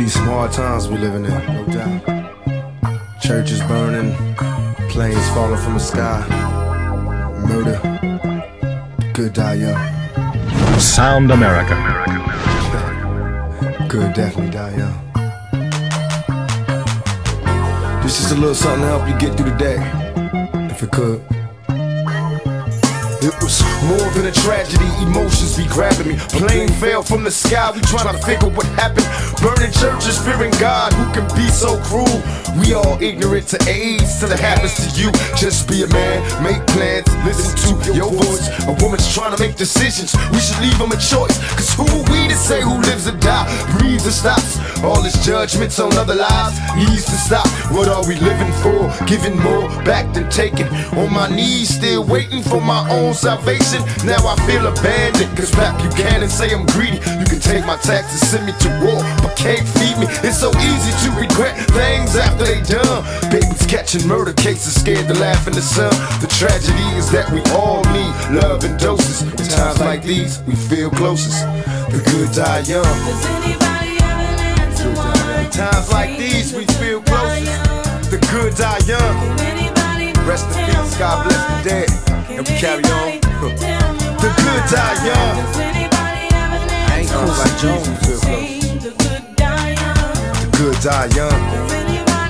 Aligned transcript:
These 0.00 0.14
hard 0.14 0.50
times 0.50 0.88
we 0.88 0.96
living 0.96 1.26
in, 1.26 1.30
no 1.30 1.66
doubt. 1.66 3.20
Churches 3.20 3.60
burning, 3.68 4.14
planes 4.88 5.28
falling 5.34 5.60
from 5.60 5.74
the 5.74 5.78
sky, 5.78 6.24
murder. 7.46 7.78
Good 9.12 9.34
die 9.34 9.56
young. 9.56 10.80
Sound 10.80 11.30
America. 11.30 11.76
Good 13.90 14.14
definitely 14.14 14.50
die 14.50 14.74
young. 14.78 14.96
This 18.02 18.20
is 18.24 18.32
a 18.32 18.36
little 18.36 18.54
something 18.54 18.80
to 18.80 18.86
help 18.86 19.06
you 19.06 19.18
get 19.18 19.36
through 19.36 19.50
the 19.50 19.56
day, 19.58 19.76
if 20.70 20.82
it 20.82 20.90
could. 20.90 21.22
It 23.22 23.34
was 23.42 23.69
more 23.86 24.08
than 24.12 24.26
a 24.26 24.32
tragedy, 24.32 24.88
emotions 25.00 25.56
be 25.56 25.66
grabbing 25.66 26.08
me. 26.08 26.16
Plane 26.36 26.68
fell 26.80 27.02
from 27.02 27.24
the 27.24 27.30
sky, 27.30 27.70
we 27.74 27.80
trying 27.82 28.12
to 28.12 28.20
figure 28.24 28.48
what 28.48 28.66
happened. 28.76 29.06
Burning 29.40 29.72
churches, 29.72 30.18
fearing 30.18 30.52
God, 30.58 30.92
who 30.92 31.06
can 31.12 31.26
be 31.36 31.48
so 31.48 31.80
cruel? 31.84 32.20
We 32.60 32.74
all 32.74 33.00
ignorant 33.00 33.48
to 33.48 33.58
AIDS 33.68 34.20
till 34.20 34.32
it 34.32 34.40
happens 34.40 34.74
to 34.80 34.88
you. 35.00 35.10
Just 35.36 35.68
be 35.68 35.82
a 35.82 35.88
man, 35.88 36.20
make 36.42 36.60
plans, 36.74 37.08
listen 37.24 37.78
to 37.82 37.92
your 37.94 38.10
voice. 38.10 38.48
A 38.66 38.72
woman's 38.82 39.12
trying 39.12 39.34
to 39.36 39.40
make 39.42 39.56
decisions, 39.56 40.14
we 40.32 40.38
should 40.40 40.60
leave 40.60 40.78
them 40.78 40.92
a 40.92 41.00
choice. 41.00 41.36
Cause 41.54 41.72
who 41.74 41.86
are 41.86 42.04
we 42.10 42.28
to 42.28 42.36
say 42.36 42.60
who 42.62 42.80
lives 42.80 43.06
or 43.08 43.16
die, 43.18 43.46
breathes 43.78 44.06
or 44.06 44.10
stops? 44.10 44.58
All 44.82 45.02
this 45.02 45.16
judgments 45.24 45.78
on 45.78 45.92
other 45.96 46.14
lives 46.14 46.56
needs 46.76 47.04
to 47.04 47.16
stop. 47.16 47.46
What 47.70 47.88
are 47.88 48.06
we 48.08 48.16
living 48.16 48.52
for? 48.64 48.88
Giving 49.06 49.38
more 49.38 49.68
back 49.84 50.12
than 50.14 50.28
taking. 50.30 50.68
On 50.96 51.12
my 51.12 51.28
knees, 51.28 51.68
still 51.68 52.04
waiting 52.04 52.42
for 52.42 52.60
my 52.60 52.88
own 52.90 53.12
salvation. 53.12 53.82
Now 54.04 54.24
I 54.24 54.36
feel 54.46 54.66
abandoned. 54.66 55.36
Cause 55.36 55.54
rap 55.56 55.76
you 55.82 55.90
can 55.90 56.22
and 56.22 56.30
say 56.30 56.52
I'm 56.54 56.64
greedy. 56.66 56.96
You 57.20 57.26
can 57.28 57.40
take 57.40 57.66
my 57.66 57.76
taxes, 57.76 58.20
send 58.28 58.46
me 58.46 58.52
to 58.60 58.68
war, 58.80 59.00
but 59.20 59.36
can't 59.36 59.66
feed 59.76 59.98
me. 59.98 60.06
It's 60.24 60.40
so 60.40 60.50
easy 60.56 60.92
to 61.04 61.20
regret 61.20 61.56
things 61.76 62.16
after 62.16 62.44
they 62.44 62.60
done. 62.62 63.04
Babies 63.30 63.66
catching 63.66 64.06
murder 64.08 64.32
cases, 64.32 64.80
scared 64.80 65.06
to 65.08 65.14
laugh 65.14 65.46
in 65.46 65.52
the 65.52 65.62
sun. 65.62 65.92
The 66.20 66.26
tragedy 66.26 66.86
is 66.96 67.09
that 67.10 67.26
we 67.34 67.42
all 67.50 67.82
need 67.90 68.14
love 68.30 68.62
and 68.62 68.78
doses. 68.78 69.22
In 69.22 69.46
times 69.50 69.80
like 69.80 70.02
these, 70.02 70.40
we 70.46 70.54
feel 70.54 70.90
closest. 70.90 71.42
The 71.90 71.98
good 72.06 72.30
die 72.30 72.62
young. 72.70 72.86
Does 72.86 73.26
anybody 73.34 73.98
have 73.98 74.20
an 74.22 74.38
answer 74.62 74.90
why? 74.94 75.42
In 75.42 75.50
times 75.50 75.90
like 75.90 76.16
these, 76.18 76.54
we 76.54 76.64
feel 76.78 77.02
closest. 77.02 77.50
The 78.14 78.18
good 78.30 78.54
die 78.54 78.78
young. 78.86 79.16
Rest 80.22 80.46
in 80.54 80.70
peace, 80.70 80.94
God 80.98 81.26
bless 81.26 81.42
the 81.42 81.50
why? 81.50 81.62
dead. 81.66 81.90
And 82.30 82.46
we 82.46 82.54
carry 82.62 82.84
on. 82.86 83.18
anybody 83.18 83.58
tell 83.58 83.90
me 83.90 83.98
The 84.22 84.30
good 84.30 84.64
die 84.70 84.94
young. 85.02 85.34
Does 85.34 85.58
anybody 85.58 86.24
have 86.30 86.54
an 86.54 86.70
I 86.70 87.02
ain't 87.02 87.10
cool 87.10 87.26
like 87.26 87.50
why? 87.50 87.58
Jones, 87.58 87.90
feel 88.06 88.22
close. 88.22 88.86
The 88.86 88.92
good 89.02 89.24
die 89.34 89.74
young. 89.82 90.30
The 90.38 90.50
good 90.62 90.78
die 90.78 91.10
young. 91.18 91.40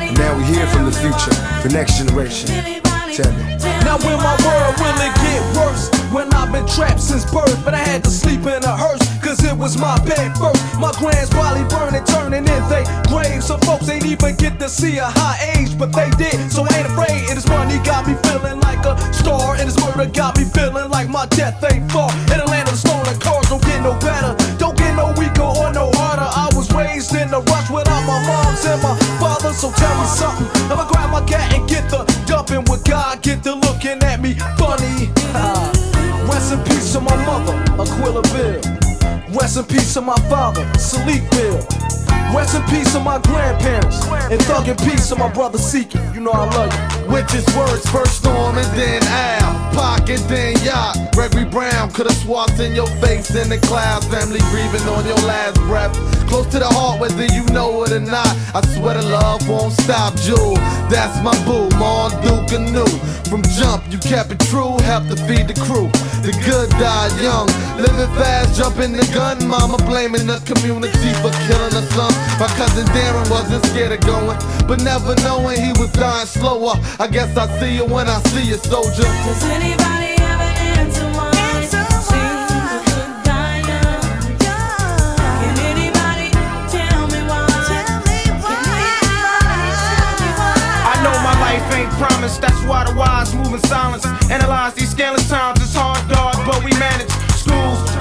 And 0.09 0.17
now 0.17 0.33
we 0.39 0.45
hear 0.45 0.67
from 0.73 0.89
the 0.89 0.93
future, 0.97 1.37
the 1.61 1.69
next 1.69 1.99
generation. 1.99 2.81
Tell 3.11 3.33
me. 3.33 3.59
Now 3.83 3.99
when 4.07 4.19
my 4.23 4.37
world 4.47 4.75
will 4.79 5.01
it 5.03 5.15
get 5.19 5.43
worse? 5.59 5.91
When 6.15 6.33
I've 6.33 6.53
been 6.53 6.67
trapped 6.67 7.01
since 7.01 7.27
birth, 7.27 7.59
but 7.65 7.75
I 7.75 7.83
had 7.83 8.05
to 8.05 8.11
sleep 8.11 8.43
in 8.47 8.63
a 8.63 8.77
hearse, 8.77 9.03
cause 9.19 9.43
it 9.43 9.57
was 9.57 9.77
my 9.77 9.99
bed 10.07 10.31
first. 10.39 10.63
My 10.79 10.93
grands 10.95 11.31
probably 11.31 11.67
burning, 11.67 12.05
turning 12.05 12.47
in 12.47 12.63
they 12.71 12.85
graves. 13.11 13.47
Some 13.47 13.61
folks 13.61 13.89
ain't 13.89 14.07
even 14.07 14.37
get 14.37 14.61
to 14.61 14.69
see 14.69 14.99
a 14.99 15.07
high 15.07 15.59
age, 15.59 15.77
but 15.77 15.91
they 15.93 16.11
did. 16.23 16.53
So 16.53 16.63
I 16.63 16.71
ain't 16.79 16.87
afraid. 16.87 17.27
And 17.27 17.37
this 17.37 17.49
money 17.49 17.83
got 17.83 18.07
me 18.07 18.15
feeling 18.23 18.61
like 18.61 18.85
a 18.87 18.95
star. 19.13 19.57
And 19.59 19.67
this 19.67 19.79
murder 19.83 20.07
got 20.11 20.39
me 20.39 20.45
feeling 20.45 20.89
like 20.91 21.09
my 21.09 21.27
death 21.35 21.59
ain't 21.67 21.91
far. 21.91 22.11
In 22.31 22.39
the 22.39 22.47
land 22.47 22.69
of 22.71 22.75
the 22.75 22.81
stolen 22.81 23.19
cars, 23.19 23.49
don't 23.51 23.63
get 23.63 23.83
no 23.83 23.99
better. 23.99 24.39
Don't 24.59 24.79
get 24.79 24.95
no 24.95 25.11
weaker 25.19 25.51
or 25.51 25.75
no 25.75 25.91
harder. 25.99 26.31
I 26.31 26.47
was 26.55 26.71
raised 26.73 27.15
in 27.15 27.31
the 27.31 27.43
rush 27.43 27.71
without 27.71 28.07
my 28.07 28.23
moms 28.23 28.65
and 28.67 28.81
my 28.83 28.95
father. 29.19 29.53
So 29.53 29.75
tell 29.75 29.95
me 29.99 30.07
something. 30.07 30.47
I'ma 30.71 30.87
grab 30.87 31.11
my 31.11 31.27
cat 31.27 31.51
and 31.55 31.69
get 31.69 31.91
the 31.91 32.07
with 32.71 32.85
God. 32.85 33.23
Get 33.23 33.43
to 33.43 33.55
looking 33.55 34.03
at 34.03 34.21
me 34.21 34.35
funny. 34.57 35.11
Rest 36.31 36.53
in 36.53 36.63
peace 36.65 36.93
to 36.93 37.01
my 37.01 37.17
mother, 37.27 37.57
Aquila 37.83 38.23
Bill. 38.33 38.70
Rest 39.33 39.57
in 39.57 39.65
peace 39.65 39.95
to 39.95 40.01
my 40.01 40.17
father, 40.29 40.65
Salik 40.75 41.23
Bill. 41.31 41.57
Rest 42.35 42.57
in 42.57 42.63
peace 42.65 42.93
to 42.93 43.01
my 43.01 43.19
grandparents. 43.19 44.05
And 44.31 44.43
thug 44.43 44.67
in 44.67 44.77
peace 44.77 45.09
to 45.09 45.17
my 45.17 45.29
brother 45.33 45.59
Seeking. 45.59 46.03
You 46.15 46.21
know 46.21 46.33
I 46.33 46.47
love 46.51 46.73
you. 46.73 47.13
Which 47.13 47.33
is 47.35 47.47
worse, 47.57 47.87
first 47.87 48.19
Storm 48.19 48.59
and 48.59 48.67
then 48.79 49.03
Al, 49.05 49.73
Pocket 49.73 50.21
then 50.29 50.57
Yacht. 50.65 50.97
Gregory 51.13 51.45
Brown 51.45 51.91
could've 51.93 52.13
swapped 52.15 52.59
in 52.59 52.75
your 52.75 52.89
face 52.99 53.35
in 53.35 53.49
the 53.49 53.59
clouds. 53.59 54.07
Family 54.07 54.41
grieving 54.51 54.87
on 54.89 55.07
your 55.07 55.21
last 55.27 55.57
breath. 55.63 55.95
Close 56.29 56.47
to 56.49 56.59
the 56.59 56.67
heart, 56.67 57.01
whether 57.01 57.27
you 57.27 57.45
know 57.47 57.85
it 57.85 57.93
or 57.93 58.01
not. 58.01 58.35
I 58.55 58.63
swear 58.75 58.95
the 58.95 59.03
love 59.03 59.49
won't 59.49 59.73
stop, 59.75 60.15
Jewel. 60.17 60.55
That's 60.91 61.23
my 61.23 61.35
boo, 61.45 61.69
Mon 61.79 62.11
Duke 62.23 62.53
and 62.53 62.73
New. 62.73 62.87
From 63.31 63.43
jump, 63.59 63.85
you 63.91 63.99
kept 63.99 64.31
it 64.31 64.41
true, 64.51 64.79
helped 64.83 65.11
to 65.11 65.17
feed 65.27 65.47
the 65.47 65.55
crew. 65.55 65.87
The 66.23 66.33
good 66.47 66.71
die 66.83 67.11
young, 67.23 67.47
living 67.79 68.11
fast, 68.19 68.59
jumping 68.59 68.93
the 68.93 69.07
gun. 69.15 69.20
Mama 69.21 69.77
blaming 69.85 70.27
the 70.27 70.41
community 70.49 71.13
for 71.21 71.31
killing 71.47 71.73
her 71.77 71.87
son. 71.93 72.13
My 72.41 72.49
cousin 72.57 72.87
Darren 72.97 73.29
wasn't 73.31 73.65
scared 73.67 73.93
of 73.93 74.01
going, 74.01 74.39
but 74.67 74.81
never 74.83 75.15
knowing 75.23 75.61
he 75.61 75.73
was 75.79 75.93
dying 75.93 76.27
slower. 76.27 76.75
I 76.99 77.07
guess 77.07 77.37
I 77.37 77.47
see 77.61 77.77
you 77.77 77.85
when 77.85 78.09
I 78.09 78.19
see 78.33 78.49
you, 78.49 78.57
soldier. 78.57 79.03
Does 79.03 79.45
anybody 79.45 80.17
have 80.25 80.41
an 80.41 80.57
answer 80.81 81.05
why? 81.13 81.31
Seems 81.69 82.49
the 82.49 82.61
good 82.89 83.13
die 83.23 83.61
young. 83.69 84.01
Can 84.41 85.57
anybody 85.69 86.31
tell 86.73 87.05
me 87.13 87.21
why? 87.29 87.45
Can 87.69 88.01
anybody 88.09 88.65
tell 89.85 90.15
me 90.17 90.31
why? 90.41 90.93
I 90.93 90.97
know 91.05 91.15
my 91.21 91.37
life 91.45 91.67
ain't 91.77 91.93
promised, 92.01 92.41
that's 92.41 92.63
why 92.65 92.85
the 92.89 92.95
wise 92.97 93.35
move 93.35 93.53
in 93.53 93.61
silence. 93.69 94.07
Analyze 94.31 94.75
these 94.75 94.91
scandalous 94.91 95.29
times, 95.29 95.61
it's 95.61 95.75
hard, 95.75 96.01
dog, 96.09 96.35
but 96.47 96.65
we 96.65 96.73
manage. 96.79 97.10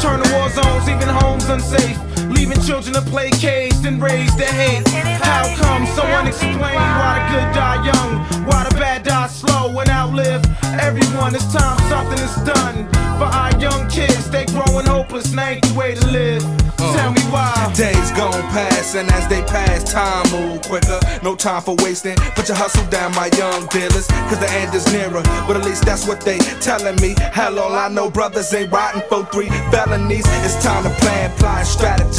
Turn 0.09 0.24
to 0.24 0.34
war 0.34 0.50
zones, 0.50 0.90
even 0.90 1.08
homes 1.08 1.47
unsafe. 1.50 2.09
Leaving 2.30 2.62
children 2.62 2.94
to 2.94 3.02
play 3.02 3.30
caged 3.32 3.86
and 3.86 4.02
raise 4.02 4.36
their 4.38 4.52
hate. 4.52 4.88
How 5.22 5.44
come 5.58 5.86
so 5.96 6.04
unexplained? 6.04 6.60
Why 6.60 7.20
the 7.20 7.24
good 7.34 7.54
die 7.56 7.86
young? 7.86 8.46
Why 8.46 8.64
the 8.70 8.76
bad 8.76 9.04
die 9.04 9.28
slow 9.28 9.78
and 9.80 9.90
outlive 9.90 10.44
everyone? 10.80 11.36
It's 11.36 11.52
time 11.54 11.80
something 11.90 12.20
is 12.20 12.36
done 12.46 12.88
for 13.18 13.26
our 13.26 13.52
young 13.60 13.88
kids. 13.90 14.30
They 14.30 14.46
growing 14.46 14.86
hopeless, 14.86 15.32
and 15.32 15.40
ain't 15.40 15.66
the 15.68 15.74
way 15.74 15.96
to 15.96 16.08
live. 16.08 16.44
Uh-huh. 16.80 16.98
Tell 16.98 17.12
me 17.12 17.22
why. 17.34 17.52
Days 17.76 18.12
gone 18.12 18.44
past, 18.54 18.96
and 18.96 19.10
as 19.12 19.28
they 19.28 19.42
pass, 19.44 19.92
time 19.92 20.26
move 20.32 20.62
quicker. 20.62 21.00
No 21.24 21.36
time 21.36 21.62
for 21.62 21.76
wasting. 21.80 22.16
Put 22.36 22.48
your 22.48 22.58
hustle 22.58 22.86
down, 22.90 23.14
my 23.16 23.30
young 23.38 23.68
dealers, 23.68 24.08
cause 24.30 24.40
the 24.40 24.50
end 24.52 24.74
is 24.74 24.86
nearer. 24.94 25.24
But 25.48 25.58
at 25.58 25.66
least 25.66 25.86
that's 25.86 26.08
what 26.08 26.22
they 26.22 26.38
telling 26.62 26.96
me. 27.02 27.16
Hell, 27.34 27.60
all 27.60 27.74
I 27.74 27.90
know, 27.90 28.10
brothers 28.10 28.54
ain't 28.54 28.72
riding 28.72 29.02
for 29.10 29.26
three 29.26 29.50
felonies. 29.72 30.26
It's 30.46 30.62
time 30.64 30.84
to 30.84 30.90
plan, 31.02 31.32
plan, 31.38 31.66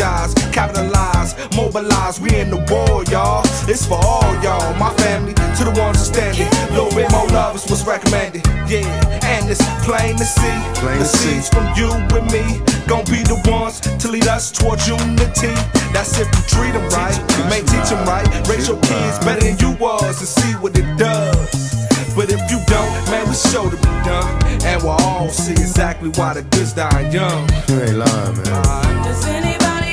strategize, 0.00 0.52
capitalize, 0.52 1.34
mobilize. 1.56 2.20
We 2.20 2.34
in 2.38 2.50
the 2.50 2.60
war, 2.70 3.04
y'all. 3.04 3.42
It's 3.68 3.86
for 3.86 4.00
all 4.02 4.34
y'all, 4.42 4.74
my 4.76 4.92
family, 4.94 5.34
to 5.34 5.64
the 5.64 5.74
ones 5.76 5.98
who 5.98 6.04
standing. 6.04 6.48
Little 6.74 6.90
bit 6.90 7.10
more 7.12 7.26
love 7.28 7.56
is 7.56 7.68
what's 7.68 7.86
recommended. 7.86 8.46
Yeah, 8.68 8.86
and 9.24 9.48
it's 9.48 9.62
plain 9.84 10.16
to 10.16 10.24
see. 10.24 10.56
Plain 10.80 10.98
the 10.98 11.04
to 11.04 11.16
see. 11.16 11.40
seeds 11.40 11.48
from 11.48 11.66
you 11.76 11.90
and 11.92 12.26
me 12.32 12.44
gon' 12.86 13.04
be 13.06 13.22
the 13.22 13.40
ones 13.50 13.80
to 13.80 14.08
lead 14.08 14.26
us 14.26 14.50
towards 14.50 14.88
unity. 14.88 15.54
That's 15.92 16.18
if 16.18 16.26
you 16.26 16.42
treat 16.48 16.72
them 16.72 16.88
right, 16.90 17.16
you 17.36 17.44
may 17.50 17.60
teach 17.60 17.90
them 17.90 18.06
right, 18.06 18.26
raise 18.48 18.68
your 18.68 18.80
kids 18.80 19.18
better 19.20 19.40
than 19.40 19.58
you 19.58 19.76
was 19.78 20.18
and 20.18 20.28
see 20.28 20.52
what 20.58 20.76
it 20.78 20.86
does. 20.96 21.70
But 22.16 22.32
if 22.32 22.40
you 22.50 22.58
don't, 22.66 22.90
man, 23.10 23.28
we 23.28 23.34
show 23.34 23.70
to 23.70 23.76
be 23.76 23.92
done, 24.02 24.42
and 24.64 24.82
we'll 24.82 24.98
all 24.98 25.28
see 25.28 25.52
exactly 25.52 26.10
why 26.16 26.34
the 26.34 26.42
goods 26.42 26.72
die 26.72 27.08
young. 27.10 27.48
You 27.68 27.80
ain't 27.80 27.96
lying, 27.96 28.36
man. 28.42 29.04
Does 29.04 29.24
anybody 29.26 29.89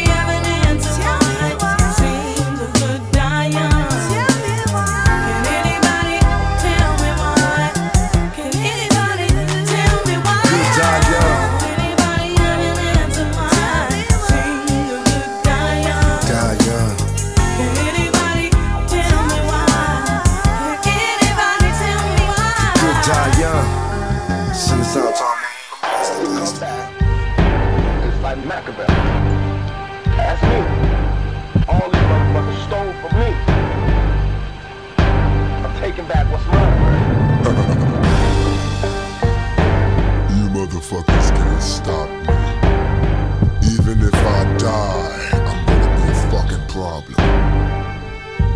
die, 44.68 45.32
I'm 45.50 46.14
fucking 46.30 46.66
problem. 46.68 47.16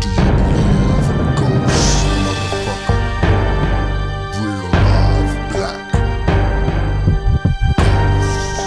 Do 0.00 0.08
you 0.18 0.30
believe 0.40 1.08
in 1.12 1.20
ghosts, 1.40 2.04
motherfucker? 2.24 3.00
Real 4.36 4.68
live 4.76 5.32
black 5.52 5.80
ghosts. 7.78 8.64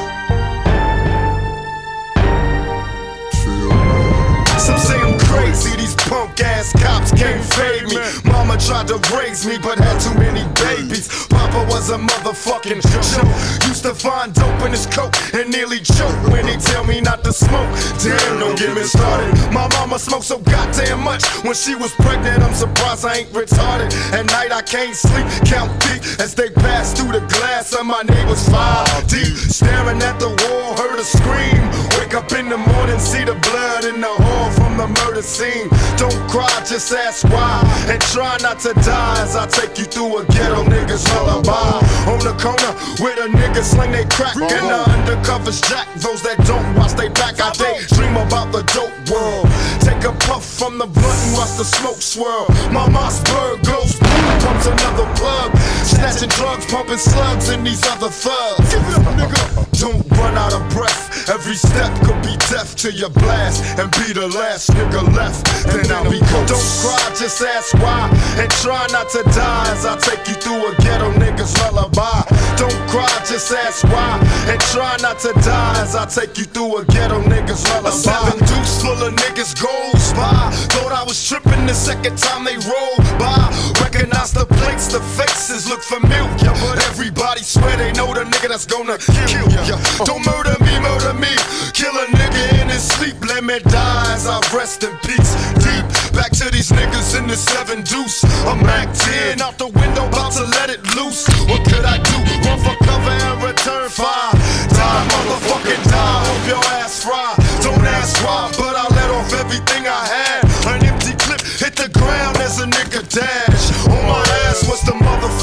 Some 4.66 4.80
say 4.80 5.00
I'm 5.00 5.18
crazy, 5.20 5.74
these 5.78 5.96
punk 5.96 6.42
ass 6.42 6.68
cops 6.82 7.12
can't 7.12 7.44
fade 7.54 7.86
me. 7.90 7.98
My 8.32 8.35
Tried 8.56 8.88
to 8.88 8.98
raise 9.16 9.46
me, 9.46 9.60
but 9.62 9.78
had 9.78 10.00
too 10.00 10.18
many 10.18 10.42
babies. 10.56 11.28
Papa 11.28 11.68
was 11.70 11.92
a 11.92 11.98
motherfucking 11.98 12.82
joke. 12.82 13.68
Used 13.68 13.84
to 13.84 13.94
find 13.94 14.34
dope 14.34 14.62
in 14.66 14.72
his 14.72 14.88
coat 14.88 15.14
and 15.36 15.52
nearly 15.52 15.80
choke 15.82 16.18
when 16.32 16.48
he 16.48 16.58
tell 16.58 16.84
me 16.84 17.00
not 17.00 17.24
to 17.26 17.32
smoke. 17.32 17.70
Damn, 18.02 18.40
don't 18.40 18.58
get 18.58 18.74
me 18.74 18.82
started. 18.84 19.36
My 19.54 19.68
mama 19.78 20.00
smoked 20.00 20.26
so 20.26 20.40
goddamn 20.40 21.04
much 21.04 21.24
when 21.44 21.54
she 21.54 21.76
was 21.76 21.92
pregnant. 21.94 22.42
I'm 22.42 22.56
surprised 22.56 23.06
I 23.06 23.18
ain't 23.18 23.30
retarded. 23.34 23.94
At 24.14 24.26
night 24.28 24.52
I 24.52 24.64
can't 24.64 24.96
sleep, 24.96 25.28
count 25.46 25.70
deep 25.82 26.02
as 26.20 26.34
they 26.34 26.50
pass 26.50 26.94
through 26.94 27.12
the 27.12 27.26
glass 27.38 27.74
of 27.74 27.86
my 27.86 28.02
neighbor's 28.02 28.50
five 28.50 29.08
deep. 29.08 29.36
Staring 29.36 30.02
at 30.02 30.18
the 30.20 30.30
wall, 30.30 30.74
heard 30.78 30.98
a 30.98 31.04
scream. 31.04 31.62
Wake 32.00 32.16
up 32.16 32.32
in 32.32 32.50
the 32.50 32.58
morning, 32.58 33.00
see 33.00 33.24
the 33.26 33.36
blood 33.36 33.86
in 33.86 34.02
the 34.02 34.16
hall 34.24 34.50
from 34.52 34.78
the 34.78 34.88
murder 35.04 35.22
scene. 35.22 35.70
Don't 35.98 36.18
cry, 36.30 36.50
just 36.66 36.92
ask 36.92 37.24
why. 37.26 37.62
And 37.88 38.02
try 38.14 38.38
not 38.46 38.60
to 38.60 38.74
die 38.86 39.24
as 39.24 39.36
I 39.36 39.48
take 39.48 39.76
you 39.80 39.86
through 39.86 40.22
a 40.22 40.26
ghetto 40.26 40.62
nigga's 40.70 41.02
lullaby. 41.10 41.82
On 42.06 42.22
the 42.22 42.38
corner 42.38 42.72
where 43.02 43.16
the 43.18 43.28
niggas 43.34 43.74
sling 43.74 43.92
they 43.92 44.06
crack 44.06 44.36
and 44.38 44.70
the 44.70 44.80
undercovers 44.94 45.58
jack. 45.68 45.90
Those 45.96 46.22
that 46.22 46.38
don't 46.46 46.76
watch 46.78 46.94
they 46.94 47.10
back, 47.10 47.42
I 47.42 47.50
daydream 47.58 48.14
about 48.14 48.54
the 48.54 48.62
dope 48.70 48.94
world. 49.10 49.50
Take 49.82 50.06
a 50.06 50.14
puff 50.30 50.46
from 50.46 50.78
the 50.78 50.86
blunt 50.86 51.20
and 51.26 51.34
watch 51.34 51.58
the 51.58 51.66
smoke 51.66 51.98
swirl. 51.98 52.46
My 52.70 52.86
Mossberg 52.86 53.66
goes 53.66 53.98
boom, 53.98 54.26
comes 54.46 54.66
another 54.68 55.10
plug. 55.18 55.50
Snatching 55.82 56.30
drugs, 56.38 56.68
pumping 56.68 57.02
slugs, 57.02 57.50
and 57.50 57.66
these 57.66 57.84
other 57.88 58.10
thugs. 58.10 58.70
Give 58.70 58.86
it 58.86 58.94
up, 58.94 59.10
nigga. 59.18 59.75
Don't 59.80 60.10
run 60.12 60.38
out 60.38 60.54
of 60.54 60.64
breath. 60.70 61.30
Every 61.30 61.56
step 61.56 61.92
could 62.06 62.22
be 62.22 62.38
death 62.48 62.76
to 62.78 62.92
your 62.92 63.10
blast 63.10 63.64
and 63.80 63.92
be 63.92 64.14
the 64.14 64.28
last 64.28 64.70
nigga 64.72 65.04
left. 65.16 65.44
Then 65.68 65.92
I'll 65.92 66.10
be 66.10 66.20
ghost. 66.32 66.54
Don't 66.54 66.70
cry, 66.80 67.16
just 67.18 67.42
ask 67.42 67.74
why. 67.76 68.08
And 68.40 68.50
try 68.64 68.88
not 68.92 69.10
to 69.10 69.24
die 69.36 69.72
as 69.74 69.86
I 69.86 69.98
take 69.98 70.28
you 70.28 70.36
through 70.36 70.72
a 70.72 70.76
ghetto 70.80 71.12
nigga's 71.20 71.52
lullaby. 71.60 72.24
Don't 72.56 72.78
cry, 72.88 73.10
just 73.28 73.52
ask 73.52 73.84
why. 73.86 74.22
And 74.48 74.60
try 74.72 74.96
not 75.02 75.20
to 75.20 75.34
die 75.44 75.82
as 75.82 75.96
I 75.96 76.06
take 76.06 76.38
you 76.38 76.46
through 76.46 76.78
a 76.78 76.86
ghetto 76.86 77.22
nigga's 77.24 77.64
lullaby. 77.70 77.90
A 77.90 77.92
seven 77.92 78.40
deuce 78.48 78.82
full 78.82 79.02
of 79.04 79.14
niggas 79.14 79.60
goes 79.60 80.14
by. 80.14 80.52
Thought 80.72 80.94
I 80.94 81.04
was 81.04 81.18
tripping 81.28 81.66
the 81.66 81.74
second 81.74 82.18
time 82.18 82.46
they 82.46 82.56
rolled 82.64 83.04
by. 83.20 83.52
Recognize 83.82 84.32
the 84.32 84.46
plates, 84.46 84.88
the 84.88 85.02
faces 85.20 85.68
look 85.68 85.82
familiar. 85.82 86.54
But 86.64 86.80
everybody 86.86 87.42
swear 87.42 87.76
they 87.78 87.92
know 87.94 88.14
the 88.14 88.24
nigga 88.24 88.50
that's 88.50 88.66
gonna 88.66 88.98
kill 89.00 89.50
ya. 89.50 89.65
Don't 89.66 90.24
murder 90.26 90.54
me, 90.62 90.78
murder 90.80 91.14
me. 91.18 91.34
Kill 91.74 91.90
a 91.98 92.06
nigga 92.14 92.62
in 92.62 92.70
his 92.70 92.86
sleep, 92.86 93.18
let 93.26 93.44
me 93.44 93.58
die 93.66 94.14
as 94.14 94.28
I 94.28 94.38
rest 94.54 94.84
in 94.84 94.94
peace. 95.02 95.34
Deep 95.58 95.86
back 96.14 96.30
to 96.38 96.52
these 96.52 96.70
niggas 96.70 97.18
in 97.18 97.26
the 97.26 97.36
seven 97.36 97.82
deuce. 97.82 98.24
I'm 98.46 98.62
Mac 98.62 98.94
10 98.94 99.42
out 99.42 99.58
the 99.58 99.68
window, 99.68 100.06
about 100.06 100.34
to 100.34 100.44
let 100.44 100.70
it 100.70 100.86
loose. 100.96 101.26
What 101.50 101.66
could 101.66 101.84
I 101.84 101.98
do? 101.98 102.18
Run 102.46 102.60
for 102.62 102.78
cover 102.86 103.10
and 103.10 103.42
return 103.42 103.90
fire. 103.90 104.38
Die, 104.70 105.04
motherfucking 105.10 105.84
die. 105.90 106.22
Hope 106.30 106.48
your 106.48 106.66
ass 106.78 107.04
fry. 107.04 107.34
Don't 107.64 107.82
ask 107.82 108.22
why, 108.24 108.52
but 108.58 108.76
I 108.78 108.86
let 108.94 109.10
off 109.10 109.34
everything 109.34 109.88
I 109.88 110.06
had. 110.06 110.46
An 110.70 110.86
empty 110.86 111.18
clip 111.18 111.42
hit 111.42 111.76
the 111.76 111.90
ground 111.90 112.38
as 112.38 112.60
a 112.60 112.68
nigga 112.68 113.02
dash. 113.10 113.66
On 113.90 114.06
my 114.06 114.25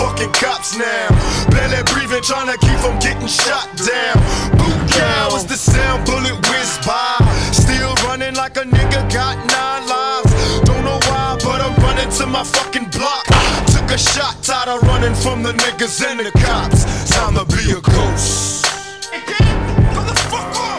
motherfucking 0.02 0.32
cops 0.34 0.76
now. 0.76 1.08
Barely 1.50 1.82
breathing, 1.92 2.22
trying 2.22 2.46
to 2.46 2.58
keep 2.58 2.78
from 2.78 2.98
getting 2.98 3.26
shot 3.26 3.68
down. 3.76 4.16
Boot 4.58 4.90
cow 4.90 5.34
is 5.36 5.44
the 5.44 5.56
sound, 5.56 6.04
bullet 6.06 6.34
whiz 6.48 6.78
by. 6.84 7.18
Still 7.52 7.94
running 8.06 8.34
like 8.34 8.56
a 8.56 8.64
nigga 8.64 9.00
got 9.12 9.36
nine 9.46 9.88
lives. 9.88 10.32
Don't 10.64 10.84
know 10.84 10.98
why, 11.08 11.38
but 11.42 11.60
I'm 11.60 11.74
running 11.82 12.10
to 12.18 12.26
my 12.26 12.44
fucking 12.44 12.90
block. 12.90 13.24
Took 13.66 13.90
a 13.90 13.98
shot, 13.98 14.42
tired 14.42 14.68
of 14.68 14.82
running 14.82 15.14
from 15.14 15.42
the 15.42 15.52
niggas 15.52 16.04
and 16.04 16.20
the 16.20 16.30
cops. 16.38 17.10
Time 17.10 17.34
to 17.34 17.44
be 17.44 17.70
a 17.72 17.80
ghost. 17.80 18.66
And 19.12 20.71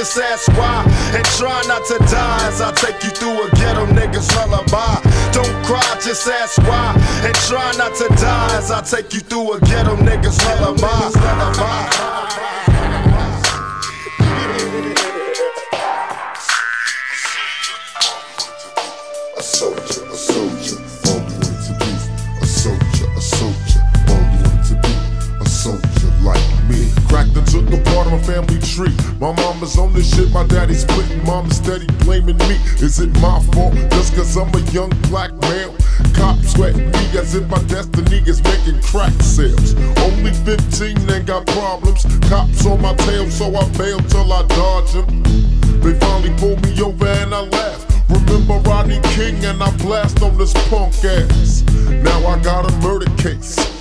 just 0.00 0.18
ask 0.18 0.48
why. 0.56 0.82
And 1.14 1.24
try 1.36 1.60
not 1.68 1.84
to 1.88 1.98
die 2.08 2.48
as 2.48 2.62
I 2.62 2.72
take 2.72 3.04
you 3.04 3.10
through 3.10 3.36
a 3.44 3.50
ghetto 3.50 3.84
nigga's 3.92 4.34
lullaby. 4.34 4.96
Don't 5.30 5.52
cry, 5.66 5.84
just 6.00 6.26
ask 6.26 6.56
why. 6.62 6.96
And 7.26 7.34
try 7.48 7.70
not 7.76 7.94
to 7.96 8.08
die 8.16 8.56
as 8.56 8.70
I 8.70 8.80
take 8.80 9.12
you 9.12 9.20
through 9.20 9.52
a 9.52 9.60
ghetto 9.60 9.96
nigga's 9.96 10.40
lullaby. 10.46 10.88
A 10.88 12.59
Cracked 27.10 27.36
and 27.36 27.46
took 27.48 27.66
apart 27.66 28.06
my 28.06 28.22
family 28.22 28.60
tree. 28.60 28.94
My 29.18 29.34
mama's 29.34 29.76
on 29.76 29.92
this 29.92 30.14
shit, 30.14 30.30
my 30.30 30.46
daddy's 30.46 30.82
splitting. 30.82 31.24
Mama 31.24 31.52
steady 31.52 31.86
blaming 32.04 32.38
me. 32.38 32.54
Is 32.78 33.00
it 33.00 33.10
my 33.20 33.40
fault 33.52 33.74
just 33.90 34.14
cause 34.14 34.36
I'm 34.36 34.54
a 34.54 34.60
young 34.70 34.90
black 35.10 35.32
male? 35.50 35.74
Cops 36.14 36.52
sweating 36.52 36.88
me 36.88 37.18
as 37.18 37.34
if 37.34 37.48
my 37.48 37.60
destiny 37.64 38.22
is 38.26 38.40
making 38.44 38.80
crack 38.82 39.12
sales. 39.20 39.74
Only 40.06 40.32
15 40.46 41.10
and 41.10 41.26
got 41.26 41.48
problems. 41.48 42.06
Cops 42.28 42.64
on 42.64 42.80
my 42.80 42.94
tail, 42.94 43.28
so 43.28 43.56
I 43.56 43.68
bail 43.76 43.98
till 43.98 44.32
I 44.32 44.46
dodge 44.46 44.92
them. 44.92 45.22
They 45.80 45.98
finally 45.98 46.32
pulled 46.38 46.62
me 46.62 46.80
over 46.80 47.08
and 47.08 47.34
I 47.34 47.40
laughed. 47.40 47.92
Remember 48.08 48.58
Rodney 48.70 49.00
King 49.16 49.44
and 49.44 49.60
I 49.60 49.76
blast 49.78 50.22
on 50.22 50.38
this 50.38 50.52
punk 50.68 50.94
ass. 51.04 51.62
Now 51.88 52.24
I 52.28 52.38
got 52.38 52.70
a 52.70 52.76
murder 52.78 53.10
case. 53.16 53.79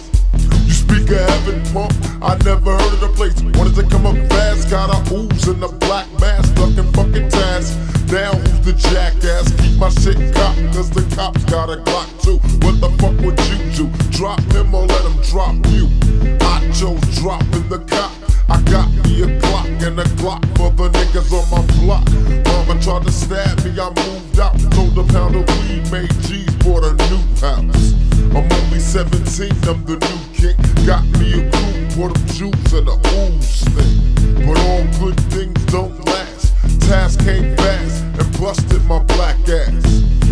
Heaven, 1.08 1.62
punk. 1.74 1.94
I 2.22 2.36
never 2.44 2.72
heard 2.72 2.94
of 2.94 3.00
the 3.00 3.12
place. 3.16 3.42
Wanted 3.58 3.76
to 3.76 3.84
come 3.90 4.06
up 4.06 4.16
fast, 4.30 4.70
got 4.70 4.90
a 4.90 5.00
Uzi 5.10 5.54
in 5.54 5.60
the 5.60 5.70
black 5.70 6.08
mask, 6.20 6.56
ducking 6.56 6.92
fucking 6.94 7.30
task. 7.30 7.78
Now 8.12 8.34
who's 8.34 8.60
the 8.66 8.74
jackass? 8.74 9.54
Keep 9.62 9.78
my 9.78 9.90
shit 9.90 10.18
cocked, 10.36 10.60
cause 10.74 10.90
the 10.90 11.06
cops 11.16 11.44
got 11.46 11.70
a 11.70 11.78
Glock 11.78 12.10
too. 12.22 12.38
What 12.66 12.82
the 12.82 12.90
fuck 12.98 13.16
would 13.24 13.40
you 13.48 13.58
do? 13.72 14.10
Drop 14.10 14.42
him 14.52 14.74
or 14.74 14.86
let 14.86 15.06
him 15.06 15.22
drop 15.24 15.56
you? 15.70 15.88
I 16.42 16.68
chose 16.74 17.02
dropping 17.18 17.70
the 17.70 17.80
cop. 17.88 18.12
I 18.50 18.62
got 18.64 18.90
me 19.06 19.22
a 19.24 19.28
Glock 19.40 19.70
and 19.86 20.00
a 20.00 20.04
Glock 20.18 20.42
for 20.58 20.72
the 20.72 20.90
niggas 20.90 21.32
on 21.32 21.46
my 21.54 21.62
block. 21.80 22.06
Mama 22.50 22.82
tried 22.82 23.04
to 23.06 23.12
stab 23.12 23.64
me, 23.64 23.78
I 23.80 23.88
moved 23.94 24.40
out. 24.40 24.60
Sold 24.74 24.98
a 24.98 25.04
pound 25.14 25.36
of 25.36 25.46
weed, 25.62 25.86
made 25.92 26.12
G's, 26.26 26.54
bought 26.66 26.84
a 26.84 26.94
new 27.10 27.22
house. 27.40 27.94
I'm 28.34 28.52
only 28.52 28.80
17, 28.80 29.52
I'm 29.70 29.86
the 29.86 29.98
new 30.02 30.39
king. 30.40 30.56
Got 30.86 31.04
me 31.20 31.34
a 31.34 31.52
crew, 31.52 32.08
put 32.08 32.14
them 32.14 32.28
Jews 32.28 32.74
and 32.74 32.88
a 32.88 32.98
ooze 33.20 33.62
thing. 33.76 34.46
But 34.48 34.58
all 34.68 34.86
good 35.00 35.20
things 35.32 35.66
don't 35.66 35.94
last. 36.06 36.56
Task 36.88 37.20
came 37.20 37.56
fast 37.58 38.04
and 38.04 38.40
busted 38.40 38.84
my 38.86 39.00
black 39.16 39.38
ass. 39.50 39.84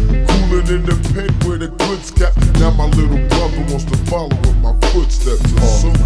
Cooling 0.07 0.67
in 0.67 0.83
the 0.85 0.97
pen 1.13 1.31
where 1.47 1.57
the 1.57 1.67
goods 1.67 2.11
kept. 2.11 2.37
Now 2.59 2.71
my 2.71 2.85
little 2.85 3.21
brother 3.27 3.61
wants 3.69 3.85
to 3.85 3.97
follow 4.09 4.37
in 4.49 4.61
my 4.61 4.73
footsteps. 4.91 5.51
A 5.51 5.61
soldier, 5.61 6.03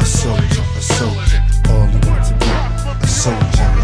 A 0.00 0.04
soldier, 0.04 0.62
a 0.76 0.82
soldier, 0.82 1.44
all 1.70 1.86
he 1.86 1.98
wanted 2.08 2.26
to 2.28 2.34
be. 2.40 3.04
A 3.04 3.06
soldier 3.06 3.81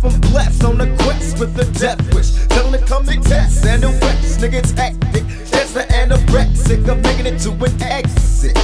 Kept 0.00 0.12
them 0.12 0.32
blessed 0.32 0.64
on 0.64 0.78
the 0.78 0.86
quest 1.02 1.38
with 1.38 1.54
the 1.54 1.64
death 1.78 2.00
wish. 2.14 2.32
Tell 2.48 2.70
them 2.70 2.80
to 2.80 2.86
come 2.86 3.08
and 3.08 3.22
test 3.22 3.64
and 3.66 3.82
the 3.82 3.88
rest. 3.88 4.40
Nigga, 4.40 4.54
it's 4.54 4.70
hectic. 4.70 5.24
It's 5.26 5.72
the 5.72 5.82
anorexic. 5.92 6.88
I'm 6.88 7.02
making 7.02 7.26
it 7.26 7.38
to 7.40 7.50
an 7.52 7.82
exit. 7.82 8.56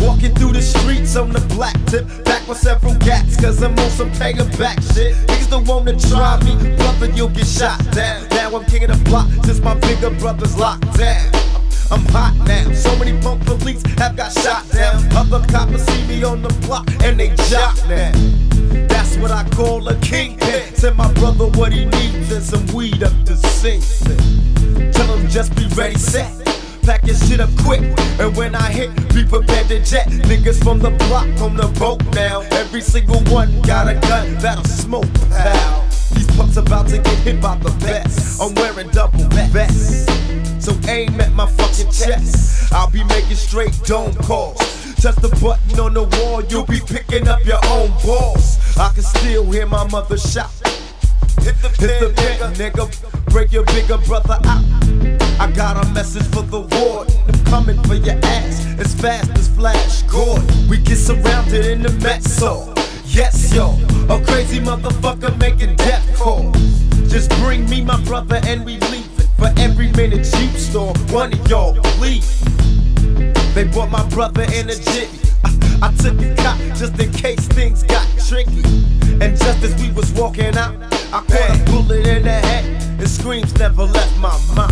Walking 0.00 0.34
through 0.34 0.52
the 0.52 0.62
streets 0.62 1.16
on 1.16 1.30
the 1.30 1.40
black 1.54 1.74
tip, 1.86 2.06
back 2.24 2.46
with 2.48 2.58
several 2.58 2.94
gats, 2.96 3.40
cause 3.40 3.62
I'm 3.62 3.78
on 3.78 3.90
some 3.90 4.10
paying 4.12 4.36
back 4.58 4.80
shit. 4.92 5.14
Niggas 5.28 5.50
don't 5.50 5.66
wanna 5.66 5.98
try 5.98 6.38
me, 6.42 6.76
brother, 6.76 7.10
you'll 7.10 7.28
get 7.28 7.46
shot 7.46 7.78
down. 7.92 8.28
Now 8.30 8.56
I'm 8.56 8.64
king 8.66 8.84
of 8.84 8.90
the 8.90 9.04
block, 9.08 9.28
since 9.44 9.60
my 9.60 9.74
bigger 9.74 10.10
brother's 10.10 10.56
locked 10.56 10.98
down. 10.98 11.32
I'm 11.90 12.04
hot 12.06 12.34
now. 12.46 12.72
So 12.74 12.94
many 12.98 13.18
punk 13.22 13.46
police 13.46 13.82
have 13.98 14.16
got 14.16 14.32
shot 14.32 14.68
down. 14.70 15.00
Other 15.16 15.44
coppers 15.46 15.82
see 15.84 16.06
me 16.06 16.22
on 16.24 16.42
the 16.42 16.52
block 16.66 16.86
and 17.02 17.18
they 17.18 17.34
jock 17.48 17.76
now. 17.88 18.12
That's 18.88 19.16
what 19.16 19.30
I 19.30 19.48
call 19.50 19.88
a 19.88 19.96
kingpin. 19.96 20.74
Send 20.74 20.96
my 20.96 21.12
brother 21.14 21.46
what 21.46 21.72
he 21.72 21.84
needs 21.84 22.32
and 22.32 22.42
some 22.42 22.66
weed 22.68 23.02
up 23.02 23.12
to 23.26 23.36
sing. 23.36 23.80
Tell 24.92 25.16
him 25.16 25.28
just 25.28 25.54
be 25.56 25.66
ready, 25.76 25.98
set. 25.98 26.32
pack 26.82 27.06
your 27.06 27.16
shit 27.16 27.40
up 27.40 27.50
quick. 27.64 27.82
And 28.18 28.36
when 28.36 28.54
I 28.54 28.70
hit, 28.70 28.90
be 29.14 29.24
prepared 29.24 29.68
to 29.68 29.78
jet. 29.84 30.08
Niggas 30.08 30.62
from 30.62 30.78
the 30.78 30.90
block 31.06 31.28
on 31.40 31.56
the 31.56 31.68
boat 31.78 32.02
now. 32.14 32.40
Every 32.52 32.80
single 32.80 33.20
one 33.32 33.60
got 33.62 33.88
a 33.88 33.94
gun 33.94 34.34
that'll 34.36 34.64
smoke, 34.64 35.12
pal. 35.30 35.84
These 36.14 36.26
punks 36.36 36.56
about 36.56 36.88
to 36.88 36.98
get 36.98 37.18
hit 37.18 37.40
by 37.40 37.56
the 37.56 37.70
best. 37.80 38.40
I'm 38.40 38.54
wearing 38.54 38.88
double 38.90 39.24
vests. 39.52 40.06
So 40.64 40.72
aim 40.88 41.20
at 41.20 41.32
my 41.32 41.46
fucking 41.46 41.92
chest. 41.92 42.72
I'll 42.72 42.90
be 42.90 43.04
making 43.04 43.36
straight 43.36 43.78
dome 43.84 44.14
calls. 44.14 44.87
Just 44.98 45.22
the 45.22 45.28
button 45.40 45.78
on 45.78 45.94
the 45.94 46.02
wall, 46.02 46.42
you'll 46.46 46.66
be 46.66 46.80
picking 46.80 47.28
up 47.28 47.44
your 47.44 47.64
own 47.66 47.90
balls. 48.04 48.58
I 48.76 48.90
can 48.92 49.04
still 49.04 49.48
hear 49.50 49.64
my 49.64 49.86
mother 49.90 50.18
shout. 50.18 50.50
Hit 51.38 51.54
the 51.62 51.70
pen, 51.78 52.52
nigga. 52.54 52.90
Break 53.30 53.52
your 53.52 53.64
bigger 53.66 53.98
brother 53.98 54.38
out. 54.44 54.64
I 55.38 55.52
got 55.54 55.84
a 55.84 55.88
message 55.94 56.26
for 56.34 56.42
the 56.42 56.62
warden. 56.62 57.14
I'm 57.28 57.44
coming 57.44 57.80
for 57.84 57.94
your 57.94 58.18
ass 58.24 58.66
as 58.80 58.92
fast 59.00 59.30
as 59.38 59.48
Flash 59.48 60.02
Gordon. 60.02 60.68
We 60.68 60.78
get 60.78 60.96
surrounded 60.96 61.64
in 61.64 61.82
the 61.82 61.90
Metso. 62.02 62.74
Yes, 63.04 63.54
yo. 63.54 63.78
A 64.12 64.20
crazy 64.24 64.58
motherfucker 64.58 65.38
making 65.38 65.76
death 65.76 66.18
calls. 66.18 66.56
Just 67.08 67.30
bring 67.38 67.70
me 67.70 67.82
my 67.82 68.02
brother 68.02 68.40
and 68.44 68.64
we 68.64 68.78
leave 68.90 69.20
it. 69.20 69.28
For 69.38 69.52
every 69.58 69.92
minute 69.92 70.26
you 70.40 70.58
store, 70.58 70.92
one 71.10 71.32
of 71.32 71.48
y'all 71.48 71.74
bleed. 71.98 72.24
They 73.58 73.64
brought 73.64 73.90
my 73.90 74.08
brother 74.10 74.42
in 74.42 74.70
a 74.70 74.74
jitty. 74.74 75.18
I, 75.42 75.88
I 75.88 75.92
took 75.96 76.14
a 76.22 76.32
cop 76.36 76.58
just 76.78 76.96
in 76.96 77.10
case 77.10 77.44
things 77.48 77.82
got 77.82 78.06
tricky. 78.24 78.62
And 79.20 79.36
just 79.36 79.64
as 79.64 79.74
we 79.82 79.90
was 79.90 80.12
walking 80.12 80.56
out, 80.56 80.76
I 81.12 81.24
caught 81.26 81.58
a 81.58 81.64
bullet 81.64 82.06
in 82.06 82.22
the 82.22 82.38
head, 82.38 82.64
and 83.00 83.10
screams 83.10 83.52
never 83.58 83.82
left 83.82 84.16
my 84.18 84.30
mouth. 84.54 84.70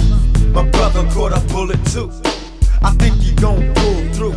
My 0.54 0.70
brother 0.70 1.02
caught 1.10 1.32
a 1.36 1.40
bullet 1.52 1.84
too. 1.86 2.12
I 2.80 2.90
think 2.92 3.16
he 3.16 3.34
gon' 3.34 3.74
pull 3.74 4.06
through. 4.14 4.36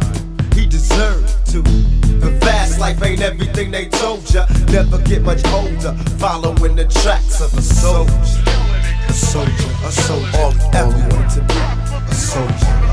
He 0.59 0.65
deserved 0.65 1.29
to. 1.51 1.61
The 1.61 2.35
fast 2.41 2.79
life 2.79 3.03
ain't 3.03 3.21
everything 3.21 3.69
they 3.69 3.87
told 3.87 4.33
ya. 4.33 4.47
Never 4.71 4.97
get 5.03 5.21
much 5.21 5.45
older, 5.49 5.93
following 6.17 6.75
the 6.75 6.85
tracks 6.85 7.39
of 7.39 7.53
a 7.53 7.61
soldier. 7.61 8.09
A 8.09 9.13
soldier, 9.13 9.69
a 9.85 9.91
soldier, 9.91 10.37
all, 10.39 10.53
all 10.73 10.91
he 10.91 11.01
wanted 11.13 11.29
to 11.35 11.41
be. 11.41 12.09
A 12.09 12.15
soldier 12.15 12.88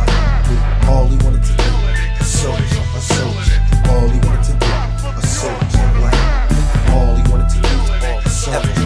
all 0.89 1.07
he 1.09 1.17
wanted 1.25 1.43
to 1.43 1.53
do, 1.53 1.71
A 2.21 2.25
soldier, 2.25 2.83
a 2.95 3.01
soldier, 3.01 3.61
all 3.89 4.09
he 4.09 4.19
wanted 4.27 4.45
to 4.45 4.55
be. 4.55 4.67
A 5.07 5.27
soldier 5.27 5.87
all 6.93 7.17
he 7.17 7.23
wanted 7.31 7.49
to. 7.51 7.59
A 7.63 8.23
a 8.25 8.29
soldier, 8.29 8.86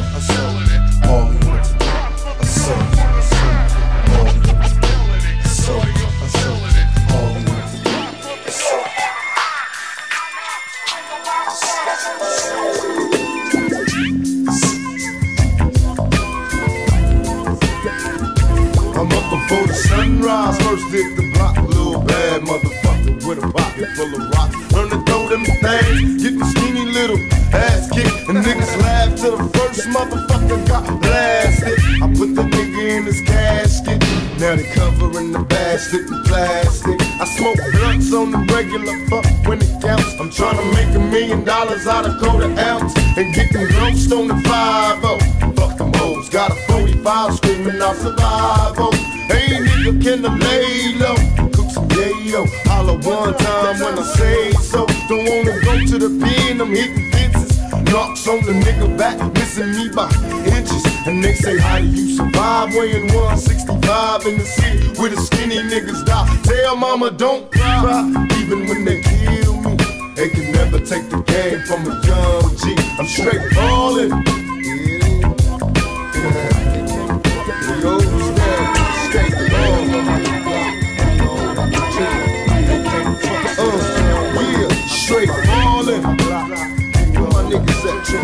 pocket 23.81 23.97
full 23.97 24.15
of 24.15 24.31
rocks. 24.31 24.73
Learn 24.73 24.91
to 24.91 25.03
throw 25.05 25.29
them 25.29 25.45
things, 25.45 26.23
getting 26.23 26.45
skinny 26.45 26.87
little 26.87 27.19
ass 27.53 27.91
kicked. 27.91 28.29
And 28.29 28.39
niggas 28.39 28.83
laugh 28.83 29.19
till 29.19 29.37
the 29.37 29.59
first 29.59 29.89
motherfucker 29.89 30.67
got 30.69 31.01
blasted. 31.01 31.79
I 32.03 32.07
put 32.17 32.35
the 32.35 32.43
nigga 32.43 32.99
in 32.99 33.05
his 33.05 33.21
casket. 33.23 34.01
Now 34.39 34.57
they 34.57 34.65
covering 34.73 35.33
the 35.33 35.41
basket 35.41 36.01
in 36.01 36.23
plastic. 36.25 37.01
I 37.21 37.25
smoke 37.25 37.59
blunts 37.73 38.13
on 38.13 38.31
the 38.31 38.39
regular 38.53 38.97
fuck 39.09 39.27
when 39.47 39.61
it 39.61 39.83
counts. 39.83 40.19
I'm 40.21 40.31
trying 40.31 40.57
to 40.57 40.67
make 40.77 40.95
a 40.95 41.01
million 41.01 41.45
dollars 41.45 41.87
out 41.87 42.07
of 42.07 42.21
quarter 42.21 42.53
ounce 42.59 42.97
and 43.17 43.35
getting 43.35 43.67
roast 43.79 44.13
on 44.13 44.29
the 44.29 44.37
5 44.49 45.57
Fuck 45.57 45.79
them 45.79 45.93
hoes, 45.95 46.29
got 46.29 46.51
a 46.51 46.55
45 46.73 47.35
screaming 47.37 47.81
out 47.81 47.97
survival. 47.97 48.95
Ain't 49.31 49.67
nigga 49.67 50.03
can 50.03 50.39
lay 50.39 50.95
low. 50.99 51.50
Some 52.31 52.47
holla 52.65 52.93
one 52.93 53.37
time 53.39 53.81
when 53.81 53.99
I 53.99 54.03
say 54.03 54.53
so. 54.53 54.87
Don't 55.09 55.29
wanna 55.29 55.61
go 55.65 55.85
to 55.85 55.99
the 55.99 56.11
pen, 56.25 56.61
I'm 56.61 56.71
hitting 56.71 57.11
fences. 57.11 57.59
Knocks 57.91 58.29
on 58.29 58.41
the 58.45 58.53
nigga 58.53 58.97
back, 58.97 59.19
missing 59.35 59.73
me 59.73 59.89
by 59.89 60.07
inches. 60.47 60.85
And 61.09 61.25
they 61.25 61.35
say, 61.35 61.59
How 61.59 61.81
do 61.81 61.87
you 61.87 62.17
survive? 62.17 62.73
Weighing 62.73 63.13
165 63.13 64.27
in 64.27 64.39
the 64.39 64.45
city 64.45 64.89
where 65.01 65.11
the 65.11 65.17
skinny 65.17 65.57
niggas 65.57 66.07
die. 66.07 66.41
Tell 66.45 66.77
mama, 66.77 67.11
don't 67.11 67.51
cry, 67.51 68.09
even 68.39 68.69
when 68.69 68.85
they 68.85 69.03
kill 69.03 69.61
me. 69.63 69.77
They 70.15 70.29
can 70.29 70.53
never 70.53 70.79
take 70.79 71.11
the 71.11 71.23
game 71.23 71.61
from 71.67 71.83
a 71.91 72.01
young 72.07 72.57
G. 72.59 72.77
I'm 72.97 73.07
straight 73.07 73.43
ballin'. 73.55 74.41
Still 88.11 88.21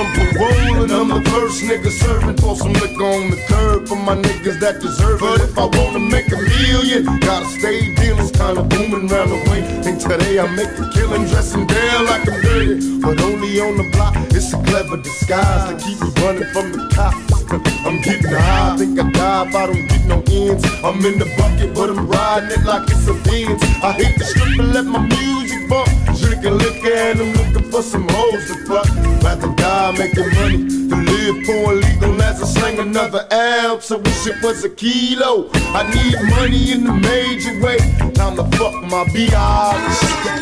I'm 0.00 0.12
parole 0.12 0.82
and 0.82 0.92
I'm 0.92 1.08
the 1.08 1.22
first 1.30 1.62
nigga 1.62 1.88
serving. 1.88 2.36
Pour 2.36 2.56
some 2.56 2.74
liquor 2.74 3.04
on 3.04 3.30
the 3.30 3.42
curb 3.48 3.88
for 3.88 3.96
my 3.96 4.16
niggas 4.16 4.60
that 4.60 4.82
deserve 4.82 5.14
it. 5.14 5.20
But 5.20 5.40
if 5.40 5.56
I 5.56 5.64
wanna 5.64 6.00
make 6.00 6.30
a 6.30 6.36
million, 6.36 7.04
gotta 7.20 7.46
stay 7.46 7.94
dealing. 7.94 8.28
Kinda 8.28 8.62
booming 8.62 9.08
round 9.08 9.30
the 9.30 9.50
way. 9.50 9.62
And 9.88 9.98
today 9.98 10.38
I 10.38 10.46
make 10.54 10.78
a 10.78 10.90
killing, 10.92 11.24
dressing 11.24 11.66
down 11.66 12.04
like 12.04 12.28
I'm 12.28 12.42
dirty. 12.42 13.00
But 13.00 13.18
only 13.22 13.60
on 13.60 13.78
the 13.78 13.88
block, 13.92 14.14
it's 14.30 14.52
a 14.52 14.58
clever 14.62 14.98
disguise 14.98 15.70
to 15.70 15.76
keep 15.82 15.98
me 16.02 16.10
running 16.22 16.52
from 16.52 16.72
the 16.72 16.86
cops. 16.94 17.33
I'm 17.50 18.00
getting 18.00 18.30
high, 18.30 18.76
think 18.76 18.98
I 18.98 19.08
if 19.46 19.54
I 19.54 19.66
don't 19.66 19.86
get 19.86 20.04
no 20.06 20.22
ends. 20.30 20.64
I'm 20.82 21.04
in 21.04 21.18
the 21.18 21.26
bucket, 21.36 21.74
but 21.74 21.90
I'm 21.90 22.06
riding 22.06 22.50
it 22.50 22.64
like 22.64 22.88
it's 22.88 23.06
a 23.08 23.14
Benz. 23.24 23.62
I 23.82 23.92
hate 23.92 24.18
the 24.18 24.24
strip 24.24 24.58
and 24.58 24.72
let 24.72 24.84
my 24.84 25.00
music 25.00 25.68
bump. 25.68 25.88
Drinking 26.18 26.58
liquor 26.58 26.92
and 26.92 27.20
I'm 27.20 27.32
looking 27.32 27.70
for 27.70 27.82
some 27.82 28.06
hoes 28.08 28.46
to 28.48 28.56
fuck. 28.66 28.88
Rather 29.22 29.52
die 29.56 29.92
making 29.98 30.30
money 30.34 30.56
than 30.88 31.04
live 31.04 31.44
poor 31.46 31.74
legal 31.74 32.22
as 32.22 32.42
I 32.42 32.46
slang 32.46 32.78
another 32.78 33.26
ounce. 33.32 33.90
I 33.90 33.96
wish 33.96 34.26
it 34.26 34.42
was 34.42 34.64
a 34.64 34.70
kilo. 34.70 35.50
I 35.52 35.82
need 35.94 36.16
money 36.36 36.72
in 36.72 36.86
a 36.86 36.92
major 36.92 37.60
way. 37.60 37.78
Time 38.14 38.36
to 38.36 38.44
fuck 38.56 38.82
my 38.84 39.04
BI. 39.12 39.74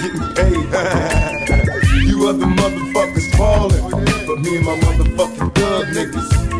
Getting 0.03 0.35
paid. 0.35 1.33
you 2.07 2.29
other 2.29 2.47
motherfuckers 2.47 3.31
falling. 3.37 3.91
But 4.27 4.41
me 4.41 4.57
and 4.57 4.67
my 4.67 4.77
motherfucking 4.79 5.55
thug 5.55 5.87
niggas, 5.89 6.52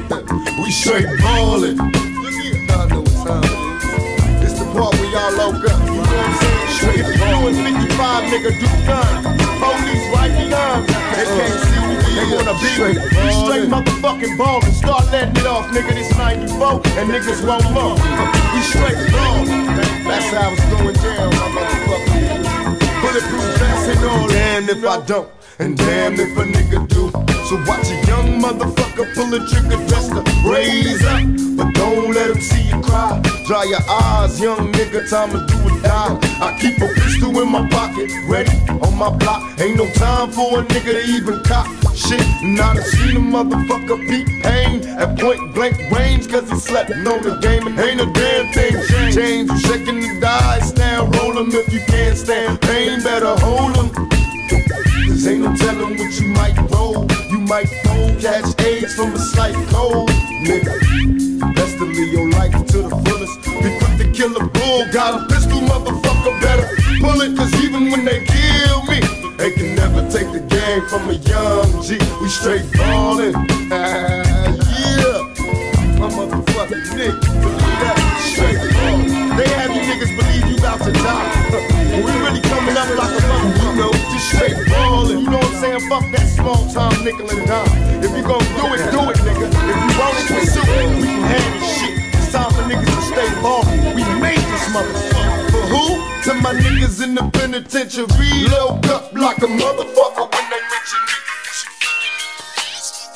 straight 0.73 1.07
ballin'. 1.21 1.77
Y'all 1.77 2.89
know 2.89 3.05
what 3.05 3.17
time 3.29 3.45
it 3.45 3.53
is. 3.85 4.51
It's 4.51 4.57
the 4.59 4.65
part 4.73 4.97
where 4.97 5.11
y'all 5.13 5.33
loke 5.37 5.61
up. 5.69 5.79
You 5.85 5.93
know 5.93 6.01
what 6.01 6.17
I'm 6.17 6.33
saying? 6.41 6.73
Straight 6.73 7.07
ballin'. 7.21 7.55
55 7.55 8.25
nigga 8.33 8.51
do 8.57 8.69
none. 8.89 9.37
Police 9.61 10.07
right 10.17 10.33
behind 10.33 10.89
me. 10.89 10.97
They 11.13 11.29
can't 11.29 11.61
see 11.69 11.83
me. 11.85 11.97
They 12.17 12.27
wanna 12.33 12.55
be 12.57 12.69
me. 12.73 12.97
We 13.05 13.31
straight 13.45 13.69
motherfucking 13.69 14.35
ballin'. 14.39 14.73
Start 14.73 15.05
letting 15.13 15.37
it 15.37 15.47
off, 15.47 15.69
nigga. 15.69 15.93
This 15.93 16.11
94 16.17 16.81
and 16.99 17.07
niggas 17.13 17.45
won't 17.47 17.69
love. 17.77 18.01
We 18.55 18.61
straight 18.65 19.01
ballin'. 19.13 19.67
That's 20.09 20.29
how 20.33 20.53
it's 20.53 20.65
going 20.73 20.97
down, 21.05 21.31
my 21.37 21.49
motherfucker. 21.53 22.17
Bulletproof 23.03 23.45
vest 23.61 23.89
and 23.93 24.05
all. 24.09 24.29
Damn 24.29 24.69
if 24.71 24.85
I 24.85 25.05
don't, 25.05 25.29
and 25.59 25.77
damn 25.77 26.15
if 26.15 26.37
a 26.37 26.45
nigga 26.45 26.89
do. 26.89 27.11
So 27.49 27.57
watch 27.67 27.91
a 27.91 28.07
young 28.07 28.41
motherfucker 28.41 29.15
pull 29.15 29.35
a 29.35 29.41
trigger 29.49 29.87
just 29.87 30.11
to 30.13 30.23
raise 30.49 31.05
up. 31.05 31.23
But 31.57 31.75
don't 31.75 32.15
let 32.15 32.31
him 32.31 32.41
see 32.41 32.69
you 32.69 32.81
cry. 32.81 33.21
Dry 33.47 33.65
your 33.65 33.83
eyes, 33.89 34.41
young 34.41 34.73
nigga, 34.73 35.09
time 35.09 35.31
to 35.31 35.47
do 35.47 35.57
or 35.65 35.81
die. 35.83 36.19
I 36.41 36.57
keep 36.59 36.81
a 36.81 36.89
pistol 36.89 37.41
in 37.41 37.51
my 37.51 37.69
pocket, 37.69 38.11
ready 38.29 38.57
on 38.81 38.97
my 38.97 39.11
block. 39.17 39.61
Ain't 39.61 39.77
no 39.77 39.91
time 39.93 40.31
for 40.31 40.61
a 40.61 40.63
nigga 40.65 40.93
to 40.93 41.05
even 41.05 41.43
cop 41.43 41.67
shit. 41.95 42.21
I 42.21 42.75
done 42.75 42.83
seen 42.83 43.17
a 43.17 43.21
motherfucker 43.21 43.99
beat 44.09 44.43
pain 44.43 44.87
at 44.89 45.19
point 45.19 45.55
blank 45.55 45.77
range, 45.91 46.29
cause 46.29 46.49
he 46.51 46.57
slept 46.57 46.91
on 46.91 47.23
the 47.23 47.39
game 47.43 47.67
and 47.67 47.79
ain't 47.79 48.01
a 48.01 48.07
damn 48.13 48.53
thing 48.53 48.73
changed. 49.13 49.53
You 49.53 49.59
shaking 49.59 50.01
the 50.01 50.21
dice 50.21 50.75
now, 50.75 51.07
roll 51.07 51.39
'em 51.39 51.51
if 51.53 51.73
you 51.73 51.81
can't 51.81 52.17
stand 52.17 52.61
pain, 52.61 53.03
better 53.03 53.35
hold 53.41 53.77
'em. 53.77 54.09
Cause 55.13 55.27
ain't 55.27 55.43
no 55.45 55.55
telling 55.55 55.99
what 55.99 56.19
you 56.19 56.29
might 56.29 56.57
roll. 56.73 57.07
You 57.29 57.41
might 57.41 57.69
fold, 57.85 58.19
catch 58.19 58.59
AIDS 58.65 58.95
from 58.95 59.13
a 59.13 59.19
slight 59.19 59.55
cold, 59.69 60.09
nigga. 60.41 60.73
Best 61.55 61.77
to 61.77 61.85
live 61.85 62.13
your 62.15 62.31
life 62.31 62.53
to 62.69 62.79
the 62.81 62.97
fullest. 63.05 63.37
Be 63.45 63.77
quick 63.77 63.99
to 64.01 64.11
kill 64.17 64.35
a 64.35 64.49
bull, 64.49 64.91
got 64.91 65.21
a 65.21 65.27
pistol, 65.29 65.61
motherfucker, 65.61 66.41
better 66.41 66.67
pull 66.99 67.21
it. 67.21 67.37
Cause 67.37 67.53
even 67.63 67.91
when 67.91 68.07
they 68.07 68.25
kill 68.25 68.85
me, 68.89 69.01
they 69.37 69.51
can 69.53 69.75
never 69.77 70.01
take 70.09 70.33
the 70.33 70.41
game 70.49 70.81
from 70.89 71.07
a 71.11 71.13
young 71.13 71.83
G. 71.83 71.99
We 72.23 72.29
straight 72.31 72.65
ballin'. 72.73 73.35
yeah. 73.69 75.29
My 76.01 76.09
motherfucking 76.09 76.89
nigga. 76.97 77.21
Believe 77.21 77.79
that? 77.85 78.01
Straight 78.33 78.57
ballin'. 78.73 79.37
They 79.37 79.49
have 79.61 79.77
you 79.77 79.83
niggas 79.83 80.17
believe 80.17 80.47
you 80.49 80.57
about 80.57 80.81
to 80.81 80.91
die. 80.91 81.69
We 81.93 82.01
really 82.01 82.41
coming 82.41 82.75
up 82.75 82.89
like 82.97 83.23
a 83.23 83.27
mother, 83.29 83.53
you 83.63 83.77
know, 83.77 83.93
just 83.93 84.29
straight 84.31 84.72
saying? 85.63 85.81
Fuck 85.89 86.11
that 86.11 86.27
small 86.27 86.67
time 86.75 87.05
nickel 87.05 87.31
and 87.31 87.47
dime. 87.47 87.71
If 88.03 88.11
you 88.11 88.23
gon' 88.27 88.43
do 88.59 88.67
it, 88.75 88.83
do 88.91 89.01
it, 89.11 89.19
nigga. 89.23 89.47
If 89.47 89.79
you 89.79 89.95
want 89.95 90.19
it, 90.19 90.27
pursue 90.35 90.67
it. 90.67 90.91
We 90.99 91.07
can 91.07 91.61
this 91.61 91.79
shit. 91.79 91.95
It's 92.19 92.33
time 92.35 92.51
for 92.51 92.67
niggas 92.67 92.91
to 92.91 93.03
stay 93.07 93.31
ballin'. 93.39 93.95
We 93.95 94.03
made 94.19 94.43
this 94.51 94.67
motherfucker. 94.75 95.55
For 95.55 95.65
who? 95.71 95.87
To 96.27 96.35
my 96.43 96.53
niggas 96.55 96.99
in 97.05 97.15
the 97.15 97.23
penitentiary. 97.31 98.33
Load 98.51 98.87
up 98.87 99.13
like 99.15 99.39
a 99.39 99.47
motherfucker 99.47 100.27
when 100.35 100.47
they 100.51 100.63
mention 100.73 101.01
me. 101.07 101.15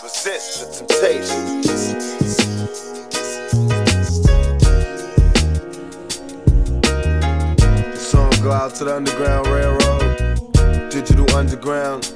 Resist 0.04 0.46
the 0.62 0.86
temptation. 0.86 1.42
Go 8.42 8.52
out 8.52 8.76
to 8.76 8.84
the 8.84 8.94
Underground 8.94 9.48
Railroad, 9.48 10.88
Digital 10.88 11.28
Underground. 11.34 12.15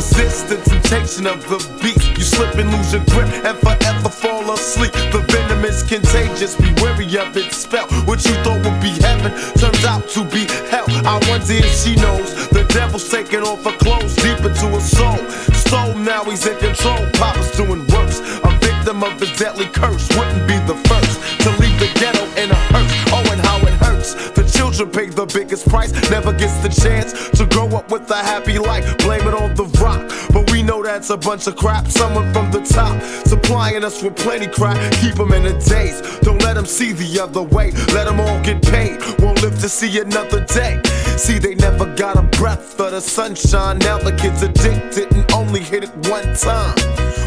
Resist 0.00 0.48
the 0.48 0.56
temptation 0.56 1.26
of 1.26 1.46
the 1.50 1.60
beast. 1.82 2.16
You 2.16 2.24
slip 2.24 2.54
and 2.54 2.72
lose 2.72 2.90
your 2.90 3.04
grip 3.12 3.28
and 3.44 3.52
forever 3.58 4.08
fall 4.08 4.50
asleep. 4.50 4.92
The 5.12 5.20
venom 5.28 5.62
is 5.62 5.82
contagious. 5.82 6.56
Be 6.56 6.72
wary 6.80 7.04
of 7.18 7.36
its 7.36 7.58
spell. 7.58 7.86
What 8.08 8.24
you 8.24 8.32
thought 8.40 8.64
would 8.64 8.80
be 8.80 8.96
heaven 9.04 9.30
turns 9.60 9.84
out 9.84 10.08
to 10.16 10.24
be 10.24 10.48
hell. 10.72 10.88
I 11.04 11.20
wonder 11.28 11.52
if 11.52 11.68
she 11.84 11.96
knows 11.96 12.48
the 12.48 12.64
devil's 12.72 13.10
taking 13.10 13.42
off 13.42 13.62
her 13.64 13.76
clothes 13.76 14.16
deep 14.16 14.40
into 14.40 14.72
her 14.72 14.80
soul. 14.80 15.20
Stole 15.52 15.92
now 15.92 16.24
he's 16.24 16.46
in 16.46 16.56
control. 16.56 17.04
Papa's 17.20 17.50
doing 17.50 17.86
worse. 17.92 18.20
A 18.40 18.50
victim 18.64 19.04
of 19.04 19.20
his 19.20 19.36
deadly 19.36 19.66
curse 19.66 20.08
wouldn't 20.16 20.48
be 20.48 20.56
the 20.64 20.80
first 20.88 21.20
to 21.44 21.50
leave 21.60 21.78
the 21.78 21.92
ghetto 22.00 22.24
in 22.40 22.50
a 22.50 22.60
hearse. 22.72 23.09
Children 24.80 25.08
pay 25.08 25.14
the 25.14 25.26
biggest 25.26 25.68
price. 25.68 25.92
Never 26.10 26.32
gets 26.32 26.56
the 26.62 26.70
chance 26.70 27.12
to 27.38 27.44
grow 27.44 27.68
up 27.76 27.90
with 27.90 28.10
a 28.10 28.16
happy 28.16 28.58
life. 28.58 28.96
Blame 28.96 29.28
it 29.28 29.34
on 29.34 29.54
the 29.54 29.66
rock. 29.78 30.10
But 30.32 30.50
we 30.50 30.62
know 30.62 30.82
that's 30.82 31.10
a 31.10 31.18
bunch 31.18 31.46
of 31.48 31.56
crap. 31.56 31.86
Someone 31.86 32.32
from 32.32 32.50
the 32.50 32.60
top 32.60 33.02
supplying 33.26 33.84
us 33.84 34.02
with 34.02 34.16
plenty 34.16 34.46
crap. 34.46 34.78
Keep 34.94 35.16
them 35.16 35.32
in 35.32 35.44
a 35.44 35.52
daze. 35.60 36.00
Don't 36.20 36.40
let 36.40 36.54
them 36.54 36.64
see 36.64 36.92
the 36.92 37.20
other 37.20 37.42
way. 37.42 37.72
Let 37.92 38.06
them 38.06 38.20
all 38.20 38.40
get 38.42 38.62
paid. 38.62 38.96
Won't 39.20 39.42
live 39.42 39.60
to 39.60 39.68
see 39.68 40.00
another 40.00 40.46
day. 40.46 40.80
See, 41.18 41.38
they 41.38 41.56
never 41.56 41.84
got 41.94 42.16
a 42.16 42.22
breath 42.38 42.80
of 42.80 42.92
the 42.92 43.02
sunshine. 43.02 43.80
Now 43.80 43.98
the 43.98 44.12
kids 44.16 44.40
addicted 44.42 45.12
and 45.12 45.30
only 45.32 45.60
hit 45.60 45.84
it 45.84 45.92
one 46.08 46.34
time. 46.34 46.74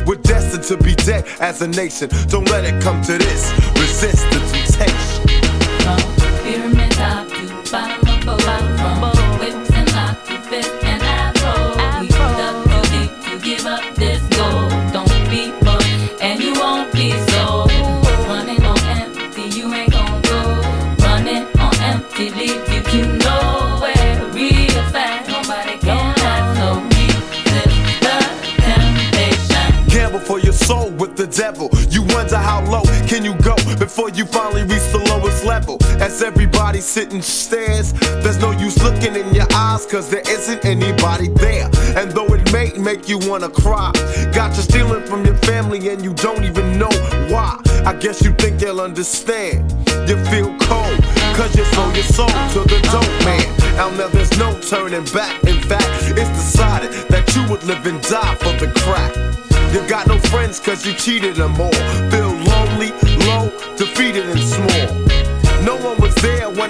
We're 0.08 0.16
destined 0.16 0.64
to 0.70 0.78
be 0.84 0.96
dead 0.96 1.28
as 1.40 1.62
a 1.62 1.68
nation. 1.68 2.10
Don't 2.30 2.50
let 2.50 2.66
it 2.66 2.82
come 2.82 3.04
to 3.04 3.16
this. 3.20 3.52
Resist 3.78 4.26
the 4.32 4.40
temptation. 4.50 5.34
Pyramid 6.42 6.92
for 30.34 30.40
your 30.40 30.54
soul 30.54 30.90
with 30.92 31.16
the 31.16 31.28
devil. 31.28 31.70
You 31.90 32.02
wonder 32.04 32.38
how 32.38 32.64
low 32.66 32.84
can 33.08 33.24
you 33.24 33.36
go 33.36 33.56
before 33.78 34.10
you 34.10 34.26
finally 34.26 34.64
reach 34.64 34.88
the 34.92 34.98
lowest 34.98 35.13
level. 35.54 35.78
As 36.02 36.24
everybody 36.24 36.80
sitting 36.80 37.22
stares, 37.22 37.94
there's 38.24 38.40
no 38.40 38.52
use 38.66 38.82
looking 38.84 39.16
in 39.16 39.36
your 39.36 39.46
eyes, 39.54 39.86
cause 39.86 40.10
there 40.10 40.28
isn't 40.28 40.66
anybody 40.66 41.28
there. 41.46 41.70
And 42.00 42.12
though 42.12 42.30
it 42.34 42.44
may 42.52 42.72
make 42.90 43.08
you 43.08 43.20
wanna 43.30 43.50
cry, 43.50 43.92
got 44.34 44.50
you 44.58 44.64
stealing 44.64 45.06
from 45.06 45.24
your 45.26 45.38
family 45.50 45.80
and 45.90 46.04
you 46.04 46.14
don't 46.16 46.44
even 46.44 46.80
know 46.82 46.94
why. 47.34 47.52
I 47.86 47.94
guess 47.94 48.24
you 48.24 48.32
think 48.42 48.60
they'll 48.60 48.82
understand. 48.82 49.60
You 50.10 50.18
feel 50.32 50.50
cold, 50.70 50.98
cause 51.38 51.54
you 51.56 51.66
sold 51.76 51.94
your 52.00 52.10
soul 52.18 52.36
to 52.56 52.62
the 52.72 52.80
dope 52.94 53.18
man. 53.28 53.48
Now, 53.78 53.90
now 54.00 54.08
there's 54.08 54.36
no 54.40 54.50
turning 54.72 55.06
back. 55.18 55.36
In 55.44 55.60
fact, 55.70 55.88
it's 56.20 56.34
decided 56.42 56.92
that 57.14 57.26
you 57.36 57.44
would 57.50 57.64
live 57.64 57.86
and 57.86 58.02
die 58.02 58.36
for 58.44 58.54
the 58.62 58.70
crack. 58.82 59.14
You 59.74 59.88
got 59.88 60.08
no 60.08 60.18
friends 60.32 60.60
cause 60.60 60.84
you 60.86 60.94
cheated 60.94 61.36
them 61.36 61.62
all. 61.62 61.80
Feel 62.12 62.34
lonely, 62.52 62.92
low, 63.28 63.46
defeated 63.78 64.26
and 64.34 64.40
small. 64.40 65.03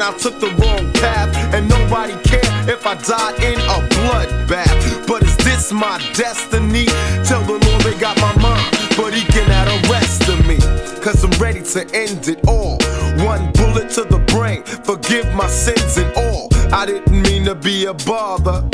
I 0.03 0.11
took 0.17 0.37
the 0.41 0.49
wrong 0.59 0.91
path, 0.91 1.33
and 1.53 1.69
nobody 1.69 2.11
cared 2.23 2.67
if 2.67 2.85
I 2.85 2.95
died 2.95 3.41
in 3.41 3.57
a 3.57 3.79
bloodbath. 3.95 5.07
But 5.07 5.23
is 5.23 5.37
this 5.37 5.71
my 5.71 5.97
destiny? 6.13 6.87
Tell 7.23 7.41
the 7.43 7.53
Lord 7.53 7.81
they 7.83 7.97
got 7.97 8.19
my 8.19 8.35
mind, 8.41 8.69
but 8.97 9.13
he 9.13 9.23
can 9.23 9.49
add 9.49 9.69
a 9.69 9.89
rest 9.89 10.27
of 10.27 10.45
me. 10.45 10.57
Cause 11.01 11.23
I'm 11.23 11.31
ready 11.41 11.61
to 11.61 11.81
end 11.95 12.27
it 12.27 12.45
all. 12.45 12.79
One 13.25 13.53
bullet 13.53 13.91
to 13.91 14.03
the 14.03 14.21
brain, 14.27 14.63
forgive 14.63 15.33
my 15.35 15.47
sins 15.47 15.95
and 15.95 16.11
all. 16.17 16.49
I 16.73 16.85
didn't 16.85 17.21
mean 17.21 17.45
to 17.45 17.55
be 17.55 17.85
a 17.85 17.93
bother. 17.93 18.67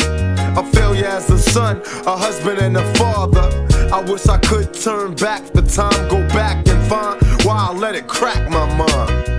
A 0.57 0.63
failure 0.73 1.05
as 1.05 1.29
a 1.29 1.37
son, 1.37 1.83
a 2.07 2.17
husband, 2.17 2.57
and 2.57 2.75
a 2.75 2.93
father. 2.95 3.47
I 3.93 4.01
wish 4.01 4.27
I 4.27 4.39
could 4.39 4.73
turn 4.73 5.13
back 5.13 5.43
the 5.53 5.61
time, 5.61 6.09
go 6.09 6.27
back 6.29 6.67
and 6.67 6.81
find 6.89 7.21
why 7.45 7.67
I 7.69 7.73
let 7.73 7.93
it 7.93 8.07
crack 8.07 8.49
my 8.49 8.65
mind. 8.75 9.38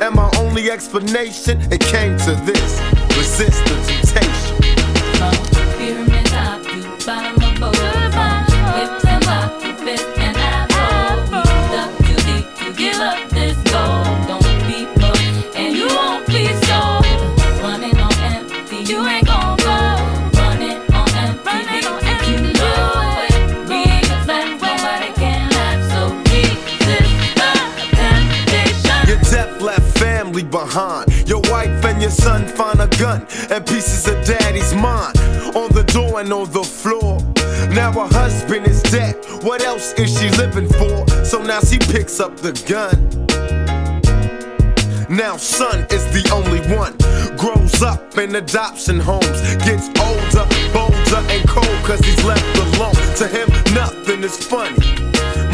And 0.00 0.14
my 0.14 0.30
only 0.38 0.70
explanation, 0.70 1.60
it 1.72 1.80
came 1.80 2.16
to 2.18 2.34
this 2.44 2.80
resist 3.16 3.64
the 3.64 3.74
temptation. 3.86 4.56
Gun 33.06 33.26
and 33.50 33.64
pieces 33.66 34.08
of 34.08 34.16
daddy's 34.24 34.74
mind 34.74 35.16
on 35.54 35.68
the 35.78 35.84
door 35.94 36.20
and 36.20 36.32
on 36.32 36.50
the 36.50 36.62
floor. 36.62 37.18
Now 37.80 37.92
her 37.92 38.10
husband 38.20 38.66
is 38.66 38.82
dead. 38.82 39.14
What 39.42 39.62
else 39.62 39.92
is 39.94 40.10
she 40.18 40.28
living 40.42 40.68
for? 40.78 40.96
So 41.24 41.42
now 41.42 41.60
she 41.60 41.78
picks 41.78 42.18
up 42.18 42.36
the 42.36 42.52
gun. 42.72 42.96
Now 45.08 45.36
son 45.36 45.86
is 45.96 46.04
the 46.16 46.24
only 46.38 46.62
one. 46.82 46.94
Grows 47.42 47.80
up 47.80 48.18
in 48.18 48.34
adoption 48.34 48.98
homes. 48.98 49.38
Gets 49.66 49.86
older, 50.08 50.46
bolder, 50.74 51.22
and 51.34 51.48
cold 51.48 51.78
cause 51.86 52.00
he's 52.00 52.24
left 52.24 52.50
alone. 52.64 52.98
To 53.20 53.26
him, 53.36 53.48
nothing 53.72 54.24
is 54.24 54.36
funny. 54.36 54.82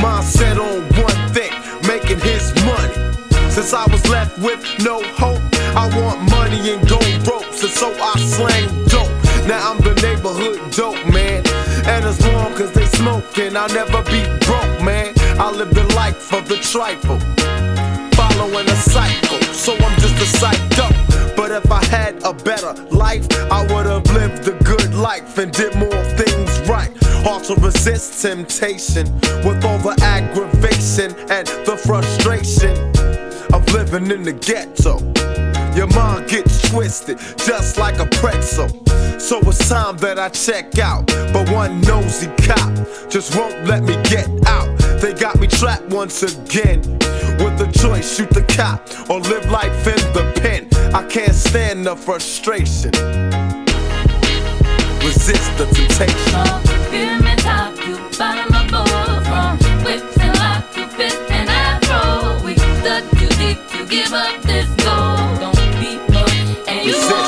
Mind 0.01 0.25
set 0.25 0.57
on 0.59 0.81
one 1.09 1.23
thing, 1.37 1.53
making 1.87 2.21
his 2.21 2.45
money. 2.65 3.13
Since 3.51 3.75
I 3.75 3.85
was 3.93 4.09
left 4.09 4.39
with 4.39 4.63
no 4.83 5.03
hope, 5.21 5.43
I 5.77 5.85
want 5.99 6.32
money 6.53 6.73
and 6.73 6.89
gold 6.89 7.27
ropes, 7.27 7.63
and 7.63 7.73
so 7.73 7.95
I 8.01 8.19
slang 8.19 8.85
dope. 8.87 9.09
Now 9.47 9.71
I'm 9.71 9.79
the 9.79 9.95
neighborhood 10.03 10.73
dope 10.73 11.07
man, 11.07 11.43
and 11.87 12.05
as 12.05 12.21
long 12.27 12.53
as 12.55 12.73
they 12.73 12.87
smoking, 12.87 13.57
I'll 13.57 13.69
never 13.69 14.03
be 14.05 14.23
broke, 14.47 14.83
man. 14.83 15.15
I 15.39 15.51
live 15.51 15.75
the 15.75 15.85
life 15.95 16.33
of 16.33 16.49
the 16.49 16.57
trifle, 16.57 17.19
following 18.15 18.69
a 18.69 18.77
cycle, 18.77 19.41
so 19.53 19.75
I'm 19.75 19.99
just 20.01 20.17
a 20.17 20.27
psycho. 20.39 20.89
But 21.37 21.51
if 21.51 21.71
I 21.71 21.85
had 21.87 22.23
a 22.23 22.33
better 22.33 22.75
life, 22.91 23.27
I 23.51 23.63
would 23.73 23.87
have 23.87 24.07
lived 24.13 24.47
a 24.49 24.57
good 24.65 24.95
life 24.95 25.39
and 25.39 25.51
did 25.53 25.75
more 25.75 26.05
things 26.21 26.61
right. 26.69 26.91
Hard 27.25 27.45
to 27.45 27.55
resist 27.55 28.23
temptation 28.23 29.07
with 29.45 29.65
all 29.65 29.79
the 29.79 29.97
aggravation 30.03 31.15
and 31.31 31.47
the 31.67 31.77
frustration 31.77 32.77
of 33.55 33.67
living 33.73 34.11
in 34.11 34.23
the 34.23 34.33
ghetto. 34.33 35.32
Your 35.75 35.87
mind 35.89 36.29
gets 36.29 36.71
twisted 36.71 37.19
just 37.39 37.79
like 37.79 37.99
a 37.99 38.07
pretzel. 38.07 38.69
So 39.19 39.39
it's 39.41 39.69
time 39.69 39.97
that 39.99 40.19
I 40.19 40.29
check 40.29 40.79
out. 40.79 41.07
But 41.07 41.51
one 41.51 41.81
nosy 41.81 42.29
cop 42.43 42.75
just 43.09 43.35
won't 43.37 43.65
let 43.67 43.83
me 43.83 43.95
get 44.03 44.29
out. 44.47 44.77
They 45.01 45.15
got 45.15 45.41
me 45.41 45.47
trapped 45.47 45.89
once 45.89 46.23
again. 46.23 46.81
With 47.41 47.57
the 47.57 47.71
choice, 47.81 48.17
shoot 48.17 48.31
the 48.31 48.43
cop 48.43 48.87
or 49.09 49.21
live 49.21 49.51
life 49.51 49.87
in 49.87 50.13
the 50.13 50.31
pen. 50.43 50.69
I 50.95 51.07
can't 51.09 51.35
stand 51.35 51.87
the 51.87 51.97
frustration. 51.97 52.91
Resist 55.01 55.57
the 55.57 55.67
temptation. 55.73 56.91
Pyramid 56.91 57.39
top 57.39 57.73
and 66.95 67.22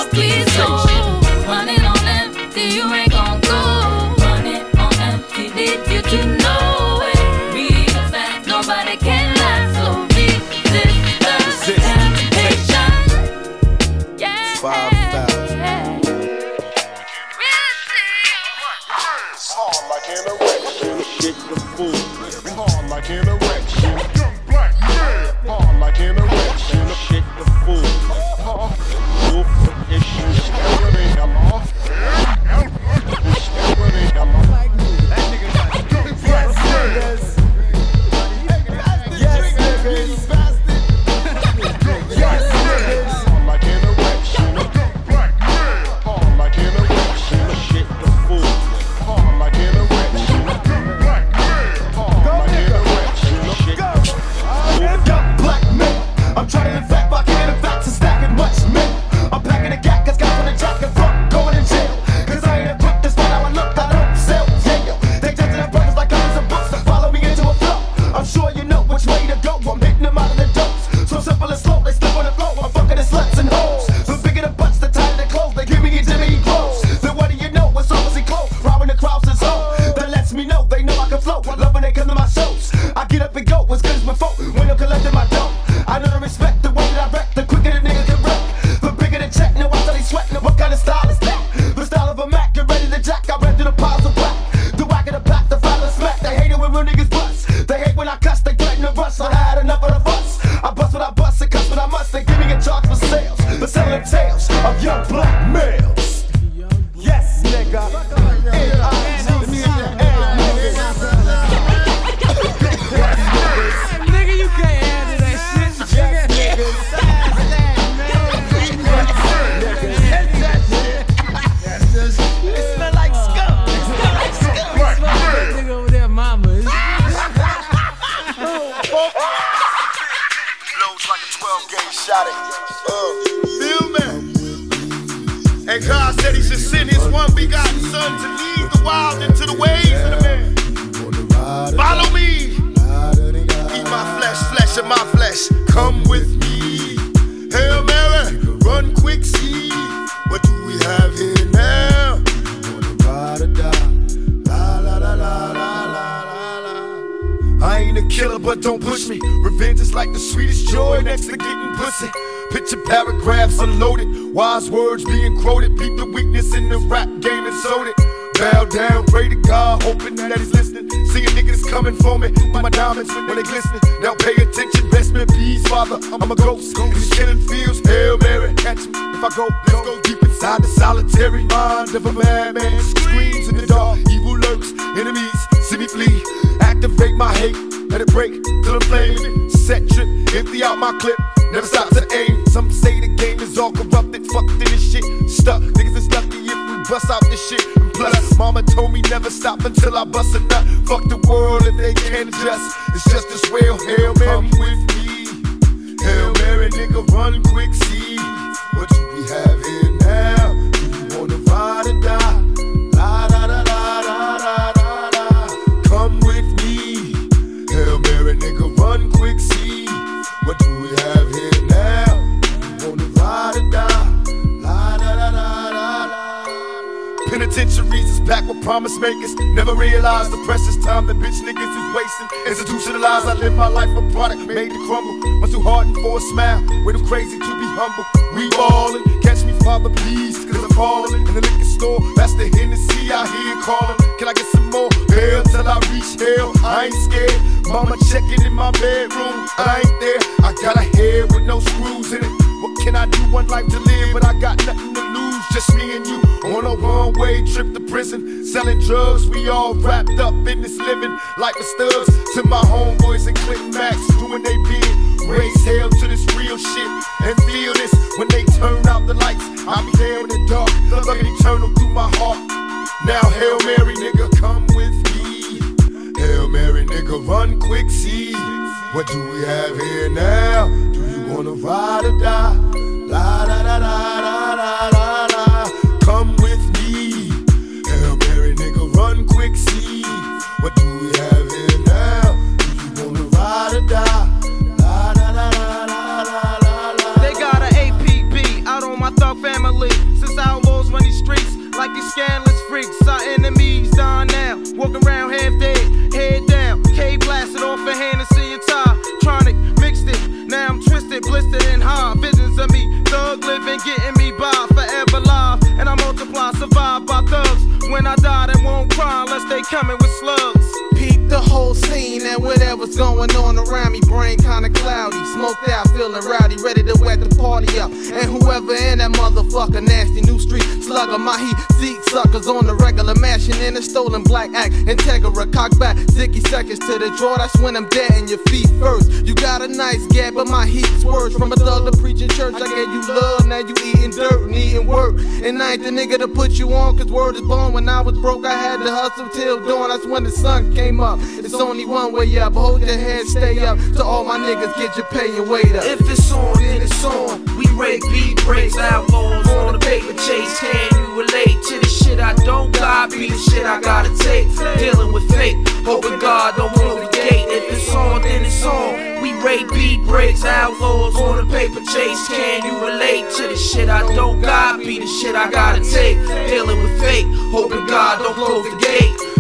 came 350.94 351.00
up. 351.00 351.18
It's 351.22 351.54
only 351.54 351.84
one 351.84 352.12
way 352.12 352.38
up. 352.38 352.54
Hold 352.54 352.82
your 352.82 352.96
head, 352.96 353.26
stay 353.26 353.58
up. 353.64 353.78
To 353.96 354.04
all 354.04 354.24
my 354.24 354.38
niggas, 354.38 354.74
get 354.76 354.96
your 354.96 355.06
pay 355.06 355.36
and 355.36 355.50
wait 355.50 355.74
up. 355.74 355.84
If 355.84 356.00
it's 356.08 356.30
on, 356.30 356.58
then 356.58 356.82
it's 356.82 357.04
on. 357.04 357.44
We 357.56 357.66
rake 357.74 358.02
beat 358.12 358.36
breaks, 358.44 358.76
outlaws 358.76 359.48
on 359.48 359.72
the 359.72 359.78
paper 359.78 360.12
chase. 360.12 360.58
Can 360.60 360.88
you 360.94 361.06
relate 361.22 361.58
to 361.68 361.80
the 361.80 361.88
shit 361.88 362.20
I 362.20 362.34
don't 362.44 362.72
got? 362.72 363.10
Be 363.10 363.28
the 363.28 363.38
shit 363.38 363.66
I 363.66 363.80
gotta 363.80 364.14
take. 364.18 364.46
Dealing 364.78 365.12
with 365.12 365.28
fate, 365.34 365.56
hoping 365.84 366.18
God 366.20 366.54
don't 366.56 366.72
close 366.74 367.00
the 367.00 367.10
gate. 367.12 367.46
If 367.48 367.72
it's 367.72 367.94
on, 367.94 368.22
then 368.22 368.44
it's 368.44 368.64
on. 368.64 369.22
We 369.22 369.32
rake 369.42 369.68
beat 369.72 370.00
breaks, 370.06 370.44
outlaws 370.44 371.16
on 371.16 371.44
the 371.44 371.52
paper 371.52 371.80
chase. 371.80 372.28
Can 372.28 372.64
you 372.64 372.74
relate 372.86 373.30
to 373.36 373.48
the 373.48 373.56
shit 373.56 373.88
I 373.88 374.02
don't 374.14 374.40
got? 374.40 374.78
Be 374.78 375.00
the 375.00 375.06
shit 375.06 375.34
I 375.34 375.50
gotta 375.50 375.82
take. 375.82 376.18
Dealing 376.48 376.82
with 376.82 377.00
fate, 377.00 377.26
hoping 377.50 377.86
God 377.86 378.18
don't 378.20 378.34
close 378.34 378.64
the 378.70 378.78
gate. 378.78 379.33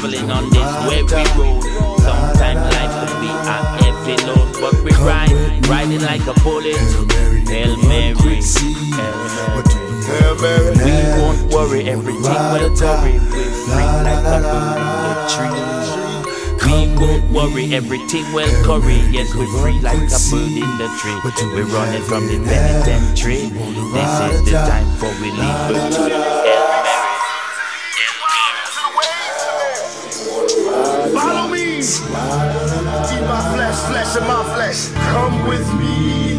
Traveling 0.00 0.30
on 0.30 0.48
this 0.50 0.70
weary 0.88 1.24
road. 1.36 1.62
Sometimes 2.00 2.60
life 2.74 2.94
can 3.00 3.12
be 3.20 3.28
a 3.28 3.56
heavy 3.84 4.16
load, 4.26 4.48
but 4.60 4.74
we 4.82 4.92
ride, 5.04 5.66
riding 5.68 6.00
like 6.00 6.26
a 6.26 6.34
bullet. 6.40 6.76
Hail 6.76 7.04
Mary, 7.06 7.40
Hail 7.44 7.76
nigga, 7.76 7.88
Mary, 7.88 8.12
run 8.12 8.16
quick, 8.16 8.42
see. 8.42 8.74
What 9.54 9.64
do 9.68 9.76
we 9.76 10.16
have 10.24 10.40
Mary, 10.40 10.72
We 10.84 10.92
won't 11.20 11.52
worry, 11.52 11.88
everything 11.88 12.22
will 12.24 12.72
worry. 12.80 13.12
We're 13.30 13.52
free 13.68 13.90
like 14.08 14.24
a 14.24 14.40
bird 14.40 14.80
in 14.80 14.96
the 15.04 15.14
tree. 15.32 15.60
We 16.64 16.76
won't 16.96 17.24
worry, 17.32 17.74
everything 17.74 18.26
will 18.32 18.52
curry. 18.64 19.00
Yes, 19.10 19.34
we're 19.34 19.52
free 19.60 19.80
like 19.80 19.98
a 19.98 20.20
bird 20.30 20.54
in 20.64 20.70
the 20.78 20.88
tree. 21.00 21.18
We're 21.54 21.66
running 21.66 22.02
from 22.02 22.26
the 22.26 22.38
penitentiary. 22.48 23.50
This 23.92 24.12
is 24.32 24.44
the 24.44 24.52
time 24.52 24.88
for 24.96 25.10
we 25.20 25.30
Me. 31.90 31.96
See 31.96 33.20
my 33.26 33.40
flesh, 33.52 33.78
flesh 33.90 34.16
of 34.16 34.22
my 34.22 34.44
flesh. 34.54 34.90
Come 35.10 35.48
with 35.48 35.66
me. 35.74 36.38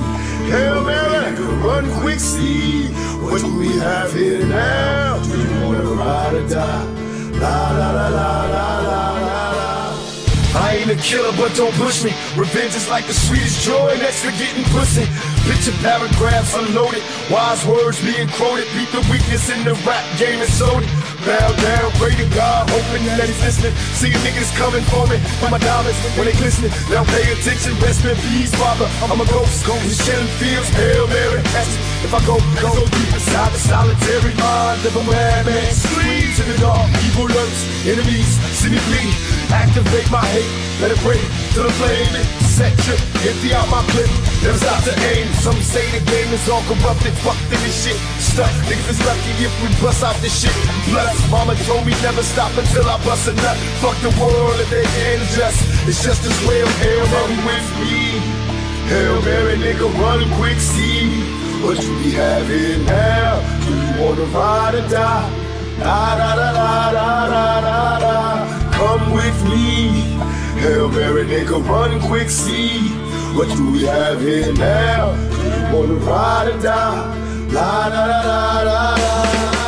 Hail 0.50 0.82
Mary, 0.82 1.34
run 1.62 1.92
quick, 2.00 2.20
see. 2.20 2.88
What 3.20 3.44
we 3.44 3.68
have 3.80 4.14
here 4.14 4.46
now? 4.46 5.22
Do 5.24 5.38
you 5.38 5.66
wanna 5.66 5.84
ride 5.84 6.34
or 6.36 6.48
die? 6.48 6.86
La 7.42 7.72
la 7.72 7.92
la 7.92 8.08
la 8.08 8.46
la 8.46 8.80
la 8.80 9.20
la 9.20 9.52
la. 9.52 10.70
A 10.89 10.96
killer, 10.96 11.32
but 11.38 11.56
don't 11.56 11.72
push 11.76 12.04
me. 12.04 12.12
Revenge 12.36 12.76
is 12.76 12.89
like 12.89 13.06
the 13.06 13.13
sweetest 13.13 13.62
joy 13.63 13.96
next 14.02 14.24
to 14.24 14.32
getting 14.34 14.65
pussy. 14.74 15.06
Picture 15.48 15.72
paragraphs 15.80 16.58
unloaded, 16.58 17.04
wise 17.30 17.63
words 17.65 18.02
being 18.04 18.28
quoted. 18.36 18.65
Beat 18.74 18.89
the 18.91 19.00
weakness 19.08 19.48
in 19.54 19.63
the 19.63 19.72
rap 19.88 20.04
game 20.17 20.41
and 20.41 20.50
sold 20.50 20.84
it. 20.84 20.89
Bow 21.24 21.54
down, 21.54 21.91
pray 22.02 22.12
to 22.17 22.28
God, 22.34 22.67
hoping 22.67 23.06
that 23.13 23.30
he's 23.30 23.39
listening. 23.46 23.78
See 23.94 24.10
niggas 24.26 24.52
coming 24.58 24.82
for 24.89 25.06
me, 25.06 25.22
for 25.38 25.54
my 25.54 25.62
diamonds 25.62 25.96
when 26.17 26.26
they 26.26 26.34
glistening. 26.34 26.74
Now 26.89 27.06
pay 27.06 27.30
attention, 27.30 27.78
rest 27.78 28.02
in 28.04 28.17
peace, 28.34 28.52
Father. 28.58 28.89
I'm 29.06 29.22
a 29.22 29.28
ghost, 29.30 29.63
to 29.63 29.72
killing 30.04 30.32
fields, 30.41 30.67
Hail 30.76 31.08
Mary. 31.08 31.39
If 32.02 32.10
I 32.10 32.20
go, 32.26 32.41
go 32.58 32.74
deep 32.74 33.13
inside 33.13 33.54
the 33.54 33.62
solitary 33.62 34.34
mind 34.34 34.82
of 34.82 34.98
a 34.98 35.04
madman, 35.06 35.70
scream 35.72 36.34
to 36.36 36.44
the 36.44 36.58
dark, 36.58 36.89
evil 37.06 37.30
lurks, 37.30 37.62
enemies, 37.86 38.41
see 38.58 38.74
me 38.74 38.82
bleed. 38.89 39.13
Activate 39.54 40.10
my 40.10 40.26
hate, 40.34 40.50
let 40.82 40.89
it 40.89 41.02
break 41.06 41.22
to 41.54 41.62
the 41.62 41.72
flame. 41.78 42.10
Set 42.50 42.74
trip, 42.84 43.00
empty 43.24 43.54
out 43.54 43.70
my 43.70 43.86
clip, 43.94 44.10
never 44.41 44.58
stop 44.58 44.82
to 44.84 44.94
aim. 45.13 45.30
Some 45.39 45.56
say 45.62 45.86
the 45.94 46.04
game 46.10 46.28
is 46.34 46.50
all 46.50 46.65
corrupted, 46.65 47.13
fucked 47.22 47.46
in 47.54 47.62
this 47.62 47.86
shit. 47.86 47.96
Stuck, 48.17 48.52
niggas 48.65 48.98
is 48.98 49.02
lucky 49.06 49.32
if 49.46 49.54
we 49.62 49.70
bust 49.80 50.04
out 50.04 50.17
this 50.26 50.34
shit. 50.34 50.52
Plus, 50.89 51.15
mama 51.30 51.54
told 51.70 51.86
me 51.86 51.94
never 52.02 52.26
stop 52.26 52.52
until 52.58 52.89
I 52.89 52.98
bust 53.06 53.30
a 53.30 53.34
nut. 53.38 53.58
Fuck 53.80 53.96
the 54.02 54.12
world 54.20 54.58
if 54.60 54.70
they 54.74 54.84
can't 54.84 55.22
adjust. 55.22 55.62
It's 55.88 56.04
just 56.04 56.26
as 56.26 56.38
well, 56.50 56.67
hell 56.82 57.06
Mary 57.13 57.38
with 57.46 57.70
me. 57.80 57.96
Hail 58.89 59.22
Mary, 59.22 59.56
nigga, 59.62 59.88
run 60.02 60.26
quick, 60.36 60.60
see. 60.60 61.08
What 61.62 61.78
you 61.78 61.94
be 62.02 62.10
having 62.12 62.86
now? 62.86 63.38
Do 63.63 63.72
you 63.72 63.91
wanna 64.02 64.26
ride 64.34 64.76
or 64.76 64.88
die? 64.89 65.30
Da 65.78 66.17
da 66.17 66.36
da 66.36 66.50
da 66.54 66.91
da 66.91 67.30
da 67.30 68.00
da. 68.00 68.72
Come 68.74 69.13
with 69.13 69.39
me. 69.46 69.90
Hail 70.62 70.89
Mary, 70.89 71.26
nigga, 71.26 71.58
run 71.67 72.00
quick, 72.02 72.30
see. 72.30 72.89
What 73.36 73.47
do 73.58 73.71
we 73.71 73.84
have 73.86 74.21
here 74.21 74.54
now? 74.54 75.08
Wanna 75.74 75.95
ride 75.95 76.50
or 76.50 76.62
die? 76.62 77.47
La 77.52 77.89
da 77.89 78.08
da 78.08 78.21
da 78.21 78.63
da 78.63 78.95
da. 78.95 79.61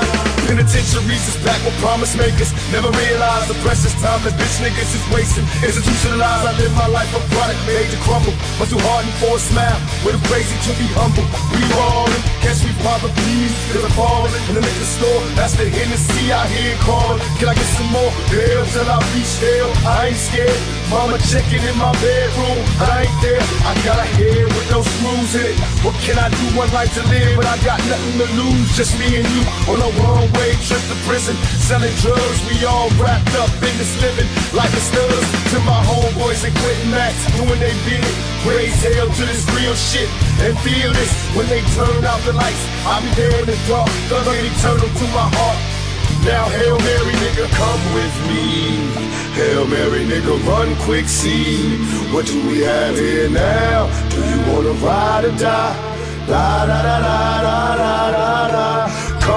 Penitentiaries 0.63 1.28
is 1.28 1.36
back 1.43 1.60
with 1.67 1.76
promise 1.84 2.15
makers. 2.15 2.56
Never 2.71 2.88
realize 2.95 3.52
the 3.52 3.58
precious 3.67 3.91
time 3.99 4.15
that 4.23 4.32
bitch 4.39 4.63
niggas 4.63 4.95
is 4.95 5.04
wasting. 5.12 5.43
Institutionalized, 5.60 6.47
I 6.47 6.56
live 6.56 6.71
my 6.80 6.88
life 6.88 7.12
a 7.12 7.19
product 7.36 7.60
made 7.67 7.91
to 7.91 7.99
crumble. 8.08 8.32
But 8.56 8.71
too 8.71 8.80
hardened 8.80 9.12
for 9.19 9.36
a 9.36 9.41
smile. 9.43 9.76
With 10.08 10.15
a 10.15 10.23
crazy 10.32 10.56
to 10.56 10.71
be 10.80 10.88
humble. 10.95 11.28
We 11.52 11.60
ballin', 11.67 12.15
catch 12.39 12.63
me 12.63 12.71
pop 12.80 13.04
a 13.04 13.12
please. 13.12 13.52
Cause 13.76 13.84
I'm 13.84 13.91
falling 13.91 14.32
in 14.47 14.56
the 14.56 14.63
liquor 14.63 14.88
store. 14.88 15.19
That's 15.36 15.52
the 15.60 15.67
Hennessy 15.67 16.32
I 16.32 16.47
hear 16.47 16.80
calling. 16.88 17.19
Can 17.43 17.52
I 17.52 17.60
get 17.60 17.67
some 17.76 17.91
more? 17.91 18.12
Hell 18.32 18.63
till 18.71 18.88
I 18.88 19.04
reach 19.12 19.36
hell. 19.43 19.67
I 19.84 20.15
ain't 20.15 20.21
scared. 20.32 20.56
Mama 20.88 21.19
checking 21.28 21.60
in 21.60 21.76
my 21.76 21.91
bedroom. 21.99 22.63
I 22.80 23.04
ain't 23.04 23.19
there. 23.19 23.43
I 23.67 23.76
got 23.84 23.99
a 23.99 24.08
head 24.15 24.47
with 24.47 24.67
no 24.71 24.80
screws 24.80 25.43
in 25.43 25.43
it. 25.43 25.60
What 25.84 25.95
can 26.08 26.15
I 26.15 26.32
do? 26.32 26.56
One 26.56 26.71
life 26.71 26.95
to 26.95 27.04
live, 27.12 27.36
but 27.36 27.52
I 27.52 27.60
got 27.67 27.84
nothing 27.91 28.15
to 28.15 28.28
lose. 28.39 28.71
Just 28.80 28.95
me 28.95 29.19
and 29.19 29.28
you 29.28 29.43
on 29.67 29.84
a 29.84 29.91
one 29.99 30.32
way 30.39 30.52
trip 30.61 30.81
to 30.91 30.97
prison. 31.07 31.35
Selling 31.63 31.93
drugs, 32.03 32.39
we 32.49 32.61
all 32.65 32.89
wrapped 32.99 33.33
up 33.39 33.49
in 33.63 33.73
this 33.81 33.93
living 34.01 34.29
like 34.53 34.69
it's 34.73 34.89
studs. 34.91 35.27
To 35.53 35.57
my 35.65 35.79
homeboys 35.87 36.43
and 36.45 36.53
Clinton 36.61 36.91
Max, 36.91 37.15
doing 37.37 37.59
they 37.59 37.73
bid. 37.87 38.05
Raise 38.45 38.75
hell 38.83 39.07
to 39.07 39.23
this 39.25 39.47
real 39.55 39.75
shit 39.75 40.09
and 40.43 40.57
feel 40.59 40.91
this 40.91 41.11
when 41.35 41.47
they 41.47 41.61
turn 41.77 42.03
out 42.03 42.19
the 42.27 42.33
lights. 42.33 42.63
I'll 42.85 43.01
be 43.01 43.09
there 43.15 43.33
in 43.39 43.45
the 43.47 43.57
dark, 43.67 43.89
thug 44.11 44.27
eternal 44.27 44.89
to 44.89 45.05
my 45.15 45.27
heart. 45.31 45.59
Now, 46.25 46.47
Hail 46.47 46.79
Mary, 46.79 47.13
nigga, 47.19 47.47
come 47.51 47.83
with 47.93 48.15
me. 48.27 48.77
Hail 49.35 49.67
Mary, 49.67 50.05
nigga, 50.05 50.39
run 50.47 50.75
quick, 50.85 51.07
see. 51.07 51.77
What 52.13 52.25
do 52.25 52.39
we 52.47 52.59
have 52.61 52.95
here 52.95 53.29
now? 53.29 53.87
Do 54.09 54.17
you 54.17 54.39
wanna 54.53 54.71
ride 54.79 55.25
or 55.25 55.35
die? 55.37 55.75
La 56.27 56.65
da 56.65 56.81
da 56.81 56.99
da 57.01 57.41
da 57.41 57.75
da 57.75 58.11
da 58.11 58.47
da. 58.47 58.92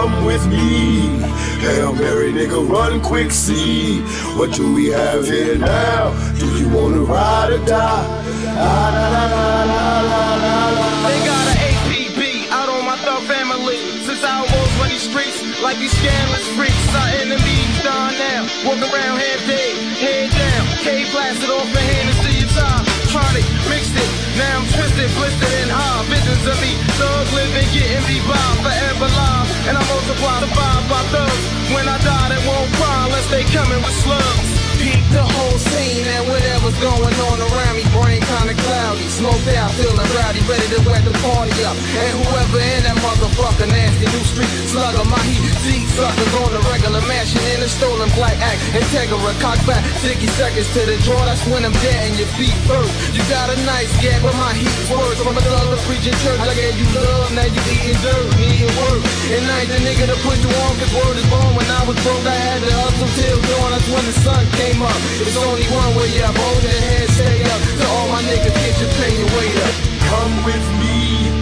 Come 0.07 0.25
with 0.25 0.47
me. 0.47 1.19
Hail 1.67 1.93
Mary, 1.93 2.31
nigga, 2.31 2.63
run 2.63 3.01
quick, 3.01 3.33
see. 3.33 4.03
What 4.39 4.53
do 4.53 4.73
we 4.73 4.87
have 4.87 5.27
here 5.27 5.59
now? 5.59 6.15
Do 6.39 6.47
you 6.55 6.69
wanna 6.69 7.03
ride 7.03 7.51
or 7.51 7.59
die? 7.67 8.07
La 8.55 8.91
da 8.95 9.03
da 9.11 9.27
da 9.27 9.47
da 9.67 9.83
da 10.07 10.63
da. 10.79 11.09
They 11.11 11.19
got 11.27 11.47
an 11.51 11.59
APB 11.59 12.23
out 12.55 12.69
on 12.69 12.87
my 12.87 12.95
thug 13.03 13.23
family. 13.27 13.83
Since 14.07 14.23
I 14.23 14.47
was 14.47 14.71
run 14.79 14.91
these 14.95 15.11
streets 15.11 15.43
like 15.61 15.79
these 15.83 15.91
scandalous 15.99 16.47
freaks. 16.55 16.87
Our 16.95 17.11
enemies 17.27 17.75
done 17.83 18.15
now. 18.15 18.47
Walk 18.63 18.79
around 18.79 19.19
half 19.19 19.43
dead, 19.51 19.75
head 19.99 20.31
down. 20.31 20.65
K 20.87 21.03
blasted 21.11 21.51
off 21.51 21.67
and 21.67 21.87
handed 21.99 22.19
to 22.23 22.31
your 22.31 22.51
top. 22.55 22.87
Tried 23.11 23.43
it, 23.43 23.49
mixed 23.67 23.97
it, 23.99 24.11
now 24.39 24.63
I'm 24.63 24.67
twisted, 24.97 25.17
blistered, 25.19 25.55
and 25.63 25.71
high. 25.71 26.05
Visions 26.09 26.47
of 26.47 26.57
me, 26.61 26.73
thug 26.97 27.27
living, 27.35 27.69
getting 27.73 28.05
me 28.09 28.21
by, 28.29 28.41
forever 28.65 29.09
live. 29.13 29.69
And 29.69 29.77
I 29.77 29.83
multiply, 29.89 30.41
survived 30.41 30.89
by 30.89 31.03
thugs. 31.13 31.56
When 31.75 31.89
I 31.89 31.99
die, 31.99 32.29
they 32.31 32.43
won't 32.47 32.71
cry 32.79 33.07
unless 33.07 33.27
they 33.31 33.43
coming 33.51 33.83
with 33.83 33.97
slugs. 34.07 34.47
Peep 34.79 35.03
the 35.11 35.25
whole 35.25 35.59
scene 35.59 36.05
and 36.05 36.29
whatever's 36.31 36.79
going 36.79 37.17
on 37.27 37.37
around 37.43 37.75
me. 37.75 37.85
Brain 37.97 38.21
kinda 38.23 38.55
cloudy, 38.55 39.03
smoked 39.09 39.49
out, 39.57 39.73
feeling 39.75 39.97
rowdy, 40.15 40.41
ready 40.47 40.69
to 40.77 40.81
wet 40.87 41.03
the 41.03 41.11
party 41.27 41.57
up. 41.65 41.75
And 41.75 42.13
whoever 42.23 42.61
in 42.61 42.85
that 42.87 42.95
motherfucker 43.03 43.67
nasty 43.67 44.07
new 44.07 44.25
street 44.31 44.53
slugger, 44.71 45.03
my 45.11 45.19
heat, 45.27 45.43
Z 45.65 45.67
suckers 45.97 46.35
on 46.45 46.53
the 46.55 46.63
regular 46.71 47.03
mashing 47.09 47.43
in 47.57 47.65
a 47.65 47.69
stolen 47.69 48.11
black 48.15 48.37
act. 48.39 48.61
Integra, 48.77 49.33
cock 49.41 49.59
back, 49.67 49.83
60 50.05 50.29
seconds 50.39 50.69
to 50.77 50.81
the 50.87 50.97
draw. 51.03 51.25
That's 51.25 51.43
when 51.51 51.65
I'm 51.65 51.75
dead 51.83 52.13
and 52.13 52.15
your 52.21 52.31
feet 52.39 52.55
first. 52.71 52.93
You 53.17 53.25
got 53.33 53.51
a 53.51 53.57
nice 53.67 53.91
gap, 54.05 54.23
but 54.23 54.37
my 54.37 54.53
heat's 54.55 54.87
worse. 54.93 55.19
From 55.19 55.35
a 55.35 55.43
thug 55.43 55.67
to 55.73 55.81
preaching 55.89 56.15
church, 56.23 56.39
I 56.39 56.55
gave 56.55 56.77
you 56.79 56.87
love, 56.95 57.33
now 57.33 57.49
you 57.49 57.63
eating 57.75 57.99
dirt, 58.05 58.29
needing 58.39 58.75
work. 58.87 59.03
And 59.35 59.43
I 59.51 59.65
ain't 59.65 59.71
the 59.73 59.81
nigga 59.83 60.05
to 60.13 60.17
put 60.21 60.37
you 60.39 60.53
on, 60.63 60.73
cause 60.79 60.93
word 60.95 61.17
is 61.17 61.27
born. 61.33 61.56
When 61.57 61.65
I 61.73 61.83
was 61.89 61.97
broke, 62.05 62.21
I 62.29 62.37
had 62.37 62.61
to 62.61 62.73
hustle 62.85 63.09
till 63.17 63.41
dawn. 63.49 63.73
That's 63.73 63.89
when 63.89 64.05
the 64.05 64.17
sun 64.21 64.45
came 64.61 64.81
up. 64.85 65.01
It's 65.25 65.37
only 65.41 65.65
one 65.73 65.97
way 65.97 66.13
up, 66.21 66.37
hold 66.37 66.61
your 66.61 66.77
head, 66.85 67.09
stay 67.17 67.41
up. 67.49 67.61
To 67.81 67.85
all 67.97 68.09
my 68.13 68.21
niggas, 68.29 68.53
get 68.53 68.77
your 68.77 68.93
pay 69.01 69.13
your 69.17 69.31
weight 69.41 69.57
up. 69.65 69.75
Come 70.13 70.35
with 70.45 70.67
me. 70.77 71.33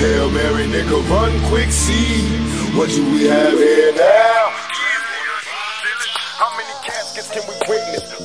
Hail 0.00 0.30
Mary, 0.30 0.64
nigga, 0.64 0.96
run 1.12 1.36
quick, 1.52 1.70
see. 1.70 2.24
What 2.72 2.88
do 2.88 3.04
we 3.12 3.28
have 3.28 3.58
here 3.58 3.92
now? 3.92 4.97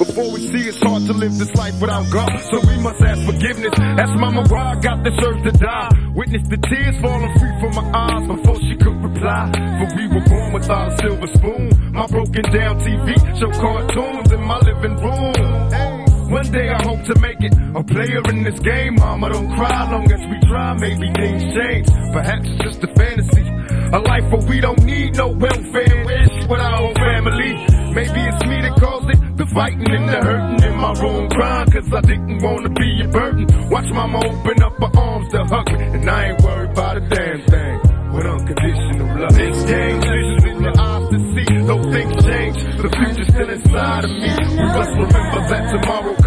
Before 0.06 0.34
we 0.34 0.40
see 0.52 0.68
it's 0.68 0.84
hard 0.84 1.06
to 1.06 1.14
live 1.14 1.32
this 1.38 1.56
life 1.56 1.80
without 1.80 2.04
God, 2.12 2.38
so 2.52 2.60
we 2.68 2.78
must 2.84 3.02
ask 3.02 3.24
forgiveness. 3.24 3.72
Ask 3.80 4.14
Mama 4.20 4.44
why 4.50 4.76
I 4.76 4.80
got 4.82 5.02
the 5.02 5.12
urge 5.12 5.44
to 5.44 5.52
die. 5.58 5.90
Witness 6.14 6.46
the 6.50 6.58
tears 6.58 7.00
falling 7.00 7.32
free 7.40 7.56
from 7.62 7.72
my 7.72 7.88
eyes 7.96 8.28
before 8.28 8.60
she 8.68 8.76
could 8.76 9.00
reply. 9.02 9.50
For 9.56 9.96
we 9.96 10.08
were 10.08 10.26
born 10.28 10.52
without 10.52 10.92
a 10.92 10.98
silver 10.98 11.28
spoon. 11.28 11.94
My 11.94 12.08
broken 12.08 12.44
down 12.52 12.80
TV 12.82 13.16
show 13.40 13.52
cartoons 13.62 14.32
in 14.34 14.42
my 14.44 14.60
living 14.60 14.98
room. 14.98 15.93
One 16.34 16.52
day 16.52 16.68
I 16.68 16.82
hope 16.82 17.04
to 17.04 17.20
make 17.20 17.38
it 17.42 17.54
a 17.76 17.84
player 17.84 18.22
in 18.30 18.44
this 18.44 18.60
game. 18.62 18.96
Mama, 18.96 19.30
don't 19.30 19.54
cry 19.54 19.92
long 19.92 20.12
as 20.12 20.20
we 20.20 20.40
try. 20.50 20.74
Maybe 20.74 21.14
things 21.14 21.44
change. 21.54 21.88
Perhaps 22.12 22.50
it's 22.50 22.64
just 22.64 22.84
a 22.84 22.88
fantasy. 22.98 23.46
A 23.94 24.00
life 24.00 24.26
where 24.34 24.42
we 24.50 24.60
don't 24.60 24.84
need 24.84 25.16
no 25.16 25.28
welfare. 25.28 26.04
Wish 26.06 26.48
with 26.50 26.60
our 26.60 26.82
own 26.82 26.96
family. 26.96 27.54
Maybe 27.94 28.22
it's 28.26 28.46
me 28.50 28.58
that 28.66 28.76
caused 28.82 29.10
it. 29.14 29.38
The 29.38 29.46
fighting 29.46 29.86
and 29.88 30.10
the 30.10 30.22
hurting 30.26 30.72
in 30.72 30.76
my 30.76 30.94
room 31.00 31.30
crying. 31.30 31.70
Cause 31.70 31.94
I 31.94 32.02
didn't 32.02 32.42
wanna 32.42 32.70
be 32.70 33.02
a 33.06 33.08
burden. 33.10 33.70
Watch 33.70 33.90
mama 33.94 34.18
open 34.26 34.64
up 34.64 34.74
her 34.82 35.00
arms 35.00 35.32
to 35.34 35.46
hug 35.46 35.72
me. 35.72 35.86
And 35.86 36.10
I 36.10 36.30
ain't 36.30 36.42
worried 36.42 36.72
about 36.72 36.98
a 36.98 37.02
damn 37.02 37.46
thing. 37.46 37.78
With 38.12 38.26
unconditional 38.26 39.22
love. 39.22 39.36
This 39.38 39.64
game 39.66 40.02
visions 40.02 40.44
in 40.46 40.64
your 40.64 40.82
eyes 40.82 41.10
to 41.10 41.18
see. 41.34 41.54
Though 41.64 41.84
things 41.94 42.26
change, 42.26 42.58
the 42.82 42.90
future's 42.90 43.28
still 43.30 43.50
inside 43.50 44.04
of 44.04 44.12
me. 44.12 44.30
We 44.58 44.66
must 44.66 44.92
remember 44.92 45.42
that 45.50 45.64
tomorrow 45.72 46.23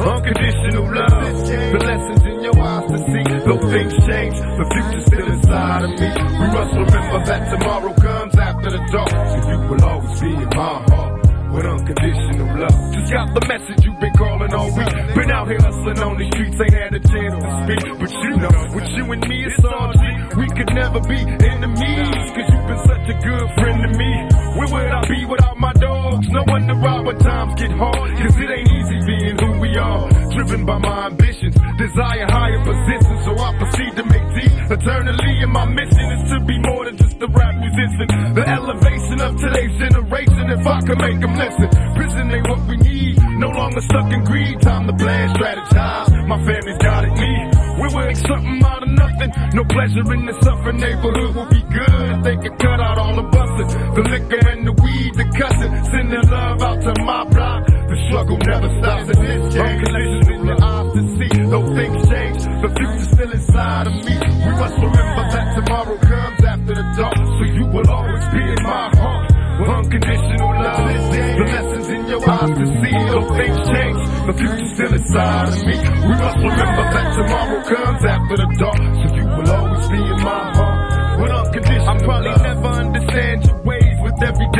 Unconditional 0.00 0.84
love. 0.94 1.44
The 1.44 1.80
lessons 1.84 2.24
in 2.24 2.40
your 2.40 2.58
eyes 2.58 2.88
to 2.88 2.98
see. 3.04 3.24
Though 3.44 3.60
things 3.68 3.94
change, 4.08 4.36
the 4.40 4.64
future's 4.72 5.06
still 5.06 5.28
inside 5.28 5.82
of 5.84 5.90
me. 5.92 6.08
We 6.40 6.46
must 6.56 6.72
remember 6.72 7.18
that 7.28 7.42
tomorrow 7.52 7.92
comes 7.92 8.34
after 8.38 8.70
the 8.70 8.80
dark. 8.92 9.10
So 9.10 9.50
you 9.50 9.58
will 9.68 9.84
always 9.84 10.20
be 10.20 10.32
in 10.32 10.48
my 10.56 10.84
heart. 10.88 11.20
With 11.50 11.66
unconditional 11.66 12.46
love. 12.62 12.94
Just 12.94 13.12
got 13.12 13.34
the 13.34 13.44
message 13.44 13.84
you've 13.84 13.98
been 13.98 14.14
calling 14.14 14.54
all 14.54 14.70
week. 14.70 14.94
Been 15.18 15.30
out 15.32 15.48
here 15.48 15.58
hustling 15.58 15.98
on 15.98 16.16
the 16.16 16.30
streets, 16.30 16.60
ain't 16.62 16.72
had 16.72 16.94
a 16.94 17.00
chance 17.00 17.34
to 17.42 17.50
speak. 17.66 17.98
But 17.98 18.12
you 18.22 18.30
know, 18.38 18.54
with 18.70 18.88
you 18.94 19.04
and 19.10 19.28
me, 19.28 19.44
it's 19.44 19.64
all 19.66 19.92
G. 19.92 20.00
We 20.38 20.46
could 20.54 20.72
never 20.72 21.00
be 21.00 21.18
enemies. 21.18 22.30
Cause 22.30 22.48
you've 22.48 22.66
been 22.70 22.82
such 22.86 23.06
a 23.10 23.16
good 23.18 23.46
friend 23.58 23.82
to 23.82 23.98
me. 23.98 24.29
Where 24.60 24.68
would 24.68 24.92
I 24.92 25.08
be 25.08 25.24
without 25.24 25.58
my 25.58 25.72
dogs? 25.72 26.28
No 26.28 26.44
wonder 26.46 26.74
why 26.74 27.00
when 27.00 27.18
times 27.18 27.54
get 27.58 27.70
hard. 27.70 28.10
Cause 28.18 28.36
it 28.36 28.50
ain't 28.50 28.68
easy 28.68 29.00
being 29.06 29.38
who 29.38 29.58
we 29.58 29.74
are. 29.78 30.10
Driven 30.36 30.66
by 30.66 30.76
my 30.76 31.06
ambitions, 31.06 31.56
desire 31.78 32.26
higher 32.28 32.62
positions. 32.62 33.09
So 33.24 33.36
I 33.36 33.52
proceed 33.58 33.92
to 33.96 34.04
make 34.04 34.26
deep 34.34 34.52
eternally. 34.70 35.32
And 35.42 35.52
my 35.52 35.64
mission 35.66 36.06
is 36.16 36.30
to 36.30 36.40
be 36.40 36.58
more 36.58 36.84
than 36.84 36.96
just 36.96 37.20
a 37.20 37.26
rap 37.26 37.54
musician. 37.56 38.34
The 38.34 38.44
elevation 38.48 39.20
of 39.20 39.36
today's 39.36 39.74
generation, 39.78 40.44
if 40.50 40.66
I 40.66 40.80
can 40.80 40.98
make 40.98 41.20
them 41.20 41.36
listen. 41.36 41.68
Prison 41.94 42.30
ain't 42.30 42.48
what 42.48 42.60
we 42.68 42.76
need. 42.76 43.18
No 43.38 43.48
longer 43.48 43.80
stuck 43.80 44.12
in 44.12 44.24
greed. 44.24 44.60
Time 44.60 44.86
to 44.86 44.94
plan, 44.94 45.34
strategize. 45.34 46.26
My 46.26 46.38
family's 46.44 46.78
got 46.78 47.04
it 47.04 47.12
me. 47.12 47.32
We 47.80 47.86
make 47.94 48.16
something 48.16 48.64
out 48.64 48.82
of 48.82 48.88
nothing. 48.88 49.30
No 49.54 49.64
pleasure 49.64 50.12
in 50.12 50.26
the 50.26 50.36
suffering 50.42 50.76
neighborhood 50.76 51.34
will 51.34 51.48
be 51.48 51.62
good. 51.62 52.10
If 52.16 52.24
they 52.24 52.36
could 52.36 52.58
cut 52.58 52.80
out 52.80 52.98
all 52.98 53.16
the 53.16 53.22
busting. 53.22 53.94
The 53.94 54.02
liquor 54.08 54.48
and 54.48 54.66
the 54.66 54.72
weed, 54.72 55.14
the 55.14 55.24
cussing. 55.36 55.84
Send 55.92 56.12
their 56.12 56.22
love 56.22 56.62
out 56.62 56.80
to 56.82 57.02
my 57.04 57.24
block. 57.24 57.69
The 58.00 58.06
struggle 58.06 58.38
never 58.48 58.70
stops 58.80 59.08
in 59.12 59.20
this 59.20 59.54
game. 59.54 59.60
Unconditional 59.60 60.32
in 60.32 60.46
your 60.46 60.64
eyes 60.64 60.92
to 60.94 61.02
see. 61.20 61.32
Though 61.50 61.68
things 61.76 62.00
change, 62.08 62.40
the 62.62 62.70
future's 62.72 63.10
still 63.12 63.30
inside 63.30 63.86
of 63.86 63.94
me. 64.08 64.14
We 64.16 64.52
must 64.56 64.76
remember 64.80 65.24
that 65.30 65.46
tomorrow 65.54 65.96
comes 66.00 66.40
after 66.44 66.74
the 66.80 66.86
dark. 66.96 67.16
So 67.20 67.44
you 67.44 67.66
will 67.66 67.90
always 67.90 68.24
be 68.32 68.40
in 68.40 68.62
my 68.64 68.88
heart. 68.96 69.24
With 69.60 69.68
unconditional 69.68 70.52
love. 70.64 70.80
The 71.10 71.44
lessons 71.44 71.88
in 71.88 72.02
your 72.08 72.22
eyes 72.24 72.52
to 72.56 72.66
see. 72.80 72.96
Though 73.12 73.28
things 73.36 73.60
change, 73.68 74.00
the 74.26 74.34
future's 74.40 74.72
still 74.72 74.92
inside 74.96 75.48
of 75.52 75.60
me. 75.68 75.76
We 75.76 76.14
must 76.16 76.38
remember 76.40 76.84
that 76.96 77.08
tomorrow 77.20 77.60
comes 77.68 78.02
after 78.04 78.36
the 78.40 78.48
dark. 78.56 78.80
So 78.80 79.06
you 79.12 79.26
will 79.28 79.50
always 79.50 79.86
be 79.92 80.00
in 80.00 80.18
my 80.24 80.44
heart. 80.56 81.20
With 81.20 81.32
unconditional 81.36 81.88
I 81.90 81.98
probably 82.00 82.32
never 82.48 82.72
understand 82.80 83.44
your 83.44 83.60
ways. 83.60 83.96
With 84.00 84.22
every 84.24 84.48
day, 84.56 84.59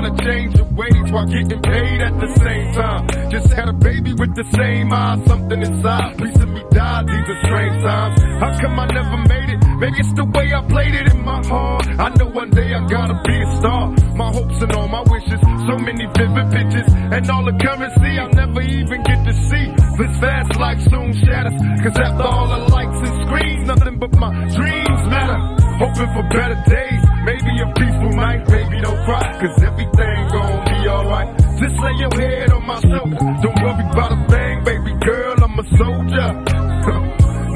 trying 0.00 0.16
to 0.16 0.24
change 0.24 0.54
your 0.56 0.66
ways 0.72 1.12
while 1.12 1.26
getting 1.26 1.60
paid 1.60 2.00
at 2.00 2.14
the 2.20 2.28
same 2.40 2.72
time. 2.72 3.30
Just 3.30 3.52
had 3.52 3.68
a 3.68 3.72
baby 3.72 4.14
with 4.14 4.34
the 4.34 4.44
same 4.56 4.92
eyes. 4.92 5.26
Something 5.26 5.62
inside. 5.62 6.18
Piece 6.18 6.36
of 6.36 6.48
me 6.48 6.62
died. 6.70 7.06
These 7.06 7.28
are 7.28 7.40
strange 7.44 7.82
times. 7.82 8.20
How 8.40 8.60
come 8.60 8.78
I 8.78 8.86
never 8.86 9.16
made 9.28 9.50
it? 9.50 9.60
Maybe 9.78 9.98
it's 9.98 10.12
the 10.14 10.24
way 10.24 10.52
I 10.54 10.60
played 10.68 10.94
it 10.94 11.12
in 11.12 11.22
my 11.22 11.44
heart. 11.46 11.86
I 11.88 12.08
know 12.16 12.30
one 12.30 12.50
day 12.50 12.72
I 12.72 12.86
gotta 12.88 13.20
be 13.24 13.36
a 13.42 13.56
star. 13.56 13.90
My 14.16 14.32
hopes 14.32 14.62
and 14.62 14.72
all 14.72 14.88
my 14.88 15.02
wishes. 15.02 15.40
So 15.40 15.76
many 15.78 16.06
vivid 16.16 16.48
pictures. 16.50 16.88
And 16.88 17.30
all 17.30 17.44
the 17.44 17.56
currency 17.60 18.18
I'll 18.18 18.30
never 18.30 18.62
even 18.62 19.02
get 19.02 19.24
to 19.24 19.34
see. 19.48 19.66
This 20.00 20.18
fast 20.18 20.56
life 20.58 20.80
soon 20.88 21.12
shatters. 21.12 21.60
Cause 21.84 21.96
after 21.98 22.24
all 22.24 22.48
the 22.48 22.72
lights 22.72 23.08
and 23.08 23.28
screens, 23.28 23.66
nothing 23.66 23.98
but 23.98 24.12
my 24.16 24.32
dreams 24.48 25.02
matter. 25.12 25.69
Hoping 25.80 26.12
for 26.12 26.22
better 26.28 26.62
days. 26.68 27.02
Maybe 27.24 27.52
a 27.58 27.66
peaceful 27.72 28.12
night. 28.12 28.46
Baby, 28.46 28.80
don't 28.82 29.02
cry. 29.06 29.40
Cause 29.40 29.62
everything 29.62 30.28
gon' 30.28 30.64
be 30.66 30.88
alright. 30.88 31.38
Just 31.56 31.76
lay 31.80 31.94
your 31.96 32.12
head 32.20 32.52
on 32.52 32.66
my 32.66 32.80
shoulder. 32.80 33.16
Don't 33.16 33.58
worry 33.64 33.84
about 33.88 34.12
a 34.12 34.28
thing, 34.28 34.64
baby 34.64 34.92
girl. 35.00 35.42
I'm 35.42 35.58
a 35.58 35.64
soldier. 35.80 36.30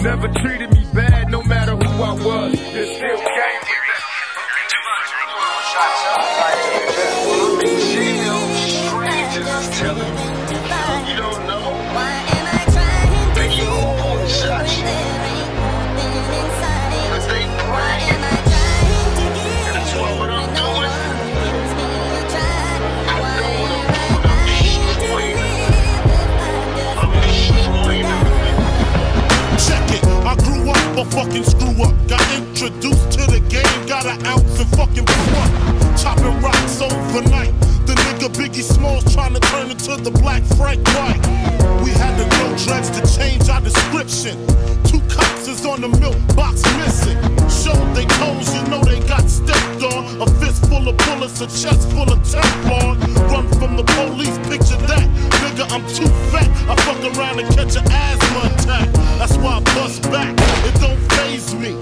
Never 0.08 0.28
treated 0.40 0.73
a 30.98 31.04
fucking 31.10 31.44
screw 31.44 31.82
up. 31.82 31.94
Got 32.06 32.22
introduced 32.34 33.12
to 33.12 33.26
the 33.26 33.40
game, 33.48 33.86
got 33.86 34.06
an 34.06 34.24
ounce 34.26 34.60
and 34.60 34.70
fucking 34.76 35.04
blew. 35.04 35.96
Chopping 35.96 36.40
rocks 36.40 36.80
overnight. 36.80 37.52
The 37.86 37.94
nigga 37.94 38.28
Biggie 38.32 38.62
Smalls 38.62 39.04
trying 39.12 39.34
to 39.34 39.40
turn 39.40 39.70
into 39.70 39.96
the 39.96 40.10
black 40.10 40.42
Frank 40.56 40.86
White. 40.88 41.20
We 41.82 41.90
had 41.90 42.16
to 42.18 42.26
grow 42.36 42.56
dreads 42.64 42.90
to 42.90 43.02
change 43.18 43.48
our 43.48 43.60
description. 43.60 44.38
Two 44.84 45.00
cops 45.08 45.33
is 45.48 45.66
on 45.66 45.80
the 45.80 45.88
milk 45.88 46.16
box 46.36 46.62
missing. 46.78 47.18
Showed 47.48 47.94
they 47.94 48.06
toes, 48.16 48.54
you 48.54 48.62
know 48.68 48.82
they 48.82 49.00
got 49.08 49.28
stepped 49.28 49.82
on. 49.82 50.22
A 50.22 50.26
fist 50.40 50.66
full 50.68 50.88
of 50.88 50.96
bullets, 50.96 51.40
a 51.40 51.46
chest 51.46 51.90
full 51.92 52.10
of 52.10 52.18
Teflon. 52.20 52.96
Run 53.28 53.48
from 53.58 53.76
the 53.76 53.84
police, 53.84 54.36
picture 54.48 54.80
that. 54.88 55.06
Nigga, 55.42 55.64
I'm 55.72 55.84
too 55.92 56.08
fat. 56.30 56.48
I 56.68 56.76
fuck 56.84 57.02
around 57.16 57.40
and 57.40 57.48
catch 57.54 57.76
an 57.76 57.84
asthma 57.90 58.40
attack. 58.54 58.88
That's 59.18 59.36
why 59.38 59.58
I 59.58 59.60
bust 59.74 60.02
back. 60.04 60.32
It 60.68 60.80
don't 60.80 61.00
phase 61.12 61.54
me. 61.54 61.72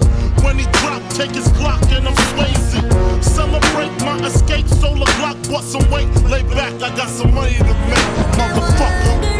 When 0.42 0.58
he 0.58 0.64
drop, 0.80 1.02
take 1.10 1.30
his 1.32 1.48
clock 1.58 1.82
and 1.92 2.08
I'm 2.08 2.16
swayzy. 2.32 2.82
Celebrate 3.22 3.94
my 4.04 4.18
escape, 4.26 4.66
solar 4.66 5.06
clock, 5.18 5.36
bust 5.48 5.72
some 5.72 5.88
weight. 5.90 6.08
Lay 6.24 6.42
back, 6.54 6.74
I 6.82 6.94
got 6.96 7.08
some 7.08 7.34
money 7.34 7.58
to 7.58 7.64
make, 7.64 8.08
motherfucker. 8.38 9.32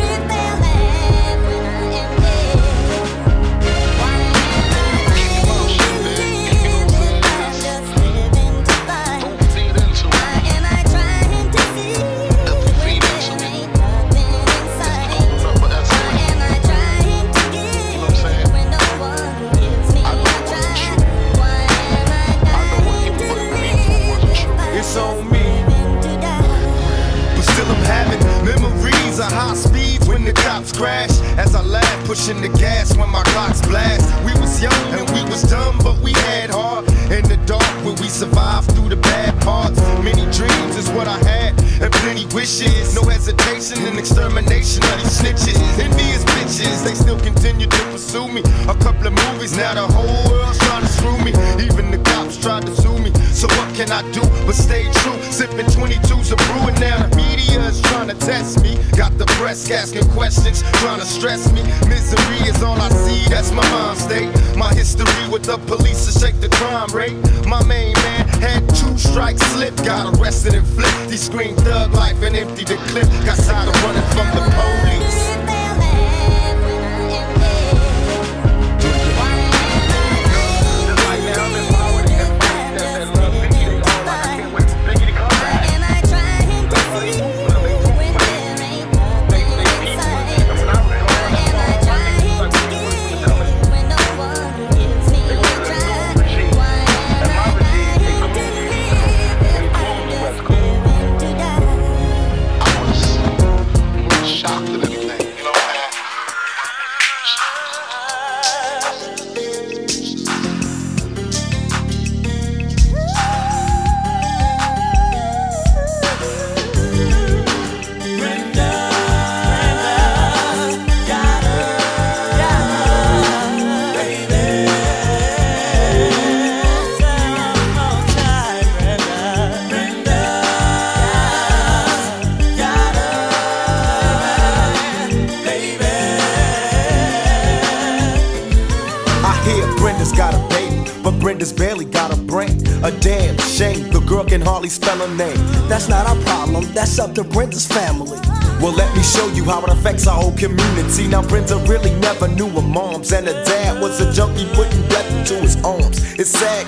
When 30.23 30.35
the 30.35 30.41
cops 30.41 30.73
crash. 30.73 31.11
As 31.37 31.55
I 31.55 31.63
laugh, 31.63 32.07
pushing 32.07 32.41
the 32.41 32.49
gas 32.49 32.97
when 32.97 33.11
my 33.11 33.23
clocks 33.35 33.61
blast. 33.63 34.07
We 34.25 34.33
was 34.41 34.63
young 34.63 34.85
and 34.95 35.09
we 35.11 35.23
was 35.29 35.43
dumb, 35.43 35.79
but 35.79 35.99
we 35.99 36.13
had 36.13 36.51
heart. 36.51 36.87
In 37.11 37.25
the 37.29 37.39
dark 37.45 37.67
where 37.85 37.95
we 37.95 38.09
survived 38.09 38.71
through 38.73 38.89
the 38.89 38.97
bad 38.97 39.41
parts. 39.43 39.79
Many 40.03 40.25
dreams 40.31 40.77
is 40.77 40.89
what 40.91 41.09
I 41.09 41.19
had, 41.29 41.42
and 41.81 41.93
plenty 42.01 42.27
wishes. 42.35 42.95
No 42.95 43.03
hesitation 43.03 43.85
and 43.87 43.99
extermination 43.99 44.83
of 44.83 44.95
these 45.01 45.15
snitches. 45.21 45.59
Envious 45.79 46.25
bitches, 46.25 46.85
they 46.85 46.95
still 46.95 47.19
continue 47.19 47.67
to 47.67 47.83
pursue 47.91 48.29
me. 48.29 48.43
A 48.69 48.75
couple 48.79 49.07
of 49.07 49.15
movies, 49.15 49.57
now 49.57 49.75
the 49.75 49.87
whole 49.93 50.31
world's 50.31 50.59
trying 50.59 50.83
to 50.83 50.89
screw 50.89 51.19
me. 51.25 51.33
Even 51.63 51.91
the 51.91 51.99
cops 52.05 52.37
tried 52.37 52.67
to 52.67 52.75
sue 52.77 52.99
me. 52.99 53.13
So 53.33 53.49
what 53.59 53.75
can 53.75 53.91
I 53.91 54.03
do 54.13 54.23
but 54.47 54.55
stay 54.55 54.85
true? 55.03 55.19
Sipping 55.33 55.67
22s 55.67 56.33
of 56.33 56.39
brewing 56.47 56.79
now. 56.79 57.07
The 57.07 57.17
media 57.17 57.61
is 57.67 57.81
trying 57.83 58.09
to 58.09 58.15
test 58.15 58.63
me. 58.63 58.79
Got 58.97 59.19
the 59.19 59.27
press 59.39 59.71
asking 59.71 60.09
questions, 60.11 60.63
trying 60.81 61.01
to 61.01 61.07
stress 61.07 61.51
me. 61.53 61.63
Misery 61.89 62.49
is 62.49 62.63
all 62.63 62.79
I 62.81 62.89
see, 62.91 63.29
that's 63.29 63.51
my 63.51 63.69
mind 63.71 63.99
state. 63.99 64.31
My 64.57 64.73
history 64.75 65.29
with 65.31 65.45
the 65.45 65.59
police 65.67 66.07
to 66.07 66.13
shake 66.19 66.41
the 66.41 66.49
crime 66.51 66.89
rate. 66.95 67.17
My 67.47 67.63
main 67.65 67.95
man 67.95 68.29
had 68.41 68.69
two 68.77 68.97
strikes 68.99 69.43
slip, 69.53 69.77
got 69.79 70.19
arrested 70.19 70.55
and 70.55 70.67
flipped. 70.67 71.11
He 71.11 71.17
screamed 71.43 71.61
thug 71.61 71.93
life 71.93 72.23
and 72.23 72.37
emptied 72.37 72.69
the 72.69 72.77
clip. 72.89 73.09
Got 73.25 73.39
tired 73.39 73.69
of 73.69 73.83
running 73.83 74.03
from 74.11 74.29
the 74.37 74.43
police. 74.55 75.32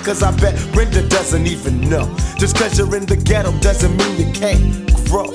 Cause 0.05 0.21
I 0.21 0.31
bet 0.37 0.53
Brenda 0.71 1.01
doesn't 1.09 1.47
even 1.47 1.81
know. 1.89 2.05
Just 2.37 2.55
cause 2.55 2.77
you're 2.77 2.95
in 2.95 3.07
the 3.07 3.17
ghetto 3.17 3.51
doesn't 3.59 3.97
mean 3.97 4.27
you 4.27 4.31
can't 4.33 4.61
grow. 5.09 5.25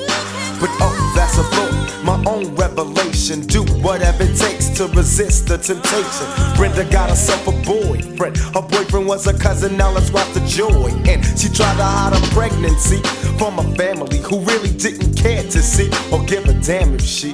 But 0.61 0.71
oh, 0.79 1.13
that's 1.17 1.37
a 1.39 1.43
thought, 1.43 2.05
my 2.05 2.23
own 2.31 2.55
revelation. 2.55 3.41
Do 3.41 3.65
whatever 3.83 4.23
it 4.23 4.37
takes 4.39 4.69
to 4.79 4.87
resist 4.89 5.49
the 5.49 5.59
temptation. 5.59 6.27
Brenda 6.57 6.85
got 6.85 7.11
herself 7.11 7.49
a 7.49 7.53
boyfriend. 7.67 8.37
Her 8.37 8.63
boyfriend 8.63 9.09
was 9.09 9.27
a 9.27 9.37
cousin, 9.37 9.77
now 9.77 9.91
let's 9.91 10.13
watch 10.13 10.33
the 10.35 10.47
joy. 10.47 10.91
And 11.11 11.25
she 11.37 11.49
tried 11.49 11.77
to 11.77 11.85
hide 11.85 12.15
her 12.15 12.27
pregnancy 12.31 13.03
from 13.39 13.59
a 13.59 13.65
family 13.75 14.19
who 14.19 14.39
really 14.41 14.71
didn't 14.71 15.15
care 15.15 15.43
to 15.43 15.63
see 15.63 15.91
or 16.13 16.23
give 16.27 16.47
a 16.47 16.55
damn 16.55 16.95
if 16.95 17.03
she 17.03 17.33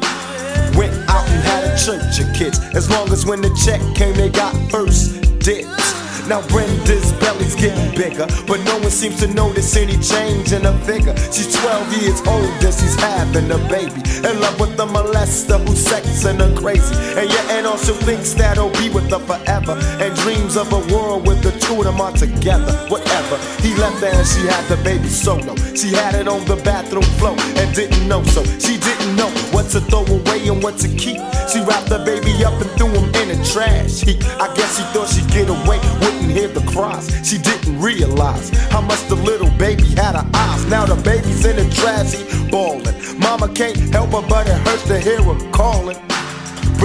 went 0.75 0.95
out 1.11 1.29
and 1.29 1.43
had 1.45 1.65
a 1.65 1.77
church 1.77 2.19
of 2.19 2.33
kids. 2.35 2.61
As 2.75 2.89
long 2.89 3.13
as 3.13 3.27
when 3.27 3.43
the 3.43 3.53
check 3.63 3.81
came, 3.95 4.15
they 4.15 4.31
got 4.31 4.55
first 4.71 5.21
dibs. 5.41 5.86
Now 6.29 6.43
Brenda's 6.49 7.13
belly's 7.21 7.55
getting 7.55 7.95
bigger, 7.95 8.27
but 8.49 8.59
no 8.65 8.79
one 8.79 8.91
seems 8.91 9.21
to 9.21 9.29
notice 9.29 9.77
any 9.77 9.97
change 9.99 10.53
in 10.53 10.63
her 10.63 10.77
figure. 10.83 11.17
She's 11.31 11.55
12 11.55 12.03
years 12.03 12.21
old 12.27 12.51
and 12.67 12.75
she's 12.75 12.99
having 12.99 13.49
a 13.51 13.59
baby. 13.71 14.03
In 14.27 14.41
love 14.41 14.59
with 14.59 14.77
the 14.77 14.87
molester 14.87 15.63
who's 15.63 15.87
sexing 15.87 16.41
her 16.41 16.53
crazy. 16.59 16.97
And 17.15 17.31
your 17.31 17.43
aunt 17.55 17.67
also 17.67 17.93
thinks 17.93 18.35
that 18.35 18.57
he'll 18.57 18.75
be 18.75 18.89
with 18.89 19.09
her 19.11 19.21
forever. 19.21 19.79
And 20.03 20.15
dreams 20.17 20.57
of 20.57 20.73
a 20.73 20.83
world 20.93 21.29
with 21.29 21.43
the 21.43 21.53
two 21.61 21.79
of 21.79 21.85
them 21.85 22.01
are 22.01 22.11
together. 22.11 22.75
Whatever. 22.89 23.39
He 23.63 23.77
left 23.77 24.03
her 24.03 24.11
and 24.11 24.27
she 24.27 24.43
had 24.51 24.67
the 24.67 24.83
baby 24.83 25.09
solo. 25.09 25.55
She 25.79 25.95
had 25.95 26.17
it 26.17 26.27
on 26.27 26.45
the 26.47 26.57
bathroom 26.57 27.07
floor 27.23 27.37
and 27.39 27.73
didn't 27.73 28.09
know 28.09 28.25
so. 28.25 28.43
She 28.59 28.79
didn't 28.79 29.15
know 29.15 29.31
what 29.67 29.73
to 29.73 29.91
throw 29.91 30.07
away 30.07 30.49
and 30.49 30.63
what 30.63 30.79
to 30.79 30.89
keep. 30.89 31.19
She 31.51 31.61
wrapped 31.61 31.89
the 31.89 32.03
baby 32.05 32.45
up 32.45 32.55
and 32.61 32.71
threw 32.79 32.89
him 32.89 33.05
in 33.17 33.29
the 33.37 33.51
trash 33.53 34.01
heap. 34.01 34.23
I 34.41 34.53
guess 34.55 34.77
she 34.77 34.85
thought 34.93 35.09
she'd 35.09 35.29
get 35.29 35.49
away, 35.49 35.79
wouldn't 36.01 36.31
hear 36.31 36.49
the 36.49 36.65
cries. 36.71 37.07
She 37.29 37.39
didn't 37.39 37.81
realize 37.81 38.51
how 38.71 38.81
much 38.81 39.03
the 39.09 39.17
little 39.17 39.51
baby 39.59 39.85
had 39.95 40.15
her 40.15 40.29
eyes. 40.35 40.65
Now 40.67 40.87
the 40.87 40.97
baby's 41.03 41.45
in 41.45 41.57
the 41.57 41.69
trash 41.75 42.13
heap, 42.15 42.51
bawling. 42.51 42.95
Mama 43.19 43.49
can't 43.49 43.77
help 43.93 44.11
her, 44.11 44.23
but 44.29 44.47
it 44.47 44.59
hurts 44.67 44.87
to 44.87 45.01
hear 45.01 45.23
her 45.23 45.51
calling. 45.51 46.06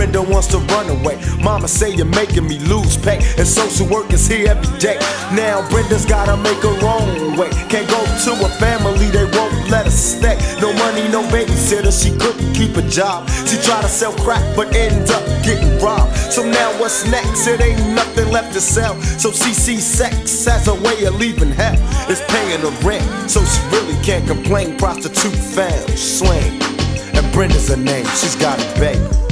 Brenda 0.01 0.23
wants 0.23 0.47
to 0.47 0.57
run 0.73 0.89
away. 0.89 1.21
Mama 1.43 1.67
say 1.67 1.93
you're 1.93 2.07
making 2.07 2.47
me 2.47 2.57
lose 2.57 2.97
pay. 2.97 3.17
And 3.37 3.47
social 3.47 3.85
work 3.87 4.11
is 4.11 4.25
here 4.25 4.47
every 4.49 4.79
day. 4.79 4.97
Now 5.31 5.61
Brenda's 5.69 6.07
gotta 6.07 6.35
make 6.37 6.57
her 6.63 6.73
own 6.81 7.37
way. 7.37 7.51
Can't 7.69 7.87
go 7.87 8.01
to 8.01 8.31
a 8.43 8.49
family, 8.57 9.11
they 9.11 9.25
won't 9.37 9.69
let 9.69 9.85
her 9.85 9.91
stay. 9.91 10.39
No 10.59 10.73
money, 10.73 11.07
no 11.09 11.21
babysitter, 11.29 11.93
she 11.93 12.17
couldn't 12.17 12.51
keep 12.53 12.77
a 12.77 12.81
job. 12.89 13.29
She 13.45 13.61
tried 13.61 13.83
to 13.83 13.87
sell 13.87 14.11
crack, 14.13 14.41
but 14.55 14.75
ended 14.75 15.11
up 15.11 15.23
getting 15.43 15.77
robbed. 15.77 16.17
So 16.17 16.41
now 16.49 16.71
what's 16.79 17.05
next? 17.05 17.45
It 17.45 17.61
ain't 17.61 17.93
nothing 17.93 18.31
left 18.31 18.53
to 18.53 18.61
sell. 18.61 18.99
So 19.21 19.29
CC 19.29 19.77
sex 19.77 20.47
as 20.47 20.67
a 20.67 20.73
way 20.73 21.05
of 21.05 21.13
leaving 21.19 21.51
hell. 21.51 21.77
It's 22.09 22.25
paying 22.25 22.61
the 22.61 22.71
rent, 22.83 23.05
so 23.29 23.39
she 23.45 23.61
really 23.69 24.01
can't 24.01 24.25
complain. 24.25 24.79
Prostitute 24.79 25.37
found, 25.37 25.91
slang. 25.91 26.59
And 27.13 27.31
Brenda's 27.31 27.69
her 27.69 27.77
name, 27.77 28.05
she's 28.17 28.35
got 28.35 28.57
a 28.59 28.79
baby. 28.79 29.30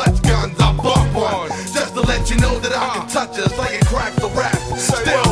much 0.00 0.22
guns 0.22 0.58
I 0.58 0.72
bump 0.76 1.14
one. 1.14 1.48
Just 1.76 1.94
to 1.94 2.00
let 2.00 2.30
you 2.30 2.36
know 2.36 2.58
that 2.60 2.72
I 2.72 2.86
can 2.94 3.06
touch 3.08 3.38
us 3.38 3.56
like 3.58 3.74
it 3.74 3.86
cracks 3.86 4.16
the 4.16 4.28
rap. 4.28 4.56
Still 4.78 5.29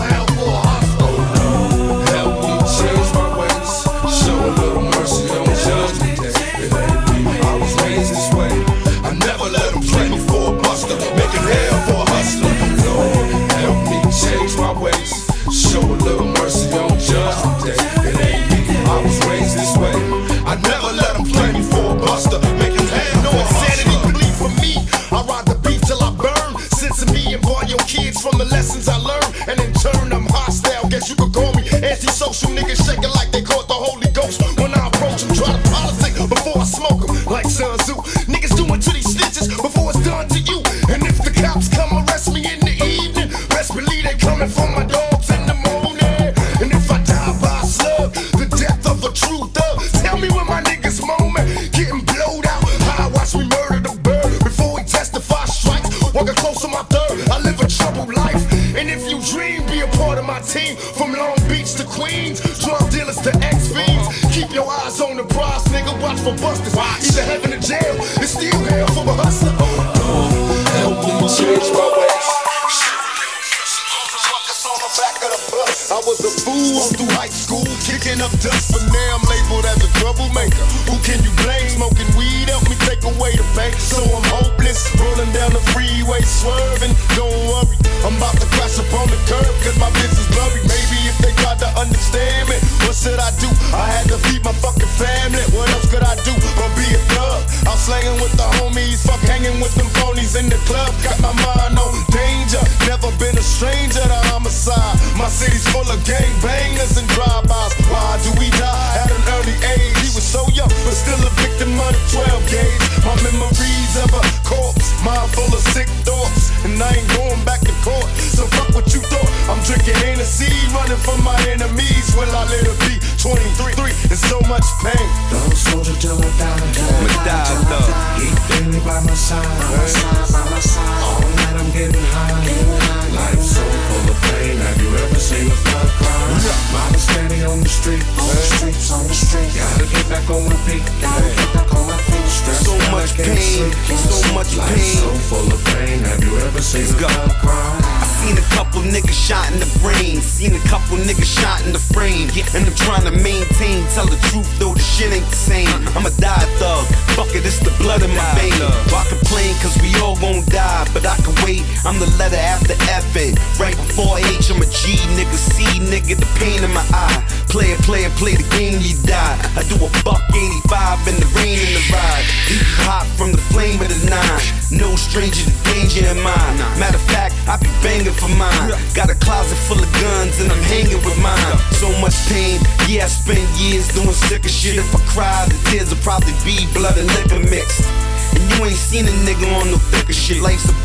shit. 190.28 190.42
Lace 190.42 190.77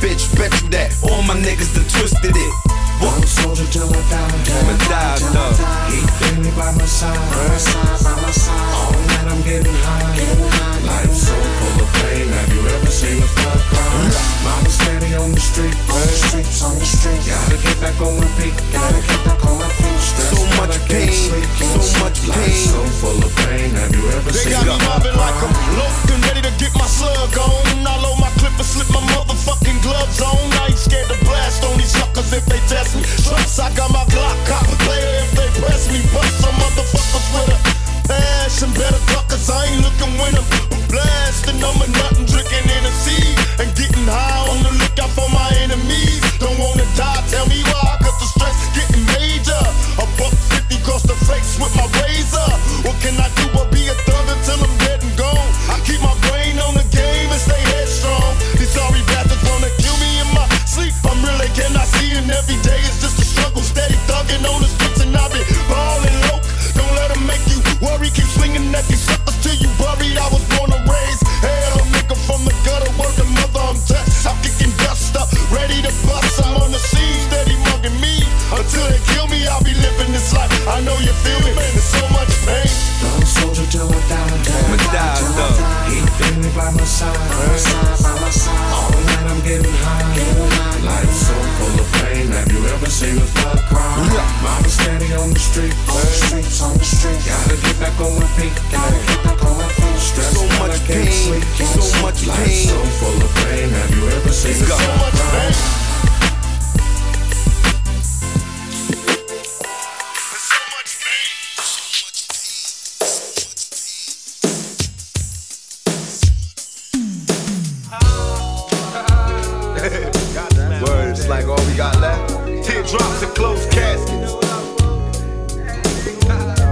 And 122.94 123.34
closed 123.34 123.72
caskets. 123.72 124.34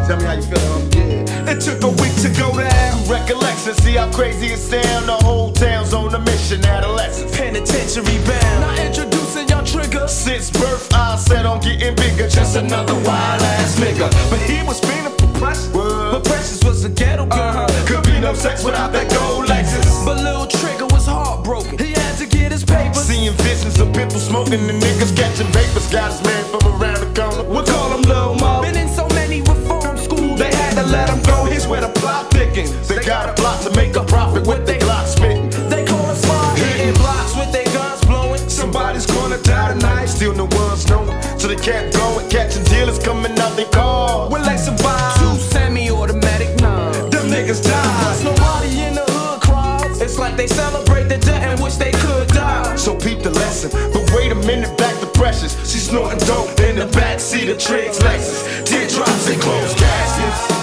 Tell 0.08 0.18
me 0.18 0.24
how 0.24 0.34
you 0.34 0.44
feeling, 0.44 0.92
yeah. 0.94 1.50
It 1.52 1.62
took 1.62 1.82
a 1.84 1.90
week 2.02 2.14
to 2.22 2.30
go 2.38 2.56
down. 2.56 3.08
Recollection, 3.10 3.74
see 3.74 3.96
how 3.96 4.12
crazy 4.12 4.54
it 4.54 4.60
sound. 4.60 5.08
The 5.08 5.14
whole 5.14 5.52
town's 5.52 5.94
on 5.94 6.14
a 6.14 6.20
mission, 6.20 6.64
adolescence. 6.64 7.36
Penitentiary 7.36 8.20
bound. 8.28 8.62
Now 8.62 8.86
introducing 8.86 9.48
your 9.50 9.64
trigger. 9.64 10.08
Since 10.08 10.52
birth, 10.52 10.94
I 10.94 11.16
set 11.16 11.48
on 11.48 11.60
getting 11.60 11.96
bigger. 11.96 12.28
Just 12.30 12.56
another 12.56 12.94
wild 12.94 13.42
ass 13.42 13.80
nigga. 13.80 14.12
But 14.30 14.40
he 14.42 14.62
was 14.62 14.80
feeling 14.80 15.18
for. 15.18 15.32
But 15.42 16.24
Precious 16.24 16.64
was 16.64 16.84
a 16.86 16.90
ghetto 16.90 17.26
girl. 17.26 17.40
Uh-huh. 17.40 17.88
Could 17.88 18.04
be 18.04 18.20
no 18.20 18.36
sex 18.36 18.64
without 18.64 18.92
that 18.92 19.10
gold 19.10 19.48
Lexus. 19.48 20.06
But 20.06 20.18
little 20.18 20.46
Trigger 20.46 20.86
was 20.88 21.08
heartbroken. 21.42 21.78
He 21.78 21.94
had 21.94 22.18
to 22.18 22.26
get 22.26 22.52
his 22.52 22.64
papers. 22.64 23.04
Seeing 23.04 23.34
visions 23.34 23.80
of 23.80 23.94
people 23.94 24.20
smoking 24.20 24.62
and 24.70 24.82
niggas 24.82 25.16
catching 25.16 25.48
vapors. 25.48 25.92
Got 25.92 26.12
his 26.12 26.24
man 26.24 26.44
from 26.46 26.62
around 26.74 27.00
the 27.02 27.12
corner. 27.20 27.44
We 27.44 27.64
call 27.66 27.98
him 27.98 28.02
Lil 28.04 28.36
Mo. 28.36 28.62
Been 28.62 28.78
in 28.78 28.88
so 28.88 29.08
many 29.10 29.42
reform 29.42 29.98
schools, 29.98 30.40
they 30.40 30.54
had 30.54 30.76
to 30.76 30.84
let 30.92 31.10
him 31.10 31.22
go. 31.24 31.46
Here's 31.46 31.68
where 31.68 31.82
the 31.82 31.90
plot 31.90 32.32
thickens. 32.32 32.88
They 32.88 33.00
got 33.04 33.30
a 33.30 33.34
plot 33.34 33.62
to 33.64 33.76
make 33.76 33.96
a 33.96 34.04
profit 34.04 34.48
with 34.48 34.66
they 34.66 34.78
Glock 34.78 35.06
spitting. 35.08 35.50
They 35.70 35.86
correspond, 35.86 36.58
hitting 36.60 36.94
blocks 36.96 37.36
with 37.36 37.52
their 37.52 37.66
guns 37.66 38.04
blowing. 38.06 38.42
Somebody's 38.50 39.06
gonna 39.06 39.38
die 39.42 39.74
tonight. 39.74 40.06
Still 40.06 40.36
no 40.36 40.48
one's 40.52 40.88
knowing. 40.90 41.22
So 41.40 41.48
they 41.48 41.56
kept 41.56 41.96
going, 41.96 42.30
catching 42.30 42.64
dealers 42.66 43.00
coming 43.00 43.38
out 43.40 43.56
they 43.56 43.66
cars. 43.66 44.32
Will 44.32 44.44
they 44.44 44.58
survive? 44.58 45.41
Like 50.22 50.38
they 50.38 50.46
celebrate 50.46 51.10
the 51.10 51.18
death 51.18 51.44
and 51.44 51.60
wish 51.60 51.76
they 51.76 51.92
could 51.92 52.28
die. 52.28 52.76
So 52.76 52.96
peep 52.96 53.24
the 53.24 53.32
lesson. 53.32 53.72
But 53.92 54.10
wait 54.16 54.32
a 54.32 54.36
minute, 54.36 54.78
back 54.78 54.98
the 55.02 55.08
precious. 55.08 55.54
She's 55.70 55.90
snorting 55.90 56.20
dope 56.20 56.60
in 56.60 56.76
the 56.76 56.86
backseat 56.86 57.52
of 57.52 57.58
Triggs 57.58 57.98
Lexus. 58.00 58.64
Teardrops 58.64 59.28
and 59.28 59.42
closed 59.42 59.78
caskets. 59.78 60.61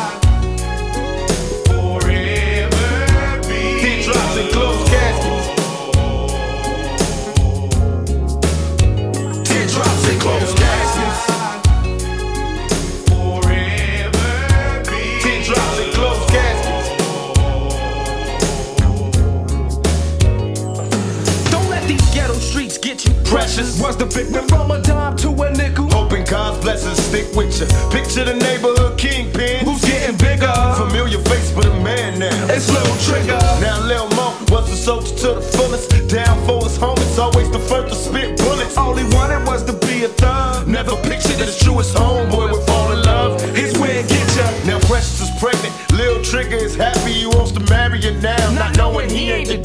Precious. 23.59 23.81
Was 23.81 23.97
the 23.97 24.07
victim 24.07 24.47
from 24.47 24.71
a 24.71 24.81
dime 24.81 25.17
to 25.19 25.31
a 25.31 25.51
nickel? 25.51 25.91
Hoping 25.91 26.25
God's 26.25 26.63
blessings 26.63 26.99
stick 27.03 27.27
with 27.35 27.59
you. 27.59 27.67
Picture 27.91 28.25
the 28.25 28.35
neighborhood 28.35 28.99
kingpin. 28.99 29.65
Who's 29.65 29.83
getting 29.83 30.17
bigger? 30.17 30.53
Familiar 30.77 31.19
face, 31.27 31.51
but 31.53 31.67
a 31.67 31.75
man 31.83 32.19
now. 32.19 32.55
It's 32.55 32.71
Lil 32.71 32.87
Trigger. 33.07 33.39
Now 33.61 33.81
Lil 33.85 34.09
Mo 34.11 34.37
was 34.51 34.71
a 34.71 34.77
soldier 34.77 35.15
to 35.23 35.29
the 35.35 35.43
fullest. 35.43 35.91
Down 36.09 36.39
for 36.47 36.63
his 36.65 36.79
homies, 36.79 37.19
always 37.19 37.51
the 37.51 37.59
first 37.59 37.93
to 37.93 37.99
spit 37.99 38.39
bullets. 38.39 38.77
All 38.77 38.95
he 38.95 39.05
wanted 39.17 39.45
was 39.47 39.65
to 39.65 39.73
be 39.87 40.05
a 40.05 40.09
thug. 40.09 40.69
Never 40.69 40.95
pictured 41.03 41.43
his 41.43 41.59
truest 41.59 41.97
homeboy 41.97 42.53
would 42.53 42.67
fall 42.67 42.93
in 42.93 43.03
love. 43.03 43.41
His 43.57 43.77
way 43.79 44.07
get 44.07 44.27
ya. 44.37 44.47
Now 44.67 44.79
Precious 44.87 45.21
is 45.21 45.31
pregnant. 45.41 45.75
Lil 45.93 46.23
Trigger 46.23 46.57
is 46.57 46.77
happy 46.77 47.13
he 47.13 47.27
wants 47.27 47.53
to 47.53 47.61
marry 47.69 48.01
her 48.03 48.15
now, 48.21 48.53
not 48.53 48.77
knowing 48.77 49.11
he 49.11 49.33
ain't. 49.33 49.49
But 49.49 49.65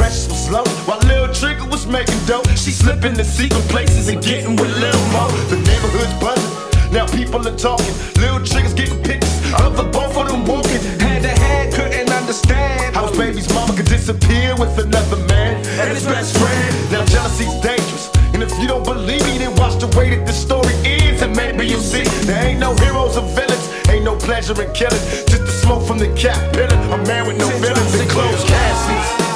Precious 0.00 0.28
was 0.32 0.46
slow 0.48 0.64
while 0.88 0.98
Lil 1.00 1.28
Trigger 1.28 1.66
was 1.66 1.86
making 1.86 2.16
dope. 2.24 2.48
She 2.56 2.72
slipping 2.72 3.12
to 3.20 3.22
secret 3.22 3.68
places 3.68 4.08
and 4.08 4.24
getting 4.24 4.56
with 4.56 4.72
Lil 4.80 4.96
Mo. 5.12 5.28
The 5.52 5.60
neighborhood's 5.60 6.16
buzzing. 6.16 6.56
Now 6.90 7.04
people 7.04 7.46
are 7.46 7.54
talking. 7.54 7.92
Lil 8.16 8.40
Trigger's 8.40 8.72
getting 8.72 8.96
pictures 9.04 9.36
of 9.60 9.76
the 9.76 9.84
both 9.92 10.16
of 10.16 10.32
them 10.32 10.46
walking. 10.46 10.80
Hand 11.04 11.24
to 11.24 11.28
hand, 11.28 11.74
couldn't 11.74 12.08
understand. 12.08 12.96
How 12.96 13.08
his 13.08 13.18
baby's 13.18 13.52
mama 13.52 13.76
could 13.76 13.92
disappear 13.92 14.56
with 14.56 14.72
another 14.78 15.20
man 15.28 15.60
and 15.76 15.92
his 15.92 16.06
best 16.06 16.32
friend. 16.38 16.72
Now 16.90 17.04
jealousy's 17.04 17.52
dangerous. 17.60 18.08
And 18.32 18.42
if 18.42 18.56
you 18.58 18.68
don't 18.68 18.84
believe 18.84 19.22
me, 19.28 19.36
then 19.36 19.54
watch 19.56 19.76
the 19.84 19.92
way 19.98 20.16
that 20.16 20.24
this 20.26 20.40
story 20.40 20.72
ends. 20.80 21.20
And 21.20 21.36
maybe 21.36 21.66
you'll 21.68 21.84
see 21.84 22.08
there 22.24 22.42
ain't 22.48 22.58
no 22.58 22.72
heroes 22.76 23.18
or 23.18 23.28
villains. 23.36 23.68
Ain't 23.90 24.04
no 24.04 24.16
pleasure 24.16 24.56
in 24.64 24.72
killing. 24.72 25.04
Just 25.28 25.44
the 25.44 25.52
smoke 25.52 25.86
from 25.86 25.98
the 25.98 26.08
caterpillar. 26.16 26.80
A 26.88 26.98
man 27.04 27.26
with 27.26 27.36
no 27.36 27.50
feelings 27.60 28.00
and 28.00 28.08
closed 28.08 28.48
caskets. 28.48 29.29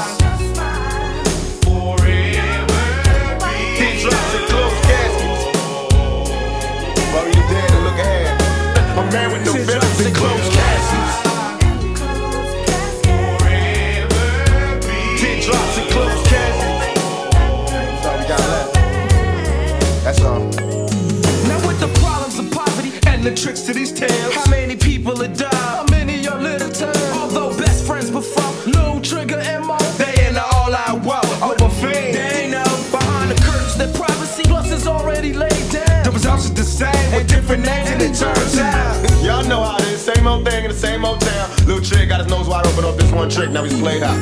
This 42.97 43.13
one 43.13 43.29
trick, 43.31 43.51
now 43.51 43.65
he's 43.65 43.79
played 43.79 44.03
out. 44.03 44.19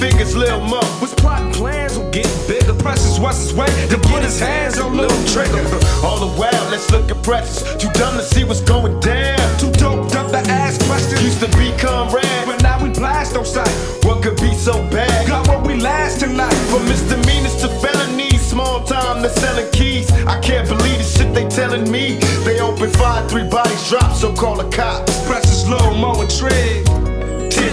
Figures 0.00 0.36
Lil 0.36 0.60
Mo 0.60 0.80
was 1.00 1.14
plotting 1.14 1.52
plans 1.52 1.96
on 1.96 2.10
getting 2.10 2.46
bigger. 2.46 2.74
Precious 2.74 3.18
was 3.18 3.38
his 3.38 3.54
way 3.54 3.66
to 3.88 3.98
put 3.98 4.22
his 4.22 4.38
hands 4.38 4.78
on 4.78 4.96
Lil 4.96 5.08
Trigger. 5.26 5.64
All 6.04 6.18
the 6.18 6.32
while, 6.38 6.64
let's 6.70 6.90
look 6.90 7.10
at 7.10 7.22
Precious. 7.22 7.62
Too 7.76 7.90
dumb 7.94 8.16
to 8.16 8.22
see 8.22 8.44
what's 8.44 8.60
going 8.60 8.98
down. 9.00 9.38
Too 9.58 9.70
doped 9.72 10.14
up 10.14 10.30
to 10.30 10.38
ask 10.50 10.80
questions. 10.86 11.22
Used 11.22 11.40
to 11.40 11.48
be 11.58 11.72
comrade, 11.78 12.26
but 12.46 12.62
now 12.62 12.82
we 12.82 12.90
blast 12.90 13.36
on 13.36 13.44
sight. 13.44 13.68
What 14.04 14.22
could 14.22 14.36
be 14.36 14.54
so 14.54 14.74
bad? 14.90 15.26
Got 15.26 15.48
what 15.48 15.66
we 15.66 15.74
last 15.76 16.20
tonight. 16.20 16.54
From 16.70 16.84
misdemeanors 16.84 17.56
to 17.62 17.68
felonies, 17.68 18.40
small 18.42 18.84
time 18.84 19.22
to 19.22 19.30
selling 19.30 19.70
keys. 19.72 20.10
I 20.26 20.40
can't 20.40 20.68
believe 20.68 20.98
the 20.98 21.04
shit 21.04 21.34
they 21.34 21.48
telling 21.48 21.90
me. 21.90 22.16
They 22.44 22.60
open 22.60 22.90
fire, 22.90 23.26
three 23.28 23.48
bodies 23.48 23.88
drop, 23.88 24.14
so 24.14 24.34
call 24.34 24.56
the 24.56 24.68
cops. 24.76 25.26
Precious 25.26 25.66
Lil 25.68 25.94
Mo 25.94 26.20
and 26.20 26.30
Trig. 26.30 26.85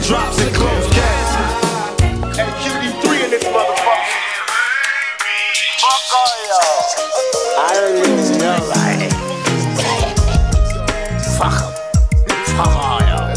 Teardrops 0.04 0.39
and 0.41 0.54
closed 0.54 0.91
casts. 0.91 2.04
And 2.38 2.51
QD3 2.60 3.24
in 3.24 3.30
this 3.32 3.43
motherfucker. 3.45 4.04
Fuck 5.80 6.04
all 6.20 6.36
y'all. 6.49 6.84
I 7.58 7.72
don't 7.74 7.97
even 7.97 8.38
know, 8.38 8.60
like. 8.68 8.99
Fuck 11.38 11.56
'em. 11.64 11.72
Fuck 12.51 12.74
all 12.84 13.01
y'all. 13.08 13.32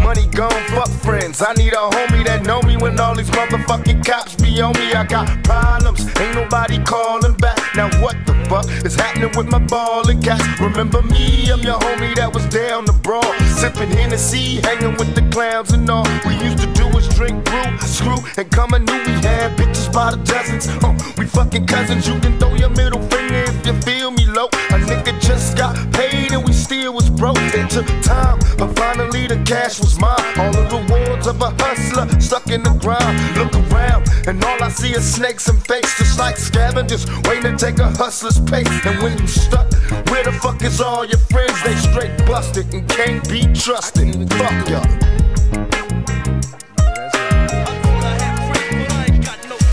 Money 0.02 0.26
gone, 0.28 0.64
fuck 0.68 0.88
friends. 1.02 1.42
I 1.42 1.52
need 1.52 1.74
a 1.74 1.76
homie 1.76 2.24
that 2.24 2.46
know 2.46 2.62
me 2.62 2.78
when 2.78 2.98
all 2.98 3.14
these 3.14 3.28
motherfucking 3.28 4.02
cops 4.06 4.34
be 4.36 4.62
on 4.62 4.72
me. 4.78 4.94
I 4.94 5.04
got 5.04 5.28
problems, 5.44 6.06
ain't 6.18 6.36
nobody 6.36 6.78
calling 6.84 7.34
back. 7.34 7.59
Now 7.76 7.88
what 8.02 8.16
the 8.26 8.34
fuck 8.48 8.66
is 8.84 8.96
happening 8.96 9.30
with 9.36 9.46
my 9.46 9.60
ballin' 9.60 10.20
cats? 10.20 10.42
Remember 10.60 11.02
me, 11.02 11.50
I'm 11.52 11.60
your 11.60 11.78
homie 11.78 12.16
that 12.16 12.34
was 12.34 12.44
down 12.46 12.84
the 12.84 12.92
brawl, 12.92 13.22
sipping 13.46 13.90
Hennessy, 13.90 14.60
hanging 14.60 14.96
with 14.96 15.14
the 15.14 15.22
clowns 15.30 15.72
and 15.72 15.88
all. 15.88 16.04
We 16.26 16.34
used 16.34 16.58
to 16.58 16.66
do 16.74 16.88
is 16.98 17.08
drink 17.14 17.44
brew, 17.44 17.78
screw, 17.78 18.18
and 18.36 18.50
come 18.50 18.74
and 18.74 18.84
knew 18.84 18.98
we 19.06 19.14
had 19.22 19.56
bitches 19.56 19.92
by 19.92 20.10
the 20.10 20.16
dozens. 20.24 20.66
Uh, 20.82 20.98
we 21.16 21.26
fucking 21.26 21.66
cousins. 21.66 22.08
You 22.08 22.18
can 22.18 22.38
throw 22.40 22.54
your 22.56 22.70
middle 22.70 23.02
finger 23.08 23.44
if 23.46 23.64
you 23.64 23.74
feel 23.82 24.10
me 24.10 24.26
low. 24.26 24.46
A 24.46 24.76
nigga 24.90 25.14
just 25.20 25.56
got 25.56 25.76
paid 25.92 26.32
and 26.32 26.44
we 26.44 26.49
still 26.60 26.92
was 26.92 27.08
broke. 27.08 27.38
It 27.38 27.70
took 27.70 27.86
time, 28.02 28.38
but 28.58 28.76
finally 28.76 29.26
the 29.26 29.42
cash 29.44 29.80
was 29.80 29.98
mine. 29.98 30.38
All 30.38 30.52
the 30.52 30.64
rewards 30.76 31.26
of 31.26 31.40
a 31.40 31.50
hustler 31.58 32.06
stuck 32.20 32.48
in 32.48 32.62
the 32.62 32.74
ground. 32.84 33.16
Look 33.36 33.54
around, 33.72 34.08
and 34.28 34.44
all 34.44 34.62
I 34.62 34.68
see 34.68 34.92
is 34.92 35.04
snakes 35.04 35.48
and 35.48 35.60
fakes, 35.66 35.96
just 35.98 36.18
like 36.18 36.36
scavengers 36.36 37.06
waiting 37.24 37.56
to 37.56 37.66
take 37.66 37.78
a 37.78 37.90
hustler's 37.90 38.38
pace. 38.40 38.68
And 38.84 39.02
when 39.02 39.18
you 39.18 39.26
stuck, 39.26 39.72
where 40.10 40.24
the 40.24 40.32
fuck 40.42 40.62
is 40.62 40.80
all 40.80 41.04
your 41.04 41.18
friends? 41.32 41.62
They 41.64 41.74
straight 41.76 42.16
busted 42.26 42.72
and 42.74 42.88
can't 42.88 43.26
be 43.28 43.42
trusted. 43.54 44.30
Fuck 44.32 44.68
y'all. 44.68 44.84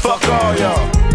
Fuck 0.02 0.30
all 0.30 0.56
y'all. 0.58 1.07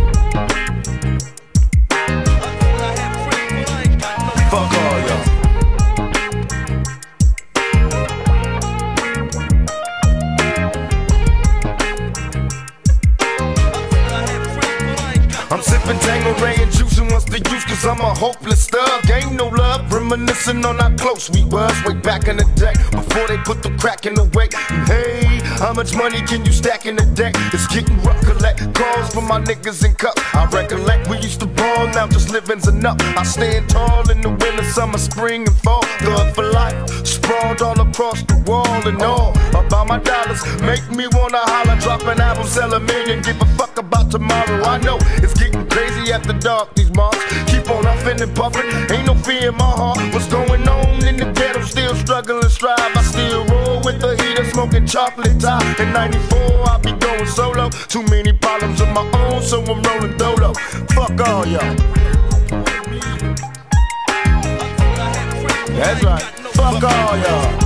Sipping 15.83 15.99
Tanqueray 16.01 16.55
and 16.63 16.71
juicing 16.71 17.11
what's 17.11 17.25
the 17.25 17.39
use 17.51 17.65
cause 17.65 17.85
I'm 17.85 17.99
a 18.01 18.15
hopeless 18.15 18.69
thug. 18.69 19.11
Ain't 19.11 19.33
no 19.33 19.49
love, 19.49 19.93
reminiscing 19.93 20.65
on 20.65 20.79
how 20.79 20.95
close 20.97 21.29
we 21.29 21.45
was 21.45 21.75
Way 21.85 21.95
back 21.95 22.29
in 22.29 22.37
the 22.37 22.45
day, 22.55 22.73
before 22.93 23.27
they 23.27 23.37
put 23.39 23.63
the 23.65 23.71
crack 23.79 24.07
in 24.07 24.15
the 24.15 24.25
way. 24.35 24.49
Hey, 24.87 25.41
how 25.59 25.73
much 25.73 25.95
money 25.97 26.21
can 26.23 26.45
you 26.45 26.53
stack 26.53 26.87
in 26.87 26.99
a 26.99 27.07
day? 27.15 27.33
It's 27.53 27.67
getting 27.67 28.01
rough, 28.03 28.21
collect 28.25 28.61
calls 28.75 29.13
from 29.13 29.27
my 29.27 29.41
niggas 29.41 29.85
in 29.85 29.95
cup. 29.95 30.15
I 30.35 30.47
recollect 30.47 31.09
we 31.09 31.17
used 31.17 31.41
to 31.41 31.47
ball, 31.47 31.89
now 31.89 32.07
just 32.07 32.31
living's 32.31 32.69
enough. 32.69 32.99
I 33.17 33.25
stand 33.25 33.69
tall 33.69 34.09
in 34.09 34.21
the 34.21 34.31
winter, 34.31 34.65
summer, 34.65 34.99
spring 34.99 35.49
and 35.49 35.57
fall. 35.57 35.83
Thug 35.99 36.33
for 36.35 36.45
life, 36.45 36.79
sprawled 37.05 37.61
all 37.61 37.81
across 37.81 38.23
the 38.23 38.37
wall 38.47 38.87
and 38.87 39.03
all. 39.03 39.33
About 39.51 39.89
my 39.89 39.99
dollars, 39.99 40.45
make 40.63 40.89
me 40.91 41.09
wanna 41.11 41.39
holler 41.39 41.73
Drop 41.81 42.03
an 42.03 42.21
album, 42.21 42.47
sell 42.47 42.73
a 42.75 42.79
million, 42.79 43.21
give 43.23 43.41
a 43.43 43.47
fuck 43.57 43.77
about 43.79 44.11
tomorrow 44.11 44.63
I 44.63 44.79
know 44.79 44.99
it's 45.17 45.35
getting 45.35 45.62
crazy 45.73 46.13
after 46.13 46.33
dark, 46.35 46.75
these 46.75 46.93
marks 46.95 47.23
Keep 47.51 47.71
on 47.71 47.85
huffing 47.85 48.21
and 48.21 48.35
puffing, 48.35 48.69
ain't 48.91 49.07
no 49.07 49.15
fear 49.15 49.49
in 49.49 49.57
my 49.57 49.73
heart. 49.81 49.99
What's 50.13 50.27
going 50.27 50.67
on 50.69 51.07
in 51.07 51.17
the 51.17 51.31
ghetto, 51.33 51.63
still 51.63 51.95
struggling, 51.95 52.49
strive. 52.49 52.79
I 52.97 53.03
still 53.03 53.45
roll 53.47 53.81
with 53.85 54.01
the 54.01 54.17
heater, 54.23 54.45
smoking 54.51 54.87
chocolate 54.87 55.39
top. 55.41 55.63
In 55.79 55.93
94, 55.93 56.39
I 56.69 56.79
be 56.83 56.93
going 56.93 57.27
solo. 57.27 57.71
Too 57.71 58.03
many 58.05 58.33
problems 58.33 58.81
of 58.81 58.89
my 58.89 59.09
own, 59.27 59.43
so 59.43 59.63
I'm 59.63 59.83
rolling 59.83 60.17
dolo. 60.17 60.53
Fuck 60.95 61.21
all 61.29 61.47
y'all. 61.47 61.77
That's 65.77 66.05
right, 66.05 66.23
fuck 66.55 66.83
all 66.83 67.17
y'all 67.19 67.62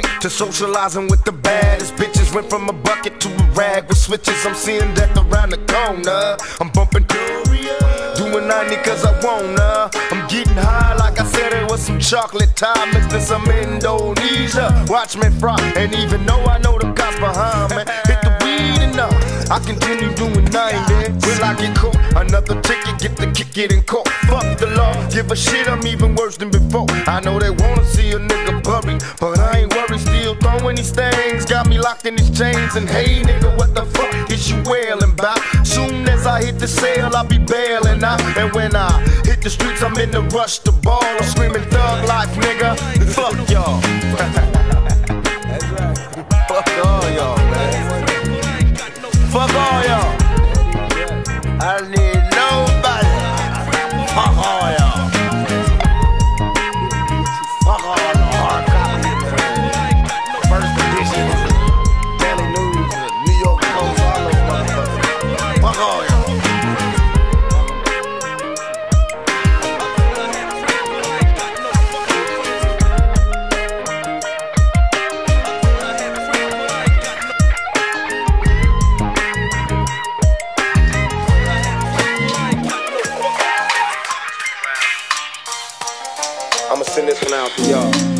quick 0.00 0.20
to 0.20 0.30
socializing 0.30 1.08
with 1.08 1.24
the 1.24 1.32
baddest 1.32 1.94
bitches. 1.96 2.34
Went 2.34 2.48
from 2.48 2.68
a 2.68 2.72
bucket 2.72 3.20
to 3.20 3.28
a 3.28 3.44
rag 3.52 3.88
with 3.88 3.98
switches. 3.98 4.46
I'm 4.46 4.54
seeing 4.54 4.92
death 4.94 5.16
around 5.16 5.50
the 5.50 5.58
corner. 5.72 6.36
I'm 6.60 6.70
bumping 6.70 7.04
Doria, 7.04 7.78
doing 8.16 8.46
90 8.46 8.76
cause 8.76 9.04
I 9.04 9.12
wanna. 9.24 9.90
I'm 10.12 10.28
getting 10.28 10.54
high 10.54 10.94
like 10.96 11.20
I 11.20 11.24
said 11.24 11.52
it 11.52 11.70
was 11.70 11.82
some 11.82 11.98
chocolate 11.98 12.54
Thai 12.54 12.92
mixed 12.92 13.12
in 13.12 13.20
some 13.20 13.44
Indonesia. 13.50 14.66
Watch 14.88 15.16
me 15.16 15.30
fry, 15.40 15.60
and 15.76 15.94
even 15.94 16.24
though 16.26 16.44
I 16.44 16.58
know 16.58 16.78
the 16.78 16.92
cops 16.92 17.18
behind 17.18 17.70
me, 17.76 17.82
hit 18.06 18.20
the 18.22 18.32
weed 18.42 18.82
enough. 18.82 19.27
I 19.50 19.58
continue 19.60 20.14
doing 20.14 20.44
90. 20.44 21.26
Will 21.26 21.42
I 21.42 21.54
get 21.56 21.74
caught? 21.74 21.96
Another 22.16 22.60
ticket, 22.60 22.98
get 22.98 23.16
the 23.16 23.32
kick 23.32 23.56
in 23.56 23.82
court. 23.82 24.06
Fuck 24.28 24.58
the 24.58 24.66
law, 24.76 24.92
give 25.08 25.30
a 25.30 25.36
shit, 25.36 25.66
I'm 25.66 25.86
even 25.86 26.14
worse 26.16 26.36
than 26.36 26.50
before. 26.50 26.86
I 27.06 27.20
know 27.20 27.38
they 27.38 27.48
wanna 27.48 27.84
see 27.86 28.10
a 28.10 28.18
nigga 28.18 28.62
buried, 28.62 29.02
but 29.18 29.38
I 29.38 29.60
ain't 29.60 29.74
worried, 29.74 30.00
still 30.00 30.34
throwing 30.34 30.76
these 30.76 30.90
things. 30.90 31.46
Got 31.46 31.66
me 31.66 31.78
locked 31.78 32.04
in 32.04 32.16
these 32.16 32.30
chains, 32.36 32.76
and 32.76 32.86
hey 32.88 33.22
nigga, 33.22 33.56
what 33.56 33.74
the 33.74 33.86
fuck 33.86 34.30
is 34.30 34.50
you 34.50 34.62
wailing 34.66 35.12
about? 35.12 35.40
Soon 35.64 36.06
as 36.08 36.26
I 36.26 36.44
hit 36.44 36.58
the 36.58 36.68
sale, 36.68 37.10
I'll 37.16 37.24
be 37.24 37.38
bailing 37.38 38.04
out. 38.04 38.20
And 38.36 38.52
when 38.52 38.76
I 38.76 39.00
hit 39.24 39.40
the 39.40 39.48
streets, 39.48 39.82
I'm 39.82 39.96
in 39.96 40.10
the 40.10 40.22
rush 40.36 40.58
to 40.60 40.72
ball. 40.72 41.02
I'm 41.02 41.24
screaming 41.24 41.64
thug 41.70 42.06
life, 42.06 42.34
nigga. 42.36 42.76
Fuck 43.14 43.48
y'all. 43.48 44.54
Fuck 49.38 49.54
all 49.54 49.84
y'all. 49.84 50.16
I 51.60 51.97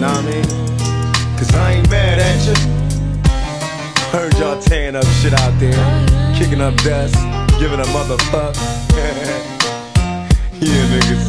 I 0.09 0.23
mean? 0.23 0.45
Cause 1.37 1.55
I 1.55 1.73
ain't 1.73 1.91
mad 1.91 2.19
at 2.19 2.41
you. 2.49 2.57
Heard 4.09 4.33
y'all 4.39 4.61
tearing 4.61 4.97
up 4.97 5.05
shit 5.21 5.35
out 5.35 5.53
there, 5.61 5.77
kicking 6.35 6.63
up 6.63 6.75
dust, 6.77 7.15
giving 7.61 7.79
a 7.79 7.89
motherfuck. 7.93 8.57
yeah, 10.65 10.85
niggas. 10.93 11.29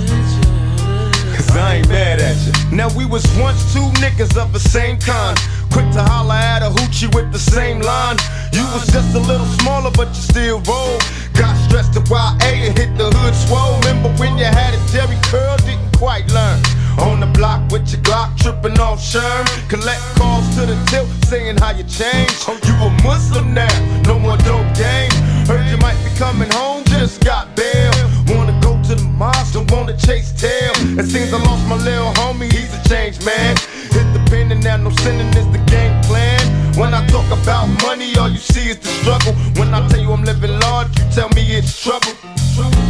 Cause 1.35 1.51
I 1.57 1.75
ain't 1.75 1.89
mad 1.89 2.21
at 2.21 2.37
you. 2.45 2.75
Now 2.75 2.87
we 2.95 3.05
was 3.05 3.25
once 3.37 3.73
two 3.73 3.83
niggas 3.99 4.37
of 4.41 4.53
the 4.53 4.59
same 4.59 4.97
kind. 4.97 5.37
Quick 5.71 5.91
to 5.91 6.01
holler 6.01 6.35
at 6.35 6.63
a 6.63 6.69
hoochie 6.69 7.13
with 7.13 7.33
the 7.33 7.39
same 7.39 7.81
line. 7.81 8.17
You 8.53 8.63
was 8.71 8.87
just 8.87 9.13
a 9.13 9.19
little 9.19 9.45
smaller, 9.59 9.91
but 9.91 10.07
you 10.09 10.23
still 10.23 10.59
roll. 10.61 10.97
Got 11.33 11.55
stressed 11.67 11.93
to 11.93 12.01
YA 12.09 12.39
and 12.41 12.77
hit 12.77 12.97
the 12.97 13.11
hood 13.11 13.35
swole. 13.35 13.77
Remember 13.79 14.09
when 14.21 14.37
you 14.37 14.45
had 14.45 14.73
a 14.73 14.79
Jheri 14.87 15.21
curl, 15.29 15.57
didn't 15.67 15.97
quite 15.97 16.25
learn. 16.31 16.78
On 16.99 17.19
the 17.19 17.27
block 17.27 17.71
with 17.71 17.89
your 17.91 18.01
Glock, 18.01 18.37
tripping 18.37 18.79
off 18.79 18.99
Sherm. 18.99 19.45
Collect 19.69 20.01
calls 20.15 20.47
to 20.55 20.65
the 20.65 20.75
tilt, 20.87 21.07
saying 21.25 21.57
how 21.57 21.71
you 21.71 21.83
changed. 21.83 22.43
Oh, 22.47 22.59
you 22.67 22.75
a 22.83 22.89
Muslim 23.03 23.53
now, 23.53 23.71
no 24.03 24.19
more 24.19 24.37
dope 24.37 24.67
game. 24.75 25.11
Heard 25.47 25.65
you 25.71 25.77
might 25.77 25.97
be 26.03 26.11
coming 26.17 26.49
home, 26.51 26.83
just 26.85 27.23
got 27.23 27.55
bail. 27.55 27.91
Wanna 28.27 28.59
go 28.61 28.81
to 28.83 28.95
the 28.95 29.09
mosque, 29.17 29.53
don't 29.53 29.71
wanna 29.71 29.95
chase 29.97 30.31
tail. 30.33 30.71
It 30.99 31.05
seems 31.05 31.33
I 31.33 31.41
lost 31.43 31.65
my 31.67 31.77
little 31.77 32.11
homie, 32.13 32.51
he's 32.51 32.73
a 32.73 32.89
changed 32.89 33.25
man. 33.25 33.55
Hit 33.91 34.07
the 34.13 34.21
pen 34.29 34.51
and 34.51 34.63
now 34.63 34.77
no 34.77 34.89
sinning 34.91 35.27
is 35.37 35.47
the 35.55 35.63
game 35.71 36.01
plan. 36.03 36.38
When 36.79 36.93
I 36.93 37.05
talk 37.07 37.27
about 37.27 37.67
money, 37.83 38.15
all 38.15 38.29
you 38.29 38.37
see 38.37 38.69
is 38.71 38.79
the 38.79 38.87
struggle. 38.87 39.33
When 39.59 39.73
I 39.73 39.85
tell 39.89 39.99
you 39.99 40.13
I'm 40.13 40.23
living 40.23 40.57
large, 40.61 40.87
you 40.97 41.03
tell 41.11 41.27
me 41.35 41.43
it's 41.51 41.75
trouble. 41.83 42.15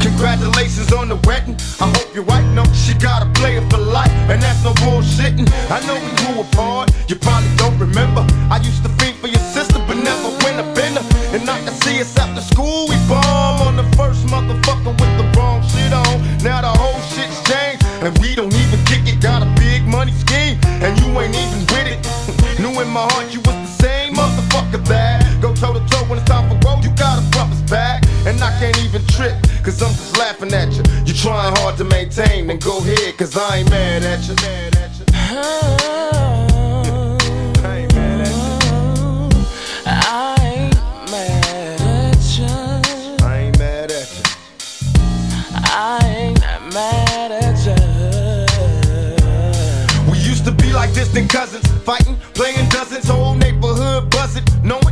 Congratulations 0.05 0.93
on 0.93 1.09
the 1.09 1.17
wedding. 1.25 1.57
I 1.81 1.89
hope 1.97 2.13
your 2.13 2.23
wife 2.23 2.45
knows 2.53 2.69
she 2.77 2.93
got 2.93 3.25
a 3.25 3.29
player 3.33 3.65
for 3.67 3.81
life, 3.81 4.13
and 4.29 4.39
that's 4.43 4.63
no 4.63 4.73
bullshitting. 4.85 5.49
I 5.73 5.81
know 5.89 5.97
we 6.05 6.11
grew 6.21 6.45
apart, 6.45 6.93
you 7.09 7.15
probably 7.15 7.49
don't 7.57 7.79
remember. 7.79 8.21
I 8.53 8.61
used 8.61 8.83
to 8.83 8.89
think 9.01 9.17
for 9.17 9.27
your 9.27 9.41
sister, 9.57 9.81
but 9.87 9.97
never 9.97 10.29
went 10.45 10.61
a 10.61 10.69
bender. 10.77 11.01
And 11.33 11.49
I 11.49 11.57
can 11.65 11.73
see 11.81 11.99
us 11.99 12.15
after 12.15 12.41
school, 12.41 12.85
we 12.89 12.95
bomb 13.09 13.65
on 13.65 13.75
the 13.75 13.89
first 13.97 14.21
motherfucker 14.29 14.93
with 15.01 15.13
the 15.17 15.25
wrong 15.33 15.65
shit 15.65 15.93
on. 15.93 16.21
Now 16.45 16.61
the 16.61 16.69
whole 16.77 17.01
shit's 17.09 17.41
changed, 17.49 17.81
and 18.05 18.13
we 18.21 18.35
don't 18.35 18.53
even 18.53 18.85
kick 18.85 19.09
it. 19.09 19.19
Got 19.19 19.41
a 19.41 19.49
big 19.57 19.81
money 19.87 20.13
scheme, 20.13 20.61
and 20.85 20.93
you 21.01 21.09
ain't 21.17 21.33
even 21.33 21.61
with 21.73 21.89
it. 21.89 21.99
Knew 22.61 22.77
in 22.81 22.89
my 22.89 23.09
heart 23.09 23.33
you 23.33 23.48
toe 25.59 25.73
to 25.73 25.79
toe 25.87 26.03
when 26.05 26.17
it's 26.19 26.27
time 26.27 26.49
for 26.49 26.55
road. 26.67 26.83
You 26.83 26.91
gotta 26.95 27.21
bump 27.31 27.51
us 27.51 27.61
back, 27.69 28.03
and 28.25 28.41
I 28.41 28.57
can't 28.59 28.77
even 28.83 29.05
trip, 29.07 29.35
cause 29.63 29.81
I'm 29.81 29.91
just 29.91 30.17
laughing 30.17 30.53
at 30.53 30.71
you. 30.73 30.83
You 31.05 31.13
trying 31.13 31.55
hard 31.57 31.77
to 31.77 31.83
maintain, 31.83 32.47
then 32.47 32.59
go 32.59 32.77
ahead, 32.79 33.17
cause 33.17 33.35
I 33.37 33.57
ain't 33.57 33.69
mad 33.69 34.03
at 34.03 34.27
you. 34.27 34.35
Mad 34.35 34.75
at 34.77 34.97
you. 34.97 35.05
I 37.61 37.77
ain't 37.77 37.93
mad 37.93 38.21
at 38.21 38.31
you. 38.31 38.69
I 39.85 40.37
ain't 40.41 40.79
mad 41.11 41.81
at 41.81 42.21
you. 42.37 42.45
I 43.25 43.37
ain't 43.37 43.59
mad 43.59 43.91
at 43.91 44.09
you. 44.15 44.23
I 45.65 45.99
ain't 46.15 46.39
mad 46.73 47.31
at 47.31 47.59
you. 47.65 47.75
We 50.09 50.17
used 50.19 50.45
to 50.45 50.51
be 50.51 50.71
like 50.71 50.93
distant 50.93 51.29
cousins, 51.29 51.67
fighting, 51.83 52.17
playing 52.33 52.69
dozens, 52.69 53.07
whole 53.09 53.35
neighborhood 53.35 54.09
buzzing, 54.09 54.45
knowing 54.63 54.88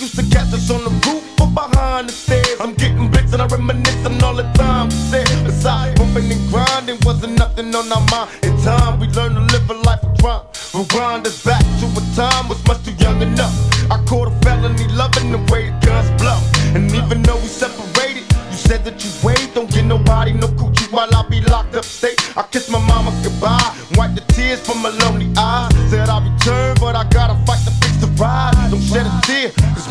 Used 0.00 0.14
to 0.14 0.22
catch 0.30 0.54
us 0.54 0.70
on 0.70 0.84
the 0.84 0.90
roof 1.10 1.24
or 1.40 1.48
behind 1.48 2.08
the 2.08 2.12
stairs. 2.12 2.54
I'm 2.60 2.72
getting 2.74 3.10
blitzed 3.10 3.32
and 3.32 3.42
I 3.42 3.46
reminisce 3.46 4.06
on 4.06 4.22
all 4.22 4.34
the 4.34 4.44
time 4.54 4.92
said. 4.92 5.26
Besides 5.44 5.98
bumping 5.98 6.30
and 6.30 6.48
grinding, 6.50 6.98
wasn't 7.02 7.36
nothing 7.36 7.74
on 7.74 7.90
our 7.90 8.06
mind. 8.06 8.30
In 8.44 8.54
time, 8.62 9.00
we 9.00 9.08
learned 9.08 9.34
to 9.34 9.42
live 9.50 9.68
a 9.68 9.74
life 9.74 9.98
of 10.04 10.16
crime. 10.18 10.46
Rewind 10.72 11.26
us 11.26 11.42
back 11.44 11.64
to 11.80 11.86
a 11.98 12.02
time 12.14 12.48
was 12.48 12.64
much 12.68 12.84
too 12.84 12.92
young 13.02 13.20
enough. 13.22 13.50
I 13.90 13.98
caught 14.04 14.28
a 14.28 14.34
felony 14.46 14.86
loving 14.94 15.32
the 15.32 15.38
way 15.50 15.66
the 15.66 15.86
guns 15.86 16.10
blow. 16.22 16.38
And 16.78 16.86
even 16.94 17.22
though 17.24 17.42
we 17.42 17.50
separated, 17.50 18.22
you 18.50 18.56
said 18.56 18.84
that 18.84 19.02
you 19.02 19.10
wait, 19.26 19.50
don't 19.52 19.68
get 19.68 19.84
nobody 19.84 20.30
no 20.30 20.46
coochie 20.46 20.92
while 20.92 21.12
I 21.12 21.26
be 21.28 21.40
locked 21.40 21.74
up 21.74 21.84
state. 21.84 22.20
I 22.36 22.42
kiss 22.42 22.70
my 22.70 22.78
mama 22.86 23.10
goodbye, 23.24 23.74
wipe 23.96 24.14
the 24.14 24.22
tears 24.32 24.60
from 24.60 24.78
my 24.80 24.90
lonely 25.02 25.26
eyes. 25.36 25.74
Said 25.90 26.08
I'll 26.08 26.22
return, 26.22 26.76
but 26.78 26.94
I 26.94 27.02
gotta 27.10 27.34
fight 27.46 27.64
to 27.66 27.72
fix 27.82 27.96
the 27.96 28.06
ride. 28.22 28.57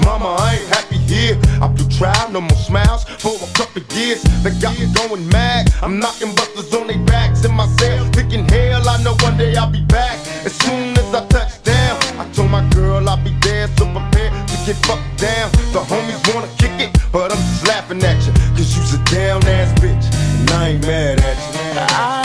Mama, 0.07 0.29
I 0.39 0.55
ain't 0.55 0.69
happy 0.71 0.97
here. 1.11 1.35
I 1.61 1.67
do 1.75 1.83
trial, 1.99 2.31
no 2.31 2.39
more 2.39 2.61
smiles 2.69 3.03
for 3.23 3.35
a 3.35 3.49
couple 3.59 3.83
years. 3.99 4.23
They 4.43 4.51
got 4.63 4.73
me 4.79 4.87
going 4.99 5.27
mad. 5.27 5.67
I'm 5.83 5.99
knocking 5.99 6.33
busters 6.33 6.73
on 6.73 6.87
their 6.87 7.03
backs 7.11 7.43
in 7.43 7.53
my 7.53 7.67
cell, 7.79 8.05
thinking 8.15 8.47
hell, 8.47 8.87
I 8.87 9.03
know 9.03 9.15
one 9.27 9.37
day 9.37 9.55
I'll 9.55 9.69
be 9.69 9.83
back. 9.83 10.17
As 10.47 10.53
soon 10.63 10.97
as 11.01 11.09
I 11.13 11.21
touch 11.27 11.61
down, 11.63 11.95
I 12.21 12.23
told 12.31 12.49
my 12.49 12.63
girl 12.69 13.09
I'll 13.09 13.23
be 13.23 13.33
there, 13.41 13.67
so 13.77 13.83
prepare 13.95 14.31
to 14.49 14.55
get 14.65 14.77
fucked 14.87 15.17
down. 15.19 15.51
The 15.75 15.81
homies 15.91 16.23
wanna 16.33 16.51
kick 16.57 16.75
it, 16.85 16.91
but 17.11 17.31
I'm 17.33 17.43
just 17.49 17.67
laughing 17.67 18.01
at 18.03 18.17
you, 18.25 18.33
cause 18.55 18.69
you's 18.75 18.93
a 18.93 19.01
down 19.11 19.43
ass 19.57 19.71
bitch, 19.81 20.05
and 20.39 20.49
I 20.51 20.69
ain't 20.69 20.81
mad 20.87 21.19
at 21.19 21.37
you. 21.53 21.67
I 21.79 22.16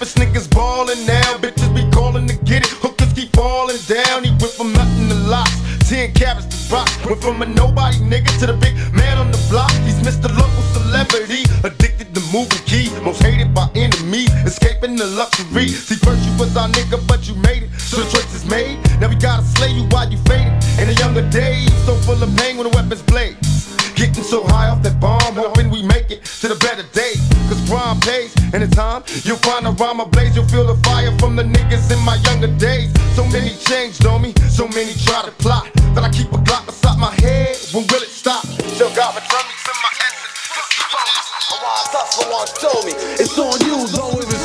It's 0.00 0.14
niggas 0.14 0.50
ballin' 0.50 1.04
now. 1.06 1.38
Bitches 1.38 1.74
be 1.74 1.88
calling 1.90 2.26
to 2.28 2.36
get 2.44 2.62
it. 2.62 2.72
Hookers 2.82 3.12
keep 3.12 3.32
falling 3.34 3.78
down. 3.86 4.24
He 4.24 4.30
went 4.30 4.52
from 4.52 4.72
nothing 4.72 5.08
to 5.08 5.14
lots. 5.14 5.52
Ten 5.88 6.12
carats 6.14 6.46
to 6.46 6.74
rock. 6.74 6.88
Went 7.04 7.22
from 7.22 7.42
a 7.42 7.46
nobody 7.46 7.98
nigga 7.98 8.30
to 8.40 8.46
the 8.46 8.54
big 8.54 8.74
man 8.94 9.18
on 9.18 9.30
the 9.30 9.38
block. 9.50 9.70
He's 9.86 10.00
Mr. 10.00 10.28
Local 10.30 10.64
Celebrity. 10.74 11.42
Addicted 11.64 12.14
to 12.14 12.20
moving 12.32 12.62
key. 12.66 12.90
Most 13.02 13.22
hated 13.22 13.54
by 13.54 13.68
enemies. 13.74 14.32
Escaping 14.46 14.96
the 14.96 15.06
luxury. 15.06 15.68
See, 15.68 15.96
first 15.96 16.24
you 16.26 16.32
was 16.38 16.56
our 16.56 16.68
nigga, 16.68 16.98
but 17.06 17.28
you 17.28 17.34
and 28.60 28.72
time, 28.72 29.02
you'll 29.24 29.38
find 29.38 29.66
a 29.66 29.70
rhyme 29.70 30.00
ablaze. 30.00 30.36
You'll 30.36 30.48
feel 30.48 30.66
the 30.66 30.76
fire 30.84 31.10
from 31.18 31.36
the 31.36 31.42
niggas 31.42 31.90
in 31.90 31.98
my 32.04 32.16
younger 32.28 32.52
days. 32.58 32.92
So 33.16 33.24
many 33.28 33.56
changed 33.56 34.04
on 34.04 34.20
me, 34.20 34.34
so 34.50 34.68
many 34.68 34.92
try 34.92 35.22
to 35.24 35.32
plot. 35.40 35.72
That 35.94 36.04
I 36.04 36.10
keep 36.10 36.28
a 36.32 36.38
Glock 36.44 36.66
beside 36.66 36.98
my 36.98 37.12
head, 37.24 37.56
when 37.72 37.86
will 37.88 38.02
it 38.02 38.12
stop? 38.12 38.44
Still 38.76 38.92
got 38.94 39.14
my 39.14 39.20
drummies 39.20 39.64
in 39.64 39.78
my 39.80 39.92
essence. 40.04 40.36
A 41.52 41.56
wise 41.64 41.92
hustler 41.96 42.28
once 42.28 42.52
told 42.60 42.84
me, 42.84 42.92
it's 43.16 43.38
on 43.38 43.56
you, 43.64 43.86
though 43.88 44.20
it 44.20 44.26
was 44.26 44.41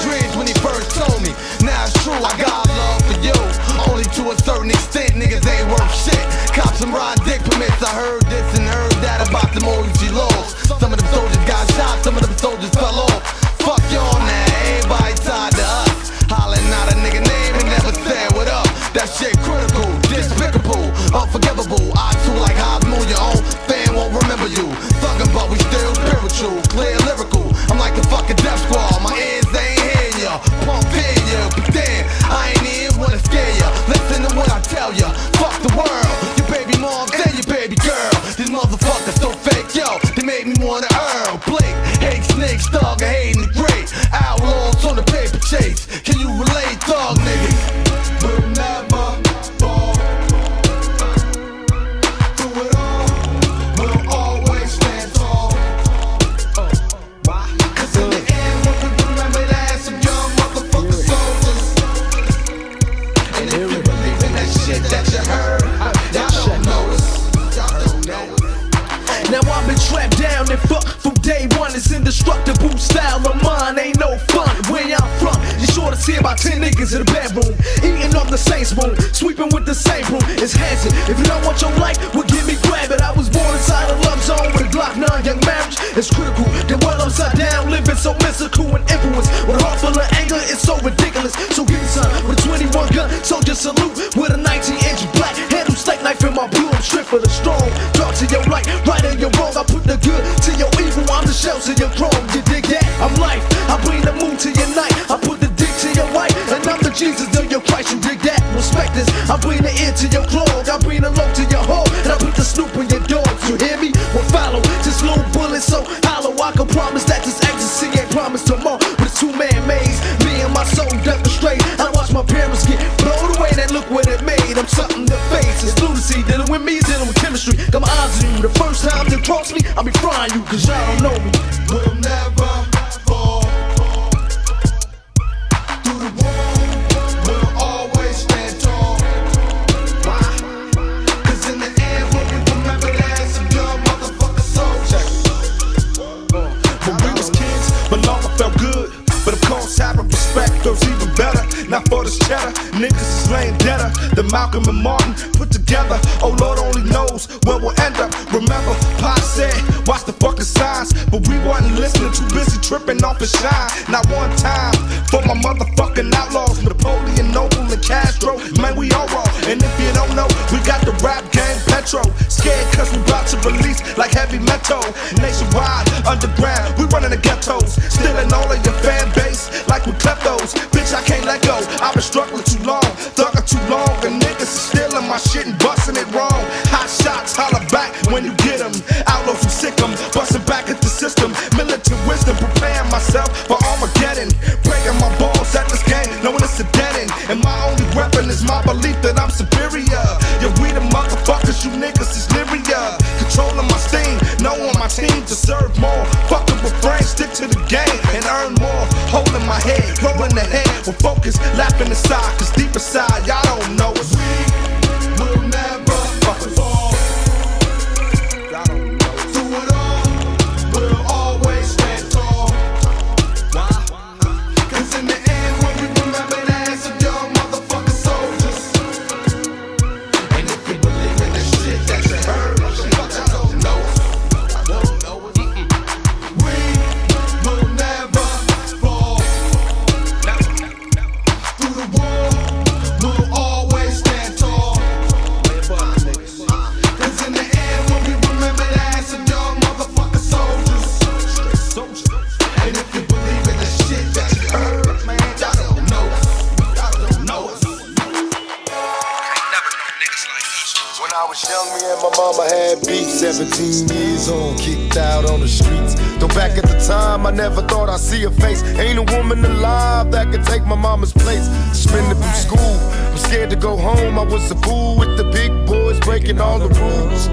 Suspended 271.97 272.23
from 272.23 272.33
school, 272.35 272.79
I'm 273.11 273.17
scared 273.17 273.49
to 273.49 273.55
go 273.55 273.75
home. 273.75 274.19
I 274.19 274.23
was 274.23 274.51
a 274.51 274.55
fool 274.57 274.99
with 274.99 275.17
the 275.17 275.23
big 275.23 275.65
boys 275.65 275.99
breaking 276.01 276.39
all 276.39 276.59
the 276.59 276.67
rules. 276.67 277.25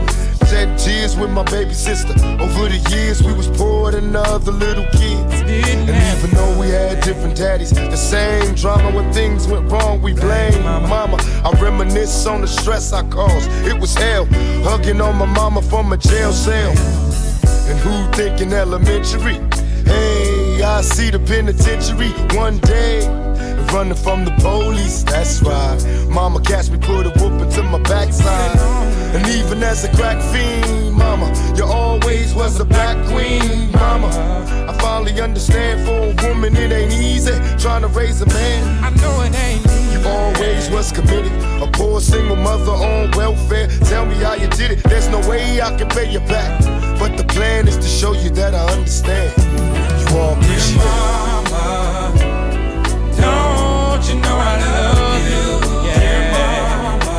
Shed 0.48 0.78
tears 0.78 1.16
with 1.16 1.30
my 1.30 1.42
baby 1.42 1.74
sister. 1.74 2.14
Over 2.40 2.70
the 2.70 2.80
years, 2.90 3.22
we 3.22 3.34
was 3.34 3.46
poor 3.46 3.92
than 3.92 4.16
other 4.16 4.52
little 4.52 4.86
kids. 4.86 5.42
And 5.42 5.90
even 5.90 6.30
though 6.30 6.58
we 6.58 6.70
had 6.70 7.02
different 7.02 7.36
daddies, 7.36 7.72
the 7.72 7.94
same 7.94 8.54
drama 8.54 8.90
when 8.96 9.12
things 9.12 9.46
went 9.46 9.70
wrong, 9.70 10.00
we 10.00 10.14
blame 10.14 10.62
mama. 10.62 11.18
I 11.44 11.50
reminisce 11.60 12.24
on 12.24 12.40
the 12.40 12.48
stress 12.48 12.94
I 12.94 13.02
caused. 13.10 13.50
It 13.66 13.78
was 13.78 13.94
hell, 13.94 14.24
hugging 14.64 15.02
on 15.02 15.16
my 15.16 15.26
mama 15.26 15.60
from 15.60 15.92
a 15.92 15.98
jail 15.98 16.32
cell. 16.32 16.70
And 17.68 17.78
who 17.80 18.10
thinking 18.12 18.54
elementary? 18.54 19.34
Hey, 19.84 20.62
I 20.62 20.80
see 20.80 21.10
the 21.10 21.18
penitentiary 21.18 22.08
one 22.34 22.56
day. 22.60 23.23
Running 23.72 23.94
from 23.94 24.24
the 24.24 24.30
police, 24.40 25.02
that's 25.02 25.42
right. 25.42 25.78
Mama 26.08 26.40
catch 26.40 26.70
me, 26.70 26.78
put 26.78 27.06
a 27.06 27.10
whooping 27.18 27.50
to 27.50 27.62
my 27.64 27.80
backside. 27.80 28.56
And 29.14 29.26
even 29.28 29.62
as 29.62 29.84
a 29.84 29.88
crack 29.96 30.20
fiend, 30.32 30.94
mama, 30.94 31.32
you 31.56 31.64
always 31.64 32.34
was 32.34 32.60
a 32.60 32.64
black 32.64 32.96
queen, 33.06 33.70
mama. 33.72 34.08
I 34.68 34.72
finally 34.78 35.20
understand 35.20 35.84
for 35.86 35.98
a 36.12 36.28
woman 36.28 36.56
it 36.56 36.72
ain't 36.72 36.92
easy 36.92 37.32
trying 37.58 37.82
to 37.82 37.88
raise 37.88 38.20
a 38.22 38.26
man. 38.26 38.84
I 38.84 38.90
know 39.00 39.22
it 39.22 39.34
ain't. 39.34 39.64
You 39.92 40.08
always 40.08 40.70
was 40.70 40.92
committed, 40.92 41.32
a 41.62 41.70
poor 41.72 42.00
single 42.00 42.36
mother 42.36 42.72
on 42.72 43.10
welfare. 43.12 43.68
Tell 43.88 44.06
me 44.06 44.14
how 44.16 44.34
you 44.34 44.48
did 44.48 44.70
it. 44.70 44.82
There's 44.84 45.08
no 45.08 45.18
way 45.28 45.60
I 45.60 45.76
can 45.76 45.88
pay 45.88 46.10
you 46.10 46.20
back, 46.20 46.60
but 46.98 47.16
the 47.16 47.24
plan 47.24 47.66
is 47.68 47.76
to 47.76 47.88
show 47.88 48.12
you 48.12 48.30
that 48.30 48.54
I 48.54 48.64
understand. 48.72 49.32
You 50.00 50.18
all 50.18 50.34
appreciate 50.34 50.80
it. 52.28 52.33
You 54.06 54.16
know 54.16 54.36
I 54.36 54.54
love 54.60 55.26
you? 55.32 55.46
Yeah. 55.88 56.32
mama. 57.00 57.18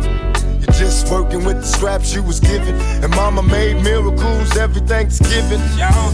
Just 0.81 1.11
working 1.11 1.45
with 1.45 1.57
the 1.57 1.67
scraps 1.67 2.11
you 2.15 2.23
was 2.23 2.39
given. 2.39 2.73
And 3.03 3.15
mama 3.15 3.43
made 3.43 3.83
miracles 3.83 4.57
every 4.57 4.81
Thanksgiving. 4.81 5.61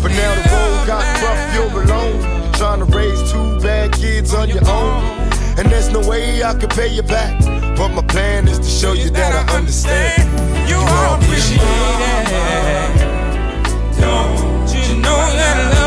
But 0.04 0.12
now 0.12 0.36
the 0.36 0.44
road 0.52 0.86
got 0.86 1.06
rough, 1.24 1.56
you're 1.56 1.84
alone. 1.84 2.52
Trying 2.52 2.80
to 2.80 2.86
raise 2.86 3.32
two 3.32 3.62
bad 3.62 3.94
kids 3.94 4.34
on 4.34 4.50
your 4.50 4.68
own. 4.68 5.02
And 5.58 5.72
there's 5.72 5.90
no 5.90 6.02
way 6.06 6.44
I 6.44 6.54
can 6.54 6.68
pay 6.68 6.90
you 6.94 7.02
back. 7.02 7.40
But 7.78 7.94
my 7.94 8.02
plan 8.08 8.50
is 8.50 8.60
to 8.60 8.66
show 8.66 8.92
you 8.92 9.10
that 9.12 9.32
I 9.50 9.56
understand. 9.56 10.28
You 10.68 10.76
all 10.76 11.16
appreciate 11.16 11.62
it. 11.64 13.08
Don't 14.02 14.68
you 14.68 15.00
know 15.00 15.16
that 15.40 15.76
love 15.76 15.87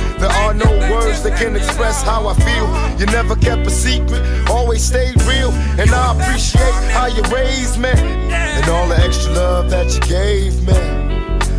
There 0.21 0.29
are 0.29 0.53
no 0.53 0.69
words 0.93 1.23
that 1.23 1.35
can 1.39 1.55
express 1.55 2.03
how 2.03 2.27
I 2.27 2.35
feel. 2.45 2.69
You 2.99 3.07
never 3.07 3.35
kept 3.35 3.65
a 3.65 3.71
secret, 3.71 4.21
always 4.51 4.83
stayed 4.83 5.19
real. 5.23 5.49
And 5.81 5.89
I 5.89 6.13
appreciate 6.13 6.77
how 6.93 7.07
you 7.07 7.23
raised 7.33 7.79
me 7.79 7.89
and 7.89 8.69
all 8.69 8.87
the 8.87 8.99
extra 8.99 9.33
love 9.33 9.71
that 9.71 9.91
you 9.95 9.99
gave 10.01 10.61
me. 10.61 10.77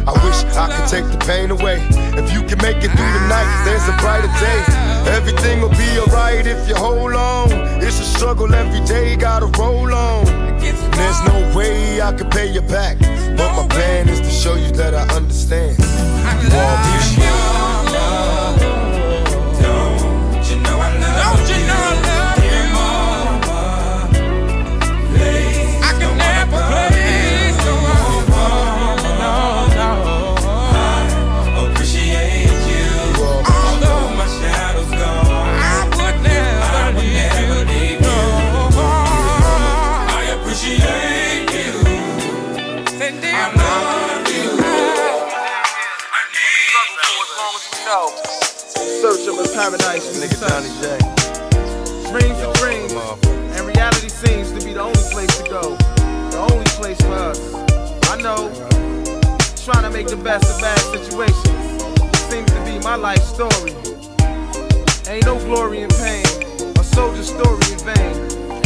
I 0.06 0.12
wish 0.22 0.47
I 0.55 0.70
could 0.70 0.86
take 0.86 1.10
the 1.10 1.18
pain 1.26 1.51
away. 1.51 1.82
If 2.14 2.32
you 2.32 2.43
can 2.47 2.62
make 2.62 2.78
it 2.86 2.94
through 2.94 3.12
the 3.18 3.26
night, 3.26 3.51
there's 3.64 3.82
a 3.89 3.97
brighter 3.98 4.30
day. 4.39 4.62
Everything 5.10 5.60
will 5.60 5.74
be 5.74 5.98
alright 5.98 6.47
if 6.47 6.68
you 6.68 6.76
hold 6.76 7.14
on. 7.14 7.51
It's 7.82 7.98
a 7.98 8.05
struggle 8.05 8.55
every 8.55 8.86
day, 8.86 9.16
gotta 9.16 9.47
roll 9.59 9.93
on. 9.93 10.24
There's 10.60 11.20
no 11.26 11.51
way 11.56 12.01
I 12.01 12.12
can 12.12 12.30
pay 12.30 12.47
you 12.47 12.62
back. 12.62 12.97
But 13.36 13.56
my 13.59 13.66
plan 13.66 14.09
is 14.09 14.20
to 14.20 14.30
show 14.30 14.55
you 14.55 14.70
that 14.78 14.94
I 14.94 15.02
understand. 15.16 15.78
You 15.80 16.48
all 16.55 16.76
appreciate 16.78 17.71
paradise 49.62 50.05
for 50.09 50.18
nigga 50.18 50.39
Johnny 50.43 50.70
J. 50.82 50.98
Dreams 52.10 52.39
are 52.43 52.52
dreams, 52.55 52.93
and 53.55 53.64
reality 53.64 54.09
seems 54.09 54.51
to 54.51 54.59
be 54.66 54.72
the 54.72 54.80
only 54.80 55.05
place 55.12 55.30
to 55.39 55.48
go. 55.48 55.76
The 56.34 56.39
only 56.51 56.66
place 56.74 57.01
for 57.01 57.14
us. 57.14 57.39
I 58.10 58.16
know, 58.20 58.51
trying 59.62 59.84
to 59.84 59.90
make 59.90 60.09
the 60.09 60.16
best 60.16 60.51
of 60.52 60.60
bad 60.60 60.80
situations 60.80 61.47
seems 62.26 62.51
to 62.51 62.60
be 62.64 62.80
my 62.80 62.97
life 62.97 63.22
story. 63.22 63.70
Ain't 65.06 65.26
no 65.26 65.39
glory 65.44 65.82
in 65.82 65.90
pain, 65.90 66.26
a 66.76 66.82
soldier's 66.82 67.28
story 67.28 67.62
in 67.70 67.78
vain, 67.86 68.14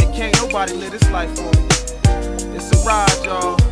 and 0.01 0.15
can't 0.15 0.35
nobody 0.41 0.73
live 0.73 0.93
this 0.93 1.07
life 1.11 1.29
for 1.35 1.43
me. 1.43 2.57
It's 2.57 2.71
a 2.73 2.77
ride, 2.87 3.23
y'all. 3.23 3.66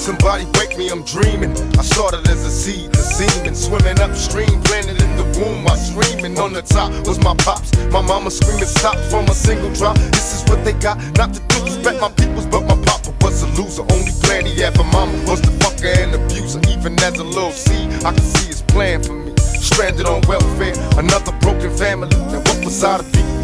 Somebody 0.00 0.46
wake 0.56 0.78
me, 0.78 0.88
I'm 0.88 1.04
dreaming. 1.04 1.52
I 1.76 1.82
started 1.82 2.26
as 2.26 2.42
a 2.46 2.50
seed, 2.50 2.90
the 2.90 3.04
semen 3.04 3.54
swimming 3.54 4.00
upstream, 4.00 4.62
planted 4.62 4.96
in 4.96 5.12
the 5.20 5.24
womb. 5.38 5.68
I 5.68 5.76
screaming 5.76 6.38
on 6.38 6.54
the 6.54 6.62
top 6.62 6.90
was 7.06 7.22
my 7.22 7.36
pops. 7.36 7.76
My 7.92 8.00
mama 8.00 8.30
screaming 8.30 8.64
stop 8.64 8.96
from 9.12 9.26
a 9.26 9.34
single 9.34 9.70
drop. 9.74 9.98
This 10.16 10.32
is 10.32 10.48
what 10.48 10.64
they 10.64 10.72
got, 10.72 10.96
not 11.18 11.34
to 11.34 11.40
disrespect 11.52 12.00
my 12.00 12.08
peoples, 12.12 12.46
but 12.46 12.62
my 12.62 12.80
papa 12.88 13.12
was 13.20 13.42
a 13.42 13.48
loser. 13.60 13.82
Only 13.92 14.12
plan 14.24 14.46
he 14.46 14.58
had 14.62 14.74
for 14.74 14.84
mama 14.84 15.12
was 15.28 15.42
the 15.42 15.52
fucker 15.60 15.92
and 15.92 16.14
abuser. 16.14 16.60
Even 16.70 16.98
as 17.04 17.18
a 17.18 17.24
little 17.24 17.52
seed, 17.52 17.92
I 18.02 18.14
could 18.14 18.24
see 18.24 18.46
his 18.46 18.62
plan 18.62 19.02
for 19.02 19.12
me. 19.12 19.36
Stranded 19.36 20.06
on 20.06 20.22
welfare, 20.26 20.72
another 20.96 21.32
broken 21.44 21.76
family. 21.76 22.08
Now 22.32 22.40
what 22.40 22.64
was 22.64 22.82
I 22.82 22.96
to 22.96 23.04
be? 23.04 23.39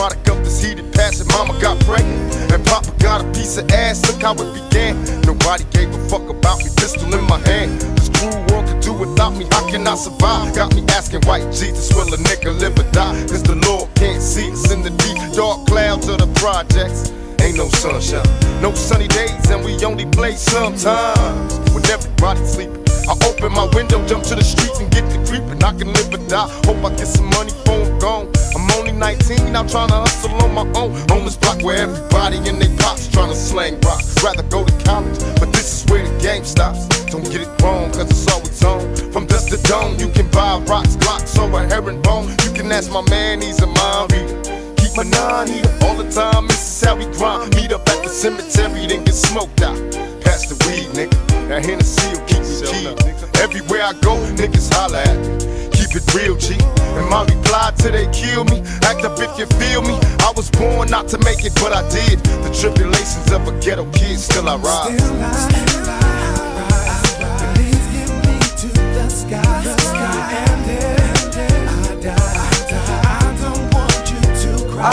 The 0.00 0.08
product 0.08 0.30
of 0.30 0.44
this 0.44 0.62
heated 0.64 0.94
passion. 0.94 1.26
Mama 1.28 1.60
got 1.60 1.78
pregnant, 1.84 2.32
and 2.50 2.64
Papa 2.64 2.90
got 3.00 3.20
a 3.20 3.28
piece 3.36 3.58
of 3.58 3.70
ass. 3.70 4.00
Look 4.08 4.22
how 4.22 4.32
it 4.32 4.48
began. 4.56 4.96
Nobody 5.28 5.64
gave 5.76 5.92
a 5.92 6.00
fuck 6.08 6.26
about 6.30 6.56
me. 6.64 6.72
Pistol 6.80 7.12
in 7.12 7.22
my 7.28 7.36
hand. 7.40 7.78
This 8.00 8.08
cruel 8.08 8.40
world 8.48 8.64
could 8.64 8.80
do 8.80 8.94
without 8.94 9.36
me. 9.36 9.44
How 9.52 9.68
can 9.68 9.86
I 9.86 9.94
survive? 9.96 10.54
Got 10.56 10.74
me 10.74 10.86
asking, 10.96 11.20
white 11.28 11.44
Jesus, 11.52 11.92
will 11.92 12.08
a 12.08 12.16
nigga 12.16 12.58
live 12.58 12.78
or 12.80 12.90
die? 12.92 13.12
Cause 13.28 13.42
the 13.42 13.56
Lord 13.68 13.92
can't 13.94 14.22
see 14.22 14.50
us 14.50 14.72
in 14.72 14.80
the 14.80 14.88
deep 14.88 15.20
dark 15.36 15.66
clouds 15.66 16.08
of 16.08 16.16
the 16.16 16.32
projects. 16.40 17.12
Ain't 17.44 17.58
no 17.58 17.68
sunshine, 17.68 18.24
no 18.62 18.72
sunny 18.72 19.08
days, 19.08 19.50
and 19.50 19.62
we 19.62 19.76
only 19.84 20.06
play 20.06 20.32
sometimes 20.32 21.60
when 21.76 21.84
everybody's 21.92 22.48
sleeping. 22.48 22.80
I 23.04 23.12
open 23.28 23.52
my 23.52 23.68
window, 23.76 24.00
jump 24.06 24.24
to 24.32 24.34
the 24.34 24.44
streets 24.44 24.80
and 24.80 24.90
get 24.90 25.04
to 25.12 25.18
creeping. 25.28 25.62
I 25.62 25.76
can 25.76 25.92
live 25.92 26.08
or 26.08 26.24
die. 26.26 26.48
Hope 26.64 26.80
I 26.88 26.88
get 26.96 27.06
some 27.06 27.28
money 27.36 27.52
I'm 27.68 27.98
gone. 27.98 28.39
I'm 28.54 28.70
only 28.78 28.92
19, 28.92 29.54
I'm 29.54 29.68
trying 29.68 29.88
to 29.88 29.94
hustle 29.94 30.34
on 30.42 30.54
my 30.54 30.66
own. 30.78 30.92
On 31.10 31.24
this 31.24 31.36
block 31.36 31.62
where 31.62 31.78
everybody 31.78 32.36
in 32.48 32.58
their 32.58 32.74
pops 32.78 33.08
trying 33.08 33.30
to 33.30 33.36
slang 33.36 33.80
rock. 33.80 34.02
Rather 34.22 34.42
go 34.44 34.64
to 34.64 34.84
college, 34.84 35.18
but 35.38 35.52
this 35.52 35.84
is 35.84 35.90
where 35.90 36.06
the 36.06 36.18
game 36.20 36.44
stops. 36.44 36.86
Don't 37.06 37.24
get 37.24 37.42
it 37.42 37.62
wrong, 37.62 37.90
cause 37.92 38.10
it's 38.10 38.28
always 38.30 38.64
on. 38.64 39.12
From 39.12 39.26
dust 39.26 39.50
to 39.50 39.62
dawn, 39.68 39.98
you 39.98 40.08
can 40.08 40.30
buy 40.30 40.58
rocks, 40.66 40.96
blocks, 40.96 41.38
or 41.38 41.50
a 41.52 41.66
herringbone. 41.68 42.28
You 42.44 42.52
can 42.52 42.70
ask 42.72 42.90
my 42.90 43.02
man, 43.10 43.40
he's 43.40 43.60
a 43.62 43.66
mind 43.66 44.12
reader. 44.12 44.74
Keep 44.76 44.96
my 44.96 45.04
nine 45.04 45.48
heater 45.48 45.74
all 45.82 45.96
the 45.96 46.10
time, 46.10 46.46
this 46.48 46.60
is 46.60 46.86
how 46.86 46.96
we 46.96 47.06
grind. 47.16 47.54
Meet 47.56 47.72
up 47.72 47.88
at 47.88 48.02
the 48.02 48.08
cemetery, 48.08 48.86
then 48.86 49.04
get 49.04 49.14
smoked 49.14 49.62
out. 49.62 49.78
Pass 50.22 50.46
the 50.46 50.56
weed, 50.66 50.88
nigga. 50.96 51.16
That 51.48 51.64
Hennessy 51.64 52.08
will 52.12 52.26
keep 52.26 52.42
me 52.42 52.94
keyed. 52.94 53.36
Everywhere 53.40 53.82
I 53.82 53.92
go, 53.94 54.16
niggas 54.36 54.72
holla 54.74 55.02
at 55.02 55.18
me. 55.18 55.79
Keep 55.90 56.02
it 56.02 56.14
real, 56.14 56.36
G. 56.36 56.54
And 56.54 57.10
my 57.10 57.24
reply 57.24 57.72
till 57.76 57.90
they 57.90 58.06
kill 58.12 58.44
me. 58.44 58.60
Act 58.82 59.04
up 59.04 59.18
if 59.18 59.36
you 59.36 59.46
feel 59.58 59.82
me. 59.82 59.98
I 60.20 60.32
was 60.36 60.48
born 60.50 60.88
not 60.88 61.08
to 61.08 61.18
make 61.18 61.44
it, 61.44 61.52
but 61.56 61.72
I 61.72 61.82
did. 61.88 62.20
The 62.20 62.54
tribulations 62.54 63.32
of 63.32 63.48
a 63.48 63.60
ghetto 63.60 63.90
kid, 63.90 64.20
still 64.20 64.48
I 64.48 64.56
rise. 64.56 65.02
Still 65.02 65.20
I 65.20 65.60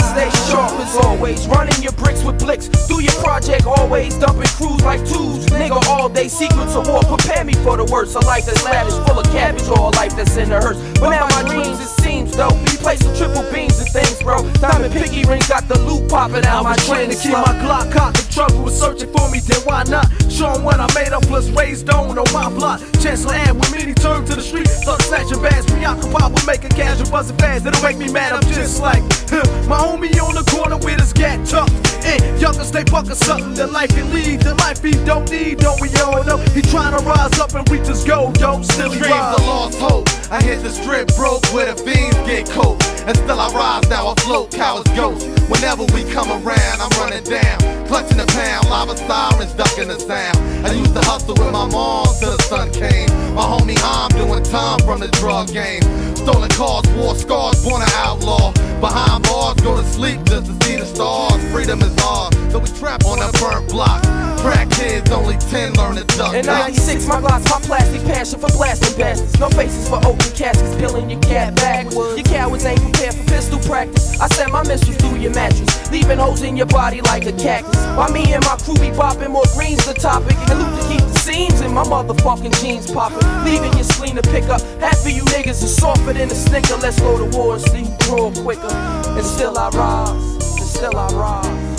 stay 0.00 0.28
sharp 0.50 0.72
as 0.80 0.96
always, 0.96 1.46
running 1.48 1.80
your 1.82 1.92
bricks 1.92 2.22
with 2.22 2.38
blicks. 2.38 2.68
Do 2.88 3.00
your 3.00 3.14
project 3.24 3.66
always, 3.66 4.16
dumping 4.18 4.52
crews 4.58 4.82
like 4.82 5.00
twos. 5.00 5.46
Nigga, 5.46 5.80
all 5.88 6.08
day 6.08 6.28
secrets 6.28 6.74
of 6.74 6.88
war. 6.88 7.00
Prepare 7.02 7.44
me 7.44 7.54
for 7.64 7.76
the 7.76 7.84
worst. 7.84 8.14
A 8.16 8.20
life 8.20 8.46
that's 8.46 8.62
lavish, 8.64 8.94
full 9.06 9.18
of 9.18 9.26
cabbage, 9.32 9.68
or 9.68 9.88
a 9.88 9.90
life 9.96 10.14
that's 10.16 10.36
in 10.36 10.50
the 10.50 10.60
hearse. 10.60 10.78
But 11.00 11.10
now 11.10 11.26
my 11.30 11.42
dreams, 11.48 11.80
it 11.80 11.88
seems 12.02 12.36
though, 12.36 12.52
be 12.64 12.76
placing 12.76 13.14
triple 13.16 13.44
beams 13.52 13.78
and 13.78 13.88
things, 13.88 14.22
bro. 14.22 14.48
Diamond 14.60 14.92
piggy 14.92 15.24
rings 15.24 15.48
got 15.48 15.66
the 15.68 15.78
loot 15.80 16.08
popping 16.10 16.44
out. 16.44 16.64
My 16.64 16.76
train 16.88 17.10
to 17.10 17.16
keep 17.16 17.32
my 17.32 17.54
Glock 17.64 17.90
cocked. 17.92 18.18
The 18.18 18.32
trouble 18.32 18.64
was 18.64 18.78
searching 18.78 19.12
for 19.12 19.30
me, 19.30 19.40
then 19.40 19.60
why 19.64 19.84
not? 19.84 20.06
Show 20.30 20.52
'em 20.52 20.64
what 20.64 20.80
I 20.80 20.86
made 20.94 21.12
up, 21.12 21.22
plus 21.22 21.48
raised 21.50 21.88
on 21.90 22.18
on 22.18 22.32
my 22.32 22.48
block. 22.50 22.80
Chancellor 23.00 23.34
Ant 23.34 23.56
with 23.58 23.72
me, 23.74 23.86
he 23.86 23.94
turned 23.94 24.26
to 24.28 24.34
the 24.34 24.42
street. 24.42 24.68
Start 24.68 25.02
snatching 25.02 25.42
bags, 25.42 25.66
preoccupied 25.66 26.32
with 26.32 26.46
making 26.46 26.70
cash 26.70 27.00
and 27.00 27.10
buzzing 27.10 27.36
fast. 27.36 27.66
It'll 27.66 27.82
make 27.82 27.96
me 27.96 28.10
mad, 28.12 28.32
I'm 28.32 28.42
just 28.52 28.80
like 28.80 29.02
him. 29.30 29.42
My 29.68 29.77
homie 29.78 30.20
on 30.20 30.34
the 30.34 30.44
corner 30.50 30.76
with 30.76 31.00
his 31.00 31.12
gat 31.12 31.46
tucked. 31.46 31.72
And 32.04 32.40
youngers 32.40 32.68
stay 32.68 32.84
bucking 32.84 33.14
something 33.14 33.54
that 33.54 33.70
life 33.72 33.90
can 33.90 34.12
lead. 34.12 34.40
The 34.40 34.54
life 34.54 34.82
he 34.82 34.92
don't 35.04 35.30
need, 35.30 35.58
don't 35.58 35.80
we 35.80 35.88
all 36.02 36.24
know? 36.24 36.38
He 36.52 36.62
trying 36.62 36.96
to 36.98 37.02
rise 37.04 37.38
up 37.38 37.54
and 37.54 37.68
reach 37.70 37.86
his 37.86 38.04
goal, 38.04 38.32
yo. 38.38 38.62
Still 38.62 38.90
he 38.90 38.98
Dreams 38.98 39.32
of 39.38 39.46
lost 39.46 39.78
hope. 39.78 40.08
I 40.30 40.42
hit 40.42 40.62
the 40.62 40.70
strip 40.70 41.08
broke 41.16 41.44
where 41.54 41.72
the 41.72 41.76
fiends 41.80 42.16
get 42.28 42.50
cold. 42.50 42.82
And 43.06 43.16
still 43.16 43.40
I 43.40 43.48
rise, 43.52 43.88
now 43.88 44.08
I 44.08 44.14
float, 44.20 44.50
cowards 44.50 44.90
ghost. 44.92 45.26
Whenever 45.48 45.84
we 45.94 46.04
come 46.12 46.28
around, 46.28 46.76
I'm 46.80 46.92
running 47.00 47.24
down. 47.24 47.58
Clutching 47.88 48.18
the 48.18 48.26
pound, 48.26 48.68
lava 48.68 48.96
sirens 48.96 49.54
ducking 49.54 49.88
the 49.88 49.98
sound. 49.98 50.36
I 50.66 50.72
used 50.72 50.92
to 50.94 51.00
hustle 51.00 51.34
with 51.34 51.52
my 51.52 51.64
mom 51.66 52.06
till 52.20 52.36
the 52.36 52.42
sun 52.42 52.70
came. 52.72 53.08
My 53.34 53.44
homie 53.44 53.78
Ham 53.78 54.10
doing 54.10 54.42
time 54.44 54.80
from 54.80 55.00
the 55.00 55.08
drug 55.20 55.48
game. 55.52 55.82
Stolen 56.16 56.50
cars, 56.50 56.86
war 56.92 57.14
scars, 57.14 57.64
born 57.64 57.80
an 57.80 57.88
outlaw. 57.94 58.52
Behind 58.80 59.22
bars, 59.24 59.56
go 59.68 59.76
to 59.76 59.86
sleep 59.88 60.18
just 60.24 60.46
to 60.46 60.52
see 60.64 60.76
the 60.76 60.86
stars. 60.86 61.40
Freedom 61.52 61.80
is 61.82 61.96
ours, 62.02 62.34
so 62.50 62.58
we 62.58 62.68
trap 62.80 63.04
on 63.04 63.20
a 63.20 63.30
burnt 63.38 63.68
block. 63.68 64.02
Crack 64.40 64.70
kids, 64.70 65.10
only 65.10 65.36
10 65.36 65.74
learn 65.74 65.96
to 65.96 66.04
duck. 66.16 66.34
In 66.34 66.46
96, 66.46 67.06
my 67.06 67.20
glass, 67.20 67.44
my 67.50 67.60
plastic 67.66 68.02
passion 68.04 68.38
for 68.40 68.48
blasting 68.56 68.96
bastards. 68.96 69.38
No 69.38 69.48
faces 69.50 69.88
for 69.88 69.98
open 70.06 70.30
caskets, 70.32 70.74
peeling 70.76 71.10
your 71.10 71.20
cat 71.20 71.54
backwards. 71.56 72.16
Your 72.16 72.24
cowards 72.24 72.64
ain't 72.64 72.80
prepared 72.80 73.14
for 73.14 73.24
pistol 73.24 73.58
practice. 73.60 74.18
I 74.20 74.28
send 74.28 74.52
my 74.52 74.62
missiles 74.62 74.96
through 74.96 75.18
your 75.18 75.34
mattress, 75.34 75.90
leaving 75.90 76.18
holes 76.18 76.42
in 76.42 76.56
your 76.56 76.66
body 76.66 77.00
like 77.02 77.26
a 77.26 77.32
cactus. 77.32 77.76
While 77.96 78.12
me 78.12 78.32
and 78.32 78.44
my 78.44 78.56
crew 78.56 78.74
be 78.74 78.90
bopping 78.90 79.30
more 79.30 79.48
greens 79.54 79.84
the 79.84 79.94
topic, 79.94 80.36
and 80.48 80.58
to 80.58 80.88
keep 80.88 81.04
the 81.04 81.17
seams 81.28 81.60
in 81.60 81.72
my 81.74 81.84
motherfucking 81.84 82.54
jeans 82.60 82.90
popping. 82.90 83.26
Leaving 83.44 83.72
your 83.74 83.84
spleen 83.84 84.16
to 84.16 84.22
pick 84.22 84.44
up. 84.44 84.60
Half 84.80 85.04
of 85.04 85.10
you 85.10 85.22
niggas 85.34 85.62
is 85.62 85.76
softer 85.76 86.12
than 86.12 86.30
a 86.30 86.34
snicker. 86.34 86.76
Let's 86.76 86.98
go 87.00 87.18
to 87.18 87.36
war 87.36 87.54
and 87.54 87.62
see 87.62 87.84
who 87.84 87.96
grow 88.06 88.30
quicker. 88.42 88.74
And 89.16 89.24
still 89.24 89.58
I 89.58 89.68
rise, 89.70 90.10
and 90.58 90.68
still 90.76 90.96
I 90.96 91.08
rise. 91.12 91.76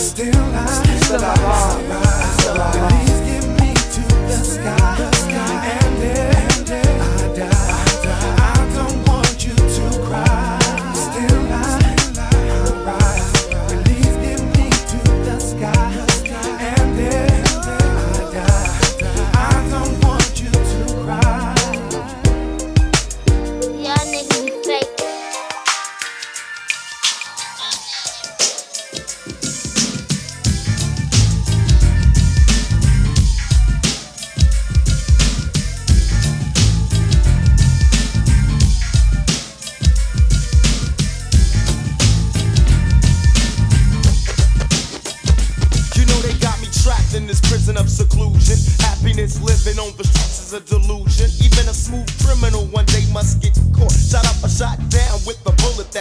Still 0.00 0.34
I, 0.34 0.66
Still 1.04 1.24
I 1.24 1.34
rise, 1.44 2.34
still 2.38 2.60
I 2.60 2.70
rise. 2.78 2.92
Please 2.92 3.20
get 3.28 3.44
me 3.60 3.70
to 3.94 4.02
the 4.28 4.38
sky, 4.54 5.13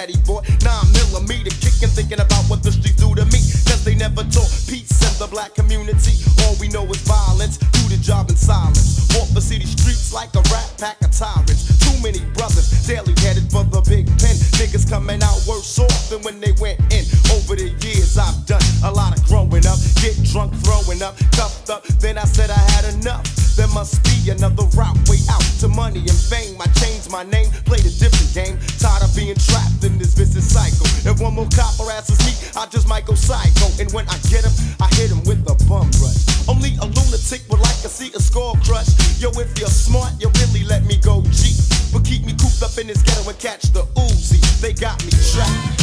he 0.02 0.18
bought. 0.26 0.42
Nine 0.66 0.90
millimeter 0.90 1.54
kicking, 1.62 1.94
thinking 1.94 2.20
about 2.20 2.44
what 2.50 2.64
the 2.64 2.72
streets 2.72 2.98
do 2.98 3.14
to 3.14 3.26
me. 3.30 3.38
Cause 3.70 3.86
they 3.86 3.94
never 3.94 4.26
taught 4.34 4.50
peace 4.66 4.90
in 5.06 5.14
the 5.22 5.28
black 5.30 5.54
community. 5.54 6.18
All 6.44 6.58
we 6.60 6.68
know 6.70 6.86
is 6.90 7.02
violence. 7.06 7.58
Do 7.58 7.82
the 7.94 8.02
job 8.02 8.30
in 8.30 8.36
silence. 8.36 9.06
Walk 9.14 9.30
the 9.38 9.42
city 9.42 9.66
streets 9.70 10.12
like 10.12 10.34
a 10.34 10.42
rat 10.50 10.74
pack 10.82 10.98
of 11.06 11.14
tyrants. 11.14 11.70
Too 11.78 11.94
many 12.02 12.26
brothers 12.34 12.74
daily 12.90 13.14
headed 13.22 13.46
for 13.54 13.64
the 13.70 13.86
big 13.86 14.10
pen. 14.18 14.34
Niggas 14.58 14.90
coming 14.90 15.22
out 15.22 15.38
worse 15.46 15.78
off 15.78 16.10
than 16.10 16.26
when 16.26 16.42
they 16.42 16.54
went 16.58 16.82
in. 16.90 17.06
Over 17.30 17.54
the 17.54 17.70
years, 17.86 18.18
I've 18.18 18.46
done 18.50 18.66
a 18.84 18.92
lot 18.92 19.14
of 19.14 19.22
growing 19.30 19.66
up. 19.70 19.78
Get 20.02 20.18
drunk, 20.26 20.58
throwing 20.66 21.06
up, 21.06 21.14
cuffed 21.38 21.70
up. 21.70 21.86
Then 22.02 22.18
I 22.18 22.26
said 22.26 22.50
I 22.50 22.62
had 22.74 22.86
enough. 22.98 23.33
Must 23.74 24.04
be 24.06 24.30
another 24.30 24.70
route, 24.78 24.96
way 25.10 25.18
out 25.34 25.42
to 25.60 25.68
money 25.68 26.00
and 26.00 26.14
fame. 26.14 26.62
I 26.62 26.68
changed 26.78 27.10
my 27.10 27.24
name, 27.24 27.50
played 27.66 27.82
a 27.82 27.90
different 27.98 28.30
game. 28.32 28.56
Tired 28.78 29.02
of 29.02 29.10
being 29.16 29.34
trapped 29.36 29.84
in 29.84 29.98
this 29.98 30.14
vicious 30.14 30.46
cycle. 30.46 30.86
If 31.10 31.20
one 31.20 31.34
more 31.34 31.50
cop 31.50 31.74
harasses 31.82 32.22
me, 32.22 32.38
I 32.56 32.68
just 32.68 32.88
might 32.88 33.06
go 33.06 33.16
psycho. 33.16 33.66
And 33.82 33.92
when 33.92 34.08
I 34.08 34.18
get 34.30 34.46
him, 34.46 34.54
I 34.80 34.88
hit 34.94 35.10
him 35.10 35.26
with 35.26 35.42
a 35.50 35.58
bum 35.66 35.90
rush. 36.00 36.22
Only 36.48 36.78
a 36.80 36.86
lunatic 36.86 37.42
would 37.50 37.60
like 37.60 37.82
to 37.82 37.90
see 37.90 38.14
a 38.14 38.22
score 38.22 38.54
crush. 38.64 38.94
Yo, 39.20 39.34
if 39.42 39.58
you're 39.58 39.68
smart, 39.68 40.14
you 40.22 40.30
really 40.46 40.64
let 40.70 40.86
me 40.86 40.96
go 41.02 41.26
G. 41.34 41.58
But 41.92 42.06
keep 42.06 42.24
me 42.30 42.38
cooped 42.38 42.62
up 42.62 42.78
in 42.78 42.88
this 42.88 43.02
ghetto 43.02 43.28
and 43.28 43.40
catch 43.40 43.74
the 43.74 43.84
Uzi. 43.98 44.40
They 44.62 44.74
got 44.74 45.04
me 45.04 45.12
trapped. 45.34 45.82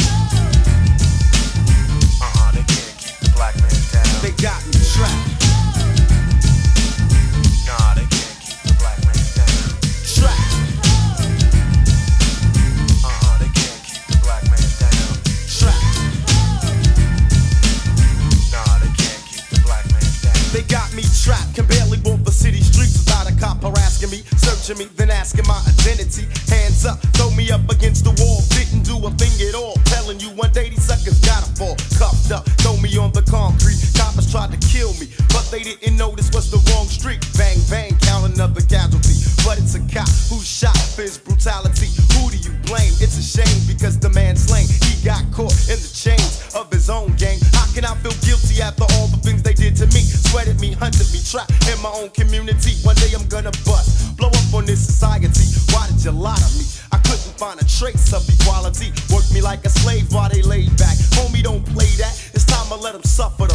Uh-uh, 2.23 2.51
they 2.55 2.63
can't 2.65 2.95
keep 2.97 3.19
the 3.19 3.29
black 3.35 3.53
man 3.59 3.77
down. 3.91 4.09
They 4.23 4.31
got 4.41 4.63
me 4.71 4.80
harassing 24.61 24.77
me, 24.77 24.91
then 24.95 25.09
asking 25.09 25.45
my 25.47 25.59
identity. 25.67 26.27
Hands 26.49 26.85
up, 26.85 26.99
throw 27.17 27.31
me 27.31 27.51
up 27.51 27.67
against 27.69 28.03
the 28.03 28.13
wall, 28.21 28.41
didn't 28.49 28.83
do 28.83 28.95
a 29.05 29.11
thing 29.17 29.33
at 29.47 29.55
all. 29.55 29.73
Telling 29.85 30.19
you 30.19 30.29
one 30.29 30.51
day 30.51 30.69
these 30.69 30.83
suckers 30.83 31.19
gotta 31.21 31.49
fall. 31.55 31.75
Cuffed 31.97 32.31
up, 32.31 32.45
throw 32.61 32.77
me 32.77 32.97
on 32.97 33.11
the 33.11 33.21
concrete. 33.23 33.79
Coppers 33.97 34.31
tried 34.31 34.51
to 34.51 34.59
kill 34.67 34.93
me, 34.99 35.07
but 35.29 35.47
they 35.51 35.63
didn't 35.63 35.97
know 35.97 36.11
this 36.11 36.31
was 36.33 36.51
the 36.51 36.59
wrong 36.71 36.87
street. 36.87 37.21
Bang, 37.37 37.57
bang, 37.69 37.97
count 37.99 38.33
another 38.33 38.61
casualty. 38.61 39.15
But 39.45 39.57
it's 39.57 39.73
a 39.73 39.81
cop 39.89 40.09
who 40.29 40.37
shot 40.41 40.77
for 40.93 41.01
his 41.01 41.17
brutality. 41.17 41.89
Who 42.17 42.29
do 42.29 42.37
you 42.37 42.53
blame? 42.69 42.93
It's 43.01 43.17
a 43.17 43.25
shame 43.25 43.61
because 43.65 43.97
the 43.97 44.09
man 44.09 44.37
slain, 44.37 44.67
he 44.85 44.93
got 45.01 45.25
caught 45.33 45.57
in 45.65 45.81
the 45.81 45.91
chains 45.93 46.53
of 46.53 46.69
his 46.69 46.89
own 46.89 47.13
gang. 47.17 47.39
How 47.53 47.65
can 47.73 47.85
I 47.85 47.95
feel 48.05 48.13
guilty 48.21 48.61
after 48.61 48.85
all 48.97 49.07
the 49.07 49.17
things 49.17 49.41
they 49.41 49.53
did 49.53 49.75
to 49.81 49.87
me? 49.97 50.05
Sweated 50.29 50.61
me, 50.61 50.73
hunted 50.73 51.09
me, 51.09 51.19
trapped 51.25 51.51
in 51.67 51.81
my 51.81 51.89
own 51.89 52.09
community. 52.11 52.77
One 52.85 52.95
day 53.01 53.09
I'm 53.17 53.25
gonna 53.27 53.51
bust, 53.65 54.15
blow 54.17 54.29
up 54.29 54.53
on 54.53 54.60
this 54.65 54.85
society. 54.85 55.45
Why 55.73 55.87
did 55.87 56.03
you 56.03 56.11
lie 56.11 56.35
to 56.35 56.57
me? 56.57 56.65
I 56.91 56.97
couldn't 56.99 57.35
find 57.37 57.59
a 57.61 57.65
trace 57.65 58.13
of 58.13 58.27
equality. 58.27 58.91
Worked 59.13 59.33
me 59.33 59.41
like 59.41 59.65
a 59.65 59.69
slave 59.69 60.11
while 60.13 60.29
they 60.29 60.41
laid 60.41 60.75
back. 60.77 60.97
Homie, 61.15 61.43
don't 61.43 61.65
play 61.73 61.89
that. 61.97 62.13
It's 62.33 62.45
time 62.45 62.67
to 62.67 62.75
let 62.75 62.93
them 62.93 63.03
suffer 63.03 63.47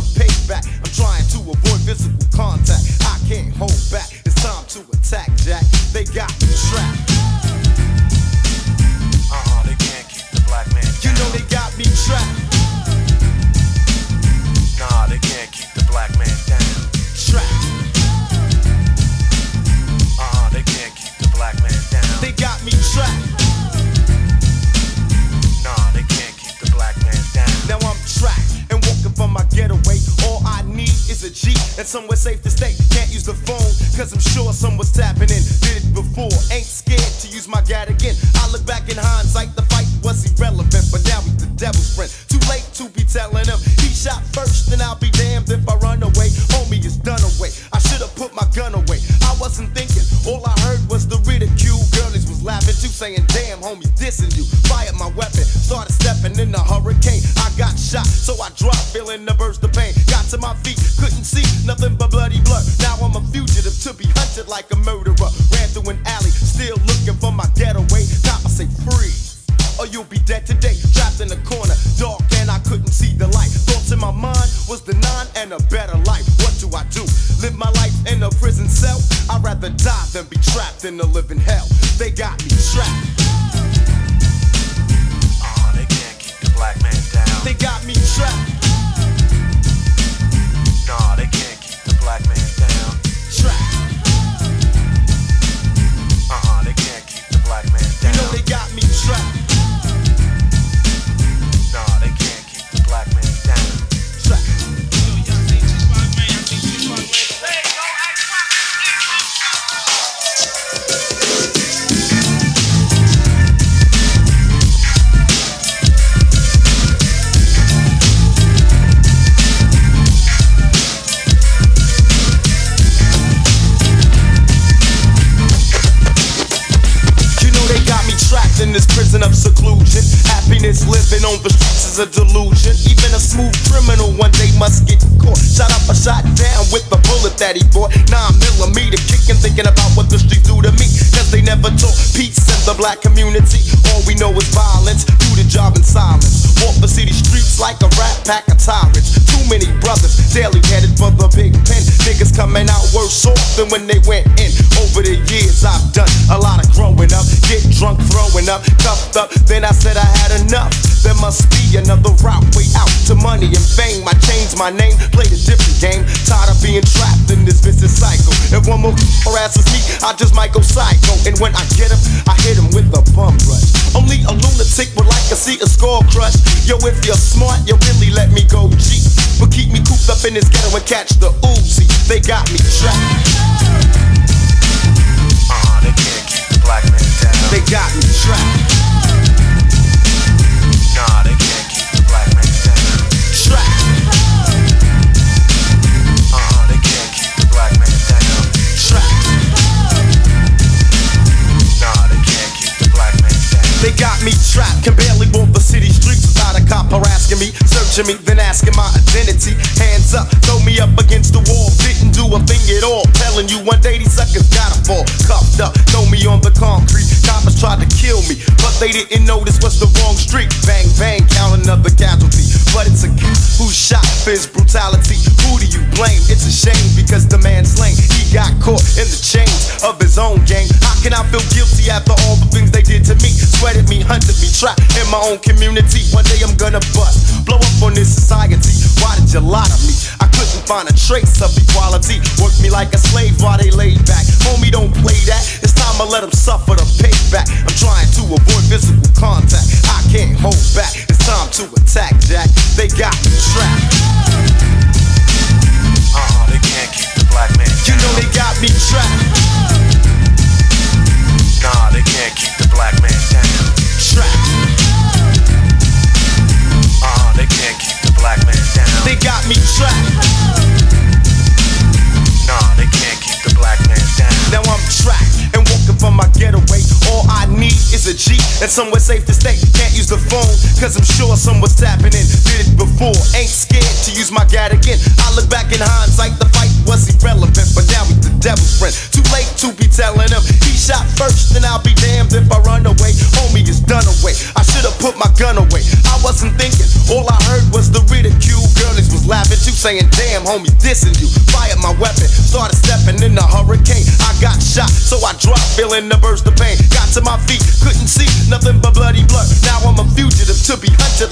somewhere 278.76 279.00
safe 279.00 279.24
to 279.24 279.32
stay. 279.32 279.56
Can't 279.72 279.96
use 279.96 280.12
the 280.12 280.20
phone, 280.28 280.52
cause 280.76 281.00
I'm 281.00 281.08
sure 281.16 281.32
someone's 281.32 281.80
tapping. 281.80 282.12
Did 282.12 282.28
it 282.28 282.76
before, 282.76 283.16
ain't 283.32 283.48
scared 283.48 283.88
to 284.04 284.12
use 284.12 284.28
my 284.28 284.44
gat 284.52 284.68
again. 284.68 285.00
I 285.16 285.32
look 285.32 285.48
back 285.48 285.72
in 285.72 285.80
hindsight, 285.80 286.36
the 286.36 286.44
fight 286.52 286.68
was 286.84 287.08
irrelevant, 287.08 287.72
but 287.72 287.88
now 287.88 288.04
he's 288.04 288.20
the 288.20 288.36
devil's 288.36 288.76
friend. 288.76 288.92
Too 289.16 289.24
late 289.32 289.48
to 289.64 289.72
be 289.80 289.88
telling 289.88 290.28
him 290.28 290.44
he 290.60 290.76
shot 290.76 291.08
first, 291.16 291.56
then 291.56 291.64
I'll 291.64 291.80
be 291.80 291.96
damned 291.96 292.36
if 292.36 292.44
I 292.52 292.60
run 292.68 292.84
away. 292.84 293.16
Homie 293.40 293.64
is 293.64 293.80
done 293.80 294.04
away. 294.20 294.36
I 294.52 294.60
should've 294.60 294.92
put 295.00 295.16
my 295.16 295.32
gun 295.40 295.56
away. 295.56 295.80
I 296.12 296.20
wasn't 296.20 296.52
thinking, 296.60 296.84
all 297.08 297.24
I 297.24 297.38
heard 297.48 297.64
was 297.72 297.88
the 297.88 298.04
ridicule. 298.12 298.60
Girlies 298.76 299.08
was 299.08 299.24
laughing 299.24 299.56
too, 299.56 299.72
saying, 299.72 300.04
damn, 300.12 300.44
homie, 300.44 300.68
dissing 300.84 301.16
you. 301.16 301.32
Fired 301.48 301.80
my 301.80 301.96
weapon, 301.96 302.28
started 302.28 302.76
stepping 302.76 303.24
in 303.24 303.32
the 303.40 303.46
hurricane. 303.46 304.04
I 304.20 304.36
got 304.36 304.60
shot, 304.60 304.92
so 304.92 305.16
I 305.24 305.32
dropped, 305.40 305.64
feeling 305.80 306.12
the 306.12 306.20
burst 306.20 306.44
of 306.44 306.60
pain. 306.60 306.65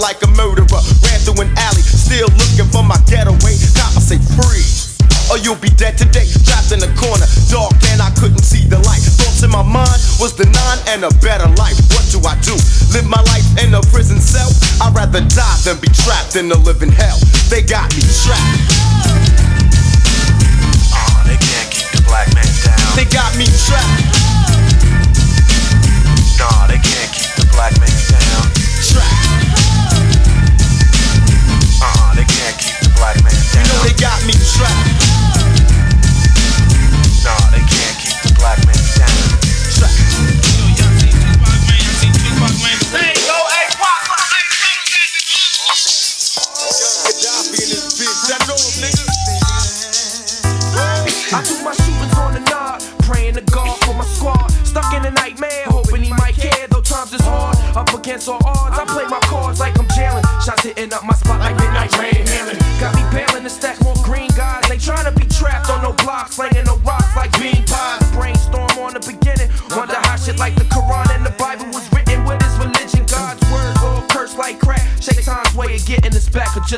like 0.04 0.20
a 0.20 0.28
murderer. 0.36 0.84
Ran 1.00 1.18
through 1.24 1.40
an 1.40 1.48
alley, 1.56 1.80
still 1.80 2.28
looking 2.36 2.68
for 2.68 2.84
my 2.84 3.00
getaway. 3.08 3.56
Now 3.72 3.88
I 3.96 4.04
say 4.04 4.20
freeze, 4.36 5.00
or 5.32 5.40
you'll 5.40 5.56
be 5.56 5.72
dead 5.80 5.96
today. 5.96 6.28
Trapped 6.44 6.76
in 6.76 6.84
the 6.84 6.92
corner, 7.00 7.24
dark, 7.48 7.72
and 7.88 8.04
I 8.04 8.12
couldn't 8.20 8.44
see 8.44 8.68
the 8.68 8.76
light. 8.84 9.00
Thoughts 9.00 9.40
in 9.40 9.48
my 9.48 9.64
mind 9.64 9.96
was 10.20 10.36
the 10.36 10.44
nine 10.44 10.80
and 10.92 11.08
a 11.08 11.12
better 11.24 11.48
life. 11.56 11.80
What 11.96 12.04
do 12.12 12.20
I 12.20 12.36
do? 12.44 12.52
Live 12.92 13.08
my 13.08 13.24
life 13.32 13.48
in 13.64 13.72
a 13.72 13.80
prison 13.88 14.20
cell? 14.20 14.52
I'd 14.84 14.92
rather 14.92 15.24
die 15.24 15.58
than 15.64 15.80
be 15.80 15.88
trapped 16.04 16.36
in 16.36 16.52
a 16.52 16.58
living 16.68 16.92
hell. 16.92 17.16
They 17.48 17.64
got 17.64 17.88
me 17.96 18.04
trapped. 18.04 18.60
Ah, 20.92 21.24
they 21.24 21.40
can't 21.40 21.68
keep 21.72 21.88
the 21.96 22.04
black 22.04 22.28
man 22.36 22.44
down. 22.60 22.92
They 22.92 23.08
got 23.08 23.32
me 23.40 23.48
trapped. 23.48 24.04
Nah, 26.36 26.68
they 26.68 26.76
can't 26.76 27.08
keep 27.08 27.32
the 27.40 27.48
black 27.56 27.72
man 27.80 27.96
down. 28.12 28.52
Trapped. 28.84 29.23
black 32.96 33.22
man. 33.22 33.32
You 33.54 33.62
know 33.68 33.82
they 33.82 33.94
got 33.94 34.24
me 34.26 34.32
trapped. 34.32 35.03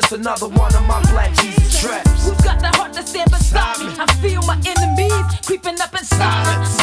That's 0.09 0.21
another 0.21 0.47
one 0.47 0.73
of 0.73 0.87
my 0.87 1.01
black 1.11 1.33
Jesus 1.33 1.81
traps. 1.81 2.23
Who's 2.23 2.37
got 2.37 2.61
the 2.61 2.67
heart 2.77 2.93
to 2.93 3.05
stand 3.05 3.29
beside 3.29 3.77
me? 3.79 3.93
I 3.99 4.05
feel 4.21 4.41
my 4.43 4.55
enemies 4.65 5.11
creeping 5.45 5.81
up 5.81 5.91
inside. 5.91 6.43
Silence. 6.45 6.76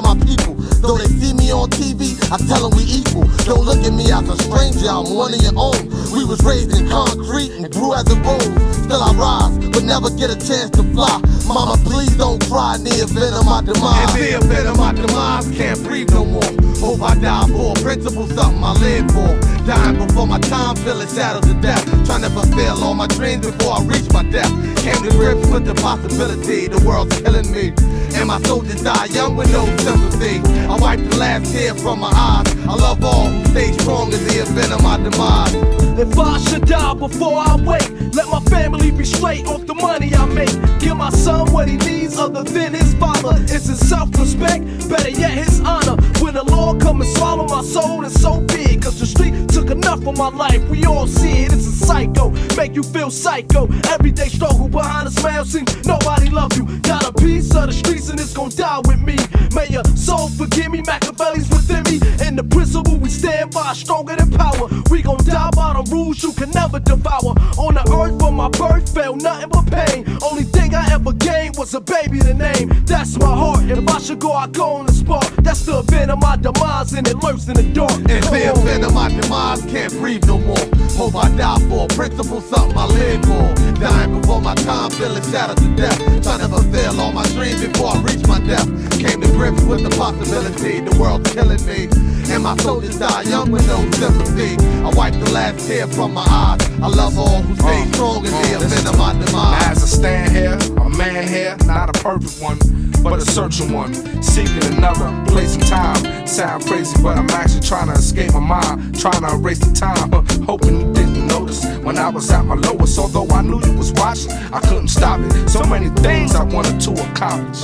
To 0.00 0.08
better 0.08 0.14
my 0.14 0.24
people. 0.24 0.54
Though 0.80 0.96
they 0.96 1.06
see 1.06 1.34
me 1.34 1.52
on 1.52 1.70
TV, 1.70 2.16
I 2.32 2.38
tell 2.48 2.68
them 2.68 2.76
we 2.76 2.84
equal. 2.84 3.24
Don't 3.44 3.64
look 3.64 3.84
at 3.84 3.92
me 3.92 4.10
as 4.12 4.28
a 4.28 4.36
stranger, 4.42 4.88
I'm 4.88 5.14
one 5.14 5.34
of 5.34 5.42
your 5.42 5.56
own. 5.56 5.88
We 6.12 6.24
was 6.24 6.40
raised 6.42 6.72
in 6.76 6.88
concrete 6.88 7.52
and 7.52 7.70
grew 7.72 7.94
as 7.94 8.06
a 8.10 8.16
rose. 8.20 8.48
Still 8.84 9.02
I 9.02 9.12
rise, 9.14 9.68
but 9.70 9.84
never 9.84 10.10
get 10.10 10.30
a 10.30 10.38
chance 10.38 10.70
to 10.78 10.82
fly. 10.94 11.20
Mama, 11.46 11.76
please 11.84 12.16
don't 12.16 12.40
cry 12.48 12.76
in 12.76 12.84
the 12.84 12.94
event 13.02 13.34
of 13.34 13.44
my 13.44 13.62
demise. 13.62 14.14
In 14.16 14.20
the 14.20 14.32
event 14.38 14.66
of 14.68 14.76
my 14.78 14.92
demise, 14.92 15.50
can't 15.56 15.82
breathe 15.84 16.10
no 16.10 16.24
more. 16.24 16.50
Hope 16.80 17.02
I 17.02 17.14
die 17.14 17.46
for 17.48 17.72
a 17.76 17.82
principle, 17.82 18.26
something 18.28 18.64
I 18.64 18.72
live 18.80 19.10
for. 19.12 19.30
Dying 19.66 19.98
before 19.98 20.26
my 20.26 20.40
time, 20.40 20.76
feeling 20.76 21.08
shadows 21.08 21.48
of 21.50 21.60
death. 21.60 21.84
Trying 22.06 22.22
to 22.22 22.30
fulfill 22.30 22.82
all 22.82 22.94
my 22.94 23.06
dreams 23.06 23.46
before 23.46 23.78
I 23.78 23.84
reach 23.84 24.10
my 24.12 24.22
death. 24.24 24.50
Came 24.80 24.96
to 25.04 25.10
grips 25.10 25.46
with 25.48 25.66
the 25.66 25.74
possibility, 25.74 26.68
the 26.68 26.82
world's 26.86 27.20
killing 27.20 27.52
me. 27.52 27.76
And 28.14 28.28
my 28.28 28.40
soldiers 28.42 28.82
die 28.82 29.06
young 29.06 29.36
with 29.36 29.50
no 29.52 29.64
sympathy. 29.78 30.40
I 30.68 30.76
wipe 30.78 31.00
the 31.00 31.16
last 31.16 31.52
tear 31.52 31.74
from 31.74 32.00
my 32.00 32.10
eyes. 32.12 32.46
I 32.68 32.74
love 32.74 33.02
all 33.04 33.26
who 33.26 33.44
stay 33.46 33.72
strong 33.72 34.12
in 34.12 34.24
the 34.26 34.42
event 34.42 34.72
of 34.72 34.82
my 34.82 34.96
demise. 34.96 35.54
If 35.98 36.18
I 36.18 36.38
should 36.38 36.66
die 36.66 36.94
before 36.94 37.36
I 37.36 37.56
wake, 37.56 37.90
let 38.14 38.28
my 38.28 38.40
family 38.48 38.90
be 38.90 39.04
straight 39.04 39.46
off 39.46 39.66
the 39.66 39.74
money 39.74 40.14
I 40.14 40.26
make. 40.26 40.80
Give 40.80 40.96
my 40.96 41.10
son 41.10 41.52
what 41.52 41.68
he 41.68 41.76
needs 41.76 42.18
other 42.18 42.42
than 42.42 42.74
his 42.74 42.94
father. 42.94 43.36
It's 43.42 43.66
his 43.66 43.88
self-respect, 43.88 44.88
better 44.88 45.10
yet 45.10 45.32
his 45.32 45.60
honor. 45.60 45.96
When 46.20 46.34
the 46.34 46.44
Lord 46.44 46.80
come 46.80 47.00
and 47.02 47.10
swallow 47.16 47.46
my 47.46 47.62
soul, 47.62 48.04
it's 48.04 48.20
so 48.20 48.40
big. 48.40 48.82
Cause 48.82 48.98
the 48.98 49.06
street 49.06 49.48
took 49.48 49.70
enough 49.70 50.06
of 50.06 50.16
my 50.16 50.28
life. 50.28 50.66
We 50.68 50.84
all 50.84 51.06
see 51.06 51.44
it, 51.44 51.52
it's 51.52 51.66
a 51.66 51.72
psycho. 51.86 52.30
Make 52.56 52.74
you 52.74 52.82
feel 52.82 53.10
psycho. 53.10 53.68
Everyday 53.88 54.28
struggle 54.28 54.68
behind 54.68 55.08
a 55.08 55.10
smile 55.10 55.44
seems 55.44 55.86
nobody 55.86 56.30
love 56.30 56.56
you. 56.56 56.64
Got 56.80 57.08
a 57.08 57.12
piece 57.12 57.54
of 57.54 57.66
the 57.66 57.72
streets 57.72 57.99
and 58.08 58.18
it's 58.18 58.32
gon' 58.32 58.50
die 58.50 58.80
with 58.86 59.00
me. 59.00 59.16
May 59.54 59.68
your 59.68 59.84
soul 59.96 60.28
forgive 60.28 60.70
me, 60.70 60.80
Machiavelli's 60.86 61.48
within 61.50 61.82
me. 61.84 62.00
In 62.26 62.36
the 62.36 62.44
principle 62.44 62.96
we 62.96 63.10
stand 63.10 63.50
by, 63.50 63.72
stronger 63.74 64.16
than 64.16 64.30
power. 64.30 64.68
We 64.90 65.02
gon' 65.02 65.22
die 65.24 65.50
by 65.50 65.74
the 65.74 65.90
rules 65.90 66.22
you 66.22 66.32
can 66.32 66.50
never 66.50 66.80
devour. 66.80 67.34
On 67.58 67.74
the 67.74 67.84
earth 67.92 68.18
from 68.18 68.36
my 68.36 68.48
birth, 68.48 68.94
felt 68.94 69.20
nothing 69.22 69.50
but 69.50 69.66
pain. 69.70 70.06
Only 70.22 70.44
thing 70.44 70.74
I 70.74 70.92
ever 70.92 71.12
gained 71.12 71.56
was 71.56 71.74
a 71.74 71.80
baby 71.80 72.20
to 72.20 72.32
name. 72.32 72.70
That's 72.86 73.18
my 73.18 73.26
heart. 73.26 73.60
And 73.60 73.72
if 73.72 73.88
I 73.88 73.98
should 73.98 74.20
go, 74.20 74.32
I 74.32 74.46
go 74.46 74.76
on 74.76 74.86
the 74.86 74.92
spot. 74.92 75.30
That's 75.42 75.66
the 75.66 75.80
event 75.80 76.10
of 76.10 76.20
my 76.20 76.36
demise, 76.36 76.92
and 76.94 77.06
it 77.06 77.16
lurks 77.22 77.48
in 77.48 77.54
the 77.54 77.64
dark. 77.74 77.92
In 77.92 78.06
the 78.06 78.52
event 78.56 78.84
of 78.84 78.94
my 78.94 79.08
demise, 79.08 79.62
can't 79.66 79.92
breathe 79.92 80.24
no 80.26 80.38
more. 80.38 80.66
Hope 80.96 81.16
I 81.16 81.28
die 81.36 81.58
for 81.68 81.84
a 81.84 81.88
principle, 81.88 82.40
something 82.40 82.78
I 82.78 82.86
live 82.86 83.22
for. 83.24 83.80
Dying 83.80 84.20
before 84.20 84.40
my 84.40 84.54
time, 84.54 84.90
feeling 84.90 85.22
shattered 85.30 85.58
to 85.58 85.76
death. 85.76 85.98
Trying 86.22 86.40
to 86.40 86.48
fulfill 86.48 87.00
all 87.00 87.12
my 87.12 87.24
dreams 87.34 87.66
before 87.66 87.89
I 87.90 88.00
reach 88.02 88.24
my 88.26 88.38
death. 88.46 88.68
Came 89.00 89.20
to 89.20 89.28
grips 89.28 89.62
with 89.64 89.82
the 89.82 89.90
possibility, 89.96 90.80
the 90.80 90.96
world's 90.98 91.32
killing 91.32 91.64
me. 91.66 92.09
And 92.30 92.44
my 92.44 92.56
soldiers 92.58 92.96
die 92.96 93.22
young 93.22 93.50
with 93.50 93.66
no 93.66 93.78
sympathy. 93.90 94.56
I 94.84 94.90
wipe 94.94 95.14
the 95.14 95.30
last 95.32 95.66
tear 95.66 95.88
from 95.88 96.14
my 96.14 96.24
eyes. 96.28 96.60
I 96.80 96.86
love 96.86 97.18
all 97.18 97.42
who 97.42 97.56
stay 97.56 97.82
uh, 97.82 97.92
strong 97.92 98.18
uh, 98.18 98.30
in 98.30 98.30
the 98.30 98.64
event 98.64 98.86
of 98.86 98.96
my 98.96 99.12
demise. 99.12 99.66
As 99.66 99.82
I 99.82 99.86
stand 99.86 100.32
here, 100.32 100.58
a 100.80 100.88
man 100.88 101.26
here, 101.26 101.56
not 101.66 101.88
a 101.90 102.00
perfect 102.00 102.40
one, 102.40 102.58
but 103.02 103.18
a 103.18 103.22
searching 103.22 103.72
one, 103.72 103.92
seeking 104.22 104.62
another 104.74 105.10
place 105.26 105.56
and 105.56 105.66
time. 105.66 106.26
Sound 106.26 106.64
crazy, 106.66 106.96
but 107.02 107.18
I'm 107.18 107.28
actually 107.30 107.62
trying 107.62 107.88
to 107.88 107.94
escape 107.94 108.32
my 108.32 108.38
mind, 108.38 108.96
trying 108.98 109.22
to 109.22 109.34
erase 109.34 109.58
the 109.58 109.74
time, 109.74 110.12
huh, 110.12 110.22
hoping 110.46 110.80
you 110.80 110.92
didn't 110.92 111.26
notice 111.26 111.64
when 111.82 111.98
I 111.98 112.10
was 112.10 112.30
at 112.30 112.44
my 112.44 112.54
lowest. 112.54 112.96
Although 112.96 113.26
I 113.34 113.42
knew 113.42 113.60
you 113.60 113.72
was 113.76 113.92
watching, 113.94 114.30
I 114.52 114.60
couldn't 114.60 114.88
stop 114.88 115.18
it. 115.18 115.48
So 115.48 115.64
many 115.64 115.88
things 116.00 116.36
I 116.36 116.44
wanted 116.44 116.80
to 116.82 116.92
accomplish, 117.10 117.62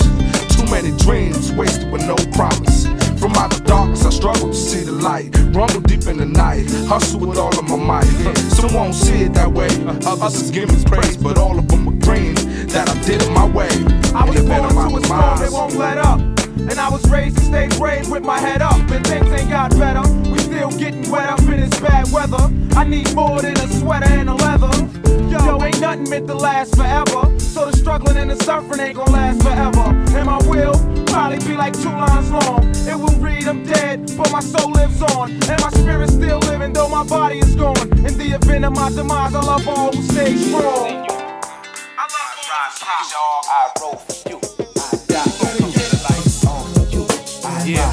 too 0.51 0.66
many 0.72 0.90
dreams 0.98 1.52
wasted 1.52 1.93
with 1.93 2.02
no 2.02 2.16
promise. 2.32 3.05
From 3.18 3.32
out 3.34 3.51
the 3.51 3.62
darkness, 3.64 4.05
I 4.05 4.10
struggle 4.10 4.48
to 4.48 4.55
see 4.55 4.84
the 4.84 4.93
light. 4.93 5.34
Rumble 5.55 5.80
deep 5.80 6.06
in 6.06 6.18
the 6.18 6.26
night, 6.26 6.70
hustle 6.86 7.20
with 7.20 7.38
all 7.38 7.56
of 7.59 7.68
my 7.68 7.76
might. 7.76 8.36
Some 8.52 8.74
won't 8.74 8.94
see 8.94 9.22
it 9.22 9.34
that 9.34 9.51
way, 9.51 9.68
others 10.06 10.34
just 10.34 10.52
give 10.52 10.68
me 10.68 10.82
praise, 10.84 11.16
but 11.16 11.38
all 11.38 11.59
of 11.59 11.66
them 11.68 11.88
agreeing 11.88 12.34
that 12.68 12.88
I 12.88 12.94
did 13.02 13.22
it 13.22 13.30
my 13.30 13.47
way. 13.47 13.70
I 14.14 14.24
was 14.24 14.36
In 14.36 14.47
the 14.47 14.55
event 14.55 14.62
born 14.62 14.70
of 14.70 14.76
my 14.76 14.90
to 14.90 14.97
a 14.97 15.05
storm, 15.05 15.38
they 15.40 15.48
won't 15.48 15.74
let 15.74 15.98
up. 15.98 16.20
And 16.56 16.78
I 16.78 16.88
was 16.90 17.09
raised 17.10 17.38
to 17.38 17.44
stay 17.44 17.68
brave 17.78 18.10
with 18.10 18.24
my 18.24 18.38
head 18.38 18.60
up, 18.60 18.78
and 18.90 19.06
things 19.06 19.30
ain't 19.30 19.51
got 19.51 19.70
better. 19.78 20.02
We 20.30 20.38
still 20.38 20.70
getting 20.72 21.09
wet 21.10 21.30
up 21.30 21.40
in 21.40 21.60
this 21.60 21.80
bad 21.80 22.10
weather. 22.12 22.51
I 22.76 22.84
need 22.84 23.14
more 23.14 23.40
than 23.40 23.56
a 23.56 23.68
sweater 23.68 24.06
and 24.06 24.28
a 24.28 24.34
leather. 24.34 24.72
Yo, 25.30 25.62
ain't 25.62 25.80
nothing 25.80 26.10
meant 26.10 26.26
to 26.28 26.34
last 26.34 26.76
forever. 26.76 27.38
So 27.38 27.70
the 27.70 27.76
struggling 27.76 28.16
and 28.16 28.30
the 28.30 28.36
suffering 28.44 28.80
ain't 28.80 28.97
gonna 28.97 29.10
last 29.10 29.43
forever. 29.43 29.84
And 30.16 30.26
my 30.26 30.38
will 30.48 30.95
probably 31.16 31.38
be 31.48 31.56
like 31.56 31.72
two 31.72 31.88
lines 31.88 32.30
long. 32.30 32.62
It 32.86 32.94
will 32.94 33.18
read 33.20 33.48
I'm 33.48 33.64
dead, 33.64 34.12
but 34.18 34.30
my 34.30 34.40
soul 34.40 34.70
lives 34.72 35.01
on. 35.01 35.30
And 35.32 35.60
my 35.62 35.70
spirit's 35.70 36.12
still 36.12 36.40
living, 36.40 36.74
though 36.74 36.90
my 36.90 37.05
body 37.05 37.38
is 37.38 37.55
gone. 37.55 37.88
In 38.05 38.18
the 38.18 38.38
event 38.38 38.66
of 38.66 38.74
my 38.74 38.90
demise, 38.90 39.34
I 39.34 39.40
love 39.40 39.66
all 39.66 39.93
who 39.93 40.02
stay 40.02 40.36
strong. 40.36 41.06
I 43.48 43.70
roll 43.80 43.97
for 43.97 44.28
you. 44.28 44.36
I 44.36 44.97
die 45.09 45.30
for 45.38 45.52
you. 45.56 45.68
Lights 46.05 46.44
on 46.44 46.64
for 46.74 46.84
you. 46.94 47.06
I 47.44 47.64
yeah. 47.64 47.90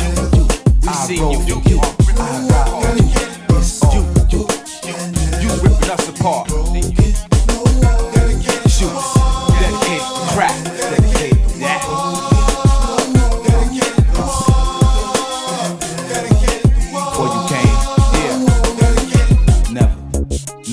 We 0.81 0.93
see 1.07 1.15
you. 1.15 1.39
You. 1.47 1.57
you. 1.71 1.79
I 2.19 2.43
ride 2.51 2.71
for 2.83 2.91
you. 2.99 3.57
It's 3.57 3.79
you. 3.93 4.01
You. 4.33 4.41
You 5.41 5.49
ripping 5.63 5.91
us 5.95 6.09
apart. 6.09 6.49
Shoot. 8.69 9.12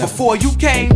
Before 0.01 0.35
you 0.35 0.51
came, 0.57 0.89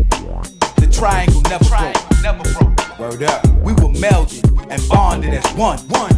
the 0.80 0.88
triangle 0.90 1.42
never 1.42 1.64
broke. 1.68 2.22
Never 2.22 2.42
broke. 2.54 2.98
Word 2.98 3.22
up. 3.24 3.46
We 3.60 3.74
were 3.74 3.92
melded 3.92 4.48
and 4.70 4.80
bonded 4.88 5.34
as 5.34 5.44
one. 5.52 5.78
One. 5.92 6.14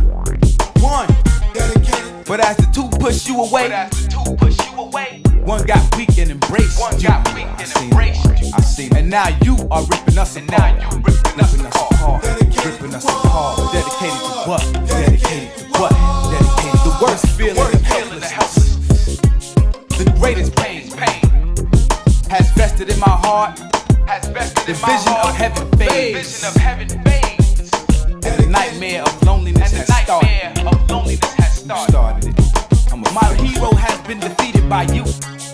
One. 0.78 1.08
But 2.26 2.38
as 2.38 2.56
the 2.58 2.68
two 2.72 2.88
push 2.98 3.26
you 3.26 3.42
away, 3.42 3.70
one 5.42 5.66
got 5.66 5.96
weak 5.96 6.16
and 6.18 6.30
embraced 6.30 6.78
one 6.78 6.94
you. 7.00 7.08
Got 7.08 7.34
weak 7.34 7.46
and 7.58 7.76
embraced 7.82 8.24
you. 8.24 8.52
I 8.54 8.60
see. 8.60 8.88
And 8.94 9.10
now 9.10 9.36
you 9.42 9.56
are 9.72 9.82
ripping 9.82 10.18
us 10.18 10.36
and 10.36 10.48
apart. 10.48 10.78
Now 10.78 10.90
you 10.90 11.02
ripping 11.02 11.40
us 11.40 11.74
apart. 11.74 12.24
Ripping 12.64 12.94
us 12.94 13.04
apart. 13.04 13.72
Dedicated 13.72 14.14
to 14.14 14.46
what? 14.46 14.62
Dedicated 14.86 15.58
to 15.58 15.64
what? 15.80 15.90
Dedicated 16.30 16.80
the 16.86 16.98
worst 17.02 17.26
feeling 17.36 17.58
of 17.58 17.82
helplessness. 17.82 18.76
The 19.98 20.14
greatest 20.20 20.54
pain, 20.54 20.88
pain 20.92 21.25
has 22.28 22.50
vested 22.52 22.88
in 22.90 22.98
my 22.98 23.08
heart. 23.08 23.58
Has 24.06 24.26
vested 24.28 24.66
the 24.66 24.74
in 24.74 24.80
my 24.80 24.88
vision 24.88 25.12
heart. 25.12 25.28
of 25.28 25.34
heaven 25.34 25.78
fades. 25.78 26.18
Vision 26.18 26.48
of 26.48 26.56
heaven 26.56 26.88
fades. 27.02 27.72
And 28.26 28.44
the 28.44 28.48
nightmare 28.50 29.02
of 29.02 29.22
loneliness 29.22 29.72
and 29.72 29.86
the 29.86 29.92
has 29.92 30.08
nightmare 30.08 30.52
started. 30.54 30.66
of 30.66 30.90
loneliness 30.90 31.34
has 31.34 31.52
started. 31.58 31.90
started 31.90 32.38
it. 32.38 32.92
I'm 32.92 33.04
a 33.04 33.10
my 33.12 33.34
hero 33.34 33.74
has 33.74 33.98
been 34.06 34.20
defeated 34.20 34.68
by 34.68 34.82
you. 34.94 35.04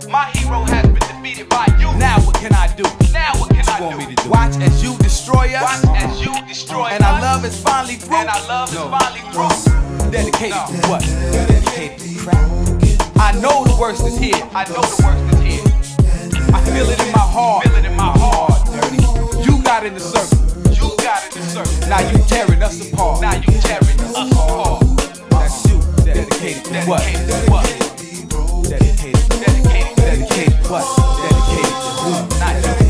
My 0.08 0.26
hero 0.36 0.64
has 0.68 0.86
been 0.86 1.04
defeated 1.08 1.48
by 1.48 1.66
you. 1.78 1.92
Now 1.98 2.20
what 2.20 2.36
can 2.36 2.52
I 2.52 2.68
do? 2.76 2.84
Now 3.12 3.32
what 3.40 3.50
can 3.50 3.68
I 3.68 3.90
do? 3.90 3.96
Me 3.98 4.14
to 4.14 4.22
do? 4.22 4.30
Watch 4.30 4.56
as 4.56 4.82
you 4.82 4.96
destroy 4.98 5.52
us. 5.54 5.84
Watch 5.84 6.02
as 6.02 6.20
you 6.20 6.32
destroy 6.46 6.86
and 6.86 7.02
us. 7.02 7.08
And 7.08 7.16
our 7.16 7.20
love 7.20 7.44
is 7.44 7.60
finally 7.60 7.96
through. 7.96 8.16
And 8.16 8.28
our 8.28 8.48
love 8.48 8.72
no. 8.74 8.84
is 8.84 8.90
finally 8.96 9.24
through. 9.32 10.10
Dedicated 10.10 10.56
no. 10.56 10.66
to 10.68 10.88
what? 10.88 11.02
Dedicated 11.32 11.98
to 11.98 12.18
crap. 12.20 12.62
I 13.16 13.32
know 13.40 13.64
the 13.64 13.76
worst 13.80 14.06
is 14.06 14.18
here. 14.18 14.40
I 14.52 14.64
know 14.68 14.82
the 14.82 15.02
worst 15.04 15.34
is 15.34 15.40
here. 15.42 15.61
I 16.54 16.60
feel 16.64 16.88
it 16.88 17.00
in 17.00 17.12
my 17.12 17.18
heart. 17.18 17.64
Feel 17.64 17.76
it 17.76 17.84
in 17.84 17.96
my 17.96 18.12
heart. 18.18 18.66
Dirty. 18.66 19.00
You 19.42 19.62
got 19.62 19.86
in 19.86 19.94
the 19.94 20.00
circle. 20.00 20.38
You 20.72 20.96
got 20.98 21.24
in 21.34 21.40
the 21.40 21.48
circle. 21.48 21.88
Now 21.88 22.00
you 22.10 22.18
tearing 22.28 22.62
us 22.62 22.92
apart. 22.92 23.20
Now 23.22 23.34
you 23.34 23.52
tearing 23.60 24.00
us 24.00 24.32
apart. 24.32 24.84
That's 25.30 25.64
you. 25.68 25.80
Dedicated 26.04 26.64
to 26.64 26.84
what? 26.84 27.02
What? 27.48 27.64
Dedicated. 28.68 29.28
Dedicated. 29.40 29.96
Dedicated 29.96 30.70
what? 30.70 30.84
Dedicated 31.22 31.72
to 31.72 31.90
who? 32.04 32.38
Not 32.38 32.54
you. 32.64 32.81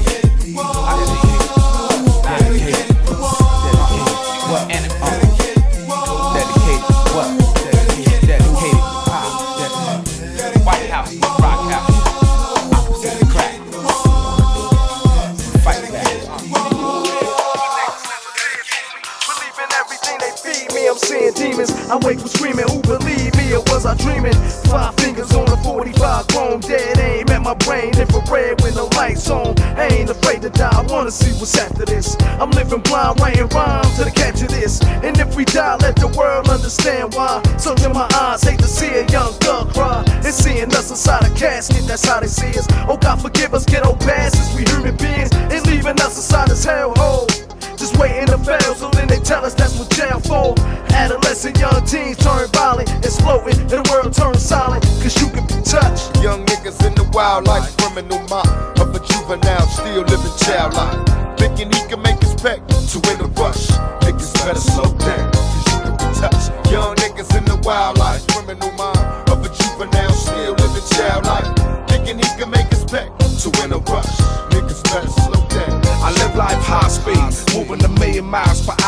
I 21.92 21.96
wake 21.96 22.20
up 22.20 22.28
screaming, 22.28 22.64
who 22.68 22.80
believe 22.80 23.36
me 23.36 23.52
or 23.52 23.60
was 23.68 23.84
I 23.84 23.94
dreaming? 23.94 24.32
Five 24.72 24.94
fingers 24.94 25.30
on 25.34 25.46
a 25.46 25.62
45 25.62 26.26
chrome, 26.28 26.60
dead 26.60 26.98
aim 26.98 27.28
at 27.28 27.42
my 27.42 27.52
brain, 27.52 27.92
infrared 28.00 28.62
when 28.62 28.72
the 28.72 28.84
lights 28.96 29.28
on. 29.28 29.60
I 29.76 29.88
ain't 29.88 30.08
afraid 30.08 30.40
to 30.40 30.48
die, 30.48 30.72
I 30.72 30.80
wanna 30.90 31.10
see 31.10 31.32
what's 31.38 31.54
after 31.58 31.84
this. 31.84 32.16
I'm 32.40 32.50
living 32.52 32.80
blind, 32.80 33.20
writing 33.20 33.46
rhymes 33.48 33.94
to 33.98 34.04
the 34.04 34.10
catch 34.10 34.40
of 34.40 34.48
this. 34.48 34.80
And 35.04 35.20
if 35.20 35.36
we 35.36 35.44
die, 35.44 35.76
let 35.82 35.96
the 35.96 36.08
world 36.16 36.48
understand 36.48 37.12
why. 37.12 37.42
So 37.58 37.74
in 37.84 37.92
my 37.92 38.08
eyes, 38.14 38.42
hate 38.42 38.60
to 38.60 38.68
see 38.68 38.88
a 38.88 39.06
young 39.08 39.34
thug 39.44 39.74
cry. 39.74 40.02
And 40.08 40.32
seeing 40.32 40.72
us 40.72 40.88
inside 40.88 41.30
a 41.30 41.34
casket, 41.34 41.86
that's 41.86 42.06
how 42.06 42.20
they 42.20 42.26
see 42.26 42.58
us. 42.58 42.66
Oh 42.88 42.96
God, 42.96 43.20
forgive 43.20 43.52
us, 43.52 43.66
get 43.66 43.84
old 43.84 44.00
passes, 44.00 44.48
we 44.56 44.64
human 44.72 44.96
beings. 44.96 45.28
And 45.34 45.66
leaving 45.66 46.00
us 46.00 46.16
inside 46.16 46.48
this 46.48 46.64
hellhole. 46.64 47.51
Just 47.76 47.96
waiting 47.98 48.26
to 48.26 48.38
fail, 48.38 48.74
so 48.74 48.90
then 48.90 49.08
they 49.08 49.18
tell 49.18 49.44
us 49.44 49.54
that's 49.54 49.78
what 49.78 49.90
jail 49.90 50.20
for. 50.20 50.54
Adolescent 50.94 51.58
young 51.58 51.84
teens 51.86 52.16
turn 52.18 52.48
violent, 52.52 52.90
exploding, 53.04 53.58
and 53.60 53.70
the 53.70 53.82
world 53.90 54.12
turns 54.12 54.42
silent, 54.42 54.82
cause 55.02 55.20
you 55.20 55.28
can 55.28 55.46
be 55.46 55.60
touched. 55.62 56.22
Young 56.22 56.44
niggas 56.46 56.84
in 56.86 56.94
the 56.94 57.08
wildlife, 57.12 57.76
criminal 57.78 58.20
mind 58.28 58.48
of 58.80 58.94
a 58.94 59.00
juvenile, 59.06 59.66
still 59.68 60.02
living 60.02 60.36
child 60.38 60.74
life. 60.74 61.38
Thinking 61.38 61.72
he 61.72 61.80
can 61.88 62.02
make 62.02 62.20
his 62.22 62.34
peck 62.34 62.60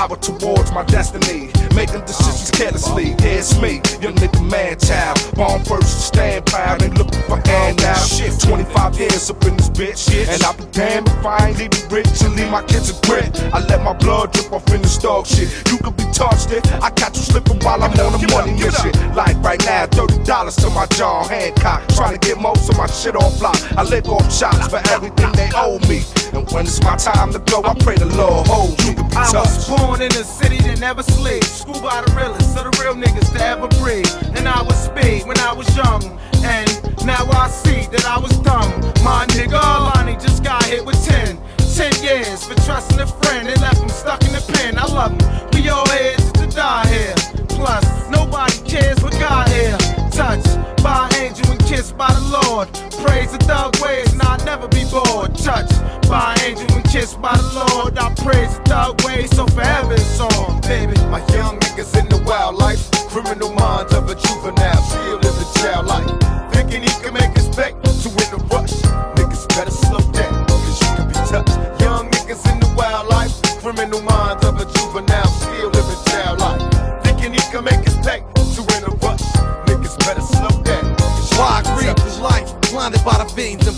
hour 0.05 0.17
towards 0.17 0.71
my 0.73 0.85
destiny. 0.85 1.54
Making 1.75 2.03
decisions 2.07 2.51
carelessly, 2.53 3.17
yeah, 3.19 3.43
it's 3.43 3.61
me, 3.61 3.83
young 4.01 4.15
nigga 4.15 4.41
man 4.49 4.79
child. 4.79 5.19
Born 5.35 5.65
first, 5.65 6.07
stand 6.07 6.47
proud, 6.47 6.83
ain't 6.83 6.97
looking 6.97 7.21
for 7.23 7.37
handouts. 7.45 8.45
25 8.45 8.99
years 8.99 9.29
up 9.29 9.45
in 9.45 9.57
this 9.57 9.71
bitch, 9.71 10.07
and 10.29 10.41
I'll 10.45 10.55
be 10.55 10.65
damned 10.71 11.09
if 11.09 11.27
I 11.27 11.49
ain't 11.49 11.59
leaving 11.59 11.89
rich 11.91 12.23
and 12.23 12.37
leave 12.37 12.51
my 12.51 12.63
kids 12.63 12.91
a 12.91 13.07
grit. 13.07 13.43
I 13.53 13.59
let 13.67 13.83
my 13.83 13.93
blood 13.93 14.33
drip 14.33 14.53
off 14.53 14.73
in 14.73 14.83
this 14.83 14.99
dog 14.99 15.27
shit. 15.27 15.51
You 15.71 15.79
could 15.79 15.97
be 15.97 16.05
touched 16.13 16.53
it, 16.53 16.63
I 16.83 16.91
catch 16.91 17.17
you 17.17 17.25
slipping 17.25 17.59
while 17.61 17.83
I'm 17.83 17.91
on 17.99 18.23
a 18.23 18.31
money 18.31 18.53
mission. 18.53 18.93
Like 19.15 19.37
right 19.43 19.63
now, 19.65 19.87
$30 19.87 20.61
to 20.63 20.71
my 20.71 20.87
John 20.95 21.29
Hancock. 21.29 21.89
Trying 21.89 22.19
to 22.19 22.27
get 22.27 22.39
most 22.39 22.71
of 22.71 22.77
my 22.77 22.87
shit 22.87 23.17
off 23.17 23.41
lock. 23.43 23.59
I 23.77 23.83
lick 23.83 24.09
off 24.09 24.33
shots 24.33 24.69
for 24.69 24.81
everything 24.91 25.33
they 25.33 25.51
owe 25.57 25.81
me. 25.89 26.03
And 26.33 26.49
when 26.53 26.67
it's 26.67 26.83
my 26.83 26.97
time 26.97 27.33
to 27.33 27.39
go, 27.41 27.63
I 27.65 27.75
pray 27.75 27.97
the 27.97 28.07
Lord 28.07 28.47
hold 28.47 28.81
you 28.85 28.95
to 28.95 29.03
be 29.03 29.17
I 29.17 29.31
was 29.33 29.69
born 29.69 30.03
in 30.03 30.11
a 30.13 30.25
city 30.25 30.59
that 30.59 30.81
never 30.81 31.03
sleeps. 31.03 31.64
School 31.65 31.81
by 31.81 32.03
the 32.05 32.13
realest, 32.13 32.53
so 32.53 32.63
the 32.63 32.77
real 32.85 32.93
niggas 32.93 33.33
to 33.33 33.41
ever 33.43 33.69
breathe. 33.81 34.05
And 34.37 34.47
I 34.47 34.61
was 34.61 34.77
speed 34.85 35.25
when 35.25 35.39
I 35.39 35.55
was 35.55 35.65
young. 35.75 36.05
And 36.45 36.69
now 37.07 37.25
I 37.33 37.49
see 37.49 37.89
that 37.89 38.05
I 38.05 38.19
was 38.19 38.37
dumb. 38.45 38.69
My 39.03 39.25
nigga 39.33 39.57
Alani 39.57 40.13
just 40.21 40.45
got 40.45 40.63
hit 40.67 40.85
with 40.85 41.03
10. 41.03 41.41
10 41.57 42.05
years 42.05 42.45
for 42.45 42.55
trusting 42.69 43.01
a 43.01 43.07
friend 43.07 43.49
and 43.49 43.59
left 43.63 43.81
him 43.81 43.89
stuck 43.89 44.23
in 44.25 44.33
the 44.33 44.45
pen. 44.53 44.77
I 44.77 44.85
love 44.85 45.13
him. 45.17 45.25
We 45.55 45.71
all 45.71 45.89
here 45.89 46.17
to 46.37 46.47
die 46.49 46.87
here. 46.87 47.15
Plus, 47.49 48.11
nobody 48.11 48.61
cares 48.69 49.03
what 49.03 49.19
God 49.19 49.49
here. 49.49 49.84
Touched 50.15 50.47
by 50.81 51.09
an 51.11 51.23
angel 51.23 51.51
and 51.51 51.65
kissed 51.67 51.99
by 51.99 52.07
the 52.07 52.47
Lord. 52.47 52.69
Praise 53.05 53.33
the 53.33 53.39
thug 53.39 53.75
ways 53.83 54.13
and 54.13 54.23
I'll 54.23 54.39
never 54.45 54.69
be 54.69 54.85
bored. 54.85 55.35
Touched 55.35 55.75
by 56.09 56.35
an 56.39 56.41
angel 56.51 56.77
and 56.77 56.85
kissed 56.85 57.21
by 57.21 57.37
the 57.37 57.75
Lord. 57.75 57.99
I 57.99 58.15
praise 58.23 58.57
the 58.59 58.63
thug 58.63 59.03
ways 59.05 59.35
so 59.35 59.45
forever 59.49 59.95
it's 59.95 60.21
on, 60.21 60.61
baby. 60.61 60.95
My 61.11 61.19
young 61.35 61.59
niggas 61.59 61.99
in 61.99 62.09
the 62.09 62.23
wildlife, 62.25 62.93
criminal 63.11 63.53
minds 63.55 63.93
of 63.93 64.09
a 64.09 64.15
juvenile, 64.15 64.83
still 64.85 65.19
living 65.19 65.53
child 65.57 65.87
life. 65.87 66.53
Thinking 66.53 66.83
he 66.83 66.95
can 67.03 67.15
make 67.15 67.37
his 67.37 67.49
back 67.57 67.73
to 67.83 68.09
win 68.09 68.31
the 68.31 68.47
rush. 68.53 68.84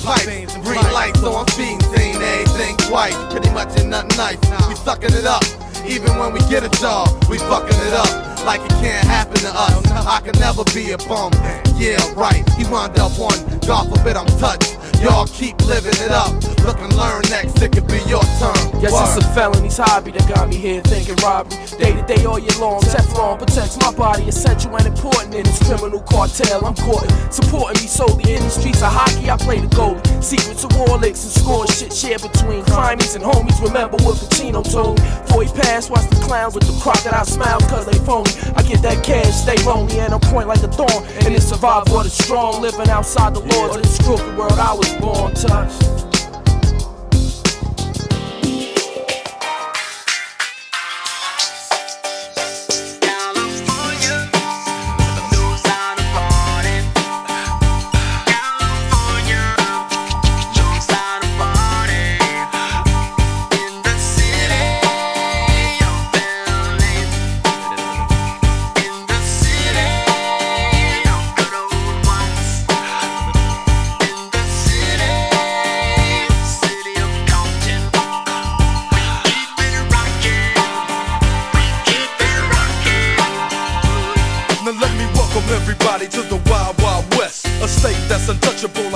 And 0.07 0.49
pipes. 0.49 0.57
Green 0.59 0.93
lights 0.93 1.23
on 1.23 1.47
fiends, 1.47 1.85
ain't 1.99 2.23
everything 2.23 2.77
white. 2.91 3.15
Pretty 3.31 3.51
much 3.51 3.79
in 3.81 3.91
nothing 3.91 4.17
nice. 4.17 4.39
We 4.69 4.75
sucking 4.77 5.13
it 5.13 5.27
up. 5.27 5.66
Even 5.89 6.19
when 6.19 6.33
we 6.33 6.41
get 6.51 6.65
a 6.65 6.71
job, 6.81 7.09
we 7.29 7.39
fucking 7.39 7.79
it 7.87 7.93
up. 7.95 8.45
like 8.45 8.61
it 8.61 8.71
can't 8.79 9.07
happen 9.07 9.37
to 9.37 9.51
us. 9.51 10.07
I 10.07 10.21
can 10.21 10.39
never 10.39 10.63
be 10.73 10.93
a 10.93 10.99
bum. 10.99 11.33
Yeah, 11.77 11.99
right. 12.15 12.49
He 12.55 12.65
wound 12.71 12.99
up 12.99 13.19
one. 13.19 13.39
God 13.67 13.91
forbid 13.91 14.17
I'm 14.17 14.27
touched. 14.39 14.79
Y'all 15.03 15.27
keep 15.27 15.61
living 15.67 15.93
it 16.01 16.11
up. 16.11 16.33
Look 16.65 16.79
and 16.79 16.95
learn 16.97 17.23
next. 17.29 17.61
It 17.61 17.73
could 17.73 17.87
be 17.87 17.99
your 18.09 18.23
turn. 18.41 18.81
Yes, 18.81 18.93
Word. 18.93 19.19
it's 19.19 19.27
a 19.27 19.35
felony's 19.35 19.77
hobby 19.77 20.11
that 20.13 20.27
got 20.29 20.49
me 20.49 20.57
here 20.57 20.81
thinking 20.83 21.17
robbery. 21.23 21.59
Day 21.77 21.93
to 21.93 22.03
day, 22.07 22.25
all 22.25 22.39
year 22.39 22.57
long. 22.59 22.81
Teflon 22.83 23.39
protects 23.39 23.77
my 23.79 23.93
body, 23.93 24.25
essential 24.25 24.75
and 24.77 24.87
important 24.87 25.35
in 25.35 25.45
this 25.45 25.59
criminal 25.67 26.01
cartel. 26.01 26.65
I'm 26.65 26.75
caught 26.75 27.11
supporting 27.31 27.83
me 27.83 27.89
solely 27.89 28.35
in 28.35 28.43
the 28.43 28.49
streets 28.49 28.83
of 28.83 28.91
hockey. 28.93 29.29
I 29.29 29.37
play 29.37 29.61
the 29.61 29.69
goalie. 29.77 30.01
Secrets 30.23 30.65
of 30.65 30.75
war 30.79 30.97
licks 30.99 31.25
and 31.25 31.33
score 31.33 31.67
shit 31.67 31.93
shared 31.93 32.23
between 32.23 32.65
crimies 32.65 33.15
and 33.17 33.25
homies. 33.25 33.61
Remember 33.61 33.99
what 34.07 34.17
Pacino 34.17 34.63
told 34.65 34.99
me. 35.03 35.07
Before 35.27 35.43
he 35.45 35.51
passed, 35.53 35.76
watch 35.85 36.09
the 36.09 36.17
clowns 36.25 36.55
with 36.55 36.65
the 36.65 36.73
crocodile 36.81 37.27
smiles 37.27 37.63
cause 37.67 37.85
they 37.85 37.99
phony. 38.07 38.31
I 38.57 38.63
get 38.63 38.81
that 38.81 39.05
cash, 39.05 39.35
stay 39.35 39.63
lonely, 39.67 40.01
and 40.01 40.15
I'm 40.15 40.21
point 40.21 40.49
like 40.49 40.63
a 40.63 40.69
thorn. 40.69 41.05
And 41.27 41.35
it's 41.35 41.45
survival 41.45 41.99
of 41.99 42.05
the 42.05 42.11
strong, 42.11 42.63
living 42.63 42.89
outside 42.89 43.35
the 43.35 43.41
laws 43.41 43.77
of 43.77 43.83
this 43.83 44.01
crooked 44.03 44.39
world 44.39 44.53
I 44.53 44.73
was 44.73 44.91
born 44.95 45.35
touched. 45.35 46.16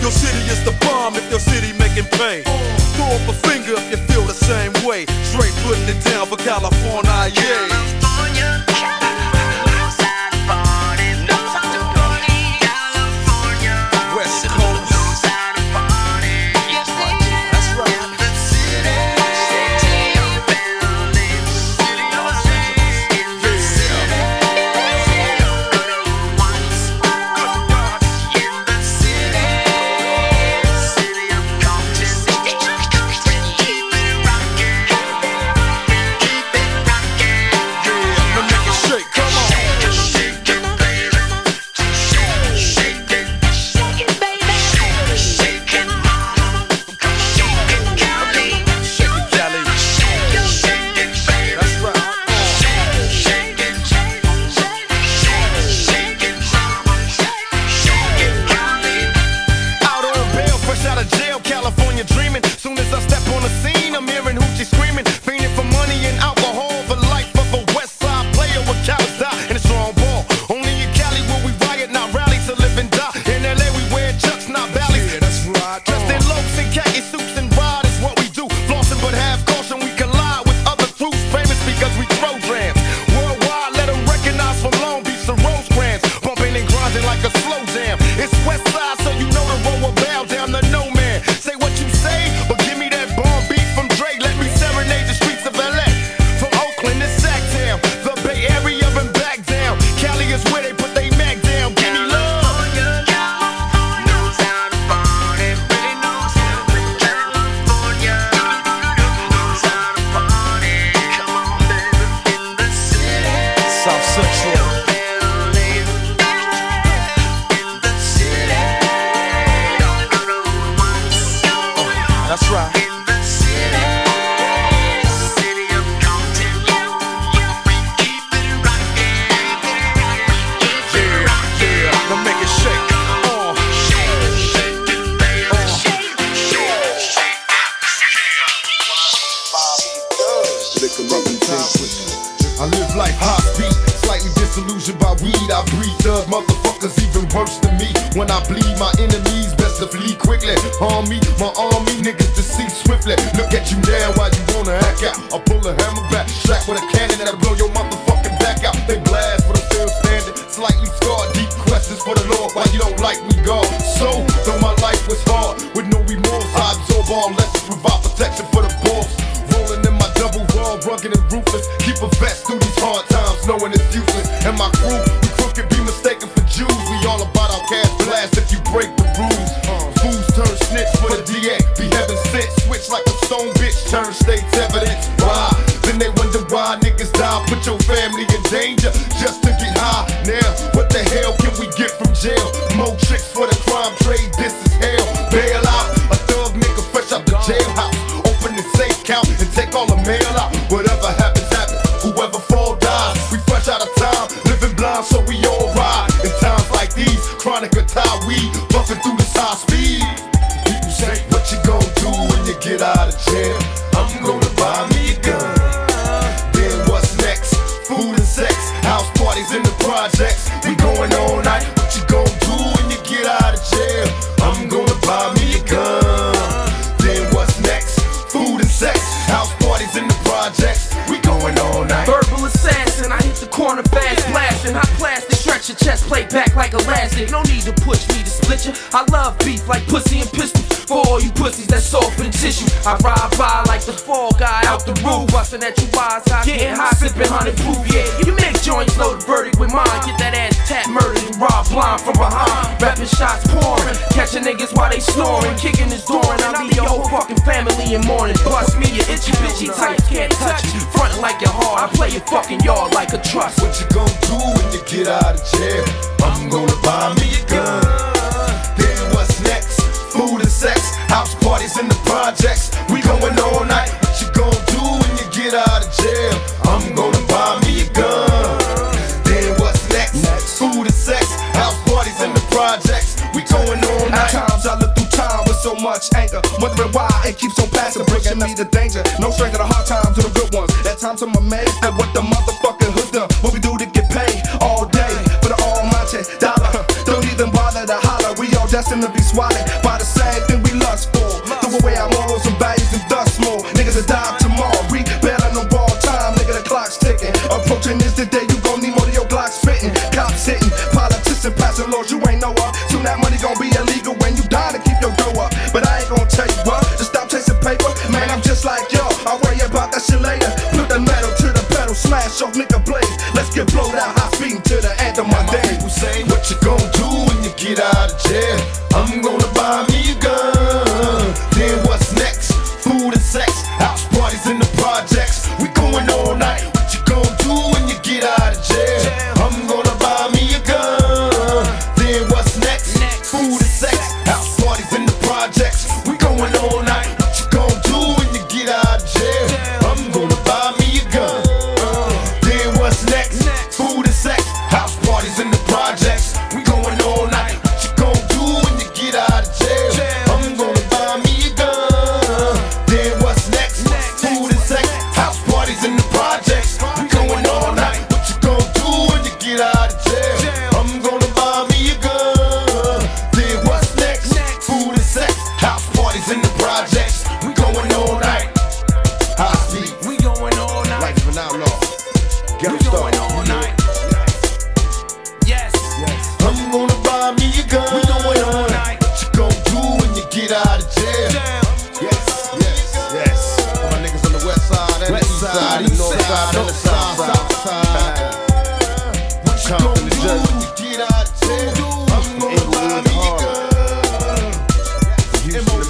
Your 0.00 0.10
city 0.10 0.42
is 0.50 0.62
the 0.64 0.72
bomb 0.86 1.16
if 1.16 1.28
your 1.30 1.40
city 1.40 1.72
making 1.78 2.06
pain. 2.18 2.42
Throw 2.94 3.10
up 3.10 3.26
a 3.28 3.36
finger 3.46 3.74
if 3.76 3.90
you 3.90 3.98
feel 4.10 4.24
the 4.24 4.34
same 4.34 4.72
way. 4.86 5.06
Straight 5.22 5.54
putting 5.66 5.88
it 5.88 6.00
down 6.04 6.26
for 6.26 6.36
California, 6.36 7.17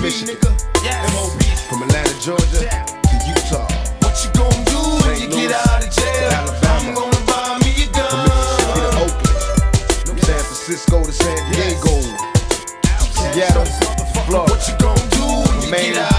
Michigan. 0.00 0.54
Yes. 0.84 1.66
From 1.68 1.82
Atlanta, 1.82 2.14
Georgia 2.20 2.62
yeah. 2.62 2.84
to 2.84 3.16
Utah. 3.26 3.66
What 3.98 4.14
you 4.22 4.30
gonna 4.32 4.64
do 4.70 4.78
when 5.04 5.20
you 5.20 5.28
Louis, 5.28 5.48
get 5.48 5.66
out 5.66 5.82
of 5.82 5.90
jail? 5.90 6.30
I'm 6.70 6.94
gonna 6.94 7.26
buy 7.26 7.58
me 7.64 7.82
a 7.82 7.86
gun. 7.90 8.06
From 8.06 8.22
Mississippi 8.22 8.80
to 8.80 8.90
Oakland. 9.02 10.06
Nope. 10.06 10.20
San 10.24 10.42
Francisco 10.44 11.04
to 11.04 11.12
San 11.12 11.36
Diego. 11.50 11.94
Yes. 13.34 13.52
Seattle, 13.52 13.64
Florida. 14.26 14.52
What 14.54 14.68
you 14.68 14.74
gonna 14.78 15.10
do 15.10 15.24
when 15.50 15.62
you 15.62 15.70
get 15.70 16.12
out? 16.12 16.17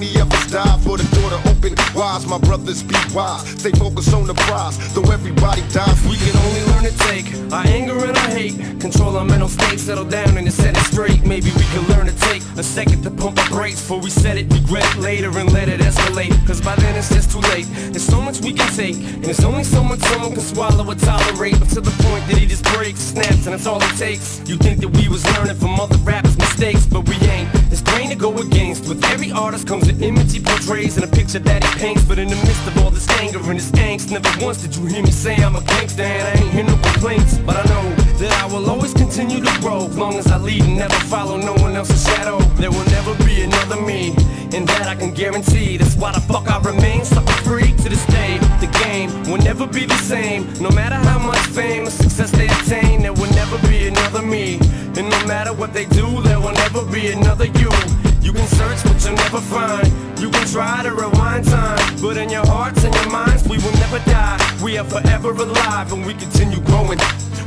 many 0.00 0.18
of 0.18 0.32
us 0.32 0.50
die 0.50 0.78
for 0.78 0.96
the 0.96 1.04
door 1.16 1.28
to 1.28 1.38
open 1.50 1.74
wise. 1.94 2.26
My 2.26 2.38
brothers 2.38 2.82
be 2.82 2.96
wise, 3.12 3.46
stay 3.60 3.70
focused 3.72 4.14
on 4.14 4.26
the 4.26 4.34
prize. 4.34 4.76
Though 4.94 5.10
everybody 5.12 5.62
dies, 5.72 6.00
we 6.08 6.16
can 6.16 6.34
only 6.36 6.62
learn 6.72 6.84
to 6.88 6.94
take 7.10 7.26
our 7.52 7.66
anger 7.66 7.98
and 8.06 8.16
our 8.16 8.30
hate, 8.30 8.56
control 8.80 9.16
our 9.18 9.24
mental 9.24 9.48
state, 9.48 9.78
settle 9.78 10.06
down 10.06 10.38
and 10.38 10.46
it's 10.46 10.56
set 10.56 10.76
it 10.76 10.84
straight. 10.84 11.22
Maybe 11.24 11.50
we 11.52 11.64
can 11.74 11.84
learn 11.92 12.06
to 12.06 12.16
take 12.28 12.42
a 12.56 12.62
second 12.62 13.02
to 13.02 13.10
pump 13.10 13.38
our 13.38 13.48
brakes 13.50 13.80
before 13.80 14.00
we 14.00 14.10
set 14.10 14.38
it, 14.38 14.50
regret 14.52 14.84
it 14.96 15.00
later 15.00 15.30
and 15.38 15.52
let 15.52 15.68
it 15.68 15.80
escalate. 15.80 16.34
Cause 16.46 16.60
by 16.60 16.74
then 16.76 16.96
it's 16.96 17.10
just 17.10 17.30
too 17.30 17.40
late. 17.52 17.66
There's 17.92 18.06
so 18.06 18.20
much 18.20 18.40
we 18.40 18.54
can 18.54 18.72
take, 18.72 18.96
and 18.96 19.24
there's 19.24 19.44
only 19.44 19.64
so 19.64 19.84
much 19.84 20.00
someone 20.00 20.32
can 20.32 20.40
swallow 20.40 20.86
or 20.90 20.94
tolerate. 20.94 21.58
But 21.60 21.68
to 21.76 21.80
the 21.80 21.94
point 22.04 22.26
that 22.28 22.38
he 22.38 22.46
just 22.46 22.64
breaks, 22.72 23.00
snaps, 23.00 23.44
and 23.46 23.54
it's 23.54 23.66
all 23.66 23.82
it 23.82 23.96
takes. 23.98 24.40
You 24.48 24.56
think 24.56 24.80
that 24.80 24.88
we 24.88 25.08
was 25.08 25.22
learning 25.36 25.56
from 25.56 25.78
other 25.78 25.98
rappers' 25.98 26.38
mistakes, 26.38 26.86
but 26.86 27.06
we 27.06 27.16
ain't. 27.28 27.59
It's 27.70 27.82
plain 27.82 28.08
to 28.10 28.16
go 28.16 28.36
against. 28.36 28.88
With 28.88 29.04
every 29.04 29.30
artist 29.30 29.66
comes 29.66 29.86
an 29.88 30.02
image 30.02 30.32
he 30.32 30.40
portrays 30.40 30.96
and 30.96 31.04
a 31.04 31.08
picture 31.08 31.38
that 31.38 31.62
he 31.62 31.70
paints. 31.78 32.04
But 32.04 32.18
in 32.18 32.28
the 32.28 32.34
midst 32.34 32.66
of 32.66 32.76
all 32.78 32.90
this 32.90 33.08
anger 33.20 33.38
and 33.38 33.58
this 33.58 33.70
angst, 33.72 34.10
never 34.10 34.28
once 34.44 34.62
did 34.62 34.74
you 34.74 34.86
hear 34.86 35.02
me 35.02 35.10
say 35.10 35.36
I'm 35.36 35.54
a 35.54 35.62
gangster 35.62 36.02
and 36.02 36.26
I 36.28 36.42
ain't 36.42 36.52
hear 36.52 36.64
no 36.64 36.76
complaints. 36.82 37.38
But 37.38 37.56
I 37.56 37.64
know 37.72 37.94
that 38.18 38.32
I 38.42 38.46
will 38.46 38.68
always 38.68 38.92
continue 38.92 39.40
to 39.40 39.60
grow. 39.60 39.86
Long 39.86 40.14
as 40.14 40.26
I 40.26 40.38
lead 40.38 40.64
and 40.64 40.78
never 40.78 40.98
follow 41.06 41.36
no 41.36 41.54
one 41.62 41.76
else's 41.76 42.02
shadow, 42.04 42.38
there 42.60 42.70
will 42.70 42.88
never 42.90 43.14
be 43.24 43.42
another 43.42 43.80
me. 43.80 44.16
And 44.52 44.66
that 44.66 44.88
I 44.88 44.96
can 44.96 45.14
guarantee. 45.14 45.76
That's 45.76 45.94
why 45.94 46.10
the 46.10 46.20
fuck 46.20 46.50
I 46.50 46.58
remain 46.58 47.04
sucker 47.04 47.38
free 47.44 47.72
to 47.82 47.88
this 47.88 48.04
day. 48.06 48.38
The 48.58 48.66
game 48.82 49.10
will 49.30 49.38
never 49.38 49.64
be 49.64 49.84
the 49.86 49.98
same. 49.98 50.52
No 50.60 50.70
matter 50.70 50.96
how 50.96 51.20
much 51.20 51.38
fame 51.54 51.86
or 51.86 51.90
success 51.90 52.32
they 52.32 52.48
attain, 52.48 53.02
there 53.02 53.12
will 53.12 53.30
never 53.30 53.56
be 53.68 53.86
another 53.86 53.99
another 54.10 54.26
me. 54.26 54.58
And 54.96 55.08
no 55.08 55.26
matter 55.26 55.52
what 55.52 55.72
they 55.72 55.84
do, 55.84 56.20
there 56.22 56.40
will 56.40 56.52
never 56.52 56.84
be 56.84 57.12
another 57.12 57.46
you. 57.46 57.99
You 58.30 58.36
can 58.36 58.46
search, 58.46 58.84
but 58.84 59.04
you'll 59.04 59.16
never 59.16 59.40
find. 59.40 59.88
You 60.20 60.30
can 60.30 60.46
try 60.46 60.84
to 60.84 60.94
rewind 60.94 61.46
time, 61.46 61.96
but 62.00 62.16
in 62.16 62.28
your 62.30 62.46
hearts 62.46 62.84
and 62.84 62.94
your 62.94 63.10
minds, 63.10 63.42
we 63.48 63.58
will 63.58 63.72
never 63.72 63.98
die. 64.08 64.38
We 64.62 64.78
are 64.78 64.84
forever 64.84 65.30
alive, 65.30 65.92
and 65.92 66.06
we 66.06 66.14
continue 66.14 66.60
growing 66.60 67.00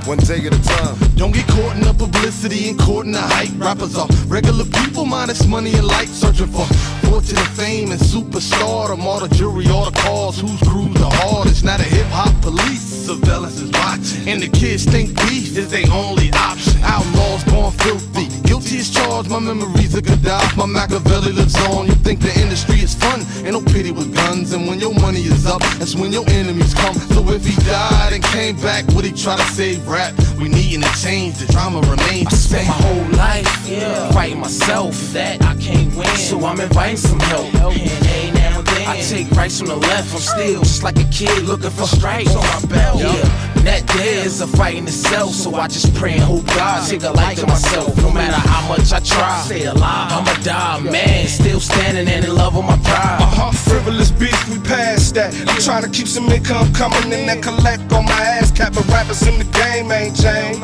one 0.05 0.17
day 0.17 0.45
at 0.45 0.53
a 0.53 0.61
time. 0.61 0.97
Don't 1.15 1.33
get 1.33 1.47
caught 1.47 1.77
in 1.77 1.83
the 1.83 1.93
publicity 1.93 2.67
and 2.67 2.77
caught 2.77 3.05
in 3.05 3.13
the 3.13 3.21
hype. 3.21 3.51
Rappers 3.55 3.97
are 3.97 4.07
regular 4.27 4.65
people, 4.65 5.05
minus 5.05 5.47
money 5.47 5.73
and 5.73 5.87
life, 5.87 6.09
searching 6.09 6.47
for 6.47 6.65
fortune 7.07 7.37
and 7.37 7.47
fame 7.55 7.91
and 7.91 8.01
superstardom. 8.01 9.03
All 9.03 9.21
the 9.21 9.33
jury, 9.33 9.67
all 9.69 9.85
the 9.89 9.97
cars, 9.97 10.41
who's 10.41 10.59
crews 10.67 10.93
the 10.95 11.09
hardest? 11.09 11.63
Not 11.63 11.79
a 11.79 11.83
hip 11.83 12.07
hop 12.07 12.33
police, 12.41 12.83
surveillance 13.07 13.61
is 13.61 13.71
watching. 13.71 14.27
And 14.27 14.41
the 14.41 14.49
kids 14.49 14.83
think 14.83 15.15
beef 15.23 15.55
is 15.57 15.71
their 15.71 15.87
only 15.91 16.29
option. 16.33 16.75
Outlaws 16.83 17.43
born 17.45 17.71
filthy, 17.71 18.27
guilty 18.43 18.79
as 18.79 18.89
charged. 18.89 19.29
My 19.29 19.39
memories 19.39 19.95
are 19.95 20.01
Gaddafi, 20.01 20.57
my 20.57 20.65
Machiavelli 20.73 21.31
lives 21.31 21.55
on. 21.69 21.85
You 21.87 21.93
think 21.95 22.19
the 22.19 22.33
industry 22.41 22.79
is 22.81 22.95
fun? 22.95 23.21
Ain't 23.45 23.53
no 23.53 23.61
pity 23.61 23.91
with 23.91 24.13
guns. 24.13 24.53
And 24.53 24.67
when 24.67 24.79
your 24.79 24.93
money 24.95 25.21
is 25.21 25.45
up, 25.45 25.61
that's 25.77 25.95
when 25.95 26.11
your 26.11 26.27
enemies 26.29 26.73
come. 26.73 26.95
So 26.95 27.21
if 27.29 27.45
he 27.45 27.55
died 27.63 28.13
and 28.13 28.23
came 28.23 28.55
back, 28.57 28.85
would 28.95 29.05
he 29.05 29.11
try 29.11 29.37
to 29.37 29.43
save 29.53 29.87
rap? 29.87 30.13
We 30.39 30.49
needin' 30.49 30.81
to 30.81 30.93
change, 31.01 31.37
the 31.37 31.45
drama 31.51 31.79
remains 31.81 32.29
the 32.29 32.35
I 32.35 32.37
spent 32.37 32.65
same. 32.65 32.67
my 32.67 32.73
whole 32.73 33.17
life 33.17 33.67
Yeah. 33.69 34.11
fighting 34.11 34.39
myself 34.39 34.95
that 35.13 35.43
I 35.43 35.55
can't 35.55 35.93
win. 35.95 36.07
So 36.17 36.43
I'm 36.45 36.59
inviting 36.59 36.97
some 36.97 37.19
help. 37.19 37.45
And 37.53 38.05
hey, 38.05 38.31
now 38.31 38.59
and 38.59 38.67
then 38.67 38.87
I 38.87 38.99
take 39.01 39.29
rights 39.31 39.59
from 39.59 39.67
the 39.67 39.75
left. 39.77 40.13
I'm 40.13 40.19
still 40.19 40.61
just 40.63 40.83
like 40.83 40.97
a 40.99 41.05
kid 41.05 41.43
looking 41.43 41.69
for 41.69 41.85
stripes 41.87 42.35
on 42.35 42.43
my 42.43 42.61
belt. 42.75 42.99
Yeah, 42.99 43.52
that 43.65 43.87
there 43.87 44.25
is 44.25 44.41
a 44.41 44.47
fight 44.47 44.75
in 44.75 44.83
itself. 44.83 45.31
So 45.31 45.55
I 45.55 45.67
just 45.67 45.93
pray 45.95 46.13
and 46.13 46.23
hope 46.23 46.45
God 46.47 46.87
take 46.87 47.03
a 47.03 47.11
life 47.11 47.39
to 47.39 47.47
myself. 47.47 47.95
No 47.97 48.11
matter 48.11 48.35
how 48.35 48.67
much 48.67 48.91
I 48.91 48.99
try, 48.99 49.41
stay 49.45 49.65
alive. 49.65 50.11
I'ma 50.11 50.33
die, 50.43 50.79
man. 50.81 51.27
Still 51.27 51.59
standing 51.59 52.07
and 52.07 52.25
in 52.25 52.35
love 52.35 52.55
with 52.55 52.65
my 52.65 52.77
pride. 52.77 53.19
Uh-huh, 53.21 53.51
frivolous 53.51 54.11
beef, 54.11 54.37
we 54.49 54.59
passed 54.59 55.15
that. 55.15 55.33
I'm 55.47 55.61
trying 55.61 55.83
to 55.83 55.89
keep 55.89 56.07
some 56.07 56.29
income 56.29 56.73
coming 56.73 57.11
in 57.11 57.29
and 57.29 57.41
collect 57.41 57.91
on 57.93 58.05
my 58.05 58.21
ass. 58.37 58.51
Capping 58.51 58.87
rappers 58.91 59.25
in 59.27 59.37
the 59.39 59.45
game 59.45 59.91
ain't 59.91 60.15
changed. 60.15 60.61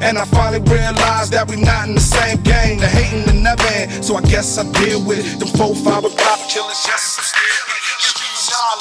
And 0.00 0.18
I 0.18 0.24
finally 0.26 0.62
realized 0.70 1.32
that 1.32 1.48
we 1.48 1.56
not 1.56 1.88
in 1.88 1.94
the 1.94 2.00
same 2.00 2.40
game. 2.42 2.78
The 2.80 2.88
hating 2.88 3.24
the 3.26 3.32
never 3.32 3.66
end, 3.68 4.04
so 4.04 4.16
I 4.16 4.22
guess 4.22 4.58
I 4.58 4.64
deal 4.84 5.04
with 5.04 5.20
it. 5.20 5.38
Them 5.38 5.48
four, 5.48 5.74
five, 5.74 6.04
and 6.04 6.16
pop 6.16 6.40
killers, 6.48 6.82
yes, 6.86 7.16
I'm 7.18 7.24
still 7.24 7.65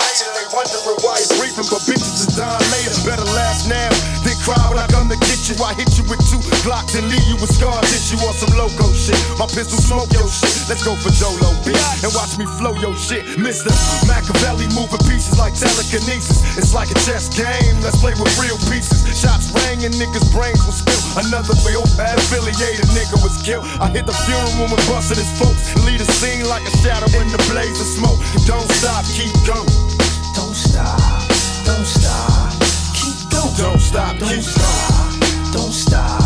later, 0.02 0.30
they 0.34 0.46
wondering 0.50 0.98
why 1.06 1.18
he's 1.22 1.32
briefing, 1.38 1.68
but 1.70 1.82
bitches 1.86 2.26
is 2.26 2.36
dying 2.36 2.66
later. 2.74 2.96
Better 3.06 3.28
laugh 3.38 3.68
now 3.68 4.25
cry 4.46 4.62
when 4.70 4.78
I 4.78 4.86
come 4.94 5.10
to 5.10 5.18
get 5.18 5.42
you. 5.50 5.58
I 5.58 5.74
hit 5.74 5.90
you 5.98 6.06
with 6.06 6.22
two 6.30 6.38
blocks 6.62 6.94
and 6.94 7.10
leave 7.10 7.26
you 7.26 7.36
with 7.42 7.50
scar 7.50 7.82
tissue 7.90 8.22
on 8.22 8.34
some 8.38 8.54
loco 8.54 8.86
shit. 8.94 9.18
My 9.42 9.50
pistol 9.50 9.82
smoke 9.82 10.14
your 10.14 10.30
shit. 10.30 10.70
Let's 10.70 10.86
go 10.86 10.94
for 10.94 11.10
Dolo, 11.18 11.50
bitch, 11.66 11.82
and 12.06 12.14
watch 12.14 12.38
me 12.38 12.46
flow 12.62 12.78
your 12.78 12.94
shit. 12.94 13.26
Mr. 13.42 13.74
Machiavelli 14.06 14.70
moving 14.78 15.02
pieces 15.10 15.42
like 15.42 15.58
telekinesis. 15.58 16.46
It's 16.56 16.78
like 16.78 16.94
a 16.94 16.98
chess 17.02 17.34
game. 17.34 17.82
Let's 17.82 17.98
play 17.98 18.14
with 18.14 18.30
real 18.38 18.62
pieces. 18.70 19.02
Shots 19.18 19.50
rang 19.58 19.82
and 19.82 19.94
niggas' 19.98 20.30
brains 20.30 20.62
will 20.62 20.78
spill. 20.78 21.02
Another 21.26 21.58
oh, 21.58 21.84
affiliated 21.98 22.86
nigga 22.94 23.18
was 23.26 23.42
killed. 23.42 23.66
I 23.82 23.90
hit 23.90 24.06
the 24.06 24.14
funeral 24.30 24.70
and 24.70 24.86
busted 24.86 25.18
his 25.18 25.32
folks. 25.42 25.74
Lead 25.90 26.00
a 26.00 26.08
scene 26.22 26.46
like 26.46 26.64
a 26.70 26.74
shadow 26.86 27.10
in 27.18 27.28
the 27.34 27.42
blaze 27.50 27.82
of 27.82 27.90
smoke. 27.90 28.22
Don't 28.46 28.70
stop, 28.78 29.06
keep 29.10 29.34
going. 29.42 29.66
Don't 30.38 30.54
stop, 30.54 31.00
Don't 33.58 33.80
stop, 33.80 34.18
don't 34.20 34.42
stop, 34.42 35.54
don't 35.54 35.72
stop, 35.72 36.20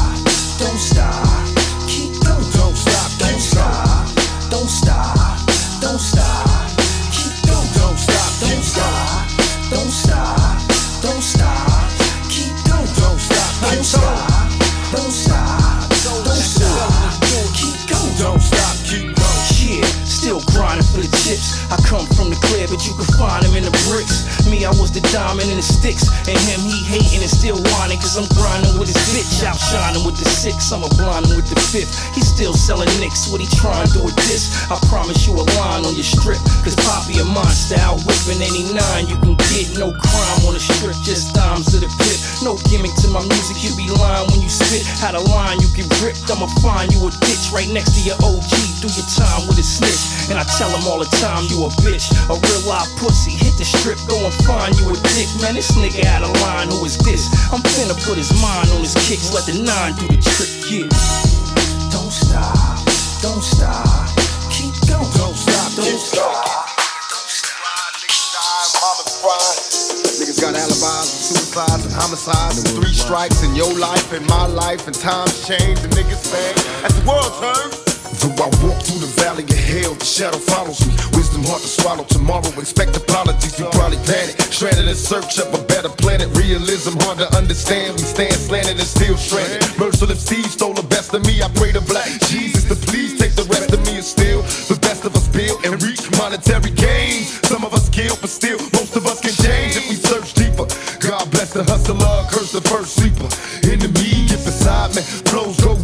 don't 0.57 0.79
stop, 0.79 1.45
keep 1.87 2.11
going. 2.25 2.49
Don't 2.53 2.75
stop, 2.75 3.11
don't 3.19 3.39
stop, 3.39 4.09
don't 4.49 4.67
stop, 4.67 5.37
don't 5.79 5.99
stop, 5.99 6.69
keep 7.13 7.33
going. 7.45 7.69
Don't 7.77 7.97
stop, 7.97 8.31
don't 8.41 8.63
stop, 8.63 9.29
don't 9.69 9.91
stop, 9.91 10.61
don't 11.03 11.21
stop, 11.21 11.89
keep 12.29 12.49
going. 12.65 12.89
Don't 12.97 13.19
stop, 13.19 13.61
don't 13.61 13.83
stop, 13.83 14.49
don't 14.91 15.11
stop, 15.11 15.89
don't 16.25 16.35
stop, 16.35 17.21
keep 17.53 17.89
going. 17.89 18.17
Don't 18.17 18.41
stop, 18.41 18.75
keep 18.87 19.18
still 20.29 20.45
grinding 20.53 20.85
for 20.85 21.01
the 21.01 21.09
chips. 21.25 21.57
I 21.73 21.77
come 21.89 22.05
from 22.13 22.29
the 22.29 22.37
clear, 22.45 22.69
but 22.69 22.85
you 22.85 22.93
can 22.93 23.09
find 23.17 23.41
him 23.41 23.57
in 23.57 23.65
the 23.65 23.73
bricks. 23.89 24.29
Me, 24.45 24.61
I 24.61 24.69
was 24.77 24.93
the 24.93 25.01
diamond 25.09 25.49
in 25.49 25.57
the 25.57 25.65
sticks. 25.65 26.05
And 26.29 26.37
him, 26.45 26.61
he 26.69 26.85
hating 26.85 27.25
and 27.25 27.33
still 27.33 27.57
whining. 27.73 27.97
Cause 27.97 28.13
I'm 28.13 28.29
grinding 28.37 28.77
with 28.77 28.93
his 28.93 29.01
bitch. 29.09 29.41
Outshining 29.41 30.05
with 30.05 30.21
the 30.21 30.29
six. 30.29 30.69
I'm 30.69 30.85
a 30.85 30.91
blinding 31.01 31.33
with 31.33 31.49
the 31.49 31.57
fifth. 31.57 31.97
He's 32.13 32.29
still 32.29 32.53
selling 32.53 32.85
nicks. 33.01 33.25
What 33.33 33.41
he 33.41 33.49
trying 33.57 33.89
to 33.89 33.93
do 33.97 34.01
with 34.05 34.13
this? 34.29 34.53
I 34.69 34.77
promise 34.93 35.25
you 35.25 35.33
a 35.33 35.41
line 35.57 35.81
on 35.81 35.97
your 35.97 36.05
strip. 36.05 36.37
Cause 36.61 36.77
Poppy 36.85 37.17
a 37.17 37.25
monster 37.25 37.81
out 37.81 37.97
whipping 38.05 38.37
89. 38.37 39.09
You 39.09 39.17
can 39.25 39.33
get 39.49 39.81
no 39.81 39.89
crime 39.97 40.41
on 40.45 40.53
the 40.53 40.61
strip. 40.61 40.93
Just 41.01 41.33
dimes 41.33 41.73
to 41.73 41.81
the 41.81 41.89
pit. 42.05 42.21
No 42.45 42.53
gimmick 42.69 42.93
to 43.01 43.09
my 43.09 43.25
music. 43.25 43.65
You 43.65 43.73
be 43.73 43.89
lying 43.97 44.29
when 44.29 44.45
you 44.45 44.51
spit. 44.53 44.85
Had 45.01 45.17
a 45.17 45.23
line 45.33 45.57
you 45.57 45.69
get 45.73 45.89
ripped. 46.05 46.29
I'ma 46.29 46.45
find 46.61 46.93
you 46.93 47.01
a 47.01 47.09
ditch 47.25 47.49
right 47.49 47.69
next 47.73 47.97
to 47.97 48.01
your 48.05 48.19
OG. 48.21 48.68
Do 48.79 48.87
your 48.87 49.11
time 49.11 49.43
with 49.51 49.59
a 49.59 49.65
snitch. 49.67 50.31
And 50.31 50.39
I 50.39 50.47
tell 50.55 50.71
him 50.71 50.87
all 50.87 51.03
the 51.03 51.11
time 51.19 51.43
you 51.51 51.67
a 51.67 51.69
bitch. 51.83 52.07
A 52.31 52.35
real 52.39 52.63
live 52.63 52.87
pussy. 52.95 53.35
Hit 53.35 53.59
the 53.59 53.67
strip, 53.67 53.99
go 54.07 54.15
and 54.23 54.31
find 54.47 54.71
you 54.79 54.87
a 54.87 54.95
dick. 54.95 55.27
Man, 55.43 55.59
this 55.59 55.75
nigga 55.75 56.07
out 56.07 56.23
of 56.23 56.31
line. 56.39 56.71
Who 56.71 56.87
is 56.87 56.95
this? 57.03 57.27
I'm 57.51 57.59
finna 57.59 57.91
put 58.07 58.15
his 58.15 58.31
mind 58.39 58.71
on 58.71 58.79
his 58.79 58.95
kicks. 59.03 59.35
Let 59.35 59.43
the 59.51 59.59
nine 59.67 59.99
do 59.99 60.07
the 60.07 60.15
trick, 60.15 60.47
yeah. 60.71 60.87
Don't 61.91 62.07
stop, 62.07 62.79
don't 63.19 63.43
stop, 63.43 64.15
keep 64.47 64.71
going. 64.87 65.11
Don't 65.19 65.35
stop, 65.35 65.75
don't 65.75 65.99
stop. 65.99 66.79
Mama's 68.79 69.11
crying. 69.19 69.59
Niggas 70.23 70.39
got 70.39 70.55
alibis 70.55 70.87
and 70.87 71.19
suicides 71.19 71.83
and 71.83 71.93
homicides 71.99 72.63
and 72.63 72.67
three 72.79 72.93
strikes 72.93 73.43
in 73.43 73.55
your 73.55 73.73
life 73.75 74.13
and 74.13 74.25
my 74.27 74.47
life 74.47 74.87
and 74.87 74.95
times 74.95 75.45
change 75.45 75.83
and 75.83 75.91
niggas 75.91 76.23
say 76.23 76.55
as 76.87 76.95
the 76.95 77.03
world 77.03 77.35
turns. 77.43 77.88
Though 78.17 78.33
I 78.41 78.49
walk 78.65 78.81
through 78.81 79.05
the 79.05 79.11
valley 79.21 79.43
of 79.43 79.61
hell, 79.69 79.93
the 79.93 80.05
shadow 80.05 80.41
follows 80.41 80.81
me. 80.81 80.93
Wisdom 81.13 81.45
hard 81.45 81.61
to 81.61 81.69
swallow 81.69 82.03
tomorrow. 82.03 82.49
Expect 82.57 82.97
apologies, 82.97 83.59
you 83.59 83.69
probably 83.69 84.01
panic. 84.09 84.41
Stranded 84.49 84.87
in 84.87 84.95
search 84.95 85.37
of 85.37 85.53
a 85.53 85.61
better 85.69 85.89
planet. 85.89 86.27
Realism 86.35 86.97
hard 87.05 87.19
to 87.19 87.29
understand. 87.37 87.93
We 87.95 88.03
stand 88.03 88.33
slanted 88.33 88.81
and 88.81 88.89
still 88.89 89.15
stranded. 89.15 89.61
Merciless 89.77 90.27
thieves 90.27 90.53
stole 90.53 90.73
the 90.73 90.87
best 90.89 91.13
of 91.13 91.25
me. 91.25 91.41
I 91.41 91.49
pray 91.53 91.71
to 91.71 91.81
black 91.81 92.09
Jesus 92.27 92.65
to 92.67 92.75
please 92.89 93.17
take 93.19 93.33
the 93.37 93.45
rest 93.45 93.71
of 93.71 93.79
me 93.85 94.01
and 94.01 94.05
steal 94.05 94.41
the 94.67 94.77
best 94.81 95.05
of 95.05 95.15
us 95.15 95.27
build 95.29 95.63
and 95.63 95.81
reach 95.81 96.03
monetary 96.17 96.71
gains. 96.71 97.39
Some 97.47 97.63
of 97.63 97.73
us 97.73 97.89
kill, 97.89 98.17
but 98.19 98.29
still 98.29 98.59
most 98.73 98.95
of 98.95 99.05
us 99.05 99.21
can 99.21 99.33
change 99.37 99.77
if 99.77 99.87
we 99.87 99.95
search 99.95 100.33
deeper. 100.33 100.67
God 100.99 101.31
bless 101.31 101.53
the 101.53 101.63
hustler, 101.63 102.25
curse 102.27 102.51
the 102.51 102.61
first 102.67 102.99
sleeper. 102.99 103.29
Enemy 103.63 104.27
get 104.27 104.43
beside 104.43 104.91
me, 104.95 105.01
flows 105.01 105.57
go 105.61 105.78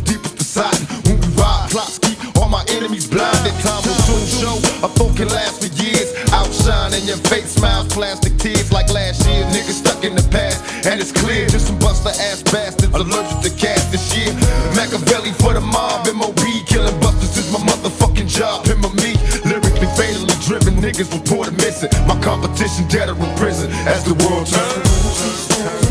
blinded. 3.15 3.55
Time 3.63 3.83
will 3.87 3.99
soon 4.03 4.25
show 4.27 4.55
a 4.83 4.89
folk 4.99 5.15
can 5.15 5.29
last 5.31 5.63
for 5.63 5.71
years. 5.79 6.11
Outshine 6.35 6.91
in 6.93 7.07
your 7.07 7.17
face, 7.31 7.55
smiles, 7.55 7.87
plastic 7.87 8.35
tears 8.37 8.71
like 8.71 8.91
last 8.91 9.23
year. 9.27 9.43
Niggas 9.55 9.79
stuck 9.79 10.03
in 10.03 10.15
the 10.15 10.27
past, 10.29 10.59
and 10.85 10.99
it's 10.99 11.15
clear. 11.15 11.47
Just 11.47 11.67
some 11.67 11.79
buster 11.79 12.11
ass 12.27 12.43
bastards 12.43 12.93
allergic 12.93 13.39
to 13.47 13.51
cash 13.55 13.83
this 13.95 14.03
year. 14.11 14.31
Machiavelli 14.75 15.31
for 15.39 15.53
the 15.55 15.63
mob, 15.63 16.05
MOB 16.13 16.43
killing 16.67 16.99
busters 16.99 17.39
is 17.39 17.47
my 17.55 17.59
motherfucking 17.63 18.27
job. 18.27 18.67
Him 18.67 18.83
or 18.83 18.93
me, 18.99 19.15
lyrically 19.47 19.89
fatally 19.95 20.35
driven 20.43 20.75
niggas 20.83 21.09
reported 21.15 21.55
missing. 21.63 21.89
My 22.05 22.19
competition 22.21 22.87
dead 22.89 23.07
or 23.09 23.15
in 23.15 23.31
prison 23.39 23.71
as 23.87 24.03
the 24.03 24.13
world 24.27 24.45
turns. 24.45 25.85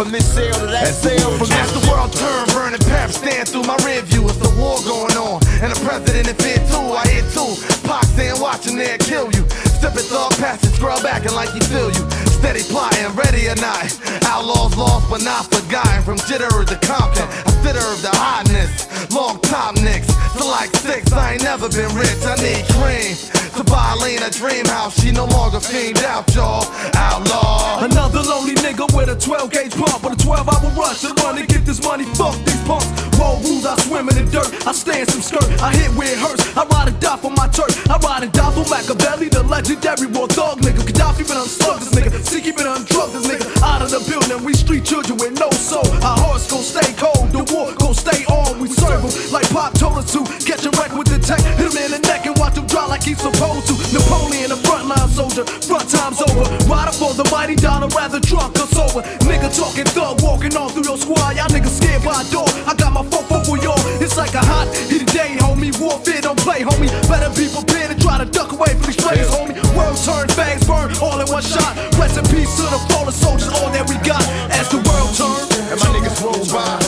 From 0.00 0.12
this 0.12 0.32
sale 0.32 0.54
to 0.54 0.66
that 0.72 0.94
sale. 0.96 1.28
From 1.36 1.52
As 1.60 1.76
the 1.76 1.84
world 1.84 2.08
turn, 2.16 2.48
burning 2.56 2.80
pap 2.88 3.10
stand 3.10 3.48
through 3.48 3.68
my 3.68 3.76
rear 3.84 4.00
view. 4.00 4.24
It's 4.32 4.40
a 4.40 4.48
war 4.56 4.80
going 4.88 5.12
on, 5.20 5.44
and 5.60 5.68
the 5.68 5.78
president 5.84 6.24
in 6.24 6.36
fear 6.40 6.56
too. 6.72 6.88
I 6.96 7.04
hear 7.04 7.26
too. 7.36 7.52
Pac 7.84 8.08
saying, 8.16 8.40
watching 8.40 8.80
there 8.80 8.96
kill 8.96 9.28
you. 9.36 9.44
Sipping 9.76 10.08
thought 10.08 10.32
passage, 10.40 10.72
scrub 10.72 11.04
acting 11.04 11.36
like 11.36 11.52
you 11.52 11.60
feel 11.68 11.92
you. 11.92 12.04
Steady 12.32 12.64
plotting, 12.72 13.12
ready 13.12 13.52
or 13.52 13.56
not. 13.60 13.92
Outlaws 14.24 14.72
lost 14.76 15.04
but 15.10 15.20
not 15.20 15.52
forgotten. 15.52 16.00
From 16.00 16.16
jitter 16.24 16.48
to 16.48 16.76
Compton, 16.80 17.28
I 17.28 17.52
fitter 17.60 17.84
of 17.84 18.00
the 18.00 18.14
hotness. 18.16 18.88
Long 19.12 19.36
top 19.44 19.76
nicks, 19.84 20.08
to 20.32 20.44
like 20.44 20.72
six. 20.80 21.12
I 21.12 21.36
ain't 21.36 21.42
never 21.42 21.68
been 21.68 21.92
rich. 21.92 22.24
I 22.24 22.40
need 22.40 22.64
cream 22.72 23.39
to 23.64 23.70
buy 23.70 23.94
Lane 24.00 24.22
a 24.22 24.30
dream 24.30 24.64
house. 24.66 24.96
She 25.00 25.12
no 25.12 25.24
longer 25.26 25.60
fiend 25.60 25.98
out, 26.04 26.24
y'all. 26.34 26.64
Outlaw. 26.96 27.84
Another 27.84 28.22
lonely 28.22 28.54
nigga 28.54 28.86
with 28.96 29.08
a 29.08 29.16
12 29.16 29.50
gauge 29.50 29.74
pump 29.76 30.02
with 30.02 30.16
a 30.16 30.22
12 30.22 30.48
hour 30.48 30.70
rush 30.76 31.00
to 31.02 31.12
run 31.20 31.36
and 31.38 31.48
get 31.48 31.64
this 31.64 31.82
money. 31.82 32.04
Fuck 32.16 32.36
these 32.44 32.62
punks. 32.64 32.88
Roll 33.18 33.36
rules, 33.44 33.66
I 33.66 33.76
swim 33.84 34.08
in 34.08 34.16
the 34.16 34.24
dirt. 34.30 34.48
I 34.66 34.72
stay 34.72 35.00
in 35.00 35.06
some 35.06 35.20
skirt. 35.20 35.48
I 35.60 35.74
hit 35.76 35.90
where 35.96 36.12
it 36.12 36.18
hurts. 36.18 36.56
I 36.56 36.64
ride 36.66 36.88
and 36.88 37.00
die 37.00 37.16
for 37.18 37.30
my 37.30 37.48
turf. 37.48 37.72
I 37.90 37.98
ride 37.98 38.22
and 38.24 38.32
die 38.32 38.52
for 38.52 38.64
Machiavelli, 38.70 39.28
the 39.28 39.42
legendary 39.42 40.06
war 40.08 40.28
dog 40.28 40.60
nigga. 40.60 40.80
Gaddafi 40.80 41.28
been 41.28 41.36
unslugged 41.36 41.82
this 41.84 41.92
nigga. 41.92 42.10
Siki 42.24 42.56
been 42.56 42.66
undrugged 42.68 43.12
this 43.12 43.26
nigga. 43.28 43.44
Out 43.62 43.82
of 43.82 43.90
the 43.90 44.00
building, 44.08 44.44
we 44.44 44.54
street 44.54 44.84
children 44.84 45.18
with 45.18 45.38
no 45.38 45.50
soul. 45.50 45.86
Our 46.00 46.16
hearts 46.16 46.48
gon' 46.50 46.64
stay 46.64 46.92
cold. 46.96 47.28
The 47.32 47.44
war 47.52 47.74
gon' 47.76 47.94
stay 47.94 48.24
on. 48.24 48.58
We 48.60 48.68
serve 48.68 49.04
serve 49.04 49.04
'em 49.04 49.32
like 49.32 49.48
Pop 49.50 49.74
told 49.74 49.98
us 49.98 50.12
to. 50.12 50.24
Catch 50.48 50.64
a 50.64 50.70
wreck 50.80 50.92
with 50.96 51.08
the 51.08 51.18
tech 51.18 51.40
Hit 51.60 51.72
him 51.72 51.76
in 51.84 51.90
the 51.92 52.00
watch 52.50 52.58
him 52.58 52.66
dry 52.66 52.86
like 52.86 53.02
he's 53.02 53.18
supposed 53.18 53.66
to. 53.68 53.74
Napoleon, 53.94 54.50
a 54.50 54.56
frontline 54.56 55.08
soldier, 55.08 55.44
front 55.44 55.88
time's 55.88 56.20
over. 56.22 56.42
Rider 56.66 56.92
for 56.92 57.14
the 57.14 57.26
mighty 57.30 57.54
dollar, 57.54 57.88
rather 57.88 58.20
drunk 58.20 58.58
or 58.58 58.66
sober. 58.66 59.02
Nigga 59.26 59.50
talking 59.54 59.84
thug, 59.84 60.22
walking 60.22 60.56
all 60.56 60.68
through 60.68 60.84
your 60.84 60.98
squad. 60.98 61.36
Y'all 61.36 61.48
niggas 61.48 61.78
scared 61.78 62.02
by 62.02 62.22
a 62.22 62.24
door. 62.30 62.48
I 62.66 62.74
got 62.74 62.92
my 62.92 63.02
four 63.10 63.22
for 63.44 63.58
y'all. 63.58 63.78
It's 64.02 64.16
like 64.16 64.34
a 64.34 64.42
hot 64.42 64.66
heated 64.90 65.08
day, 65.08 65.36
homie. 65.38 65.70
Warfare 65.78 66.20
don't 66.20 66.38
play, 66.38 66.62
homie. 66.62 66.90
Better 67.08 67.30
be 67.38 67.46
prepared 67.48 67.94
to 67.94 67.96
try 67.98 68.18
to 68.18 68.26
duck 68.26 68.52
away 68.52 68.74
from 68.74 68.86
these 68.90 68.98
players, 68.98 69.30
homie. 69.30 69.54
World 69.76 69.98
turn, 70.02 70.28
fangs 70.34 70.66
burn, 70.66 70.90
all 70.98 71.20
in 71.20 71.28
one 71.30 71.42
shot. 71.42 71.76
Rest 71.98 72.18
in 72.18 72.24
peace 72.34 72.50
to 72.56 72.66
the 72.66 72.80
fallen 72.90 73.12
soldiers, 73.12 73.52
all 73.60 73.70
that 73.70 73.86
we 73.88 73.96
got. 74.02 74.22
As 74.50 74.68
the 74.68 74.82
world 74.82 75.12
turns, 75.14 75.46
and 75.70 75.78
my 75.78 75.88
niggas 75.94 76.18
roll 76.22 76.42
by. 76.54 76.78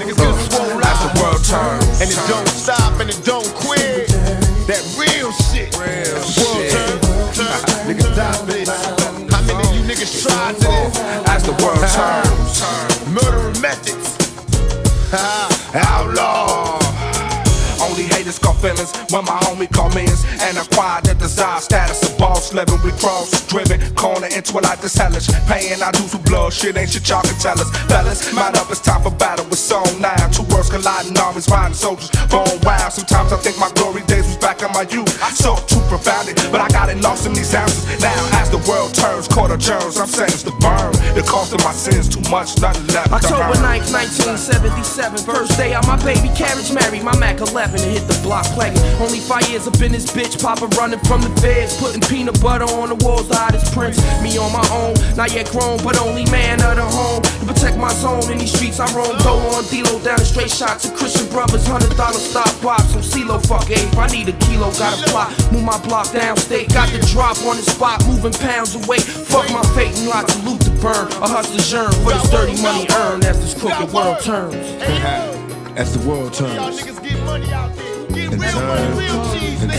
niggas 0.00 0.16
get 0.16 0.34
swole 0.48 0.80
as 0.80 0.98
the 1.04 1.10
world 1.20 1.42
turn, 1.44 1.78
and 2.00 2.08
it 2.08 2.20
don't 2.28 2.48
stop. 2.48 2.83
Many 10.04 10.16
of 10.16 10.24
you 10.24 10.28
niggas 10.28 10.28
tried 10.28 10.54
to 10.54 10.60
this? 10.60 10.98
As 11.28 11.42
the 11.42 11.52
world 11.64 11.80
turns. 11.94 12.62
Murdering 13.08 13.60
methods. 13.60 14.18
Outlaw. 15.74 16.53
Only 18.64 18.80
haters 18.80 18.92
got 18.92 19.12
feelings 19.12 19.12
when 19.12 19.24
my 19.24 19.38
homie 19.44 19.70
come 19.70 19.92
in 19.98 20.08
and 20.40 20.56
acquire 20.56 21.00
the 21.02 21.14
desired 21.14 21.62
status 21.62 22.00
of 22.08 22.16
boss 22.18 22.52
living. 22.52 22.80
We 22.84 22.92
cross 22.96 23.30
driven, 23.46 23.80
corner 23.94 24.28
into 24.28 24.56
a 24.58 24.60
life 24.60 24.80
that's 24.80 24.96
hellish. 24.96 25.28
Paying 25.46 25.82
our 25.82 25.92
dues 25.92 26.12
with 26.14 26.24
blood, 26.24 26.52
shit 26.52 26.76
ain't 26.76 26.90
shit 26.90 27.08
y'all 27.08 27.22
can 27.22 27.36
tell 27.38 27.58
us. 27.60 27.68
Fellas, 27.88 28.32
mount 28.32 28.56
up, 28.56 28.70
it's 28.70 28.80
time 28.80 29.02
for 29.02 29.10
battle 29.10 29.44
with 29.46 29.58
song 29.58 29.88
now. 30.00 30.16
Two 30.32 30.44
worlds 30.48 30.70
colliding, 30.70 31.16
armies 31.18 31.48
riding 31.48 31.74
soldiers, 31.74 32.10
born 32.30 32.48
wild. 32.64 32.92
Sometimes 32.92 33.32
I 33.32 33.38
think 33.38 33.58
my 33.58 33.70
glory 33.74 34.02
days 34.08 34.26
was 34.26 34.38
back 34.38 34.62
in 34.62 34.72
my 34.72 34.86
youth. 34.88 35.12
I 35.22 35.30
saw 35.30 35.60
it 35.60 35.68
too 35.68 35.82
profoundly, 35.92 36.34
but 36.50 36.60
I 36.60 36.68
got 36.68 36.88
it 36.88 36.98
lost 37.02 37.26
in 37.26 37.34
these 37.34 37.54
ounces. 37.54 37.84
Now, 38.00 38.16
as 38.40 38.50
the 38.50 38.60
world 38.64 38.94
turns, 38.94 39.28
quarter 39.28 39.58
turns, 39.58 39.98
I'm 40.00 40.08
sentenced 40.08 40.46
to 40.46 40.54
burn. 40.64 40.92
The 41.14 41.24
cost 41.26 41.52
of 41.52 41.60
my 41.64 41.72
sins 41.72 42.08
too 42.08 42.24
much, 42.30 42.56
nothing 42.60 42.86
left. 42.94 43.12
October 43.12 43.60
9th, 43.60 43.92
1977. 43.92 45.24
First 45.24 45.56
day 45.56 45.74
on 45.74 45.86
my 45.86 45.96
baby 46.02 46.32
carriage 46.34 46.72
married. 46.72 47.04
My 47.04 47.16
Mac 47.18 47.40
11 47.40 47.80
and 47.80 47.92
hit 47.92 48.06
the 48.08 48.18
block 48.22 48.53
plaguing. 48.54 48.80
Only 49.02 49.18
five 49.18 49.46
years 49.50 49.66
up 49.66 49.78
in 49.82 49.92
this 49.92 50.06
bitch. 50.06 50.40
Papa 50.40 50.66
running 50.78 51.00
from 51.00 51.20
the 51.20 51.30
feds. 51.42 51.76
Putting 51.76 52.00
peanut 52.00 52.40
butter 52.40 52.64
on 52.64 52.88
the 52.88 52.98
walls, 53.04 53.28
the 53.28 53.36
hottest 53.36 53.74
prince. 53.74 53.98
Me 54.22 54.38
on 54.38 54.52
my 54.54 54.64
own, 54.70 54.94
not 55.16 55.34
yet 55.34 55.50
grown, 55.50 55.76
but 55.82 55.98
only 56.00 56.24
man 56.30 56.62
of 56.62 56.76
the 56.76 56.86
home. 56.86 57.22
To 57.22 57.44
protect 57.44 57.76
my 57.76 57.92
zone 57.92 58.30
in 58.30 58.38
these 58.38 58.54
streets, 58.54 58.80
I 58.80 58.86
roam. 58.94 59.18
Go 59.26 59.34
on, 59.52 59.64
D-Lo 59.68 59.98
down 60.00 60.18
the 60.18 60.24
straight 60.24 60.50
shots 60.50 60.86
of 60.86 60.94
Christian 60.94 61.28
brothers. 61.28 61.66
Hundred 61.66 61.96
dollar 61.96 62.22
stop 62.22 62.48
box. 62.62 62.94
Some 62.94 63.02
CeeLo, 63.02 63.42
fuck 63.46 63.68
A. 63.68 63.74
If 63.74 63.98
I 63.98 64.06
need 64.08 64.28
a 64.28 64.36
kilo, 64.46 64.70
got 64.78 64.94
a 64.94 65.10
plot. 65.10 65.30
Move 65.52 65.64
my 65.64 65.78
block 65.82 66.06
downstate. 66.14 66.72
Got 66.72 66.88
the 66.94 67.00
drop 67.10 67.36
on 67.44 67.56
the 67.56 67.66
spot, 67.66 68.06
moving 68.06 68.32
pounds 68.32 68.74
away. 68.74 68.98
Fuck 68.98 69.50
my 69.50 69.62
fate 69.74 69.96
and 69.98 70.08
lots 70.08 70.34
of 70.34 70.46
loot 70.46 70.60
to 70.62 70.70
burn. 70.78 71.10
A 71.22 71.28
hustler's 71.28 71.70
yearn 71.72 71.92
for 72.04 72.12
this 72.14 72.30
dirty 72.30 72.62
money 72.62 72.86
earned 72.94 73.24
as 73.24 73.40
this 73.40 73.54
crooked 73.58 73.92
world 73.92 74.20
turns. 74.20 74.54
As 75.76 75.92
the 75.92 76.08
world 76.08 76.32
turns. 76.32 77.93
And 78.14 78.40
turns. 78.40 78.94
And 79.60 79.70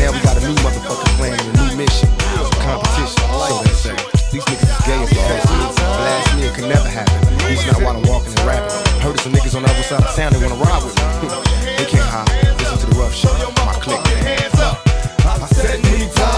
Now 0.00 0.12
we 0.12 0.20
got 0.20 0.36
a 0.36 0.40
new 0.40 0.54
motherfucking 0.64 1.16
plan, 1.18 1.38
a 1.38 1.52
new 1.52 1.76
mission, 1.76 2.08
some 2.18 2.50
competition. 2.64 3.20
So 3.28 3.62
they 3.62 3.76
say. 3.76 3.96
These 4.32 4.44
niggas 4.44 4.72
is 4.72 4.86
gay 4.86 5.02
as 5.02 5.10
fuck. 5.12 5.78
Last 5.80 6.36
meal 6.36 6.52
can 6.54 6.68
never 6.68 6.88
happen. 6.88 7.14
At 7.28 7.44
least 7.44 7.66
not 7.66 7.82
while 7.82 7.96
I'm 7.96 8.08
walking 8.08 8.32
and 8.38 8.46
rapping. 8.46 9.02
Heard 9.02 9.14
of 9.16 9.20
some 9.20 9.32
niggas 9.32 9.54
on 9.54 9.62
the 9.64 9.70
other 9.70 9.82
side 9.82 10.02
of 10.02 10.14
town 10.16 10.32
that 10.32 10.40
wanna 10.40 10.56
ride 10.64 10.82
with 10.82 10.96
me. 10.96 11.28
they 11.76 11.84
can't 11.84 12.08
hide. 12.08 12.58
Listen 12.58 12.78
to 12.78 12.86
the 12.86 12.96
rough 12.98 13.14
shit. 13.14 13.30
My 13.66 13.74
click, 13.74 14.02
man. 14.24 14.53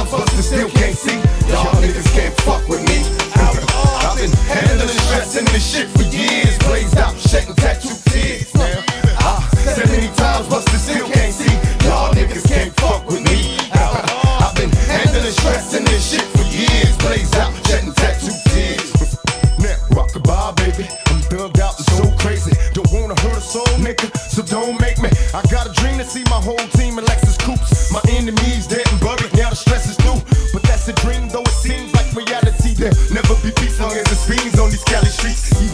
I 0.07 0.23
said 0.23 0.29
many 0.29 0.29
times, 0.29 0.29
but 0.29 0.33
you 0.37 0.43
still 0.43 0.71
can't 0.71 0.97
see. 0.97 1.19
Y'all 1.51 1.83
niggas 1.83 2.11
can't 2.15 2.35
fuck 2.43 2.69
with 2.69 2.83
me. 2.87 3.03
I've 3.35 4.17
been 4.17 4.31
handling 4.47 4.89
stress 4.89 5.37
and 5.37 5.47
this 5.49 5.67
shit 5.67 5.89
for 5.91 6.05
years. 6.05 6.57
Blazed 6.59 6.97
out, 6.97 7.17
shedding 7.19 7.55
tattoo 7.57 7.97
tears. 8.07 8.55
I 8.55 8.85
ah, 9.19 9.51
said 9.75 9.89
many 9.89 10.07
times, 10.15 10.47
but 10.49 10.63
still 10.63 11.09
can't 11.11 11.35
see. 11.35 11.51
Y'all 11.87 12.15
niggas 12.15 12.47
can't 12.47 12.73
fuck 12.79 13.05
with 13.07 13.23
me. 13.27 13.59
I've 13.73 14.55
been 14.55 14.71
handling 14.87 15.33
stress 15.33 15.75
and 15.75 15.87
this 15.89 16.13
shit 16.13 16.23
for 16.39 16.47
years. 16.55 16.97
Blazed 16.99 17.35
out, 17.37 17.53
shedding 17.67 17.93
tattoo 17.95 18.31
tears. 18.55 19.19
Now, 19.59 19.75
rockabye, 19.91 20.55
baby. 20.55 20.87
I'm 21.11 21.19
thugged 21.27 21.59
out 21.59 21.75
and 21.79 21.87
so 21.99 22.05
crazy. 22.23 22.55
Don't 22.75 22.91
wanna 22.93 23.19
hurt 23.23 23.39
a 23.39 23.41
soul, 23.41 23.67
nigga, 23.83 24.07
so 24.17 24.43
don't 24.43 24.81
make 24.81 24.86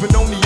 streets. 0.03 0.33
Even 0.33 0.41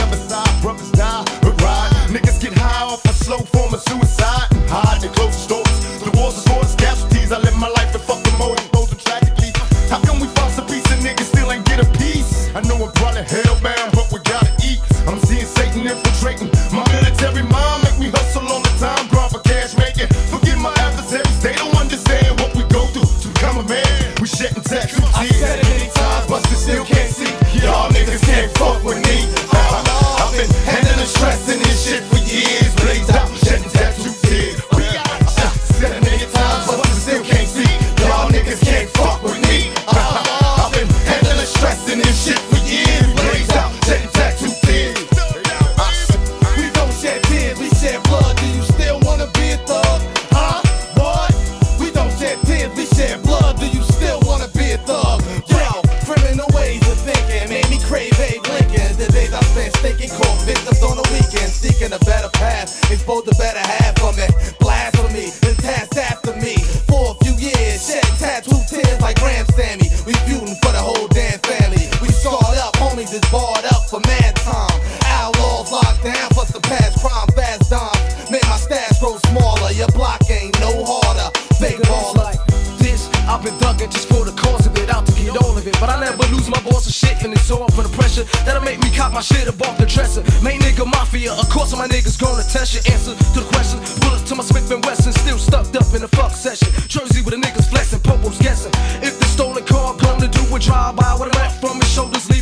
stolen 99.37 99.65
car 99.67 99.95
come 99.97 100.19
to 100.19 100.29
do 100.29 100.57
a 100.57 100.59
drive 100.59 100.97
by, 100.97 101.15
what 101.19 101.37
I 101.37 101.41
left 101.41 101.61
from 101.61 101.77
his 101.79 101.93
shoulders, 101.93 102.36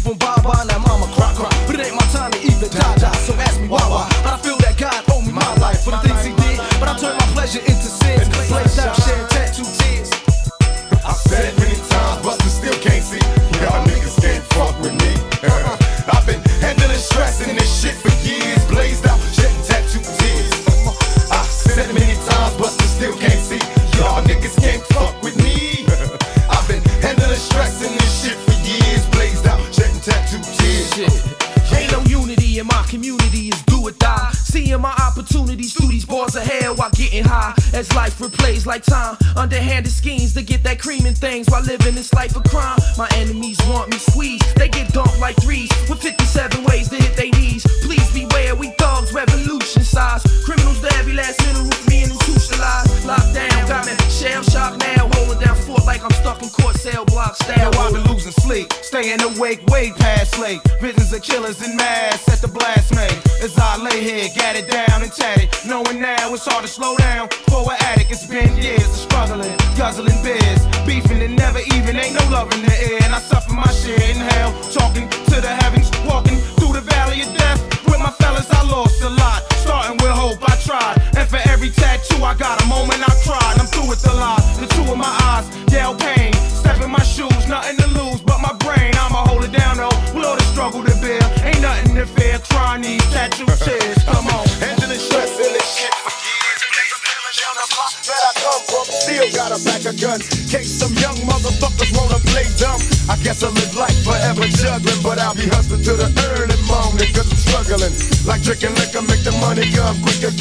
things 41.45 41.51
while 41.51 41.62
living 41.62 41.95
this 41.95 42.12
life 42.15 42.37
of 42.37 42.45
crime. 42.45 42.84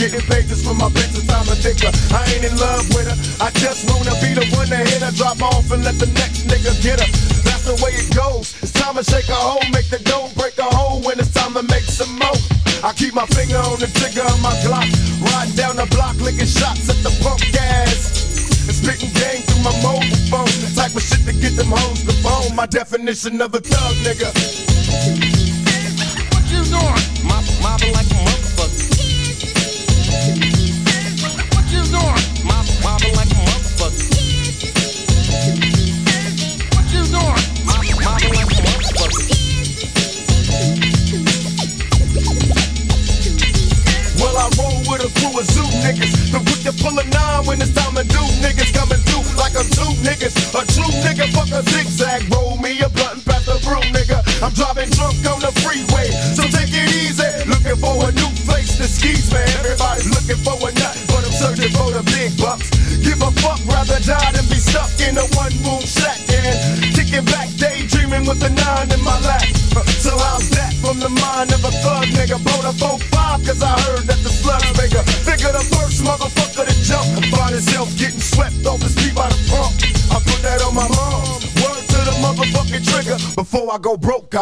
Getting 0.03 0.27
papers 0.27 0.59
for 0.67 0.75
my 0.75 0.91
business. 0.91 1.23
I'm 1.31 1.47
a 1.47 1.55
nigga. 1.63 1.87
I 2.11 2.27
ain't 2.35 2.43
in 2.43 2.51
love 2.59 2.83
with 2.91 3.07
her. 3.07 3.15
I 3.39 3.47
just 3.55 3.87
wanna 3.87 4.11
be 4.19 4.35
the 4.35 4.43
one 4.51 4.67
to 4.67 4.75
hit 4.75 4.99
her, 4.99 5.15
drop 5.15 5.39
off 5.39 5.71
and 5.71 5.79
let 5.79 5.95
the 5.95 6.11
next 6.19 6.43
nigga 6.43 6.75
get 6.83 6.99
her. 6.99 7.07
That's 7.47 7.63
the 7.63 7.79
way 7.79 7.95
it 7.95 8.11
goes. 8.11 8.51
It's 8.59 8.75
time 8.75 8.99
to 8.99 9.03
shake 9.07 9.31
a 9.31 9.39
hole, 9.39 9.63
make 9.71 9.87
the 9.87 10.03
dough, 10.03 10.27
break 10.35 10.59
a 10.59 10.67
hole 10.67 10.99
when 11.07 11.23
it's 11.23 11.31
time 11.31 11.55
to 11.55 11.63
make 11.71 11.87
some 11.87 12.19
more. 12.19 12.35
I 12.83 12.91
keep 12.91 13.15
my 13.15 13.23
finger 13.31 13.55
on 13.63 13.79
the 13.79 13.87
trigger 13.95 14.27
of 14.27 14.43
my 14.43 14.51
Glock, 14.59 14.91
riding 15.23 15.55
down 15.55 15.79
the 15.79 15.87
block, 15.95 16.19
licking 16.19 16.51
shots 16.51 16.91
at 16.91 16.99
the 16.99 17.15
pump 17.23 17.39
gas, 17.55 18.67
and 18.67 18.75
spitting 18.75 19.07
game 19.15 19.39
through 19.47 19.63
my 19.63 19.71
mobile 19.79 20.19
phone. 20.27 20.51
The 20.59 20.67
type 20.75 20.91
of 20.99 21.03
shit 21.07 21.23
to 21.23 21.31
get 21.31 21.55
them 21.55 21.71
hoes 21.71 22.03
to 22.03 22.11
bone. 22.19 22.51
My 22.59 22.67
definition 22.67 23.39
of 23.39 23.55
a 23.55 23.63
thug, 23.63 23.95
nigga. 24.03 24.35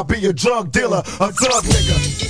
I'll 0.02 0.08
be 0.08 0.26
a 0.26 0.34
drug 0.34 0.72
dealer, 0.72 1.04
a 1.20 1.32
drug 1.32 1.64
nigga. 1.64 2.21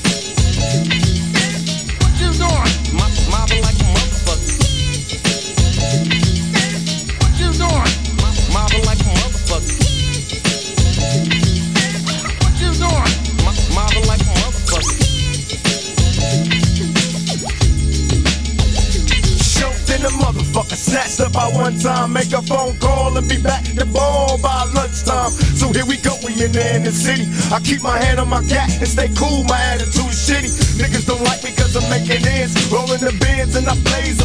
I 27.52 27.60
keep 27.60 27.84
my 27.84 27.98
hand 27.98 28.18
on 28.18 28.30
my 28.30 28.42
cat 28.48 28.72
and 28.80 28.88
stay 28.88 29.10
cool, 29.20 29.44
my 29.44 29.60
attitude 29.76 30.16
shitty. 30.16 30.80
Niggas 30.80 31.06
don't 31.06 31.22
like 31.22 31.44
me 31.44 31.52
cause 31.52 31.76
I'm 31.76 31.84
making 31.90 32.26
ends, 32.26 32.56
rolling 32.72 33.04
the 33.04 33.12
bins 33.20 33.58
and 33.58 33.68
I 33.68 33.76
blaze 33.84 34.21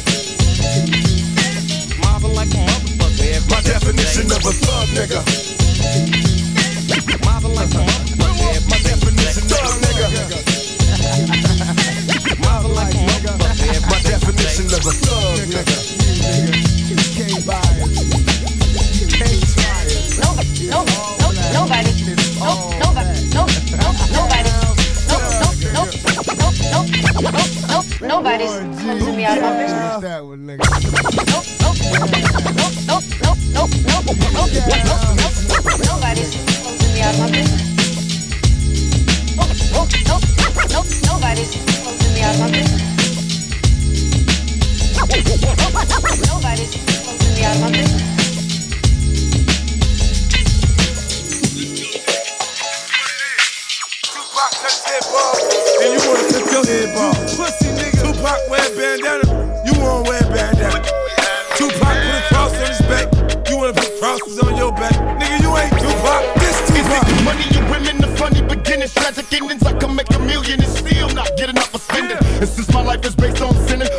nigga. 0.00 0.31
Tupac, 54.32 54.62
that's 54.64 54.80
hip 54.88 55.04
hop. 55.12 55.36
And 55.84 55.92
you 55.92 56.00
wanna 56.08 56.24
flip 56.32 56.48
your 56.48 56.64
head 56.64 56.88
ball. 56.96 57.12
Pussy 57.36 57.68
nigga. 57.76 58.00
Tupac 58.00 58.40
wear 58.48 58.64
bandana. 58.72 59.28
You 59.68 59.76
wanna 59.76 60.08
wear 60.08 60.24
bandana. 60.32 60.80
Tupac 61.52 61.76
put 61.76 62.16
a 62.16 62.22
cross 62.32 62.56
on 62.56 62.64
his 62.64 62.80
back. 62.88 63.12
You 63.50 63.58
wanna 63.58 63.74
put 63.74 63.92
crosses 64.00 64.40
on 64.40 64.56
your 64.56 64.72
back. 64.72 64.96
Nigga, 65.20 65.36
you 65.36 65.52
ain't 65.52 65.76
Tupac. 65.76 66.24
This 66.40 66.56
Tupac. 66.64 67.04
Is 67.12 67.22
money 67.28 67.44
and 67.52 67.68
women, 67.68 68.00
the 68.00 68.08
funny 68.16 68.40
beginnings, 68.40 68.94
tragic 68.94 69.28
endings. 69.34 69.64
I 69.64 69.76
can 69.76 69.94
make 69.94 70.08
a 70.14 70.18
million 70.18 70.64
and 70.64 70.72
still 70.72 71.10
not 71.12 71.28
get 71.36 71.50
enough 71.50 71.68
for 71.68 71.78
spending. 71.78 72.16
And 72.16 72.48
since 72.48 72.72
my 72.72 72.80
life 72.80 73.04
is 73.04 73.14
based 73.14 73.42
on 73.42 73.52
sinning, 73.68 73.92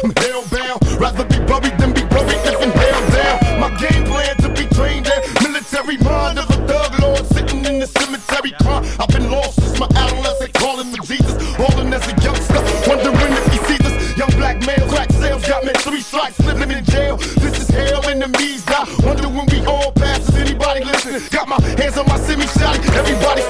Got 21.04 21.50
my 21.50 21.60
hands 21.78 21.98
on 21.98 22.08
my 22.08 22.18
semi 22.18 22.46
shot. 22.46 22.80
Everybody 22.96 23.42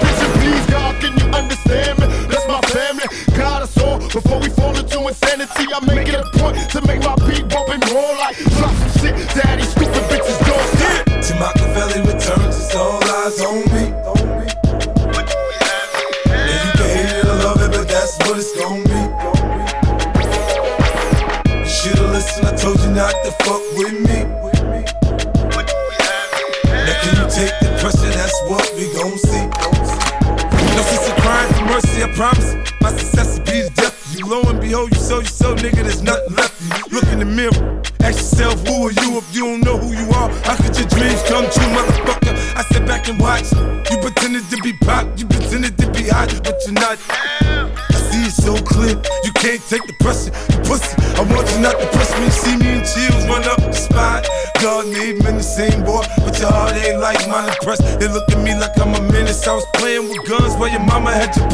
had 61.14 61.36
your 61.38 61.53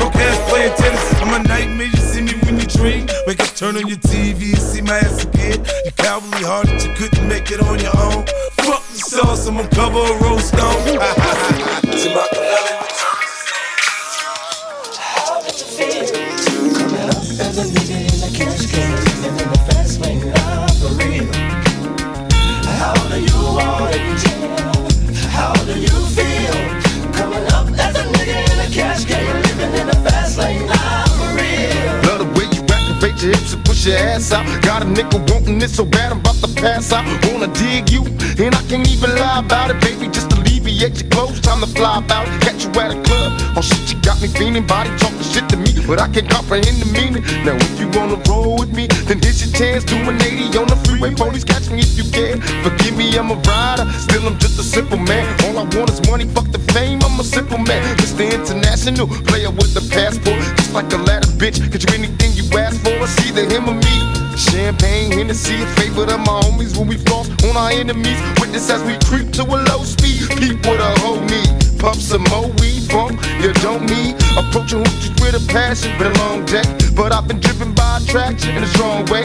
can't 46.21 46.31
comprehend 46.31 46.81
the 46.81 46.89
meaning. 46.91 47.23
Now 47.45 47.55
if 47.55 47.79
you 47.79 47.87
wanna 47.95 48.19
roll 48.27 48.57
with 48.59 48.75
me, 48.75 48.87
then 49.07 49.19
here's 49.19 49.39
your 49.39 49.53
chance. 49.55 49.83
Do 49.83 49.95
an 49.95 50.21
80 50.21 50.57
on 50.57 50.67
the 50.67 50.75
freeway, 50.83 51.15
police 51.15 51.43
catch 51.43 51.69
me 51.69 51.79
if 51.79 51.95
you 51.95 52.03
can. 52.11 52.41
Forgive 52.63 52.97
me, 52.97 53.15
I'm 53.17 53.31
a 53.31 53.35
rider, 53.35 53.87
still 53.93 54.27
I'm 54.27 54.37
just 54.37 54.59
a 54.59 54.63
simple 54.63 54.97
man. 54.97 55.23
All 55.45 55.57
I 55.59 55.63
want 55.75 55.89
is 55.89 56.01
money, 56.09 56.25
fuck 56.25 56.51
the 56.51 56.59
fame. 56.73 56.99
I'm 57.03 57.19
a 57.19 57.23
simple 57.23 57.57
man, 57.57 57.83
Mr. 57.97 58.27
International 58.27 59.07
player 59.29 59.51
with 59.51 59.73
the 59.73 59.83
passport, 59.95 60.39
just 60.57 60.73
like 60.73 60.91
a 60.91 60.97
ladder, 60.97 61.31
bitch. 61.39 61.59
Get 61.71 61.87
you 61.87 61.93
anything 61.95 62.33
you 62.35 62.45
ask 62.57 62.81
for, 62.83 62.95
it's 62.99 63.15
either 63.25 63.45
him 63.47 63.69
or 63.69 63.75
me. 63.75 63.95
Champagne, 64.35 65.11
Hennessy, 65.11 65.61
a 65.61 65.67
favorite 65.79 66.11
of 66.11 66.19
my 66.19 66.39
homies 66.43 66.75
when 66.77 66.87
we 66.87 66.97
floss 66.97 67.28
on 67.43 67.57
our 67.57 67.71
enemies. 67.71 68.19
Witness 68.39 68.69
as 68.69 68.83
we 68.83 68.97
creep 69.05 69.31
to 69.33 69.43
a 69.43 69.57
low 69.69 69.83
speed. 69.83 70.27
Peep 70.37 70.57
with 70.65 70.79
a 70.79 70.91
whole 70.99 71.21
need. 71.21 71.49
Pump 71.79 71.95
some 71.95 72.23
more 72.29 72.49
weed, 72.59 72.89
bump, 72.89 73.21
you 73.39 73.53
don't 73.63 73.85
need. 73.87 74.15
Approaching 74.35 74.83
hoochies 74.83 75.15
with 75.21 75.35
a 75.35 75.43
passion, 75.51 75.97
been 75.97 76.11
a 76.11 76.19
long 76.19 76.45
day. 76.45 76.63
But 76.95 77.13
I've 77.13 77.27
been 77.27 77.39
driven 77.39 77.73
by 77.73 77.99
attraction 78.03 78.55
in 78.57 78.63
a 78.63 78.67
strong 78.67 79.05
way. 79.05 79.23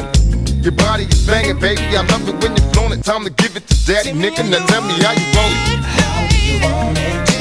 Your 0.62 0.73
body 0.73 1.05
is 1.05 1.27
banging, 1.27 1.59
baby. 1.59 1.82
I 1.97 2.03
love 2.07 2.28
it 2.28 2.36
when 2.43 2.57
you're 2.57 2.70
flown 2.73 2.93
it. 2.93 3.03
Time 3.05 3.24
to 3.24 3.31
give 3.31 3.57
it 3.57 3.66
to 3.66 3.86
daddy, 3.86 4.12
nigga. 4.12 4.49
Now 4.49 4.65
tell 4.66 4.82
me 4.82 4.95
how 5.03 5.12
you 5.12 5.28
want 5.36 5.53
it. 5.53 5.85
How 5.85 6.28
you 6.31 6.61
want 6.62 6.99
it? 6.99 7.34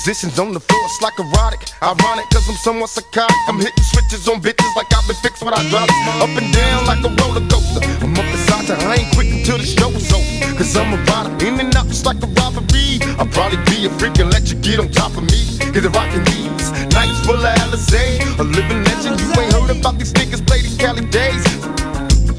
Positions 0.00 0.38
on 0.38 0.56
the 0.56 0.60
floor, 0.64 0.80
it's 0.88 1.02
like 1.04 1.12
erotic. 1.20 1.60
Ironic, 1.84 2.24
cause 2.32 2.48
I'm 2.48 2.56
somewhat 2.56 2.88
psychotic. 2.88 3.36
I'm 3.44 3.60
hitting 3.60 3.84
switches 3.84 4.24
on 4.32 4.40
bitches 4.40 4.72
like 4.72 4.88
I've 4.96 5.04
been 5.04 5.20
fixed 5.20 5.44
when 5.44 5.52
I 5.52 5.60
drop 5.68 5.84
it. 5.92 6.24
Up 6.24 6.32
and 6.40 6.48
down 6.56 6.88
like 6.88 7.04
a 7.04 7.12
roller 7.20 7.44
coaster. 7.52 7.84
I'm 8.00 8.16
up 8.16 8.24
beside 8.32 8.64
you, 8.64 8.80
I 8.80 9.04
ain't 9.04 9.12
quick 9.12 9.28
until 9.28 9.60
the 9.60 9.68
show's 9.68 10.08
over. 10.08 10.56
Cause 10.56 10.72
I'm 10.72 10.96
a 10.96 10.98
rider, 11.04 11.36
in 11.44 11.60
and 11.60 11.76
out 11.76 11.84
just 11.92 12.08
like 12.08 12.16
a 12.24 12.32
robbery. 12.32 12.96
I'll 13.20 13.28
probably 13.28 13.60
be 13.68 13.84
a 13.84 13.92
freak 14.00 14.16
and 14.24 14.32
let 14.32 14.48
you 14.48 14.56
get 14.64 14.80
on 14.80 14.88
top 14.88 15.12
of 15.20 15.24
me. 15.28 15.60
If 15.68 15.84
I 15.92 16.08
can 16.08 16.24
these 16.32 16.72
nights 16.96 17.20
full 17.28 17.36
of 17.36 17.52
Alizé, 17.60 18.24
a 18.40 18.44
living 18.56 18.80
legend. 18.88 19.20
You 19.20 19.28
ain't 19.36 19.52
heard 19.52 19.68
about 19.68 20.00
these 20.00 20.16
niggas 20.16 20.40
play 20.48 20.64
these 20.64 20.80
Cali 20.80 21.04
days. 21.12 21.44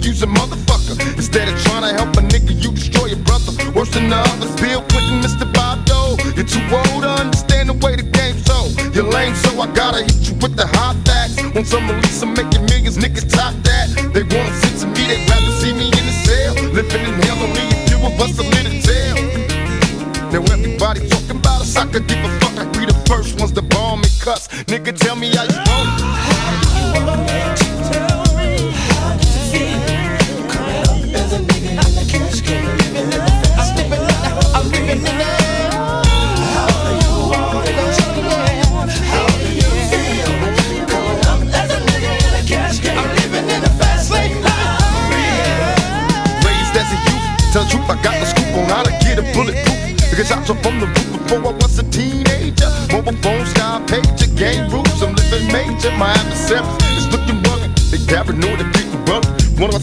Use 0.01 0.25
a 0.25 0.25
motherfucker 0.25 0.97
instead 1.13 1.45
of 1.45 1.61
trying 1.61 1.85
to 1.85 1.93
help 1.93 2.09
a 2.17 2.25
nigga. 2.25 2.57
You 2.57 2.73
destroy 2.73 3.13
your 3.13 3.21
brother. 3.21 3.53
Worse 3.77 3.93
than 3.93 4.09
the 4.09 4.17
others. 4.17 4.50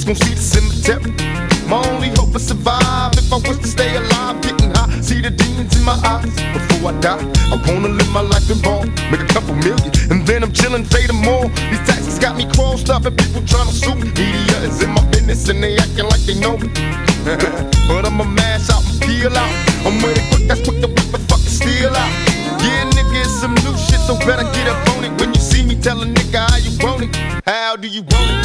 Us 0.09 0.19
see 0.21 0.33
the 0.33 0.41
cemetery. 0.41 1.13
My 1.69 1.85
only 1.93 2.09
hope 2.17 2.35
is 2.35 2.49
survive. 2.49 3.13
If 3.21 3.29
I 3.29 3.37
was 3.45 3.59
to 3.59 3.69
stay 3.69 3.95
alive, 3.95 4.41
getting 4.41 4.73
high, 4.73 4.89
see 5.05 5.21
the 5.21 5.29
demons 5.29 5.77
in 5.77 5.85
my 5.85 6.01
eyes. 6.01 6.33
Before 6.57 6.97
I 6.97 7.01
die, 7.05 7.21
I 7.53 7.61
wanna 7.69 7.93
live 7.93 8.09
my 8.09 8.23
life 8.25 8.49
in 8.49 8.57
ball, 8.65 8.89
make 9.13 9.21
a 9.21 9.29
couple 9.29 9.53
million, 9.61 9.93
and 10.09 10.25
then 10.25 10.43
I'm 10.43 10.53
chillin', 10.53 10.89
fading 10.89 11.21
more. 11.21 11.53
These 11.69 11.85
taxes 11.85 12.19
got 12.19 12.39
me 12.41 12.49
crossed 12.57 12.89
up, 12.89 13.05
and 13.05 13.19
people 13.19 13.43
tryna 13.43 13.69
sue 13.69 13.97
me. 14.01 14.09
Media 14.17 14.57
is 14.65 14.81
in 14.81 14.89
my 14.97 15.05
business, 15.13 15.47
and 15.51 15.63
they 15.63 15.77
acting 15.77 16.09
like 16.09 16.25
they 16.25 16.41
know 16.41 16.57
me. 16.57 16.73
but 17.85 18.09
I'ma 18.09 18.25
mash 18.25 18.71
out 18.73 18.81
and 18.89 18.97
peel 19.05 19.37
out. 19.37 19.53
I'm 19.85 20.01
it 20.09 20.25
quick, 20.33 20.49
that's 20.49 20.65
quick 20.65 20.81
to 20.81 20.89
whip 20.89 21.13
and 21.13 21.25
fucking 21.29 21.53
steal 21.53 21.93
out. 21.93 22.13
Yeah, 22.65 22.89
nigga, 22.97 23.29
it's 23.29 23.45
some 23.45 23.53
new 23.61 23.77
shit, 23.77 24.01
so 24.09 24.17
better 24.25 24.49
get 24.57 24.73
up 24.73 24.81
on 24.97 25.05
it. 25.05 25.13
When 25.21 25.35
you 25.37 25.41
see 25.41 25.63
me, 25.69 25.77
tell 25.77 26.01
a 26.01 26.07
nigga 26.07 26.49
how 26.49 26.57
you 26.57 26.73
want 26.81 27.05
it. 27.05 27.13
How 27.45 27.77
do 27.77 27.89
you 27.89 28.01
want 28.09 28.31
it? 28.33 28.38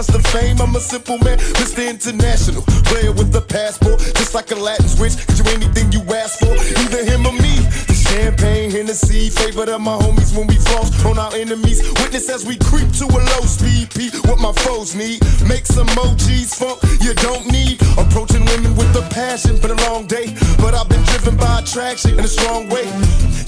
Plus 0.00 0.16
the 0.16 0.28
fame, 0.32 0.56
I'm 0.62 0.74
a 0.74 0.80
simple 0.80 1.18
man, 1.18 1.36
Mr. 1.60 1.84
International. 1.84 2.62
Player 2.88 3.12
with 3.12 3.36
a 3.36 3.42
passport, 3.42 4.00
just 4.16 4.32
like 4.32 4.50
a 4.50 4.54
Latin 4.54 4.88
switch. 4.88 5.12
Get 5.28 5.36
you 5.36 5.44
anything 5.52 5.92
you 5.92 6.00
ask 6.16 6.40
for, 6.40 6.48
either 6.48 7.04
him 7.04 7.28
or 7.28 7.36
me. 7.36 7.60
The 7.84 7.92
champagne, 7.92 8.70
Hennessy, 8.70 9.28
favorite 9.28 9.68
of 9.68 9.82
my 9.82 9.92
homies 10.00 10.32
when 10.34 10.46
we 10.46 10.56
floss 10.56 10.88
on 11.04 11.18
our 11.18 11.34
enemies. 11.36 11.84
Witness 12.00 12.30
as 12.30 12.46
we 12.46 12.56
creep 12.56 12.88
to 12.96 13.12
a 13.12 13.20
low 13.20 13.44
speed 13.44 13.92
peak. 13.92 14.16
What 14.24 14.40
my 14.40 14.56
foes 14.64 14.96
need, 14.96 15.20
make 15.44 15.66
some 15.66 15.86
emojis, 15.92 16.56
funk 16.56 16.80
you 17.04 17.12
don't 17.20 17.44
need. 17.52 17.76
Approaching 18.00 18.48
women 18.48 18.72
with 18.80 18.96
a 18.96 19.04
passion, 19.12 19.60
for 19.60 19.68
a 19.68 19.76
long 19.84 20.06
day, 20.06 20.32
but 20.64 20.72
I've 20.72 20.88
been 20.88 21.04
driven 21.12 21.36
by 21.36 21.60
attraction 21.60 22.16
in 22.16 22.24
a 22.24 22.32
strong 22.40 22.72
way. 22.72 22.88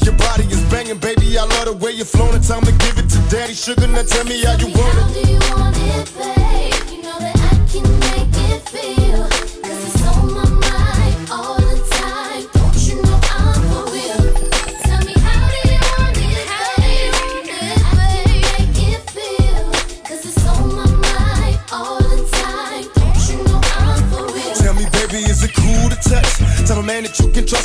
Your 0.04 0.20
body 0.20 0.44
is 0.52 0.60
banging, 0.68 1.00
baby. 1.00 1.32
I 1.38 1.48
love 1.48 1.64
the 1.64 1.80
way 1.80 1.92
you're 1.92 2.04
flowing. 2.04 2.44
Time 2.44 2.60
to 2.68 2.72
give 2.76 3.00
it 3.00 3.08
to 3.08 3.20
daddy. 3.32 3.56
Sugar, 3.56 3.88
now 3.88 4.04
tell 4.04 4.28
me 4.28 4.44
how 4.44 4.60
you 4.60 4.68
want 4.76 5.16
it. 5.16 5.40
How 5.48 5.72
do 5.72 5.80
you 5.80 5.96
want 6.20 6.36
it. 6.36 6.41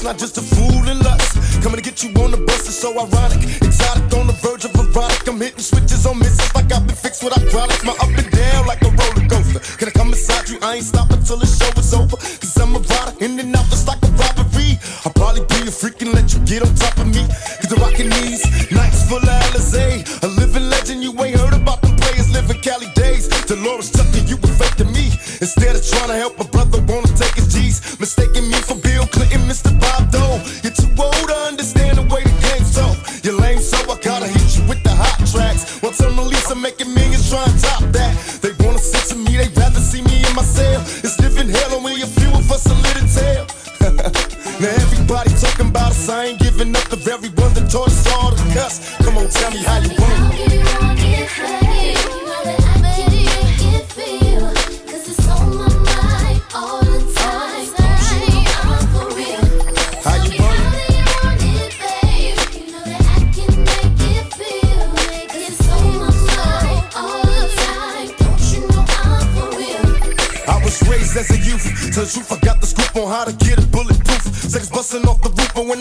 not 0.08 0.18
just 0.18 0.38
a 0.38 0.42
fool 0.42 0.88
in 0.88 1.00
lust. 1.04 1.36
Coming 1.62 1.76
to 1.76 1.84
get 1.84 2.02
you 2.02 2.08
on 2.24 2.32
the 2.32 2.40
bus 2.48 2.64
is 2.72 2.80
so 2.80 2.96
ironic. 2.96 3.44
Exotic 3.60 4.08
on 4.16 4.26
the 4.32 4.38
verge 4.40 4.64
of 4.64 4.72
erotic. 4.80 5.28
I'm 5.28 5.36
hitting 5.36 5.60
switches 5.60 6.06
on 6.06 6.18
misses 6.18 6.48
like 6.56 6.72
I've 6.72 6.88
been 6.88 6.96
fixed 6.96 7.24
with 7.24 7.34
hydraulics. 7.36 7.84
My 7.84 7.92
up 7.92 8.16
and 8.16 8.32
down 8.32 8.66
like 8.72 8.80
a 8.88 8.92
roller 8.96 9.28
coaster. 9.28 9.60
Can 9.76 9.92
I 9.92 9.92
come 9.92 10.08
inside 10.16 10.48
you? 10.48 10.60
I 10.64 10.80
ain't 10.80 10.88
stopping 10.88 11.20
till 11.28 11.36
the 11.36 11.46
show 11.46 11.68
is 11.76 11.92
over. 11.94 12.16
Cause 12.16 12.56
I'm 12.56 12.72
a 12.72 12.80
rider 12.80 13.20
in 13.20 13.36
and 13.36 13.52
out 13.52 13.68
just 13.68 13.84
like 13.84 14.00
a 14.00 14.12
robbery. 14.16 14.80
I'll 15.04 15.12
probably 15.12 15.44
be 15.52 15.68
a 15.68 15.76
freak 15.76 16.00
let 16.00 16.32
you 16.32 16.40
get 16.48 16.64
on 16.64 16.72
top 16.80 16.96
of 17.04 17.08
me. 17.12 17.28
Cause 17.60 17.68
the 17.68 17.76
rocking 17.84 18.08
knees, 18.08 18.48
nights 18.72 19.04
full 19.12 19.20
of 19.20 19.44
Alizé. 19.52 20.08
A 20.24 20.28
living 20.40 20.72
legend, 20.72 21.04
you 21.04 21.12
ain't 21.20 21.36
heard 21.36 21.52
about 21.52 21.84
them 21.84 22.00
players 22.00 22.32
living 22.32 22.64
Cali 22.64 22.88
days. 22.96 23.28
Delores 23.44 23.92
Tucker, 23.92 24.24
you 24.24 24.40
were 24.40 24.56
faking 24.56 24.88
me. 24.96 25.12
Instead 25.44 25.76
of 25.76 25.84
trying 25.84 26.16
to 26.16 26.16
help 26.16 26.40
a 26.40 26.48
brother, 26.48 26.80
wanna 26.88 27.12
take 27.20 27.36
his 27.36 27.52
G's. 27.52 28.00
Mistaking 28.00 28.48
me 28.48 28.57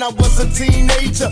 I 0.07 0.11
was 0.11 0.39
a 0.39 0.47
teenager. 0.55 1.29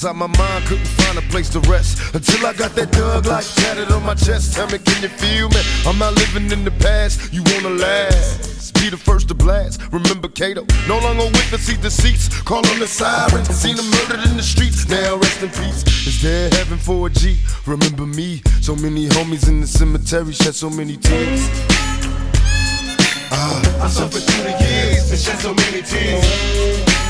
Inside 0.00 0.16
my 0.16 0.28
mind, 0.28 0.64
couldn't 0.64 0.86
find 0.86 1.18
a 1.18 1.22
place 1.28 1.50
to 1.50 1.60
rest 1.68 2.14
until 2.14 2.46
I 2.46 2.54
got 2.54 2.74
that 2.74 2.90
dug 2.90 3.26
like 3.26 3.44
tatted 3.56 3.92
on 3.92 4.02
my 4.02 4.14
chest. 4.14 4.54
Tell 4.54 4.66
me, 4.68 4.78
can 4.78 5.02
you 5.02 5.10
feel 5.10 5.50
me? 5.50 5.60
I'm 5.84 5.98
not 5.98 6.14
living 6.14 6.50
in 6.50 6.64
the 6.64 6.70
past. 6.70 7.30
You 7.34 7.42
wanna 7.52 7.76
last? 7.76 8.72
Be 8.80 8.88
the 8.88 8.96
first 8.96 9.28
to 9.28 9.34
blast. 9.34 9.78
Remember 9.92 10.28
Kato? 10.28 10.64
No 10.88 11.00
longer 11.00 11.26
with 11.26 11.52
us, 11.52 11.60
see 11.60 11.76
deceits. 11.76 12.32
Call 12.48 12.66
on 12.66 12.78
the 12.78 12.86
sirens. 12.86 13.50
Seen 13.50 13.76
them 13.76 13.90
murdered 13.90 14.24
in 14.24 14.38
the 14.38 14.42
streets. 14.42 14.88
Now 14.88 15.16
rest 15.16 15.42
in 15.42 15.50
peace. 15.50 15.84
Is 16.06 16.22
there 16.22 16.48
heaven 16.48 16.78
for 16.78 17.08
a 17.08 17.10
G? 17.10 17.36
Remember 17.66 18.06
me? 18.06 18.40
So 18.62 18.74
many 18.76 19.06
homies 19.06 19.48
in 19.48 19.60
the 19.60 19.66
cemetery 19.66 20.32
shed 20.32 20.54
so 20.54 20.70
many 20.70 20.96
tears. 20.96 21.44
Ah, 23.30 23.84
I 23.84 23.88
suffered 23.90 24.22
through 24.22 24.44
the 24.44 24.56
years 24.64 25.10
and 25.10 25.20
shed 25.20 25.38
so 25.40 25.52
many 25.52 25.82
tears. 25.82 27.09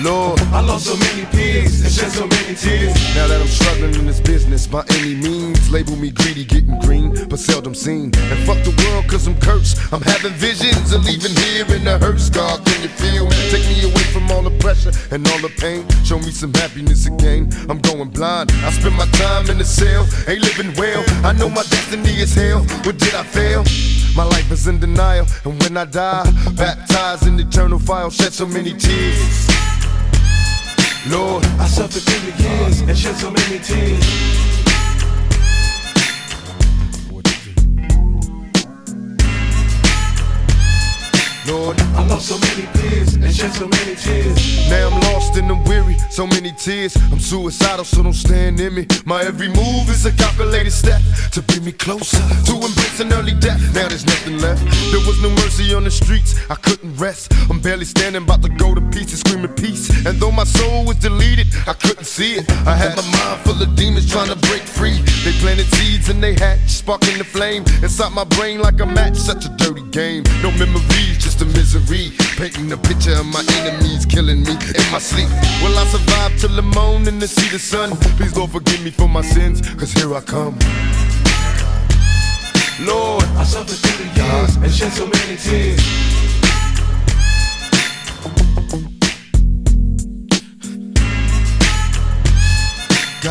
Lord, 0.00 0.38
I 0.54 0.60
lost 0.60 0.86
so 0.86 0.96
many 0.96 1.26
peers 1.26 1.82
and 1.82 1.92
shed 1.92 2.12
so 2.12 2.26
many 2.28 2.54
tears. 2.54 2.94
Now 3.16 3.26
that 3.26 3.40
I'm 3.40 3.48
struggling 3.48 3.94
in 3.96 4.06
this 4.06 4.20
business 4.20 4.64
by 4.64 4.84
any 4.90 5.16
means, 5.16 5.70
label 5.72 5.96
me 5.96 6.10
greedy, 6.10 6.44
getting 6.44 6.78
green, 6.78 7.26
but 7.28 7.40
seldom 7.40 7.74
seen. 7.74 8.14
And 8.14 8.38
fuck 8.46 8.62
the 8.62 8.70
world, 8.86 9.08
cause 9.08 9.26
I'm 9.26 9.34
cursed. 9.40 9.92
I'm 9.92 10.00
having 10.02 10.34
visions 10.34 10.92
of 10.92 11.04
leaving 11.04 11.34
here 11.42 11.66
in 11.74 11.82
the 11.82 11.98
hearse. 11.98 12.30
God, 12.30 12.64
can 12.64 12.82
you 12.82 12.88
feel 12.88 13.24
me? 13.26 13.34
Take 13.50 13.66
me 13.66 13.90
away 13.90 14.06
from 14.14 14.30
all 14.30 14.42
the 14.42 14.56
pressure 14.62 14.92
and 15.10 15.26
all 15.30 15.40
the 15.40 15.50
pain. 15.58 15.82
Show 16.04 16.20
me 16.20 16.30
some 16.30 16.54
happiness 16.54 17.06
again. 17.06 17.50
I'm 17.68 17.78
going 17.78 18.10
blind. 18.10 18.52
I 18.62 18.70
spend 18.70 18.94
my 18.94 19.06
time 19.18 19.50
in 19.50 19.58
the 19.58 19.64
cell, 19.64 20.06
ain't 20.28 20.42
living 20.42 20.74
well. 20.78 21.02
I 21.26 21.32
know 21.32 21.48
my 21.48 21.64
destiny 21.74 22.14
is 22.22 22.32
hell. 22.36 22.62
What 22.86 22.98
did 22.98 23.14
I 23.14 23.24
fail? 23.24 23.64
My 24.14 24.24
life 24.24 24.50
is 24.52 24.68
in 24.68 24.78
denial, 24.78 25.26
and 25.44 25.60
when 25.60 25.76
I 25.76 25.86
die, 25.86 26.22
baptized 26.56 27.26
in 27.26 27.38
eternal 27.38 27.80
fire, 27.80 28.10
shed 28.10 28.32
so 28.32 28.46
many 28.46 28.74
tears. 28.74 29.57
Lord, 31.10 31.44
I 31.58 31.66
suffered 31.66 32.02
through 32.02 32.32
the 32.32 32.42
years 32.42 32.80
and 32.82 32.98
shed 32.98 33.16
so 33.16 33.30
many 33.30 33.58
tears. 33.60 34.47
Lost 42.08 42.28
so 42.28 42.38
many 42.38 42.66
peers 42.78 43.14
and 43.14 43.34
shed 43.34 43.52
so 43.52 43.68
many 43.68 43.94
tears. 43.94 44.68
Now 44.68 44.88
I'm 44.88 45.00
lost 45.12 45.36
and 45.36 45.50
I'm 45.50 45.62
weary, 45.64 45.96
so 46.10 46.26
many 46.26 46.52
tears. 46.52 46.96
I'm 47.12 47.20
suicidal, 47.20 47.84
so 47.84 48.02
don't 48.02 48.12
stand 48.12 48.60
in 48.60 48.74
me. 48.74 48.86
My 49.04 49.22
every 49.22 49.48
move 49.48 49.88
is 49.90 50.04
a 50.06 50.12
calculated 50.12 50.72
step 50.72 51.00
to 51.32 51.42
bring 51.42 51.64
me 51.64 51.72
closer 51.72 52.18
to 52.46 52.52
embracing 52.54 53.12
early 53.12 53.34
death. 53.34 53.60
Now 53.74 53.88
there's 53.88 54.06
nothing 54.06 54.38
left. 54.38 54.62
There 54.92 55.04
was 55.06 55.20
no 55.22 55.30
mercy 55.42 55.74
on 55.74 55.84
the 55.84 55.90
streets, 55.90 56.34
I 56.50 56.54
couldn't 56.54 56.96
rest. 56.96 57.32
I'm 57.50 57.60
barely 57.60 57.84
standing, 57.84 58.22
about 58.22 58.42
to 58.42 58.48
go 58.48 58.74
to 58.74 58.80
pieces, 58.90 59.20
screaming 59.20 59.54
peace. 59.54 59.88
And 60.06 60.18
though 60.18 60.32
my 60.32 60.44
soul 60.44 60.84
was 60.86 60.96
deleted, 60.96 61.46
I 61.66 61.74
couldn't 61.74 62.06
see 62.06 62.34
it. 62.34 62.50
I 62.66 62.74
had 62.74 62.96
my 62.96 63.02
mind 63.02 63.40
full 63.44 63.60
of 63.62 63.74
demons 63.76 64.10
trying 64.10 64.28
to 64.28 64.36
break 64.48 64.62
free. 64.62 64.98
They 65.24 65.32
planted 65.40 65.66
seeds 65.76 66.08
and 66.08 66.22
they 66.22 66.34
hatched, 66.34 66.70
sparking 66.70 67.18
the 67.18 67.24
flame 67.24 67.64
inside 67.82 68.12
my 68.12 68.24
brain 68.24 68.60
like 68.60 68.80
a 68.80 68.86
match. 68.86 69.16
Such 69.16 69.44
a 69.44 69.50
dirty 69.56 69.82
game. 69.90 70.22
No 70.42 70.50
memories, 70.52 71.18
just 71.18 71.42
a 71.42 71.44
misery. 71.44 71.97
Painting 71.98 72.70
a 72.70 72.76
picture 72.76 73.14
of 73.18 73.26
my 73.26 73.42
enemies 73.58 74.06
killing 74.06 74.44
me 74.44 74.52
in 74.52 74.86
my 74.92 75.00
sleep. 75.00 75.28
Will 75.62 75.76
I 75.76 75.84
survive 75.86 76.38
till 76.38 76.54
the 76.54 76.62
morning 76.62 77.18
to 77.18 77.26
see 77.26 77.48
the 77.50 77.58
sun? 77.58 77.90
Please, 78.16 78.36
Lord, 78.36 78.52
forgive 78.52 78.84
me 78.84 78.92
for 78.92 79.08
my 79.08 79.20
sins, 79.20 79.60
cause 79.74 79.92
here 79.92 80.14
I 80.14 80.20
come. 80.20 80.56
Lord, 82.86 83.24
I 83.34 83.42
suffered 83.42 83.74
through 83.82 84.04
the 84.04 84.14
years 84.14 84.56
and 84.56 84.72
shed 84.72 84.92
so 84.92 85.06
many 85.06 85.36
tears. 85.36 86.17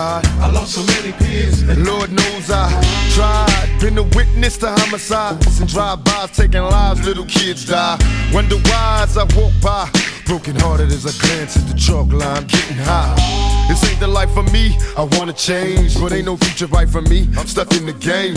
I 0.08 0.52
lost 0.52 0.74
so 0.74 0.84
many 0.86 1.12
peers. 1.12 1.64
Lord 1.64 2.12
knows 2.12 2.50
I 2.50 2.70
tried. 3.14 3.80
Been 3.82 3.98
a 3.98 4.04
witness 4.04 4.58
to 4.60 4.70
homicides 4.70 5.60
and 5.60 5.70
drive-bys 5.70 6.32
taking 6.32 6.62
lives. 6.62 7.06
Little 7.06 7.26
kids 7.26 7.66
die. 7.66 7.98
Wonder 8.34 8.56
why 8.56 9.02
as 9.04 9.18
I 9.18 9.24
walk 9.36 9.54
by. 9.62 9.90
Broken 10.26 10.56
hearted 10.56 10.92
as 10.92 11.06
I 11.06 11.12
glance 11.26 11.58
at 11.58 11.68
the 11.68 11.74
chalk 11.74 12.12
line, 12.12 12.48
getting 12.48 12.78
high. 12.78 13.57
This 13.68 13.84
ain't 13.90 14.00
the 14.00 14.08
life 14.08 14.32
for 14.32 14.44
me. 14.44 14.78
I 14.96 15.04
wanna 15.18 15.34
change, 15.34 16.00
but 16.00 16.14
ain't 16.14 16.26
no 16.26 16.38
future 16.38 16.68
right 16.68 16.90
for 16.90 17.02
me. 17.02 17.28
I'm 17.38 17.48
stuck 17.48 17.74
in 17.74 17.86
the 17.86 17.94
game. 17.94 18.36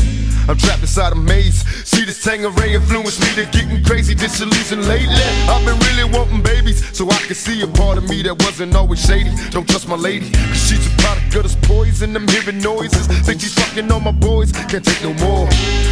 I'm 0.49 0.57
trapped 0.57 0.83
inside 0.83 1.13
a 1.13 1.17
maze. 1.17 1.63
See 1.87 2.05
this 2.05 2.23
Tanqueray 2.23 2.75
influence 2.75 3.21
me 3.21 3.29
to 3.37 3.51
getting 3.51 3.85
crazy, 3.85 4.15
disillusioned 4.15 4.87
lately. 4.87 5.23
I've 5.49 5.65
been 5.65 5.79
really 5.87 6.11
wanting 6.11 6.43
babies, 6.43 6.83
so 6.97 7.09
I 7.09 7.19
can 7.27 7.37
see 7.37 7.63
a 7.63 7.69
part 7.69 7.99
of 7.99 8.09
me 8.09 8.23
that 8.23 8.43
wasn't 8.43 8.75
always 8.75 9.05
shady. 9.05 9.31
Don't 9.51 9.69
trust 9.69 9.87
my 9.89 9.95
lady, 9.95 10.31
cause 10.31 10.69
she's 10.69 10.87
a 10.87 10.97
product 10.99 11.35
of 11.37 11.43
this 11.45 11.57
poison. 11.63 12.17
I'm 12.17 12.27
hearing 12.29 12.59
noises. 12.59 13.07
Think 13.27 13.41
she's 13.41 13.55
fucking 13.55 13.91
on 13.93 14.03
my 14.03 14.13
boys. 14.13 14.53
Can't 14.53 14.85
take 14.85 15.03
no 15.03 15.15
more. 15.15 15.47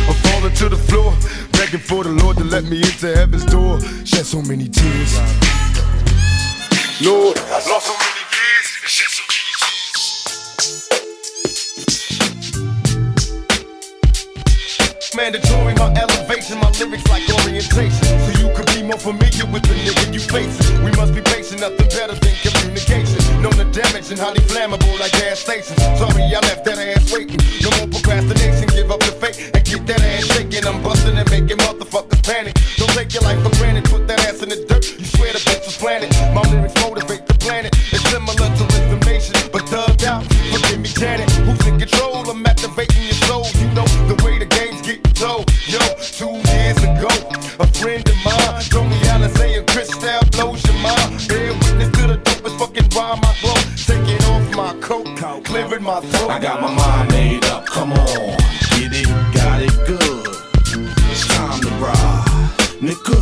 I'm 0.09 0.19
falling 0.27 0.55
to 0.55 0.69
the 0.69 0.77
floor, 0.77 1.15
begging 1.53 1.81
for 1.81 2.03
the 2.03 2.11
Lord 2.11 2.37
to 2.39 2.45
let 2.45 2.65
me 2.65 2.79
into 2.79 3.15
heaven's 3.15 3.45
door. 3.45 3.81
Shed 4.05 4.27
so 4.27 4.43
many 4.43 4.69
tears. 4.69 5.15
Lord, 7.01 7.39
I 7.39 7.63
lost 7.71 7.87
so 7.87 7.95
many 7.95 8.19
years. 8.35 9.18
Mandatory, 15.19 15.75
my 15.75 15.91
elevation, 15.99 16.63
my 16.63 16.71
lyrics 16.79 17.03
like 17.11 17.27
orientation. 17.43 18.07
So 18.23 18.31
you 18.39 18.55
could 18.55 18.71
be 18.71 18.87
more 18.87 19.03
familiar 19.03 19.51
with 19.51 19.67
the 19.67 19.75
nigga 19.75 20.15
you 20.15 20.23
face. 20.23 20.55
We 20.79 20.95
must 20.95 21.11
be 21.11 21.21
patient, 21.21 21.59
nothing 21.59 21.91
better 21.91 22.15
than 22.15 22.35
communication. 22.39 23.19
Know 23.43 23.51
the 23.51 23.67
damage 23.75 24.15
and 24.15 24.19
highly 24.23 24.39
flammable 24.47 24.95
like 25.03 25.11
gas 25.19 25.43
stations. 25.43 25.75
Sorry, 25.99 26.23
I 26.23 26.39
left 26.47 26.63
that 26.71 26.79
ass 26.79 27.11
waiting. 27.11 27.43
No 27.67 27.75
more 27.83 27.91
procrastination, 27.91 28.71
give 28.71 28.95
up 28.95 29.03
the 29.03 29.11
fake 29.19 29.51
and 29.59 29.65
get 29.67 29.83
that 29.91 29.99
ass 30.07 30.23
shaking. 30.39 30.63
I'm 30.63 30.87
busting 30.87 31.19
and 31.19 31.29
making 31.35 31.59
motherfuckers 31.67 32.23
panic. 32.23 32.55
Don't 32.79 32.95
take 32.95 33.11
your 33.11 33.27
life 33.27 33.43
for 33.43 33.51
granted, 33.59 33.91
put 33.91 34.07
that 34.07 34.23
ass 34.23 34.39
in 34.47 34.55
the 34.55 34.63
dirt. 34.71 34.87
You 34.87 35.05
swear 35.05 35.35
the 35.35 35.43
bitch 35.43 35.67
was 35.67 35.77
planted. 35.77 36.15
My 36.31 36.47
lyrics 36.47 36.79
motivate 36.79 37.27
the 37.27 37.35
planet. 37.43 37.75
It's 37.91 38.07
similar 38.07 38.39
to 38.39 38.63
Rhythm 38.71 39.03
Nation, 39.03 39.35
but 39.51 39.67
thugged 39.67 40.07
out. 40.07 40.23
Forgive 40.55 40.79
me, 40.79 40.89
Janet. 40.95 41.27
Who's 41.43 41.67
in 41.67 41.75
control? 41.75 42.23
I'm 42.31 42.47
activating 42.47 43.08
A 47.61 47.67
friend 47.67 48.09
of 48.09 48.15
mine, 48.25 48.63
Tony 48.71 48.97
Allen 49.09 49.35
saying 49.35 49.67
Chris 49.67 49.89
style 49.89 50.23
blows 50.31 50.65
your 50.65 50.79
mind. 50.81 51.29
Bear 51.29 51.53
witness 51.53 51.91
to 51.99 52.07
the 52.07 52.21
dopest 52.23 52.59
fucking 52.59 52.89
rhyme 52.95 53.19
I 53.21 53.35
blow. 53.43 53.55
Taking 53.75 54.23
off 54.31 54.55
my 54.55 54.81
coat, 54.81 55.45
clearing 55.45 55.83
my 55.83 56.01
throat. 56.01 56.31
I 56.31 56.39
got 56.39 56.61
my 56.61 56.73
mind 56.73 57.11
made 57.11 57.45
up, 57.47 57.67
come 57.67 57.93
on. 57.93 58.37
Get 58.79 58.93
it, 58.95 59.09
got 59.35 59.61
it 59.61 59.75
good. 59.87 60.29
It's 61.11 61.27
time 61.27 61.61
to 61.63 61.69
ride. 61.83 62.25
Nigga, 62.81 63.19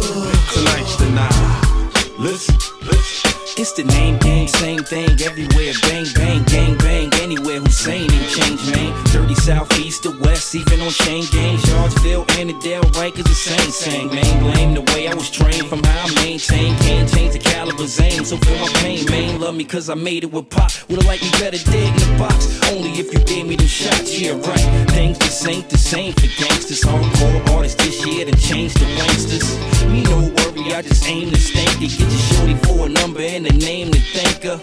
tonight's 0.53 0.97
the 0.97 1.09
night. 1.15 2.19
Listen, 2.19 2.57
listen. 2.83 3.16
It's 3.59 3.73
the 3.73 3.85
name 3.85 4.19
game, 4.19 4.49
same 4.49 4.85
thing 4.85 5.09
everywhere. 5.25 5.73
Bang, 5.89 6.05
bang, 6.15 6.45
gang, 6.45 6.77
bang. 6.77 7.09
Anywhere 7.23 7.59
Hussein 7.61 8.13
ain't 8.13 8.29
change, 8.29 8.61
man. 8.77 8.93
30 9.07 9.35
southeast 9.35 10.03
to 10.03 10.11
west, 10.21 10.55
even 10.55 10.79
on 10.83 10.91
chain 10.91 11.25
gangs. 11.33 11.63
Yardville, 11.65 12.29
Annandale, 12.37 12.85
Rikers, 12.93 13.25
the 13.25 13.35
same, 13.35 13.71
same. 13.71 14.09
Man, 14.15 14.43
blame 14.43 14.75
the 14.75 14.83
way 14.93 15.09
I 15.09 15.15
was 15.15 15.31
trained 15.31 15.69
from 15.69 15.83
how 15.83 16.05
I 16.05 16.15
maintain. 16.17 16.77
Can't 16.85 17.11
change 17.11 17.33
the 17.33 17.39
caliber's 17.39 17.99
aim, 17.99 18.27
so 18.27 18.37
feel 18.37 18.59
my 18.61 18.69
pain. 18.85 19.07
Man, 19.07 19.41
love 19.41 19.55
me 19.55 19.65
cause 19.65 19.89
I 19.89 19.95
made 19.95 20.25
it 20.25 20.33
with 20.33 20.51
pop. 20.51 20.71
Would've 20.91 21.07
liked 21.07 21.23
me 21.23 21.31
better 21.41 21.57
dead 21.57 21.89
in 21.89 22.13
the 22.13 22.19
box. 22.19 22.61
Only 22.71 22.91
if 23.01 23.11
you 23.11 23.21
gave 23.25 23.47
me 23.47 23.57
them 23.57 23.69
shots, 23.69 24.21
yeah, 24.21 24.33
right. 24.33 24.91
Things 24.91 25.19
just 25.19 25.49
ain't 25.49 25.71
the 25.71 25.79
same 25.79 26.13
for 26.13 26.29
gangsters. 26.37 26.83
Hardcore 26.83 27.57
artists 27.57 27.83
this 27.83 28.05
year 28.05 28.27
to 28.27 28.37
change 28.37 28.75
the 28.75 28.85
gangsters. 29.01 29.57
Me 29.89 30.03
no 30.03 30.29
worry, 30.37 30.75
I 30.75 30.83
just 30.83 31.09
aim 31.09 31.31
to 31.31 31.41
stank 31.41 31.81
it. 31.81 31.97
Get 31.97 32.01
your 32.01 32.21
shorty 32.29 32.55
for 32.67 32.85
a 32.85 32.89
number 32.91 33.23
and 33.23 33.46
a 33.47 33.53
name 33.59 33.91
to 33.93 34.01
thank 34.01 34.43
her. 34.43 34.59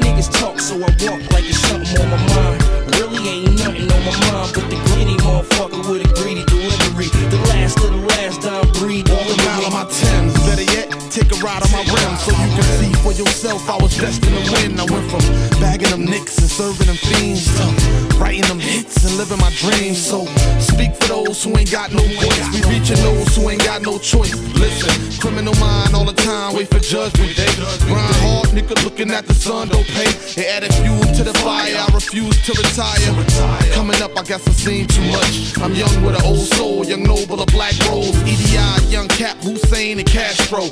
Niggas 0.00 0.30
talk, 0.38 0.58
so 0.58 0.74
I 0.76 0.90
walk 1.04 1.20
like 1.32 1.44
it's 1.44 1.58
something 1.68 2.00
on 2.00 2.10
my 2.10 2.20
mind. 2.34 2.62
Really 2.96 3.28
ain't 3.28 3.58
nothing 3.58 3.90
on 3.90 4.02
my 4.04 4.14
mind, 4.30 4.52
but 4.54 4.66
the 4.70 4.78
greedy 4.88 5.16
motherfucker 5.22 5.82
with 5.90 6.04
a 6.04 6.10
greedy 6.20 6.44
delivery. 6.44 7.08
The 7.30 7.38
last 7.50 7.78
of 7.78 7.90
the 7.90 8.02
last 8.14 8.42
time 8.42 8.66
breed. 8.78 9.08
Walk 9.08 9.26
the 9.26 9.36
mile 9.44 9.66
on 9.66 9.72
my 9.72 9.84
Timbs, 9.90 10.34
better 10.46 10.66
yet, 10.74 10.90
take 11.16 11.32
a 11.32 11.40
ride 11.40 11.62
on 11.64 11.72
my 11.72 11.80
rims 11.80 12.20
so 12.20 12.30
you 12.30 12.50
can 12.52 12.62
see 12.76 12.92
for 13.00 13.12
yourself 13.12 13.70
I 13.70 13.76
was 13.80 13.96
destined 13.96 14.36
to 14.36 14.52
win. 14.52 14.78
I 14.78 14.84
went 14.84 15.08
from 15.10 15.24
bagging 15.60 15.88
them 15.88 16.04
nicks 16.04 16.36
and 16.36 16.50
serving 16.50 16.86
them 16.86 16.96
fiends 16.96 17.48
to 17.56 17.96
writing 18.20 18.44
them 18.48 18.60
hits 18.60 19.04
and 19.04 19.16
living 19.16 19.38
my 19.38 19.50
dreams. 19.56 19.96
So 19.96 20.26
speak 20.60 20.94
for 20.96 21.08
those 21.08 21.42
who 21.42 21.56
ain't 21.56 21.70
got 21.70 21.92
no 21.92 22.02
voice. 22.20 22.46
We 22.52 22.60
reaching 22.68 23.00
those 23.00 23.34
who 23.36 23.48
ain't 23.48 23.64
got 23.64 23.80
no 23.80 23.98
choice. 23.98 24.34
Listen, 24.60 24.92
criminal 25.20 25.54
mind 25.56 25.94
all 25.94 26.04
the 26.04 26.12
time, 26.12 26.54
wait 26.54 26.68
for 26.68 26.80
judgment 26.80 27.36
day. 27.36 27.48
Grind 27.88 28.16
hard, 28.20 28.48
nigga 28.52 28.76
looking 28.84 29.10
at 29.10 29.26
the 29.26 29.34
sun, 29.34 29.68
don't 29.68 29.86
pay. 29.86 30.12
It 30.36 30.46
added 30.52 30.74
fuel 30.74 31.00
to 31.00 31.24
the 31.24 31.34
fire, 31.40 31.76
I 31.76 31.86
refuse 31.94 32.36
to 32.44 32.52
retire. 32.52 33.72
Coming 33.72 34.00
up, 34.02 34.12
I 34.18 34.22
guess 34.22 34.46
I've 34.46 34.54
seen 34.54 34.86
too 34.86 35.06
much. 35.08 35.56
I'm 35.62 35.74
young 35.74 36.04
with 36.04 36.16
an 36.16 36.24
old 36.24 36.46
soul, 36.46 36.84
young 36.84 37.02
noble, 37.02 37.40
a 37.40 37.46
black 37.46 37.72
rose. 37.88 38.16
EDI, 38.28 38.92
young 38.92 39.08
Cap, 39.08 39.36
Hussein, 39.42 39.98
and 39.98 40.08
Kastro. 40.08 40.68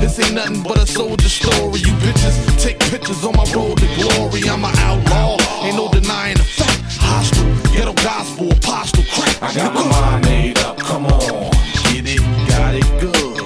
This 0.00 0.18
ain't 0.18 0.34
nothing 0.34 0.62
but 0.62 0.78
a 0.78 0.86
soldier 0.86 1.28
story. 1.28 1.80
You 1.80 1.92
bitches 2.02 2.36
take 2.62 2.78
pictures 2.78 3.24
on 3.24 3.36
my 3.36 3.44
road 3.52 3.78
to 3.78 3.86
glory. 3.96 4.42
I'm 4.48 4.64
an 4.64 4.76
outlaw, 4.78 5.36
ain't 5.62 5.76
no 5.76 5.88
denying 5.90 6.36
the 6.36 6.44
fact. 6.44 6.80
Hostile, 6.98 7.72
ghetto 7.72 7.94
gospel, 8.02 8.50
apostle, 8.52 9.04
crack. 9.12 9.42
I 9.42 9.54
got 9.54 9.74
my 9.74 9.86
mind 9.88 10.24
made 10.24 10.58
up, 10.60 10.78
come 10.78 11.06
on. 11.06 11.50
Get 11.84 12.06
it, 12.06 12.20
got 12.48 12.74
it 12.74 12.88
good. 13.00 13.40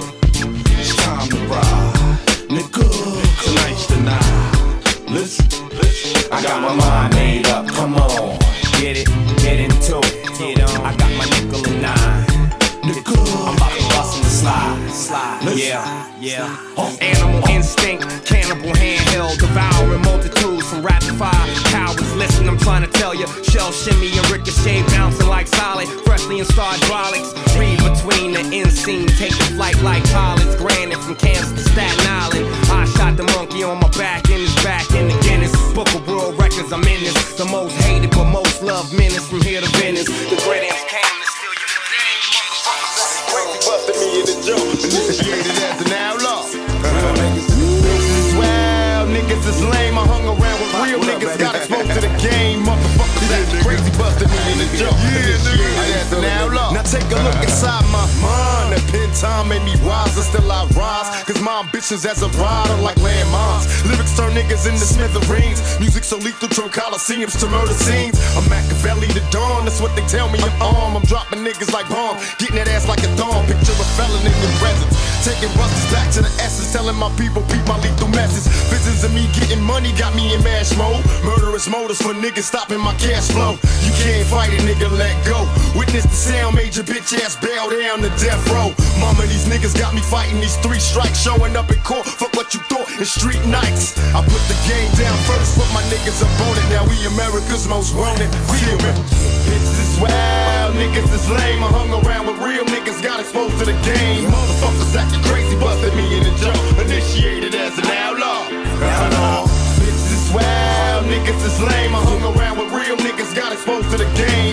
It's 0.79 0.95
time 0.95 1.29
to 1.29 1.37
ride. 1.47 2.19
Nigga, 2.49 2.87
tonight's 3.43 3.85
the 3.87 3.99
night. 4.01 5.09
Listen. 5.09 5.45
I 6.31 6.41
got 6.41 6.61
my 6.61 6.73
mind 6.75 7.13
made 7.15 7.47
up, 7.47 7.67
come 7.67 7.95
on. 7.95 8.39
Get 8.79 8.97
it, 8.97 9.07
get 9.37 9.59
into 9.59 9.99
it. 9.99 10.37
Get 10.37 10.61
on. 10.69 10.85
I 10.85 10.95
got 10.95 11.11
my 11.17 11.25
nickel 11.25 11.65
and 11.67 11.81
nine. 11.81 12.25
I'm 13.47 13.55
about 13.55 13.74
to 14.45 14.51
bust 14.51 14.77
in 14.77 14.85
the 14.85 14.91
slide. 14.91 15.41
Slide. 15.41 15.57
Yeah, 15.57 16.13
yeah. 16.19 16.97
Animal 17.01 17.47
instinct, 17.49 18.03
cannibal 18.25 18.71
handheld, 18.73 19.37
devouring 19.39 20.01
multitudes 20.01 20.69
from 20.69 20.85
rapid 20.85 21.15
fire. 21.15 21.47
Cowards, 21.71 22.15
listen, 22.15 22.47
I'm 22.47 22.57
trying 22.57 22.83
to 22.83 22.91
tell 22.91 23.13
you. 23.13 23.27
Shell 23.43 23.71
shimmy 23.71 24.11
and 24.17 24.29
ricochet 24.29 24.83
bouncing 24.93 25.27
like 25.27 25.47
solid, 25.47 25.87
freshly 26.05 26.39
installed 26.39 26.75
hydraulics. 26.79 27.33
Read 27.57 27.79
between 27.79 28.33
the 28.33 28.43
end 28.55 28.71
scene, 28.71 29.07
taking 29.07 29.55
flight 29.55 29.79
like 29.81 30.03
pilots. 30.11 30.55
Granted 30.55 30.99
from 30.99 31.15
Kansas 31.15 31.51
to 31.51 31.69
Staten 31.71 32.07
Island. 32.07 32.45
I 32.69 32.85
shot 32.97 33.17
the 33.17 33.23
monkey 33.35 33.63
on 33.63 33.79
my 33.79 33.89
back 33.97 34.29
in 34.29 34.39
his 34.39 34.55
back 34.63 34.89
in 34.91 35.07
the 35.07 35.17
Guinness 35.23 35.53
Book 35.73 35.93
of 35.95 36.07
World 36.07 36.37
Records. 36.37 36.71
I'm 36.71 36.83
in 36.83 37.01
this. 37.01 37.37
The 37.37 37.45
most 37.45 37.75
hated 37.83 38.11
but 38.11 38.25
most 38.25 38.61
loved 38.61 38.93
menace 38.93 39.27
from 39.27 39.41
here 39.41 39.61
to 39.61 39.69
Venice. 39.79 40.07
The 40.07 40.41
gradients 40.45 40.74
Initiated 45.15 45.55
as 45.63 45.79
an 45.79 45.93
outlaw. 45.93 46.43
Niggas 46.43 47.47
is 48.19 48.35
wild, 48.35 49.07
niggas 49.15 49.47
is 49.47 49.63
lame. 49.63 49.95
I 49.97 50.03
hung 50.03 50.27
around 50.27 50.59
with 50.59 50.75
real 50.83 50.99
niggas, 50.99 51.39
got 51.39 51.55
exposed 51.55 51.87
to 51.95 52.01
the 52.03 52.11
game. 52.19 52.67
Motherfuckers 52.67 53.31
acting 53.31 53.63
crazy, 53.63 53.91
busted 53.95 54.27
me 54.27 54.35
in 54.51 54.57
the 54.59 54.67
joke. 54.75 54.91
Initiated 55.07 55.84
as 56.15 56.23
an 56.23 56.31
outlaw. 56.39 56.71
Now 56.71 56.83
take 56.83 57.05
a 57.11 57.19
look 57.23 57.35
inside 57.43 57.83
my 57.91 58.05
mind. 58.21 58.73
That 58.73 58.83
pen 58.91 59.09
time 59.15 59.49
made 59.49 59.63
me 59.63 59.75
wiser, 59.83 60.21
still 60.21 60.51
I 60.51 60.65
rise. 60.75 61.23
Cause 61.23 61.41
my 61.41 61.61
ambitions 61.61 62.05
as 62.05 62.21
a 62.21 62.29
rider 62.39 62.75
like 62.81 62.95
landmines. 62.97 63.65
Lyrics 63.85 64.15
turn 64.15 64.31
niggas 64.31 64.67
into 64.67 64.85
smithereens. 64.85 65.61
Music 65.79 66.03
so 66.03 66.17
lethal, 66.17 66.49
turn 66.49 66.69
coliseums 66.69 67.37
to 67.39 67.47
murder 67.47 67.73
scenes. 67.73 68.19
I'm 68.35 68.47
Machiavelli 68.49 69.07
the 69.11 69.23
dawn, 69.31 69.65
that's 69.65 69.81
what 69.81 69.95
they 69.95 70.05
tell 70.07 70.29
me 70.29 70.39
I'm 70.39 70.55
armed. 70.61 70.95
I'm 70.97 71.05
dropping 71.05 71.43
niggas 71.43 71.73
like 71.73 71.87
bomb, 71.89 72.17
getting 72.39 72.55
that 72.55 72.67
ass 72.69 72.87
like 72.87 73.03
a 73.03 73.09
thorn. 73.19 73.45
Picture 73.47 73.75
a 73.75 73.85
felon 73.97 74.21
in 74.23 74.35
your 74.39 74.55
presence. 74.59 74.95
Taking 75.25 75.49
busters 75.57 75.89
back 75.91 76.11
to 76.13 76.21
the 76.21 76.29
essence, 76.37 76.71
telling 76.71 76.95
my 76.95 77.09
people, 77.17 77.41
beat 77.49 77.65
my 77.65 77.81
lethal 77.81 78.07
message. 78.13 78.45
Visions 78.69 79.03
of 79.03 79.11
me 79.13 79.25
getting 79.33 79.61
money 79.61 79.91
got 79.97 80.13
me 80.13 80.33
in 80.35 80.43
mash 80.43 80.75
mode. 80.77 81.01
Murderous 81.25 81.67
motives 81.67 81.99
for 82.01 82.13
niggas 82.13 82.45
stopping 82.45 82.79
my 82.79 82.93
cash 83.01 83.33
flow. 83.33 83.57
You 83.81 83.91
can't 84.05 84.27
fight 84.29 84.53
it, 84.53 84.61
nigga, 84.61 84.85
let 84.93 85.17
go. 85.25 85.49
Witness 85.73 86.04
the 86.07 86.15
sound, 86.15 86.55
made 86.55 86.75
your 86.75 86.85
bitch 86.85 87.13
ass 87.21 87.35
bow 87.35 87.69
down 87.69 88.01
to 88.01 88.09
death 88.21 88.41
row. 88.49 88.73
Mama, 88.99 89.25
these 89.27 89.45
niggas 89.45 89.77
got 89.77 89.93
me 89.93 90.01
fighting 90.01 90.39
these 90.39 90.57
three 90.57 90.79
strikes, 90.79 91.21
showing 91.21 91.55
up 91.55 91.69
in 91.71 91.79
court. 91.81 92.05
Fuck 92.05 92.33
what 92.35 92.53
you 92.53 92.59
thought 92.71 92.89
in 92.97 93.05
street 93.05 93.43
nights. 93.45 93.97
I 94.13 94.21
put 94.21 94.43
the 94.47 94.57
game 94.69 94.91
down 94.95 95.17
first, 95.25 95.57
put 95.57 95.67
my 95.73 95.83
niggas 95.89 96.21
up 96.21 96.31
on 96.47 96.53
it. 96.57 96.67
Now 96.69 96.83
we 96.85 96.95
America's 97.09 97.67
most 97.67 97.95
wanted. 97.95 98.29
Feel 98.51 98.77
me? 98.85 98.91
Bitches 99.49 99.77
is 99.81 99.93
wild, 100.01 100.75
niggas 100.75 101.09
is 101.11 101.25
lame. 101.29 101.63
I 101.63 101.69
hung 101.73 101.91
around 101.91 102.27
with 102.27 102.37
real 102.39 102.65
niggas, 102.65 103.01
got 103.01 103.19
exposed 103.19 103.57
to 103.59 103.65
the 103.65 103.77
game. 103.81 104.29
Motherfuckers 104.29 104.95
acting 104.95 105.23
crazy, 105.25 105.57
busted 105.57 105.93
me 105.95 106.05
in 106.17 106.23
the 106.23 106.33
jaw. 106.37 106.55
Initiated 106.81 107.55
as 107.55 107.77
an 107.77 107.87
outlaw. 108.03 108.45
Bitches 109.79 110.11
is 110.11 110.25
wild, 110.33 111.05
niggas 111.09 111.41
is 111.45 111.57
lame. 111.61 111.93
I 111.95 112.01
hung 112.03 112.23
around 112.35 112.57
with 112.57 112.69
real 112.73 112.97
niggas, 112.97 113.33
got 113.35 113.53
exposed 113.53 113.89
to 113.91 113.97
the 113.97 114.09
game. 114.13 114.44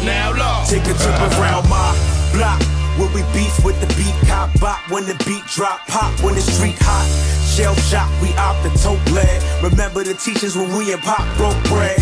Outlaw. 0.00 0.64
Take 0.64 0.84
a 0.84 0.94
trip 0.94 1.20
around 1.38 1.68
my 1.68 1.92
block. 2.32 2.60
Where 2.98 3.08
we 3.14 3.22
beef 3.32 3.64
with 3.64 3.78
the 3.80 3.86
beat, 3.94 4.14
cop 4.28 4.50
bop 4.58 4.80
when 4.90 5.04
the 5.04 5.14
beat 5.24 5.44
drop, 5.46 5.86
pop 5.86 6.18
when 6.22 6.34
the 6.34 6.40
street 6.40 6.76
hot. 6.80 7.06
Shell 7.52 7.74
shock, 7.92 8.08
we 8.22 8.32
opt 8.40 8.62
the 8.62 8.70
tote 8.80 9.04
lead. 9.12 9.42
Remember 9.62 10.02
the 10.02 10.14
teachers 10.14 10.56
when 10.56 10.72
we 10.72 10.90
and 10.90 11.02
pop 11.02 11.20
broke 11.36 11.60
bread. 11.68 12.00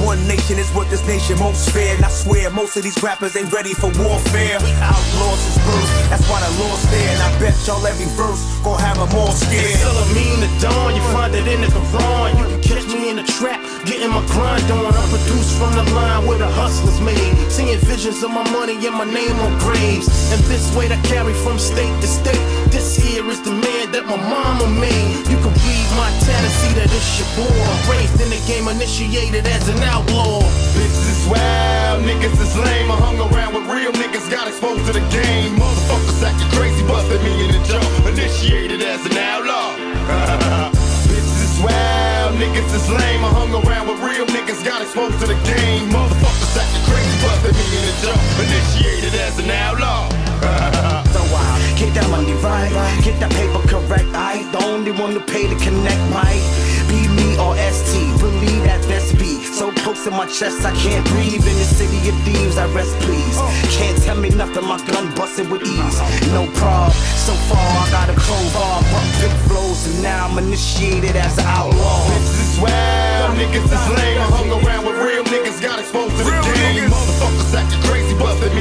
One 0.00 0.16
nation 0.26 0.56
is 0.56 0.70
what 0.72 0.88
this 0.88 1.04
nation 1.06 1.38
most 1.38 1.68
fear. 1.68 1.94
And 1.96 2.04
I 2.04 2.08
swear 2.08 2.48
most 2.48 2.78
of 2.78 2.82
these 2.82 2.96
rappers 3.02 3.36
ain't 3.36 3.52
ready 3.52 3.74
for 3.74 3.92
warfare. 3.92 4.56
Outlaws 4.56 5.42
is 5.52 5.58
birth, 5.68 5.90
that's 6.08 6.24
why 6.30 6.40
the 6.40 6.48
law's 6.64 6.80
there. 6.88 7.12
And 7.12 7.20
I 7.20 7.28
bet 7.38 7.52
y'all 7.66 7.84
every 7.84 8.08
verse 8.16 8.40
gon' 8.64 8.80
have 8.80 8.96
them 8.96 9.12
all 9.20 9.32
scared. 9.32 9.76
Still 9.76 10.00
a 10.00 10.06
mean 10.16 10.40
the 10.40 10.48
dawn, 10.64 10.96
you 10.96 11.02
find 11.12 11.34
it 11.34 11.46
in 11.46 11.60
the 11.60 11.68
Quran. 11.68 12.38
You 12.40 12.44
can 12.56 12.62
catch 12.64 12.86
me 12.88 13.10
in 13.10 13.16
the 13.16 13.26
trap, 13.36 13.60
getting 13.84 14.08
my 14.08 14.24
grind 14.32 14.64
on. 14.72 14.96
I 14.96 15.04
produce 15.12 15.52
from 15.58 15.76
the 15.76 15.84
line 15.92 16.24
where 16.24 16.38
the 16.38 16.48
hustlers 16.48 17.00
made. 17.04 17.36
Seeing 17.52 17.76
visions 17.84 18.22
of 18.22 18.30
my 18.30 18.48
money 18.50 18.80
and 18.80 18.96
my 18.96 19.04
name 19.04 19.36
on 19.44 19.58
graves. 19.58 20.08
And 20.32 20.40
this 20.48 20.74
weight 20.74 20.90
I 20.90 20.96
carry 21.04 21.34
from 21.44 21.58
state 21.58 21.92
to 22.00 22.08
state. 22.08 22.40
This 22.72 22.96
here 22.96 23.28
is 23.28 23.42
the 23.42 23.52
man 23.52 23.92
that 23.92 24.06
my 24.06 24.16
mama 24.16 24.66
made. 24.80 24.85
You 25.30 25.38
can 25.42 25.52
read 25.66 25.88
my 25.98 26.10
Tennessee 26.22 26.74
that 26.78 26.90
it's 26.90 27.18
your 27.18 27.30
boy. 27.34 27.66
Raised 27.90 28.20
in 28.20 28.30
the 28.30 28.40
game, 28.46 28.68
initiated 28.68 29.46
as 29.46 29.68
an 29.68 29.82
outlaw. 29.82 30.42
Bitches 30.74 31.06
is 31.10 31.22
wild, 31.26 32.04
niggas 32.04 32.38
is 32.38 32.54
lame. 32.56 32.90
I 32.90 32.96
hung 32.96 33.18
around 33.18 33.54
with 33.54 33.66
real 33.66 33.92
niggas, 33.92 34.30
got 34.30 34.46
exposed 34.48 34.86
to 34.86 34.92
the 34.92 35.04
game. 35.10 35.56
Motherfuckers 35.58 36.22
acting 36.22 36.50
crazy, 36.54 36.86
busted 36.86 37.22
me 37.22 37.32
in 37.44 37.50
the 37.52 37.60
jaw. 37.66 37.82
Initiated 38.08 38.82
as 38.82 39.04
an 39.06 39.16
outlaw. 39.18 39.74
Bitches 41.10 41.38
is 41.42 41.56
wild, 41.58 42.38
niggas 42.38 42.70
is 42.74 42.86
lame. 42.90 43.24
I 43.24 43.30
hung 43.34 43.52
around 43.54 43.88
with 43.88 43.98
real 44.02 44.26
niggas, 44.26 44.64
got 44.64 44.82
exposed 44.82 45.18
to 45.20 45.26
the 45.26 45.38
game. 45.42 45.90
Motherfuckers 45.90 46.54
acting 46.54 46.84
crazy, 46.86 47.16
busted 47.22 47.54
me 47.58 47.66
in 47.74 47.84
the 47.90 47.94
jaw. 48.02 48.18
Initiated 48.38 49.14
as 49.18 49.38
an 49.38 49.50
outlaw. 49.50 50.06
So 51.16 51.22
I 51.34 51.74
get 51.78 51.94
that 51.94 52.08
money 52.10 52.34
right, 52.44 52.70
get 53.02 53.18
that 53.20 53.32
paper 53.32 53.58
correct. 53.66 54.14
I 54.14 54.34
ain't 54.34 54.45
the 54.45 54.45
only 54.86 55.02
one 55.02 55.14
to 55.14 55.20
pay 55.20 55.48
to 55.48 55.56
connect, 55.56 55.98
might 56.12 56.42
be 56.88 57.08
me 57.18 57.34
or 57.38 57.56
ST. 57.56 58.20
Believe 58.20 58.62
that 58.62 58.80
best 58.86 59.18
be 59.18 59.42
so 59.42 59.72
close 59.82 60.06
in 60.06 60.12
my 60.12 60.26
chest 60.26 60.64
I 60.64 60.72
can't 60.76 61.04
breathe. 61.08 61.42
In 61.42 61.56
the 61.58 61.64
city 61.66 62.08
of 62.08 62.14
thieves, 62.22 62.56
I 62.56 62.66
rest 62.70 62.94
please. 63.02 63.36
Can't 63.74 63.98
tell 64.02 64.16
me 64.16 64.30
nothing, 64.30 64.64
my 64.64 64.78
gun 64.86 65.12
busted 65.14 65.50
with 65.50 65.62
ease. 65.62 65.98
No 66.30 66.46
prob, 66.54 66.92
so 67.18 67.34
far 67.50 67.58
I 67.58 67.90
got 67.90 68.10
a 68.10 68.14
crowbar, 68.14 68.82
but 68.92 69.04
big 69.18 69.34
flows 69.50 69.86
and 69.90 70.02
now 70.02 70.28
I'm 70.28 70.38
initiated 70.38 71.16
as 71.16 71.38
an 71.38 71.46
outlaw. 71.46 72.06
Bitches 72.06 72.38
is 72.46 72.60
wild, 72.60 73.34
niggas 73.38 73.66
is 73.66 73.86
lame. 73.90 74.20
I 74.22 74.28
hung 74.30 74.50
around 74.54 74.86
with 74.86 74.96
real 75.02 75.24
niggas, 75.24 75.60
got 75.62 75.80
exposed 75.80 76.14
to 76.18 76.22
the 76.22 76.30
game. 76.30 76.90
Motherfuckers 76.90 77.54
acting 77.58 77.82
crazy, 77.90 78.14
busted 78.14 78.54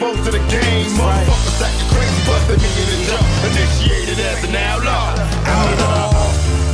exposed 0.00 0.24
to 0.24 0.30
the 0.32 0.44
game. 0.48 0.88
Motherfuckers 0.96 1.60
acting 1.60 1.88
crazy, 1.92 2.20
busted 2.24 2.56
me 2.56 2.70
in 2.80 2.88
the 2.88 2.98
jaw. 3.04 3.20
Initiated 3.52 4.18
as 4.18 4.44
an 4.48 4.56
outlaw. 4.56 5.12
Outlaw. 5.44 6.08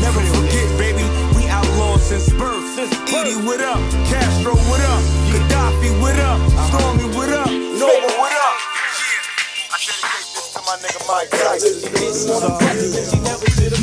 Never 0.00 0.20
forget, 0.30 0.68
baby, 0.78 1.02
we 1.34 1.48
outlaws 1.48 2.02
since 2.02 2.32
birth. 2.32 2.78
Edie, 2.78 3.34
what 3.42 3.60
up? 3.60 3.80
Kastro, 4.06 4.54
what 4.70 4.80
up? 4.80 5.02
Kadafi, 5.34 5.90
what 6.00 6.18
up? 6.20 6.38
Stormy, 6.70 7.06
what 7.16 7.28
up? 7.30 7.50
Nova, 7.50 8.06
what 8.14 8.32
up? 8.32 8.46
You 10.66 10.72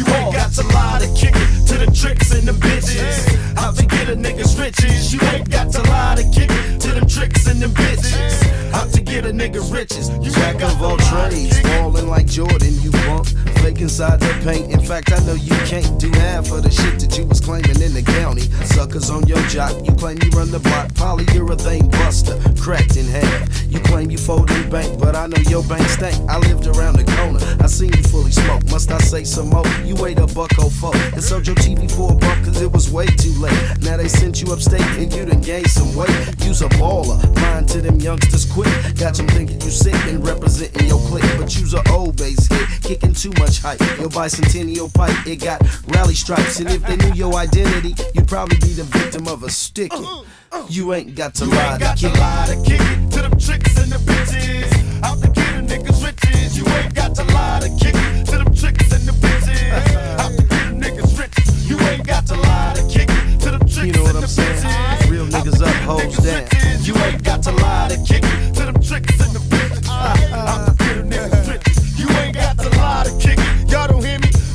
ain't 0.05 0.33
got 0.35 0.51
to 0.51 0.63
lie 0.67 0.99
to 0.99 1.07
kick 1.15 1.31
it 1.33 1.67
to 1.67 1.77
the 1.77 1.85
tricks 1.95 2.33
and 2.33 2.45
the 2.45 2.51
bitches. 2.51 3.55
Out 3.55 3.77
to 3.77 3.85
get 3.85 4.09
a 4.09 4.15
nigga's 4.17 4.59
riches. 4.59 5.13
You 5.13 5.21
ain't 5.31 5.49
got 5.49 5.71
to 5.71 5.81
lie 5.83 6.15
to 6.15 6.23
kick 6.37 6.51
it 6.51 6.81
to 6.81 6.91
them 6.91 7.07
tricks 7.07 7.47
and 7.47 7.61
them 7.61 7.71
bitches. 7.71 8.73
Out 8.73 8.91
to 8.91 9.01
get 9.01 9.25
a 9.25 9.29
nigga 9.29 9.63
riches. 9.71 10.09
You 10.21 10.31
Jack 10.31 10.61
of 10.61 10.81
all 10.81 10.97
trades, 10.97 11.57
falling 11.61 12.09
like 12.09 12.27
Jordan, 12.27 12.73
you 12.81 12.91
bump. 12.91 13.27
Fake 13.63 13.79
inside 13.79 14.19
the 14.19 14.33
paint. 14.43 14.73
In 14.73 14.81
fact, 14.81 15.13
I 15.13 15.19
know 15.25 15.35
you 15.35 15.55
can't 15.63 15.97
do 15.99 16.11
half 16.19 16.51
of 16.51 16.63
the 16.63 16.69
shit 16.69 16.99
that 16.99 17.17
you 17.17 17.25
was 17.25 17.39
claiming 17.39 17.81
in 17.81 17.93
the 17.93 18.03
county. 18.03 18.41
Suckers 18.75 19.09
on 19.09 19.25
your 19.25 19.41
jock, 19.47 19.71
you 19.85 19.93
claim 19.95 20.17
you 20.21 20.29
run 20.31 20.51
the 20.51 20.59
block. 20.59 20.89
Polyurethane 20.99 21.89
buster, 21.91 22.37
cracked 22.61 22.97
in 22.97 23.05
half. 23.05 23.63
You 23.71 23.79
claim 23.79 24.11
you 24.11 24.17
fold 24.17 24.49
folding 24.49 24.69
bank, 24.69 24.99
but 24.99 25.15
I 25.15 25.27
know 25.27 25.41
your 25.49 25.63
bank 25.63 25.87
stank. 25.87 26.17
I 26.29 26.37
lived 26.39 26.67
around 26.77 26.95
the 26.95 27.05
corner, 27.17 27.39
I 27.63 27.67
seen 27.67 27.93
you 27.93 28.03
fully 28.03 28.31
smoke. 28.31 28.63
Must 28.69 28.91
I 28.91 28.97
say 28.99 29.23
some 29.23 29.49
more? 29.49 29.65
You 29.85 29.95
weighed 29.95 30.19
a 30.19 30.27
buck 30.27 30.51
oh 30.59 30.69
four 30.69 30.95
and 30.95 31.23
sold 31.23 31.47
your 31.47 31.55
TV 31.57 31.89
for 31.89 32.11
a 32.11 32.15
buck 32.15 32.43
cause 32.43 32.61
it 32.61 32.71
was 32.71 32.91
way 32.91 33.05
too 33.05 33.33
late. 33.39 33.57
Now 33.81 33.97
they 33.97 34.07
sent 34.07 34.41
you 34.41 34.51
upstate 34.53 34.81
and 34.81 35.13
you 35.13 35.25
done 35.25 35.41
gained 35.41 35.69
some 35.69 35.95
weight. 35.95 36.09
You's 36.43 36.61
a 36.61 36.69
baller, 36.79 37.17
lying 37.41 37.65
to 37.67 37.81
them 37.81 37.99
youngsters 37.99 38.45
quick. 38.51 38.71
Got 38.97 39.15
them 39.15 39.27
thinking 39.27 39.61
you 39.61 39.71
sick 39.71 39.95
and 40.05 40.25
representing 40.25 40.87
your 40.87 40.99
clique. 41.07 41.29
But 41.37 41.55
you's 41.57 41.73
a 41.73 41.81
old 41.91 42.17
base 42.17 42.47
hit, 42.47 42.67
kicking 42.81 43.13
too 43.13 43.31
much 43.39 43.59
hype. 43.61 43.79
Your 43.99 44.09
bicentennial 44.09 44.93
pipe, 44.93 45.27
it 45.27 45.37
got 45.37 45.61
rally 45.87 46.15
stripes. 46.15 46.59
And 46.59 46.69
if 46.69 46.81
they 46.85 46.97
knew 46.97 47.13
your 47.13 47.35
identity, 47.35 47.95
you'd 48.13 48.27
probably 48.27 48.57
be 48.57 48.73
the 48.73 48.83
victim 48.83 49.27
of 49.27 49.43
a 49.43 49.49
sticking. 49.49 50.05
Uh, 50.05 50.23
uh. 50.51 50.65
You 50.69 50.93
ain't 50.93 51.15
got 51.15 51.35
to 51.35 51.45
You 51.45 51.51
lie 51.51 51.71
ain't 51.71 51.79
to 51.79 51.85
got 51.85 51.97
to 51.97 52.09
kick 52.09 52.19
lie 52.19 52.45
to 52.47 52.55
kick 52.63 52.81
it 52.81 53.11
to 53.11 53.21
them 53.21 53.31
tricks 53.31 53.77
and 53.77 53.91
the 53.91 53.97
bitches. 53.97 55.03
Out 55.03 55.21
get 55.33 55.55
a 55.55 55.62
nigga's 55.73 56.03
riches. 56.03 56.57
You 56.57 56.67
ain't 56.67 56.93
got 56.93 57.15
to 57.15 57.23
lie 57.25 57.59
to 57.61 57.69
kick 57.83 57.95
it 57.95 58.25
to 58.27 58.37
them 58.37 58.53
tricks 58.53 58.91
and 58.91 59.03
the 59.07 59.13
bitches. 59.23 59.95
Out 60.21 60.31
to 60.37 60.43
get 60.43 60.67
nigga's 60.83 61.17
riches. 61.17 61.69
You 61.69 61.79
ain't 61.79 62.05
got 62.05 62.27
to 62.27 62.35
lie 62.35 62.73
to 62.75 62.83
kick 62.87 63.09
it 63.09 63.39
to 63.41 63.51
them 63.51 63.59
tricks 63.61 63.85
You 63.85 63.93
know 63.93 64.03
what 64.03 64.15
I'm 64.15 64.27
saying? 64.27 65.09
Real 65.09 65.25
niggas 65.27 65.61
up, 65.61 65.75
hoes 65.87 66.17
down. 66.17 66.47
You 66.81 66.95
ain't 66.97 67.23
got 67.23 67.43
to 67.43 67.51
lie 67.51 67.89
to 67.89 67.97
kick 68.03 68.23
it 68.23 68.62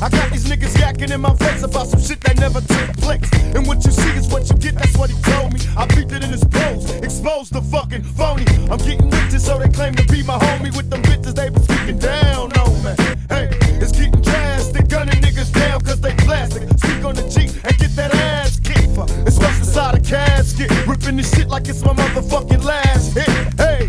I 0.01 0.07
got 0.07 0.31
these 0.31 0.45
niggas 0.45 0.75
yakking 0.79 1.11
in 1.11 1.19
my 1.19 1.35
face 1.35 1.61
about 1.61 1.87
some 1.87 1.99
shit 1.99 2.21
that 2.21 2.39
never 2.39 2.61
took 2.61 2.95
place. 3.03 3.29
And 3.53 3.67
what 3.67 3.83
you 3.83 3.91
see 3.91 4.11
is 4.11 4.29
what 4.29 4.49
you 4.49 4.55
get, 4.55 4.75
that's 4.75 4.95
what 4.97 5.09
he 5.09 5.21
told 5.23 5.51
me. 5.51 5.59
I 5.75 5.85
beat 5.87 6.09
it 6.11 6.23
in 6.23 6.29
his 6.31 6.43
pose, 6.45 6.89
exposed 7.03 7.51
the 7.51 7.61
fucking 7.61 8.03
phony. 8.03 8.45
I'm 8.71 8.77
getting 8.77 9.09
riches, 9.09 9.43
so 9.43 9.59
they 9.59 9.67
claim 9.67 9.95
to 9.95 10.05
be 10.07 10.23
my 10.23 10.37
homie. 10.39 10.75
With 10.75 10.89
them 10.89 11.01
bitches, 11.03 11.35
they 11.35 11.49
been 11.49 11.63
speaking 11.63 11.99
down 11.99 12.53
on 12.53 12.71
me. 12.81 12.95
Hey, 13.27 13.49
it's 13.83 13.91
getting 13.91 14.21
drastic, 14.21 14.87
gunning 14.87 15.19
niggas 15.19 15.51
down 15.51 15.81
cause 15.81 15.99
they 15.99 16.15
plastic. 16.23 16.63
Speak 16.79 17.03
on 17.03 17.15
the 17.15 17.27
G 17.27 17.51
and 17.67 17.77
get 17.77 17.93
that 17.97 18.15
ass 18.15 18.57
kicked. 18.57 18.95
It's 19.27 19.35
stuck 19.35 19.57
inside 19.59 19.95
a 19.95 20.01
casket, 20.01 20.71
ripping 20.87 21.17
this 21.17 21.35
shit 21.35 21.49
like 21.49 21.67
it's 21.67 21.83
my 21.83 21.91
motherfucking 21.91 22.63
last 22.63 23.15
hit. 23.15 23.27
Hey, 23.59 23.83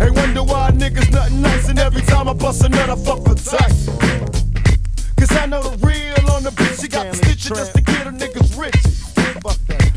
they 0.00 0.10
wonder 0.10 0.42
why 0.42 0.70
niggas 0.72 1.12
nothing 1.12 1.42
nice, 1.42 1.68
and 1.68 1.78
every 1.78 2.00
time 2.02 2.28
I 2.30 2.32
bust 2.32 2.64
another 2.64 2.96
fuck 2.96 3.22
for 3.26 3.34
tight. 3.34 4.49
Cause 5.20 5.36
I 5.36 5.44
know 5.44 5.60
the 5.60 5.76
real 5.86 6.30
on 6.32 6.44
the 6.44 6.50
bitch. 6.50 6.80
She 6.80 6.88
got 6.88 7.12
the 7.12 7.16
stitches 7.16 7.50
just 7.50 7.74
to 7.74 7.82
get 7.82 8.06
a 8.06 8.10
niggas 8.10 8.56
rich. 8.56 8.72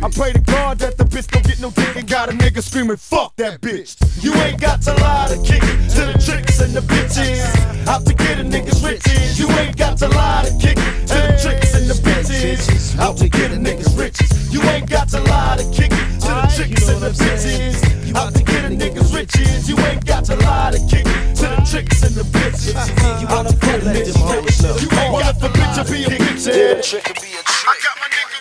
I 0.03 0.09
pray 0.11 0.33
to 0.33 0.39
God 0.39 0.79
that 0.79 0.97
the 0.97 1.05
bitch 1.05 1.27
don't 1.31 1.47
get 1.47 1.61
no 1.61 1.71
dick 1.71 1.95
and 1.95 2.05
got 2.05 2.27
a 2.27 2.33
nigga 2.33 2.61
screaming, 2.61 2.97
fuck 2.97 3.33
that 3.37 3.61
bitch. 3.61 3.95
You 4.21 4.33
ain't 4.33 4.59
got 4.59 4.81
to 4.81 4.93
lie 4.95 5.29
to 5.29 5.37
kick 5.41 5.63
it 5.63 5.89
to 5.95 6.11
the 6.11 6.19
tricks 6.19 6.59
and 6.59 6.73
the 6.73 6.81
bitches. 6.81 7.87
Out 7.87 8.05
to 8.05 8.13
get 8.13 8.37
a 8.37 8.43
niggas 8.43 8.83
riches. 8.83 9.39
You 9.39 9.47
ain't 9.51 9.77
got 9.77 9.97
to 9.99 10.09
lie 10.09 10.43
to 10.43 10.51
kick 10.59 10.75
it 10.77 11.07
to 11.07 11.15
the 11.15 11.39
tricks 11.41 11.73
and 11.73 11.87
the 11.87 11.95
bitches. 12.03 12.99
Out 12.99 13.15
to 13.19 13.29
get 13.29 13.53
a 13.53 13.55
niggas 13.55 13.97
riches. 13.97 14.53
You 14.53 14.61
ain't 14.63 14.89
got 14.89 15.07
to 15.09 15.21
lie 15.21 15.55
to 15.55 15.63
kick 15.71 15.93
it 15.93 16.19
to 16.19 16.31
the 16.35 16.51
tricks 16.53 16.89
and 16.89 16.99
the 16.99 17.11
bitches. 17.15 18.13
Out 18.13 18.33
to 18.35 18.52
get 18.69 18.71
a 18.71 18.75
niggas 18.75 19.13
riches. 19.13 19.69
You 19.69 19.77
ain't 19.79 20.05
got 20.05 20.25
to 20.25 20.35
lie 20.37 20.71
to 20.71 20.79
kick 20.87 21.03
to 21.03 21.45
the 21.47 21.65
tricks 21.69 22.03
and 22.03 22.15
the 22.15 22.23
bitches. 22.23 22.75
Uh-huh. 22.75 23.37
Out 23.37 23.47
to 23.47 23.55
get 23.57 23.81
a 23.81 23.85
niggas 23.85 24.45
riches. 24.45 24.81
You 24.81 24.89
ain't 24.99 25.19
got 25.19 25.39
to 25.39 25.47
bitch 25.49 25.77
or 25.77 25.85
be 25.91 26.03
a 26.03 26.07
bitch. 26.07 26.47
Yeah. 26.47 26.81
Trick 26.81 27.03
could 27.03 27.15
be 27.21 27.33
a 27.33 27.41
I 27.43 27.77
got 27.83 27.97
my 27.99 28.07
nigga 28.07 28.39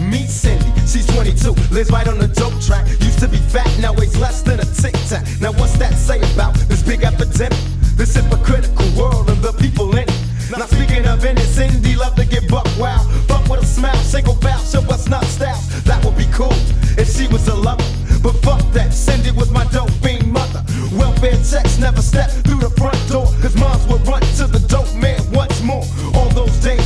Meet 0.00 0.28
Cindy, 0.30 0.72
she's 0.86 1.06
22, 1.06 1.52
lives 1.74 1.90
right 1.90 2.08
on 2.08 2.18
the 2.18 2.28
dope 2.28 2.60
track. 2.60 3.07
To 3.18 3.26
be 3.26 3.38
fat, 3.38 3.66
now 3.80 3.92
weighs 3.94 4.16
less 4.16 4.42
than 4.42 4.60
a 4.60 4.64
tic 4.64 4.94
tac. 5.08 5.26
Now 5.40 5.50
what's 5.50 5.76
that 5.78 5.94
say 5.94 6.20
about 6.34 6.54
this 6.68 6.84
big 6.84 7.02
epidemic? 7.02 7.58
This 7.96 8.14
hypocritical 8.14 8.86
world 8.94 9.28
and 9.28 9.42
the 9.42 9.52
people 9.54 9.90
in 9.96 10.06
it. 10.06 10.14
Now 10.56 10.66
speaking 10.66 11.04
of 11.04 11.24
in 11.24 11.36
it, 11.36 11.48
Cindy 11.50 11.96
love 11.96 12.14
to 12.14 12.24
get 12.24 12.48
buck 12.48 12.68
wild. 12.78 13.10
Fuck 13.26 13.48
with 13.48 13.62
a 13.62 13.66
smile, 13.66 13.96
single 14.04 14.36
bow, 14.36 14.56
show 14.58 14.82
us 14.94 15.08
not 15.08 15.24
styles. 15.24 15.66
That 15.82 16.04
would 16.04 16.16
be 16.16 16.26
cool 16.32 16.54
if 16.96 17.10
she 17.10 17.26
was 17.26 17.48
a 17.48 17.56
lover. 17.56 17.82
But 18.22 18.34
fuck 18.46 18.62
that, 18.74 18.94
Cindy 18.94 19.32
was 19.32 19.50
my 19.50 19.64
dope 19.72 19.90
fiend 19.98 20.32
mother. 20.32 20.62
Welfare 20.94 21.42
checks 21.42 21.76
never 21.78 22.02
stepped 22.02 22.46
through 22.46 22.60
the 22.60 22.70
front 22.70 23.00
door. 23.08 23.26
Cause 23.42 23.56
moms 23.56 23.84
would 23.88 24.06
run 24.06 24.22
to 24.38 24.46
the 24.46 24.62
dope 24.68 24.94
man 24.94 25.18
once 25.32 25.60
more. 25.62 25.82
All 26.14 26.28
those 26.38 26.54
days 26.62 26.77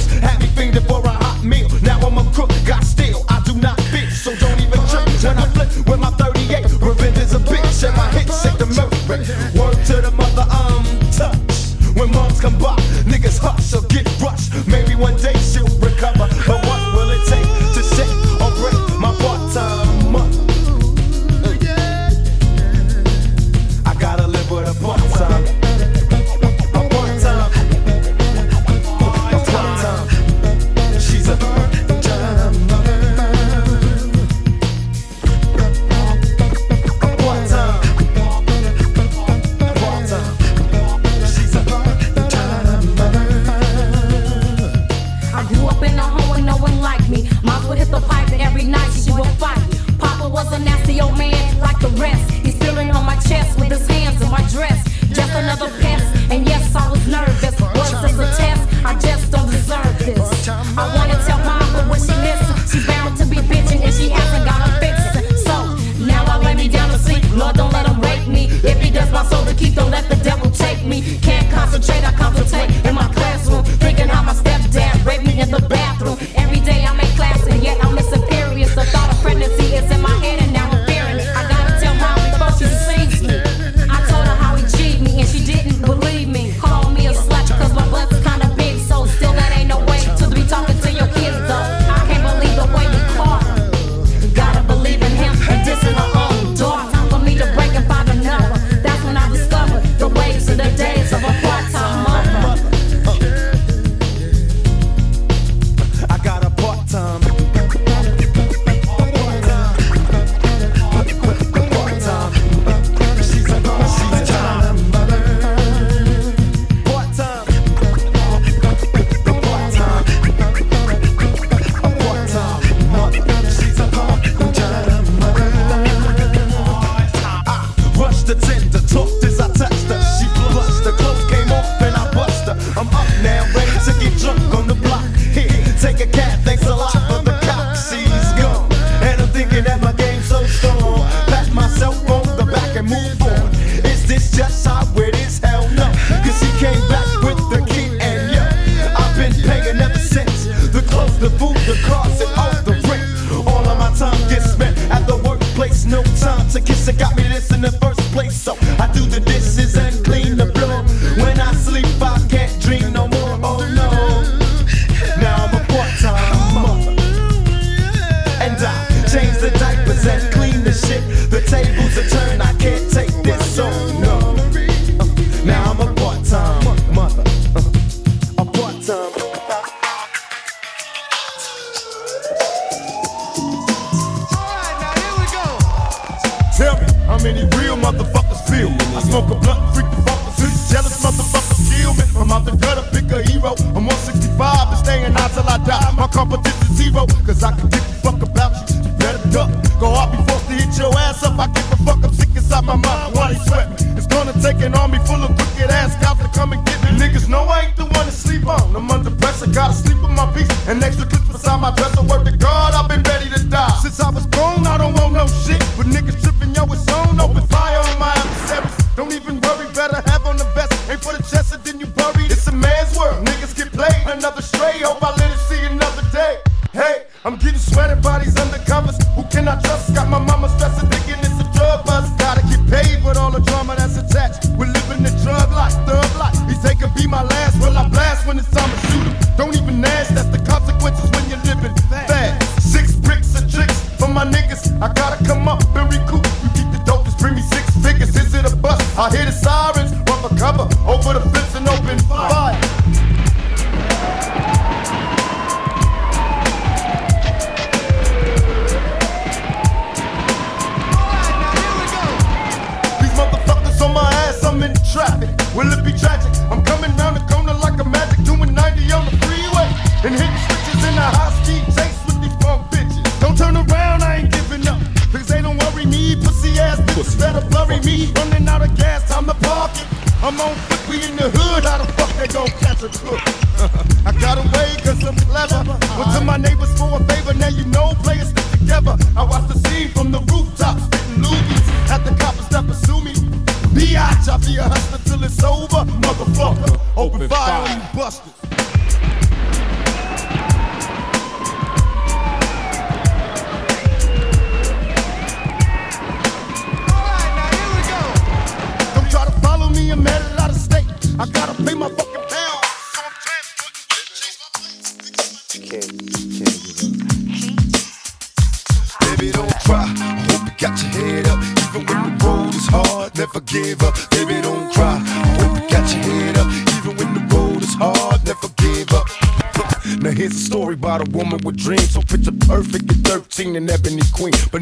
hush 13.42 13.74
or 13.74 13.82
get 13.88 14.06
rushed. 14.20 14.54
Maybe 14.66 14.94
one 14.94 15.16
day 15.16 15.34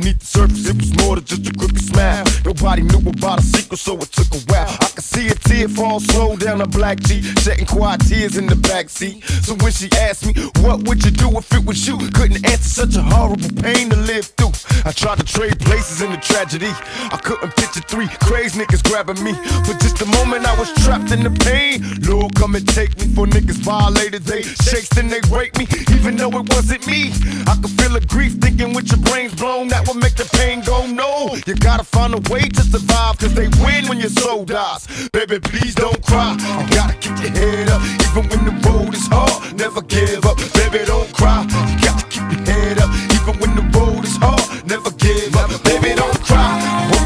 queen 0.01 0.11
Beneath 0.11 0.19
the 0.21 0.27
surface. 0.27 0.69
It 0.69 0.77
was 0.77 0.97
more 1.05 1.17
than 1.17 1.25
just 1.25 1.47
a 1.47 1.53
crooked 1.53 1.83
smile. 1.83 2.25
Nobody 2.45 2.83
knew 2.83 2.99
about 3.11 3.41
a 3.41 3.43
secret 3.43 3.79
so 3.79 3.97
it 3.99 4.11
took 4.13 4.33
a 4.35 4.41
while. 4.53 4.69
I 4.69 4.89
could 4.95 5.05
see 5.05 5.29
a 5.29 5.35
tear 5.35 5.69
fall 5.69 6.01
slow 6.01 6.37
down 6.37 6.61
a 6.61 6.67
black 6.67 7.01
G 7.01 7.23
Shedding 7.43 7.67
quiet 7.67 8.01
tears 8.07 8.37
in 8.37 8.47
the 8.47 8.55
backseat 8.55 9.25
So 9.45 9.55
when 9.63 9.73
she 9.73 9.89
asked 9.99 10.27
me 10.27 10.33
what 10.65 10.83
would 10.85 11.05
you 11.05 11.11
do 11.11 11.29
if 11.37 11.53
it 11.53 11.65
was 11.65 11.87
you? 11.87 11.99
Couldn't 12.15 12.45
answer 12.47 12.87
such 12.87 12.97
a 12.97 13.03
horrible 13.03 13.51
pain 13.63 13.91
to 13.91 13.97
live 13.97 14.27
through. 14.37 14.53
I 14.85 14.93
tried 14.93 15.19
to 15.19 15.25
trade 15.25 15.59
places 15.61 16.03
in 16.03 16.11
the 16.11 16.17
tragedy. 16.19 16.73
I 17.13 17.19
couldn't 17.23 17.55
picture 17.57 17.81
three 17.81 18.09
crazy 18.25 18.61
niggas 18.61 18.83
grabbing 18.89 19.23
me. 19.23 19.35
For 19.67 19.75
just 19.79 20.01
a 20.03 20.07
moment 20.19 20.47
I 20.47 20.57
was 20.59 20.73
trapped 20.85 21.13
in 21.13 21.23
the 21.23 21.35
pain 21.45 21.85
Lord 22.09 22.35
come 22.35 22.55
and 22.55 22.67
take 22.69 22.97
me. 22.99 23.07
For 23.15 23.27
niggas 23.27 23.61
violated 23.61 24.23
They 24.25 24.43
shakes 24.43 24.89
then 24.91 25.09
they 25.09 25.21
break 25.29 25.57
me 25.59 25.67
even 25.93 26.17
though 26.17 26.33
it 26.41 26.49
wasn't 26.55 26.87
me. 26.87 27.13
I 27.47 27.57
could 27.61 27.73
feel 27.79 27.93
the 27.93 28.05
grief 28.09 28.35
thinking 28.41 28.73
with 28.73 28.89
your 28.91 29.01
brains 29.01 29.35
blown 29.35 29.69
That 29.69 29.90
would 29.93 30.03
make 30.03 30.15
the 30.15 30.29
pain 30.37 30.61
go 30.63 30.87
no. 30.87 31.35
You 31.47 31.55
gotta 31.55 31.85
find 31.85 32.15
a 32.15 32.21
way 32.33 32.43
to 32.43 32.63
survive 32.63 33.19
Cause 33.19 33.35
they 33.35 33.49
win 33.63 33.89
when 33.89 33.99
your 33.99 34.11
soul 34.11 34.45
dies. 34.45 34.87
Baby 35.13 35.41
please 35.41 35.75
don't 35.75 36.01
cry. 36.05 36.33
You 36.33 36.75
gotta 36.75 36.95
keep 36.95 37.19
your 37.19 37.31
head 37.31 37.69
up. 37.71 37.83
Even 37.83 38.29
when 38.31 38.45
the 38.45 38.69
road 38.69 38.95
is 38.95 39.07
hard 39.07 39.57
Never 39.57 39.83
give 39.83 40.25
up. 40.27 40.37
Baby 40.55 40.85
don't 40.87 41.13
cry. 41.15 41.43
You 41.43 41.85
gotta 41.85 42.07
keep 42.07 42.27
your 42.33 42.55
head 42.55 42.79
up. 42.79 42.91
Even 43.17 43.35
when 43.41 43.55
the 43.57 43.79
road 43.79 44.05
is 44.05 44.17
hard 44.17 44.67
Never 44.67 44.91
give 44.93 45.35
up. 45.37 45.51
Baby 45.65 45.95
don't 45.95 46.21
cry 46.23 47.00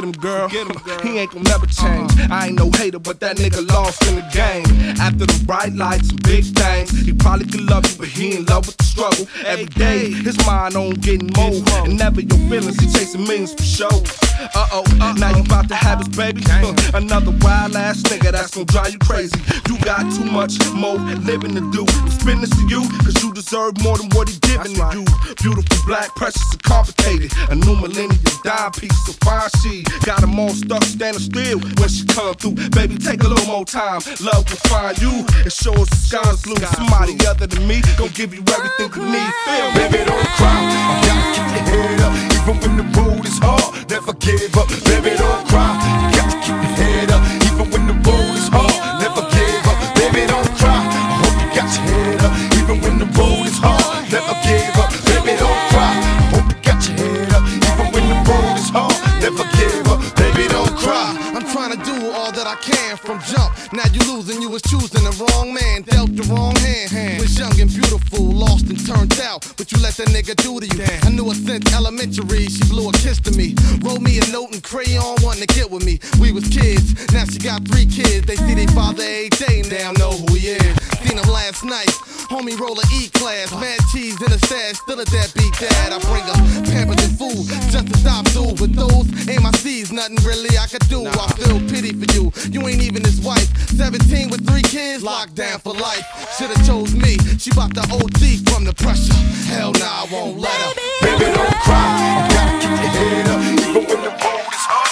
cry 0.00 0.48
Get 0.48 0.66
him, 0.66 0.82
girl. 0.82 0.98
He 1.00 1.18
ain't 1.18 1.30
gonna 1.30 1.48
never 1.48 1.66
change. 1.66 2.10
I 2.30 2.46
ain't 2.46 2.58
no 2.58 2.70
hater, 2.70 2.98
but 2.98 3.20
that 3.20 3.36
nigga 3.36 3.68
lost 3.70 4.06
in 4.06 4.16
the 4.16 4.26
game. 4.32 4.64
After 5.00 5.26
the 5.26 5.44
bright 5.44 5.72
lights 5.72 6.10
and 6.10 6.22
big 6.22 6.44
things, 6.44 6.90
he 7.04 7.12
probably 7.12 7.46
could 7.46 7.62
love 7.62 7.86
you, 7.90 7.98
but 7.98 8.08
he 8.08 8.36
in 8.36 8.44
love 8.46 8.66
with 8.66 8.76
the 8.76 8.84
struggle. 8.84 9.26
Every 9.44 9.66
day, 9.66 10.10
his 10.10 10.36
mind 10.46 10.76
on 10.76 10.94
getting 10.94 11.30
more. 11.36 11.62
And 11.84 11.98
never 11.98 12.20
your 12.20 12.38
feelings, 12.48 12.78
he 12.80 12.86
chasing 12.92 13.24
millions 13.24 13.54
for 13.54 13.62
show. 13.62 14.02
Uh 14.54 14.66
oh, 14.72 15.14
now 15.16 15.36
you 15.36 15.42
about 15.42 15.68
to 15.68 15.74
have 15.74 15.98
his 15.98 16.08
baby. 16.08 16.42
Another 16.92 17.32
wild 17.40 17.76
ass 17.76 18.02
nigga 18.02 18.32
that's 18.32 18.54
gonna 18.54 18.66
drive 18.66 18.92
you 18.92 18.98
crazy. 18.98 19.38
You 19.68 19.78
got 19.80 20.02
too 20.12 20.24
much 20.24 20.54
more 20.74 20.98
living 21.22 21.54
to 21.54 21.64
do. 21.70 21.86
Spin 22.10 22.40
this 22.40 22.50
to 22.50 22.66
you, 22.68 22.82
cause 23.04 23.22
you 23.22 23.32
deserve 23.32 23.80
more 23.82 23.96
than 23.96 24.08
what 24.10 24.28
he 24.28 24.38
giving 24.40 24.74
to 24.74 24.90
you. 24.92 25.04
Beautiful, 25.40 25.78
black, 25.86 26.14
precious, 26.16 26.52
and 26.52 26.62
complicated. 26.62 27.32
A 27.50 27.54
new 27.54 27.76
millennium 27.76 28.20
dime 28.42 28.72
piece 28.72 29.08
of 29.08 29.16
fine 29.22 29.50
got 30.04 30.20
them 30.20 30.38
all 30.38 30.50
stuck 30.50 30.82
standing 30.84 31.20
still 31.20 31.58
when 31.78 31.88
she 31.88 32.04
come 32.06 32.34
through. 32.34 32.56
Baby, 32.70 32.96
take 32.98 33.22
a 33.22 33.28
little 33.28 33.46
more 33.46 33.64
time. 33.64 34.00
Love 34.20 34.48
will 34.48 34.62
find 34.68 34.96
you 35.00 35.24
and 35.42 35.52
show 35.52 35.74
us 35.74 35.88
the 35.90 35.96
sky's 35.96 36.42
blue. 36.42 36.56
Somebody 36.74 37.14
other 37.26 37.46
than 37.46 37.66
me 37.66 37.82
gon' 37.98 38.10
give 38.14 38.34
you 38.34 38.42
everything 38.52 38.90
you 38.96 39.04
need. 39.10 39.32
Feel 39.44 39.68
me? 39.70 39.78
Baby, 39.78 40.00
don't 40.04 40.28
cry. 40.38 40.58
You 40.64 41.08
gotta 41.08 41.24
keep 41.34 41.48
your 41.54 41.64
head 41.72 42.00
up. 42.00 42.12
Even 42.36 42.56
when 42.60 42.74
the 42.76 42.86
road 42.98 43.24
is 43.26 43.38
hard, 43.38 43.90
never 43.90 44.12
give 44.14 44.56
up. 44.56 44.68
Baby, 44.84 45.16
don't 45.16 45.42
cry. 45.48 45.72
You 46.10 46.16
gotta 46.16 46.36
keep 46.44 46.58
your 46.60 46.74
head 46.78 47.10
up. 47.10 47.22
Even 47.48 47.66
when 47.72 47.84
the 47.86 47.96
road 48.04 48.34
is 48.36 48.48
hard, 48.48 48.74
never 49.00 49.22
give 49.32 49.66
up. 49.68 49.78
Baby, 49.96 50.26
don't 50.26 50.50
cry. 50.58 50.80
I 50.80 51.18
hope 51.22 51.36
you 51.42 51.48
got 51.56 51.68
your 51.72 51.84
head 51.88 52.20
up. 52.24 52.32
Even 52.58 52.76
when 52.82 52.98
the 52.98 53.08
road 53.18 53.46
is 53.46 53.58
hard, 53.58 54.04
never 54.12 54.34
give 54.44 54.76
up. 54.78 54.90
Baby, 55.08 55.32
don't 55.40 55.60
cry. 55.72 55.92
I 55.94 56.24
hope 56.32 56.46
you 56.52 56.58
got 56.62 56.80
your 56.84 56.96
head 57.00 57.32
up. 57.32 57.42
Even 57.48 57.86
when 57.92 58.04
the 58.12 58.18
road 58.28 58.56
is 58.58 58.68
hard, 58.70 58.96
never 59.20 59.53
Now 63.74 63.90
you 63.90 64.06
losing, 64.06 64.40
you 64.40 64.48
was 64.48 64.62
choosing 64.62 65.02
the 65.02 65.10
wrong 65.18 65.52
man, 65.52 65.82
dealt 65.82 66.14
the 66.14 66.22
wrong 66.30 66.54
hand. 66.62 67.18
Was 67.18 67.36
young 67.36 67.58
and 67.58 67.66
beautiful, 67.66 68.22
lost 68.22 68.70
and 68.70 68.78
turned 68.86 69.18
out, 69.18 69.42
but 69.58 69.72
you 69.72 69.82
let 69.82 69.98
that 69.98 70.14
nigga 70.14 70.38
do 70.38 70.62
to 70.62 70.66
you. 70.70 70.86
I 71.02 71.10
knew 71.10 71.26
her 71.26 71.34
since 71.34 71.66
elementary, 71.74 72.46
she 72.46 72.62
blew 72.70 72.88
a 72.88 72.92
kiss 73.02 73.18
to 73.26 73.32
me. 73.34 73.58
Wrote 73.82 73.98
me 74.00 74.22
a 74.22 74.26
note 74.30 74.54
and 74.54 74.62
crayon, 74.62 75.18
wanting 75.26 75.42
to 75.42 75.50
get 75.58 75.68
with 75.68 75.84
me. 75.84 75.98
We 76.22 76.30
was 76.30 76.46
kids, 76.46 76.94
now 77.10 77.26
she 77.26 77.42
got 77.42 77.66
three 77.66 77.86
kids. 77.90 78.30
They 78.30 78.38
see 78.38 78.54
their 78.54 78.70
father 78.78 79.02
every 79.02 79.34
day, 79.34 79.66
now 79.66 79.90
know 79.98 80.14
who 80.22 80.38
he 80.38 80.54
is. 80.54 80.74
Seen 81.02 81.18
him 81.18 81.26
last 81.26 81.66
night, 81.66 81.90
homie 82.30 82.54
roll 82.54 82.78
a 82.78 82.86
E 82.94 83.10
class, 83.10 83.50
mad 83.58 83.82
cheese 83.90 84.14
in 84.22 84.30
a 84.30 84.38
stash, 84.46 84.78
still 84.86 85.02
a 85.02 85.04
deadbeat 85.04 85.50
dad. 85.58 85.90
I 85.90 85.98
bring 86.06 86.22
her 86.30 86.38
pampers 86.70 87.02
and 87.02 87.18
food, 87.18 87.42
just 87.74 87.90
to 87.90 87.96
stop 87.98 88.22
through. 88.30 88.54
With 88.62 88.78
those 88.78 89.02
ain't 89.26 89.42
my 89.42 89.50
C's, 89.58 89.90
nothing 89.90 90.22
really 90.22 90.54
I 90.56 90.70
could 90.70 90.86
do. 90.86 91.10
I 91.10 91.26
feel 91.42 91.58
pity 91.66 91.90
for 91.90 92.06
you, 92.14 92.30
you 92.54 92.62
ain't 92.70 92.80
even 92.80 93.02
his 93.02 93.18
wife. 93.20 93.50
17 93.68 94.30
with 94.30 94.46
three 94.48 94.62
kids, 94.62 95.02
locked 95.02 95.34
down 95.34 95.58
for 95.60 95.72
life. 95.74 96.04
Shoulda 96.36 96.54
chose 96.66 96.94
me, 96.94 97.16
she 97.38 97.50
bout 97.50 97.74
to 97.74 97.82
OD 97.82 98.42
from 98.48 98.64
the 98.64 98.74
pressure. 98.76 99.14
Hell 99.48 99.72
nah, 99.72 100.04
I 100.04 100.08
won't 100.12 100.38
let 100.38 100.50
her. 100.50 100.74
Baby, 101.02 101.32
don't 101.32 101.54
cry, 101.62 102.26
you 102.28 102.34
gotta 102.34 102.54
keep 102.60 102.70
your 102.70 102.92
head 102.94 103.28
up, 103.28 103.40
even 103.40 103.74
when 103.74 104.00
the 104.02 104.10
road 104.10 104.52
is 104.52 104.64
hard. 104.68 104.90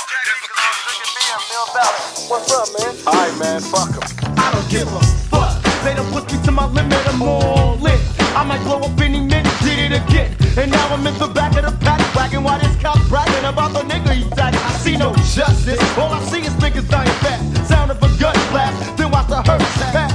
What's 2.29 2.53
up, 2.53 2.69
man? 2.79 2.97
Alright, 3.07 3.39
man, 3.39 3.61
fuck 3.61 3.93
'em. 3.93 4.03
I 4.39 4.51
don't 4.53 4.69
give 4.71 4.89
a 4.89 5.01
fuck. 5.29 5.53
They 5.85 5.95
done 5.95 6.11
put 6.13 6.33
me 6.33 6.39
to 6.45 6.51
my 6.53 6.67
limit, 6.67 7.07
I'm 7.09 7.23
all 7.23 7.77
lit. 7.77 8.01
I 8.35 8.45
might 8.45 8.63
blow 8.65 8.79
up 8.79 8.99
any 9.01 9.21
minute, 9.21 9.53
did 9.61 9.79
it 9.79 9.93
again. 9.93 10.35
And 10.57 10.71
now 10.71 10.87
I'm 10.95 11.07
in 11.07 11.19
the 11.19 11.29
back 11.29 11.57
of 11.57 11.65
the 11.65 11.73
pack, 11.85 12.01
bragging 12.15 12.43
while 12.43 12.59
this 12.59 12.75
cop 12.81 12.99
bragging 13.09 13.45
about 13.45 13.73
the 13.73 13.81
nigga 13.81 14.15
he 14.15 14.25
tagged. 14.31 14.57
I 14.57 14.73
see 14.79 14.97
no 14.97 15.13
justice, 15.35 15.81
all 15.99 16.13
I 16.13 16.21
see 16.25 16.41
is 16.41 16.55
niggas 16.55 16.89
dying 16.89 17.11
fast. 17.21 17.69
Sound 17.69 17.91
of 17.91 18.03
a 18.03 18.09
gun 18.23 18.39
blast, 18.55 18.97
then 18.97 19.11
watch 19.11 19.27
the 19.27 19.43
hearse 19.43 19.75
pass. 19.91 20.15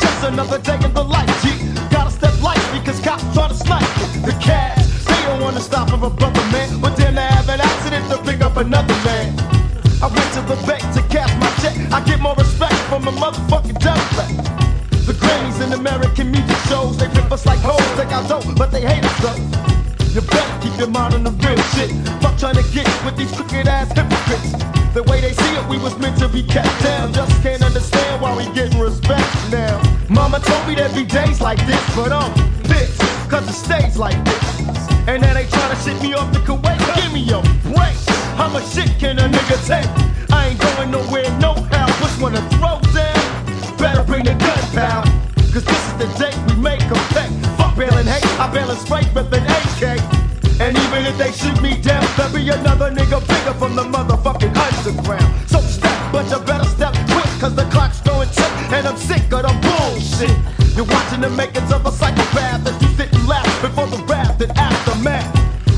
Just 0.00 0.24
another 0.24 0.58
day 0.58 0.78
in 0.82 0.92
the 0.94 1.04
life, 1.04 1.28
G. 1.42 1.52
Gotta 1.90 2.10
step 2.10 2.34
light 2.40 2.64
because 2.72 2.98
cops 3.00 3.24
try 3.34 3.46
to 3.48 3.54
snipe 3.54 3.84
the 4.24 4.34
cash. 4.40 4.80
They 5.04 5.20
don't 5.26 5.42
wanna 5.42 5.60
stop 5.60 5.90
for 5.90 6.00
a 6.06 6.08
brother, 6.08 6.44
man. 6.50 6.80
But 6.80 6.96
then 6.96 7.14
they 7.14 7.28
have 7.36 7.48
an 7.50 7.60
accident 7.60 8.08
to 8.10 8.16
pick 8.24 8.40
up 8.40 8.56
another 8.56 8.96
man. 9.04 9.28
I 10.00 10.06
went 10.16 10.30
to 10.36 10.40
the 10.50 10.56
bank 10.66 10.82
to 10.96 11.02
cash 11.14 11.32
my 11.42 11.50
check. 11.60 11.76
I 11.92 12.00
get 12.08 12.20
more 12.20 12.34
respect 12.36 12.78
from 12.88 13.06
a 13.06 13.12
motherfucking 13.12 13.80
Democrat. 13.84 14.32
The 15.04 15.12
Grammys 15.12 15.60
and 15.60 15.74
American 15.74 16.30
music 16.30 16.60
shows, 16.68 16.96
they 16.96 17.08
rip 17.08 17.30
us 17.30 17.44
like 17.44 17.60
hoes, 17.60 17.86
take 17.98 18.12
our 18.16 18.26
dough, 18.26 18.54
but 18.56 18.72
they 18.72 18.80
hate 18.80 19.04
us 19.04 19.18
though. 19.20 19.75
You 20.16 20.22
better 20.22 20.60
keep 20.62 20.78
your 20.78 20.88
mind 20.88 21.12
on 21.12 21.24
the 21.24 21.30
real 21.44 21.60
shit. 21.76 21.92
Fuck 22.24 22.38
trying 22.38 22.56
to 22.56 22.64
get 22.72 22.88
with 23.04 23.18
these 23.18 23.30
crooked 23.36 23.68
ass 23.68 23.92
hypocrites. 23.92 24.56
The 24.94 25.02
way 25.02 25.20
they 25.20 25.34
see 25.34 25.52
it, 25.52 25.68
we 25.68 25.76
was 25.76 25.92
meant 25.98 26.16
to 26.20 26.26
be 26.26 26.42
kept 26.42 26.72
down. 26.82 27.12
Just 27.12 27.42
can't 27.42 27.60
understand 27.60 28.22
why 28.22 28.34
we 28.34 28.48
getting 28.54 28.80
respect 28.80 29.28
now. 29.52 29.76
Mama 30.08 30.40
told 30.40 30.66
me 30.66 30.74
there'd 30.74 30.94
be 30.94 31.04
days 31.04 31.42
like 31.42 31.60
this, 31.66 31.84
but 31.94 32.12
I'm 32.12 32.32
pissed, 32.64 32.98
cause 33.28 33.46
it 33.46 33.52
stays 33.52 33.98
like 33.98 34.16
this. 34.24 34.88
And 35.04 35.22
then 35.22 35.34
they 35.34 35.44
to 35.44 35.76
shit 35.84 36.00
me 36.00 36.14
off 36.14 36.32
the 36.32 36.40
Kuwait. 36.48 36.80
Give 36.96 37.12
me 37.12 37.20
a 37.28 37.44
break. 37.68 38.00
How 38.40 38.48
much 38.48 38.72
shit 38.72 38.88
can 38.98 39.18
a 39.18 39.28
nigga 39.28 39.60
take? 39.68 39.84
I 40.32 40.48
ain't 40.48 40.58
going 40.58 40.92
nowhere, 40.92 41.28
no 41.44 41.52
how. 41.76 41.92
Which 42.00 42.16
one 42.24 42.32
to 42.32 42.40
throw 42.56 42.80
down? 42.96 43.20
Eh? 43.20 43.76
Better 43.76 44.02
bring 44.02 44.24
the 44.24 44.32
gun 44.32 44.64
pal. 44.72 45.02
Cause 45.52 45.66
this 45.66 45.82
is 45.88 45.94
the 46.00 46.08
day 46.16 46.45
bailing 47.76 48.06
hate, 48.06 48.24
I 48.40 48.48
bailin' 48.48 48.76
straight 48.80 49.08
with 49.14 49.32
an 49.32 49.44
AK. 49.44 50.00
And 50.58 50.72
even 50.76 51.04
if 51.04 51.16
they 51.18 51.32
shoot 51.32 51.60
me 51.60 51.76
down, 51.80 52.02
there'll 52.16 52.32
be 52.32 52.48
another 52.48 52.90
nigga 52.90 53.20
bigger 53.28 53.54
from 53.60 53.76
the 53.76 53.84
motherfucking 53.84 54.56
underground. 54.56 55.28
So 55.48 55.60
step, 55.60 55.98
but 56.10 56.24
you 56.30 56.40
better 56.40 56.64
step 56.64 56.94
quick, 57.12 57.28
cause 57.38 57.54
the 57.54 57.68
clock's 57.68 58.00
going 58.00 58.28
tick, 58.30 58.52
and 58.72 58.88
I'm 58.88 58.96
sick 58.96 59.30
of 59.32 59.44
the 59.44 59.52
bullshit. 59.60 60.32
You're 60.74 60.86
watching 60.86 61.20
the 61.20 61.30
makings 61.30 61.70
of 61.72 61.84
a 61.84 61.92
psychopath 61.92 62.66
as 62.66 62.76
you 62.80 62.88
and 63.04 63.28
laugh 63.28 63.62
before 63.62 63.86
the 63.86 64.02
wrath 64.08 64.40
and 64.40 64.52
aftermath. 64.56 65.28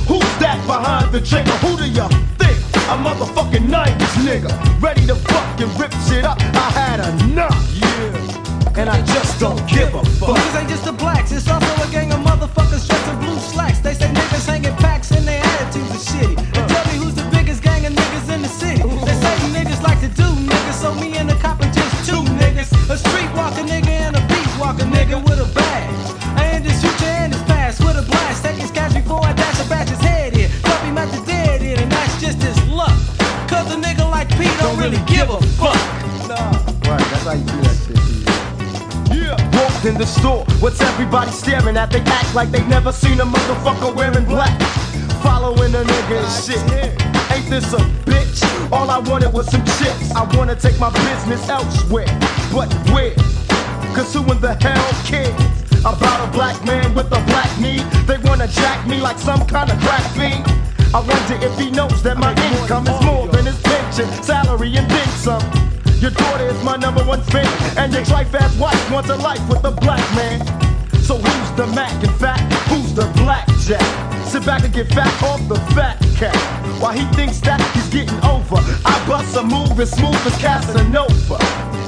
Who's 0.06 0.32
that 0.38 0.62
behind 0.66 1.12
the 1.12 1.20
trigger? 1.20 1.56
Who 1.66 1.76
do 1.76 1.86
you 1.90 2.06
think? 2.38 2.58
A 2.86 2.96
motherfucking 2.96 3.66
90s 3.66 4.14
nigga, 4.22 4.80
ready 4.80 5.04
to 5.06 5.16
fucking 5.16 5.76
rip 5.76 5.92
shit 6.06 6.24
up. 6.24 6.38
I 6.40 6.70
had 6.70 7.00
enough. 7.22 7.87
And 8.88 8.96
I 8.96 9.04
just 9.04 9.38
don't 9.38 9.60
give 9.68 9.92
a 9.92 10.02
fuck. 10.16 10.32
Niggas 10.32 10.60
ain't 10.60 10.68
just 10.70 10.84
the 10.86 10.92
blacks, 10.92 11.30
it's 11.30 11.46
also 11.46 11.68
a 11.86 11.90
gang 11.92 12.10
of 12.10 12.20
motherfuckers 12.20 12.88
dressed 12.88 13.08
in 13.12 13.18
blue 13.20 13.36
slacks. 13.36 13.80
They 13.80 13.92
say 13.92 14.08
niggas 14.08 14.46
hanging 14.46 14.74
packs 14.76 15.10
and 15.10 15.28
their 15.28 15.44
attitudes 15.44 15.92
are 15.92 16.04
shitty. 16.08 16.36
They 16.56 16.64
tell 16.72 16.84
me 16.88 16.94
who's 16.96 17.14
the 17.14 17.28
biggest 17.28 17.62
gang 17.62 17.84
of 17.84 17.92
niggas 17.92 18.32
in 18.34 18.40
the 18.40 18.48
city. 18.48 18.80
They 18.80 19.16
say 19.20 19.34
niggas 19.52 19.82
like 19.82 20.00
to 20.00 20.08
do 20.08 20.24
niggas, 20.24 20.80
so 20.80 20.94
me 20.94 21.18
and 21.18 21.28
the 21.28 21.34
cop 21.34 21.60
are 21.60 21.70
just 21.70 22.08
two 22.08 22.22
niggas. 22.40 22.72
A 22.88 22.96
streetwalker 22.96 23.68
nigga 23.68 23.92
and 24.08 24.16
a 24.16 24.22
beat 24.24 24.48
walker 24.58 24.88
nigga 24.88 25.22
with 25.22 25.36
a 25.38 25.52
bag. 25.52 25.84
And 26.40 26.64
his 26.64 26.80
future 26.80 27.12
and 27.12 27.34
his 27.34 27.42
past 27.42 27.84
with 27.84 27.98
a 27.98 28.08
blast. 28.08 28.42
Take 28.42 28.56
his 28.56 28.70
cash 28.70 28.94
before 28.94 29.22
I 29.22 29.34
dash 29.34 29.60
a 29.60 29.68
batch 29.68 29.90
his 29.90 30.00
head 30.00 30.32
in. 30.32 30.48
Drop 30.62 30.80
him 30.80 30.96
at 30.96 31.12
the 31.12 31.20
dead 31.26 31.60
end, 31.60 31.80
and 31.82 31.92
that's 31.92 32.18
just 32.22 32.40
his 32.40 32.56
luck. 32.68 32.96
Cause 33.52 33.68
a 33.68 33.76
nigga 33.76 34.08
like 34.10 34.30
Pete 34.38 34.56
don't 34.60 34.78
really 34.78 35.02
give 35.04 35.28
a 35.28 35.42
fuck. 35.60 35.76
Right, 36.88 37.04
that's 37.12 37.24
how 37.24 37.32
you 37.32 37.44
do 37.44 37.57
in 39.84 39.94
the 39.94 40.06
store, 40.06 40.44
what's 40.60 40.80
everybody 40.80 41.30
staring 41.30 41.76
at? 41.76 41.90
They 41.90 42.00
act 42.00 42.34
like 42.34 42.50
they 42.50 42.64
never 42.66 42.90
seen 42.90 43.20
a 43.20 43.24
motherfucker 43.24 43.94
wearing 43.94 44.24
black. 44.24 44.58
Following 45.22 45.74
a 45.74 45.82
nigga 45.84 46.18
and 46.18 46.32
shit. 46.42 46.62
Ain't 47.30 47.50
this 47.50 47.72
a 47.72 47.78
bitch? 48.08 48.42
All 48.72 48.90
I 48.90 48.98
wanted 48.98 49.32
was 49.32 49.50
some 49.50 49.64
chips. 49.78 50.14
I 50.14 50.24
wanna 50.36 50.56
take 50.56 50.78
my 50.80 50.90
business 50.90 51.48
elsewhere. 51.48 52.06
But 52.52 52.72
where? 52.92 53.14
Cause 53.94 54.12
who 54.14 54.20
in 54.32 54.40
the 54.40 54.56
hell 54.60 54.90
cares? 55.04 55.34
About 55.80 56.28
a 56.28 56.30
black 56.32 56.62
man 56.64 56.94
with 56.94 57.06
a 57.06 57.20
black 57.26 57.50
need. 57.60 57.82
They 58.06 58.18
wanna 58.18 58.48
jack 58.48 58.86
me 58.86 59.00
like 59.00 59.18
some 59.18 59.46
kind 59.46 59.70
of 59.70 59.78
crack 59.80 60.02
fiend. 60.16 60.44
I 60.94 61.00
wonder 61.00 61.46
if 61.46 61.58
he 61.58 61.70
knows 61.70 62.02
that 62.02 62.16
my 62.16 62.32
income 62.32 62.86
is 62.86 63.04
more 63.04 63.28
than 63.28 63.46
his 63.46 63.60
pension, 63.62 64.06
salary, 64.22 64.74
and 64.76 64.90
then 64.90 65.08
some. 65.10 65.77
Your 66.00 66.12
daughter 66.12 66.46
is 66.46 66.62
my 66.62 66.76
number 66.76 67.02
one 67.02 67.22
fan, 67.22 67.46
and 67.76 67.92
your 67.92 68.02
trife 68.02 68.32
ass 68.32 68.56
wife 68.56 68.90
wants 68.90 69.10
a 69.10 69.16
life 69.16 69.42
with 69.48 69.64
a 69.64 69.72
black 69.72 70.02
man. 70.14 70.38
So 71.02 71.18
who's 71.18 71.50
the 71.56 71.66
Mac 71.74 71.92
in 72.04 72.12
fact? 72.14 72.52
Who's 72.70 72.94
the 72.94 73.06
blackjack? 73.16 73.82
Sit 74.24 74.46
back 74.46 74.62
and 74.62 74.72
get 74.72 74.86
fat 74.88 75.10
off 75.24 75.40
the 75.48 75.56
fat 75.74 75.98
cat. 76.14 76.36
While 76.80 76.92
he 76.92 77.04
thinks 77.16 77.40
that 77.40 77.60
he's 77.74 77.88
getting 77.88 78.14
over, 78.22 78.62
I 78.84 78.94
bust 79.08 79.36
a 79.36 79.42
move 79.42 79.80
as 79.80 79.90
smooth 79.90 80.14
as 80.24 80.38
Casanova. 80.38 81.38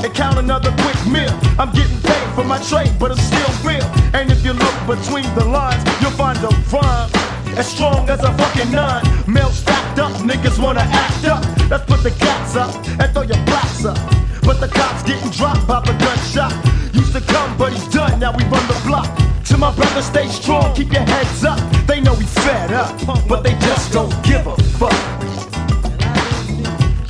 And 0.02 0.12
count 0.12 0.38
another 0.38 0.74
quick 0.82 0.98
meal. 1.06 1.30
I'm 1.56 1.70
getting 1.70 2.00
paid 2.00 2.34
for 2.34 2.42
my 2.42 2.58
trade, 2.64 2.92
but 2.98 3.12
it's 3.12 3.22
still 3.22 3.52
real. 3.62 3.84
And 4.12 4.32
if 4.32 4.44
you 4.44 4.54
look 4.54 4.74
between 4.88 5.32
the 5.36 5.44
lines, 5.44 5.84
you'll 6.00 6.18
find 6.18 6.38
a 6.38 6.50
rhyme 6.74 7.29
as 7.56 7.66
strong 7.66 8.08
as 8.08 8.20
a 8.20 8.32
fucking 8.38 8.70
nine. 8.72 9.02
Male 9.26 9.50
stacked 9.50 9.98
up, 9.98 10.12
niggas 10.22 10.58
wanna 10.62 10.80
act 10.80 11.24
up. 11.24 11.42
Let's 11.70 11.84
put 11.84 12.02
the 12.02 12.10
cats 12.10 12.56
up 12.56 12.74
and 13.00 13.12
throw 13.12 13.22
your 13.22 13.42
blacks 13.44 13.84
up. 13.84 13.98
But 14.42 14.60
the 14.60 14.68
cops 14.68 15.02
getting 15.02 15.30
dropped 15.30 15.66
by 15.66 15.80
the 15.80 15.92
gunshot. 15.92 16.52
Used 16.94 17.12
to 17.12 17.20
come, 17.20 17.56
but 17.56 17.72
he's 17.72 17.86
done. 17.88 18.18
Now 18.20 18.32
we 18.36 18.44
run 18.44 18.66
the 18.66 18.80
block. 18.86 19.08
To 19.46 19.56
my 19.56 19.74
brother, 19.74 20.02
stay 20.02 20.28
strong, 20.28 20.74
keep 20.74 20.92
your 20.92 21.02
heads 21.02 21.44
up. 21.44 21.58
They 21.86 22.00
know 22.00 22.14
we 22.14 22.24
fed 22.24 22.72
up, 22.72 22.96
but 23.28 23.42
they 23.42 23.54
just 23.58 23.92
don't 23.92 24.12
give 24.22 24.46
a 24.46 24.56
fuck. 24.78 24.92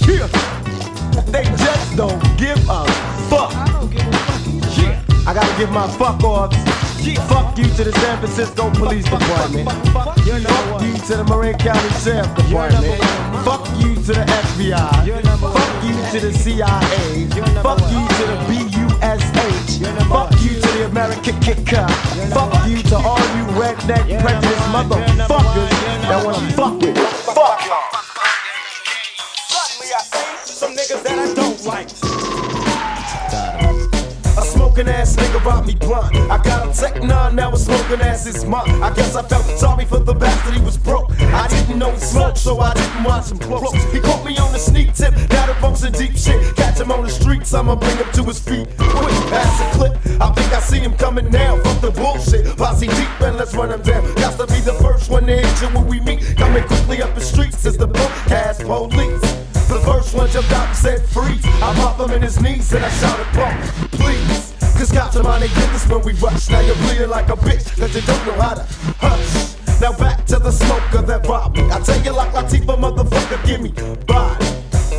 Yeah, 0.06 0.26
they 1.26 1.44
just 1.44 1.96
don't 1.96 2.20
give 2.38 2.58
a 2.68 2.84
fuck. 3.28 3.52
Yeah, 4.76 5.02
I 5.26 5.34
gotta 5.34 5.58
give 5.58 5.70
my 5.70 5.86
fuck 5.88 6.22
off. 6.24 6.79
Fuck 7.00 7.56
you 7.56 7.64
to 7.64 7.84
the 7.84 7.92
San 7.92 8.18
Francisco 8.18 8.70
Police 8.72 9.04
Department. 9.04 9.70
Fuck 9.92 10.18
you 10.18 10.34
to 10.36 11.16
the 11.16 11.24
Marin 11.28 11.56
County 11.56 11.88
Sheriff 12.04 12.28
Department. 12.36 13.02
Fuck 13.42 13.66
you 13.80 13.94
to 13.94 14.12
the 14.12 14.24
FBI. 14.44 15.24
Fuck 15.40 15.84
you 15.84 15.94
to 16.12 16.26
the 16.26 16.32
CIA. 16.36 17.26
Fuck 17.62 17.80
you 17.88 18.04
to 18.04 18.24
the 18.28 18.36
BUSH. 18.48 19.80
Fuck 20.10 20.32
you 20.42 20.60
to 20.60 20.68
the 20.76 20.84
American 20.90 21.40
Kicker. 21.40 21.88
Fuck 22.34 22.68
you 22.68 22.82
to 22.82 22.96
all 22.96 23.18
you 23.18 23.44
redneck 23.56 24.20
prejudice 24.20 24.64
motherfuckers 24.68 25.70
that 26.04 26.22
wanna 26.22 26.52
fuck 26.52 26.80
with. 26.82 26.98
Fuck. 27.24 27.60
Suddenly 29.48 29.88
I 29.94 30.00
some 30.44 30.72
niggas 30.72 31.02
that 31.02 31.18
I 31.18 31.34
don't 31.34 31.64
like. 31.64 32.09
A 34.80 34.82
smoking 34.82 34.98
ass 34.98 35.16
nigga 35.16 35.44
robbed 35.44 35.66
me 35.66 35.74
blunt. 35.74 36.16
I 36.30 36.42
got 36.42 36.66
a 36.66 36.80
tech 36.80 37.02
nine, 37.02 37.36
now 37.36 37.52
a 37.52 37.56
smoking 37.58 38.00
ass 38.00 38.24
is 38.26 38.46
mine. 38.46 38.82
I 38.82 38.90
guess 38.94 39.14
I 39.14 39.22
felt 39.28 39.44
sorry 39.58 39.84
for 39.84 39.98
the 39.98 40.14
bastard, 40.14 40.54
he 40.54 40.60
was 40.62 40.78
broke. 40.78 41.10
I 41.20 41.48
didn't 41.48 41.78
know 41.78 41.90
he 41.90 41.98
smoked, 41.98 42.38
so 42.38 42.58
I 42.60 42.72
didn't 42.72 43.04
watch 43.04 43.30
him 43.30 43.38
close. 43.40 43.74
He 43.92 44.00
caught 44.00 44.24
me 44.24 44.38
on 44.38 44.52
the 44.52 44.58
sneak 44.58 44.94
tip, 44.94 45.12
now 45.28 45.44
the 45.44 45.56
bunk's 45.60 45.84
in 45.84 45.92
deep 45.92 46.16
shit. 46.16 46.56
Catch 46.56 46.80
him 46.80 46.90
on 46.90 47.02
the 47.02 47.10
streets, 47.10 47.52
I'ma 47.52 47.74
bring 47.76 47.98
him 47.98 48.10
to 48.10 48.24
his 48.24 48.40
feet. 48.40 48.68
Quick, 48.78 49.12
pass 49.28 49.52
the 49.60 49.78
clip. 49.78 49.96
I 50.18 50.32
think 50.32 50.50
I 50.50 50.60
see 50.60 50.78
him 50.78 50.96
coming 50.96 51.28
now. 51.30 51.58
Fuck 51.62 51.80
the 51.82 51.90
bullshit. 51.90 52.56
Posse 52.56 52.86
deep 52.86 53.20
and 53.20 53.36
let's 53.36 53.54
run 53.54 53.70
him 53.70 53.82
down. 53.82 54.02
Got 54.14 54.38
to 54.38 54.46
be 54.46 54.60
the 54.60 54.74
first 54.80 55.10
one 55.10 55.26
to 55.26 55.36
hit 55.36 55.60
you 55.60 55.68
when 55.76 55.88
we 55.88 56.00
meet. 56.00 56.36
Coming 56.38 56.64
quickly 56.64 57.02
up 57.02 57.14
the 57.14 57.20
streets 57.20 57.66
is 57.66 57.76
the 57.76 57.88
ass 58.30 58.62
police. 58.62 59.20
The 59.68 59.80
first 59.84 60.14
one 60.14 60.30
jumped 60.30 60.50
out 60.52 60.68
and 60.68 60.76
said 60.76 61.02
freeze. 61.06 61.44
I 61.44 61.74
popped 61.76 62.00
him 62.00 62.12
in 62.12 62.22
his 62.22 62.40
knees 62.40 62.72
and 62.72 62.82
I 62.82 62.88
shouted, 62.88 63.26
pump, 63.36 63.60
please. 63.92 64.50
Cause 64.80 64.92
cops 64.92 65.16
are 65.16 65.22
mind 65.22 65.42
this 65.42 65.86
when 65.88 66.00
we 66.04 66.14
rush. 66.14 66.48
Now 66.48 66.60
you're 66.60 66.74
bleeding 66.76 67.10
like 67.10 67.28
a 67.28 67.36
bitch, 67.36 67.78
cause 67.78 67.94
you 67.94 68.00
don't 68.00 68.26
know 68.26 68.32
how 68.40 68.54
to 68.54 68.62
hush. 68.96 69.78
Now 69.78 69.92
back 69.92 70.24
to 70.28 70.38
the 70.38 70.50
smoker 70.50 71.02
that 71.02 71.28
robbed 71.28 71.58
me. 71.58 71.70
I 71.70 71.80
tell 71.80 72.02
you 72.02 72.12
like 72.12 72.32
Latifah, 72.32 72.80
motherfucker, 72.80 73.46
give 73.46 73.60
me 73.60 73.72
body. 74.06 74.46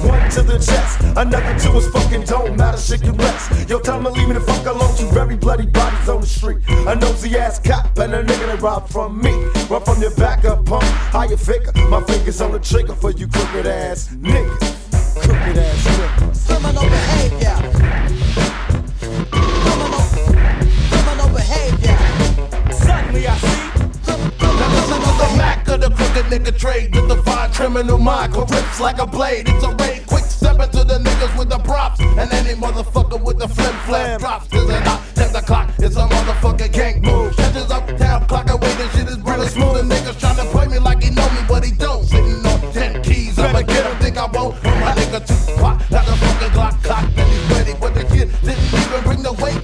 One 0.08 0.30
to 0.30 0.44
the 0.44 0.60
chest, 0.60 1.02
another 1.18 1.58
to 1.58 1.72
his 1.72 1.88
fucking 1.88 2.26
dome. 2.26 2.58
Not 2.58 2.76
a 2.76 2.78
shit 2.78 3.02
can 3.02 3.18
rest. 3.18 3.68
Yo, 3.68 3.80
time 3.80 4.04
me 4.04 4.12
leave 4.12 4.28
me 4.28 4.36
the 4.36 4.42
fuck 4.42 4.64
alone. 4.68 4.96
Two 4.96 5.10
very 5.10 5.36
bloody 5.36 5.66
bodies 5.66 6.08
on 6.08 6.22
the 6.22 6.28
street. 6.28 6.60
A 6.70 6.96
nosy 6.96 7.36
ass 7.36 7.58
cop 7.58 7.98
and 7.98 8.14
a 8.14 8.24
nigga 8.24 8.46
that 8.54 8.62
robbed 8.62 8.92
from 8.92 9.20
me. 9.20 9.34
Run 9.68 9.84
from 9.84 10.00
your 10.00 10.14
back 10.14 10.46
up, 10.46 10.64
pump. 10.64 10.84
How 11.10 11.24
you 11.24 11.38
figure? 11.38 11.74
My 11.90 12.04
fingers 12.04 12.40
on 12.40 12.52
the 12.52 12.60
trigger 12.60 12.94
for 12.94 13.10
you 13.10 13.28
crooked 13.28 13.66
ass 13.66 14.10
niggas. 14.10 15.24
Crooked 15.24 15.58
ass 15.58 15.88
niggas. 15.88 16.46
Criminal 16.46 16.84
behavior. 16.84 17.71
Suddenly 23.22 23.28
I 23.28 23.38
see. 23.38 23.62
Now 24.42 24.68
listen 24.74 25.00
to 25.02 25.12
the 25.22 25.38
Mac 25.38 25.68
of 25.68 25.82
the 25.82 25.90
crooked 25.90 26.26
nigga 26.32 26.58
trade. 26.58 26.96
With 26.96 27.08
the 27.08 27.16
divine 27.16 27.52
criminal 27.52 27.98
mind 27.98 28.36
rips 28.36 28.80
like 28.80 29.00
a 29.00 29.06
blade. 29.06 29.48
It's 29.48 29.64
a 29.64 29.76
raid. 29.76 30.08
Quick 30.08 30.24
stepping 30.24 30.70
to 30.72 30.84
the 30.84 30.98
niggas 30.98 31.38
with 31.38 31.50
the 31.50 31.60
props. 31.60 32.00
And 32.00 32.32
any 32.34 32.60
motherfucker 32.60 33.22
with 33.22 33.38
the 33.38 33.48
flim 33.48 33.76
flam 33.86 34.20
drops. 34.20 34.48
Cause 34.48 34.70
it's 34.70 34.86
not 34.86 35.02
10 35.16 35.36
o'clock. 35.36 35.70
It's 35.78 35.96
a 35.98 36.08
motherfucking 36.08 36.74
gang 36.74 37.02
move. 37.02 37.36
Catches 37.38 37.70
up 37.70 37.86
town 37.98 38.26
clock 38.26 38.50
away. 38.50 38.74
This 38.76 38.92
shit 38.96 39.08
is 39.08 39.20
really 39.20 39.48
smooth. 39.48 39.78
And 39.78 39.92
niggas 39.92 40.20
trying 40.20 40.38
to 40.38 40.46
play 40.46 40.68
me 40.68 40.80
like 40.80 41.04
he 41.04 41.12
know 41.12 41.30
me, 41.32 41.42
but 41.48 41.64
he 41.64 41.72
don't. 41.72 42.04
Sitting 42.04 42.46
on 42.46 42.74
10 42.74 43.04
keys. 43.04 43.38
I'ma 43.38 43.62
get 43.62 43.86
him. 43.86 43.98
Think 44.00 44.18
I 44.18 44.26
won't. 44.26 44.62
My 44.64 44.94
nigga 44.98 45.22
too 45.28 45.62
pop. 45.62 45.78
Like 45.92 46.08
a 46.08 46.16
fucking 46.18 46.54
Glock 46.58 46.84
cock. 46.84 47.04
And 47.04 47.30
he's 47.30 47.52
ready. 47.52 47.74
But 47.80 47.94
the 47.94 48.04
kid 48.04 48.32
didn't 48.42 48.66
even 48.74 49.04
bring 49.04 49.22
the 49.22 49.34
weight 49.34 49.62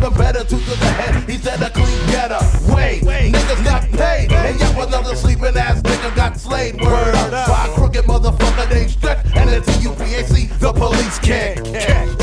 Even 0.00 0.16
better. 0.16 0.44
Two 0.44 0.58
to 0.58 0.70
the 0.70 0.86
head. 0.86 1.28
He 1.28 1.36
said 1.36 1.60
a 1.60 1.68
clean 1.68 2.06
getter. 2.06 2.38
Wait, 2.72 3.02
niggas 3.02 3.64
got 3.64 3.82
paid. 3.90 4.32
And 4.32 4.58
yet 4.58 4.88
another 4.88 5.14
sleeping 5.14 5.56
ass 5.56 5.82
nigga 5.82 6.16
got 6.16 6.38
slayed. 6.38 6.80
Word 6.80 7.14
up. 7.14 7.48
By 7.48 7.66
a 7.66 7.74
crooked 7.74 8.04
motherfucker 8.06 8.70
named 8.72 8.90
Stretch. 8.90 9.26
And 9.36 9.50
it's 9.50 9.68
a 9.68 9.72
UPAC. 9.72 10.58
The 10.58 10.72
police 10.72 11.18
can't 11.18 11.64
catch. 11.66 12.19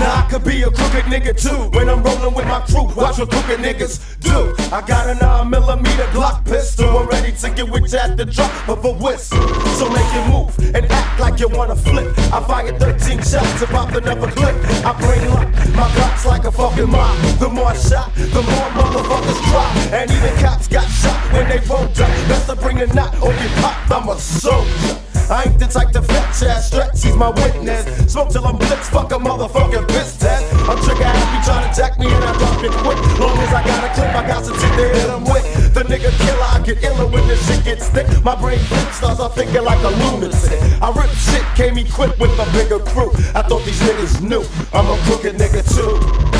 Now 0.00 0.24
I 0.24 0.30
could 0.30 0.44
be 0.44 0.62
a 0.62 0.70
crooked 0.70 1.04
nigga 1.12 1.36
too. 1.36 1.68
When 1.76 1.90
I'm 1.90 2.02
rolling 2.02 2.34
with 2.34 2.46
my 2.46 2.60
crew, 2.60 2.84
watch 2.96 3.18
what 3.18 3.28
crooked 3.28 3.60
niggas 3.60 4.18
do. 4.20 4.54
I 4.74 4.80
got 4.80 5.10
a 5.10 5.14
9 5.14 5.50
millimeter 5.50 6.08
Glock 6.16 6.42
pistol. 6.46 6.88
I'm 6.88 7.06
ready 7.06 7.32
to 7.32 7.50
get 7.50 7.68
with 7.68 7.92
you 7.92 7.98
at 7.98 8.16
the 8.16 8.24
drop 8.24 8.50
of 8.66 8.82
a 8.82 8.92
whistle. 8.92 9.36
So 9.76 9.90
make 9.90 10.12
it 10.16 10.26
move 10.32 10.74
and 10.74 10.90
act 10.90 11.20
like 11.20 11.38
you 11.38 11.48
wanna 11.48 11.76
flip. 11.76 12.08
I 12.32 12.40
fire 12.40 12.72
13 12.78 13.18
shots 13.18 13.60
to 13.60 13.66
pop 13.66 13.92
another 13.92 14.30
clip. 14.32 14.56
I 14.88 14.96
bring 15.04 15.28
luck, 15.34 15.48
my 15.76 15.86
Glock's 15.92 16.24
like 16.24 16.44
a 16.44 16.52
fucking 16.52 16.88
mob. 16.88 17.18
The 17.38 17.50
more 17.50 17.66
I 17.66 17.76
shot, 17.76 18.14
the 18.14 18.40
more 18.40 18.68
motherfuckers 18.80 19.40
drop. 19.50 19.76
And 19.92 20.10
even 20.10 20.34
cops 20.42 20.66
got 20.66 20.88
shot 20.88 21.20
when 21.34 21.46
they 21.46 21.58
rolled 21.68 22.00
up. 22.00 22.08
Best 22.26 22.48
to 22.48 22.56
bring 22.56 22.80
a 22.80 22.86
knot 22.86 23.14
or 23.20 23.32
get 23.32 23.52
popped. 23.60 23.90
I'm 23.90 24.08
a 24.08 24.18
soldier. 24.18 25.09
I 25.30 25.44
ain't 25.44 25.60
the 25.60 25.66
type 25.66 25.92
to 25.92 26.02
fetch 26.02 26.42
ass 26.42 26.66
stretch, 26.66 27.04
he's 27.04 27.14
my 27.14 27.30
witness. 27.30 27.86
Smoke 28.10 28.30
till 28.30 28.44
I'm 28.44 28.58
blitz, 28.58 28.88
fuck 28.90 29.12
a 29.12 29.14
motherfucking 29.14 29.86
piss 29.86 30.18
test. 30.18 30.42
I'm 30.66 30.76
trigger 30.82 31.06
happy 31.06 31.38
trying 31.46 31.62
to 31.62 31.70
attack 31.70 32.00
me 32.00 32.06
and 32.10 32.24
I 32.24 32.36
drop 32.36 32.64
it 32.64 32.72
quick. 32.82 32.98
Long 33.20 33.38
as 33.38 33.54
I 33.54 33.62
got 33.62 33.84
a 33.84 33.94
clip, 33.94 34.10
I 34.10 34.26
got 34.26 34.44
some 34.44 34.58
teeth 34.58 34.74
to 34.74 34.88
hit 34.90 35.06
him 35.06 35.22
with. 35.30 35.74
The 35.74 35.82
nigga 35.86 36.10
killer, 36.18 36.50
I 36.50 36.58
get 36.66 36.82
iller 36.82 37.06
when 37.06 37.28
this 37.28 37.38
shit 37.46 37.64
gets 37.64 37.88
thick. 37.90 38.08
My 38.24 38.34
brain 38.34 38.58
flips, 38.58 38.96
starts 38.96 39.20
off 39.20 39.36
thinking 39.36 39.62
like 39.62 39.78
a 39.84 39.90
lunatic. 40.02 40.58
I 40.82 40.90
rip 40.90 41.10
shit, 41.14 41.46
came 41.54 41.78
equipped 41.78 42.18
with 42.18 42.34
a 42.34 42.46
bigger 42.50 42.82
crew. 42.90 43.12
I 43.32 43.42
thought 43.46 43.64
these 43.64 43.78
niggas 43.86 44.20
knew 44.26 44.42
I'm 44.74 44.90
a 44.90 44.98
crooked 45.06 45.38
nigga 45.38 45.62
too. 45.62 46.39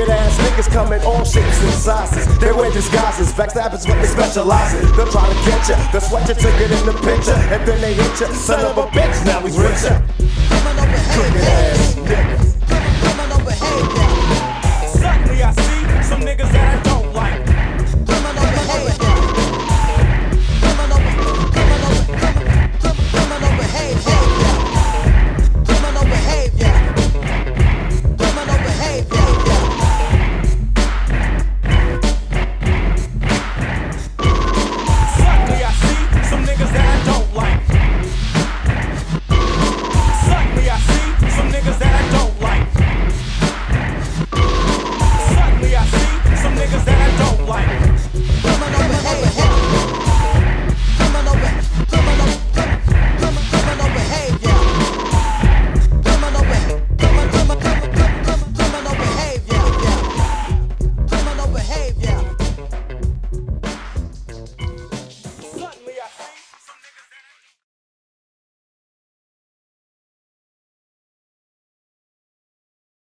crooked 0.00 0.14
ass 0.14 0.38
niggas 0.38 0.72
come 0.72 0.92
in 0.92 1.00
all 1.02 1.24
shapes 1.24 1.62
and 1.62 1.72
sizes. 1.72 2.38
They 2.38 2.52
wear 2.52 2.70
disguises, 2.70 3.32
backstabbers, 3.32 3.86
but 3.86 4.00
they 4.00 4.06
specialize. 4.06 4.72
They'll 4.96 5.06
try 5.06 5.28
to 5.28 5.34
catch 5.50 5.68
ya, 5.68 5.90
they'll 5.92 6.00
sweat 6.00 6.26
took 6.26 6.38
it 6.38 6.70
in 6.70 6.86
the 6.86 6.92
picture, 6.92 7.32
and 7.32 7.66
then 7.66 7.80
they 7.80 7.94
hit 7.94 8.20
ya. 8.20 8.28
Son 8.32 8.64
of 8.64 8.78
a 8.78 8.86
bitch, 8.88 9.24
now 9.26 9.40
he's 9.40 9.58
richer. 9.58 10.02
Crooked 11.12 11.42
ass 11.42 11.94
niggas. 11.96 12.49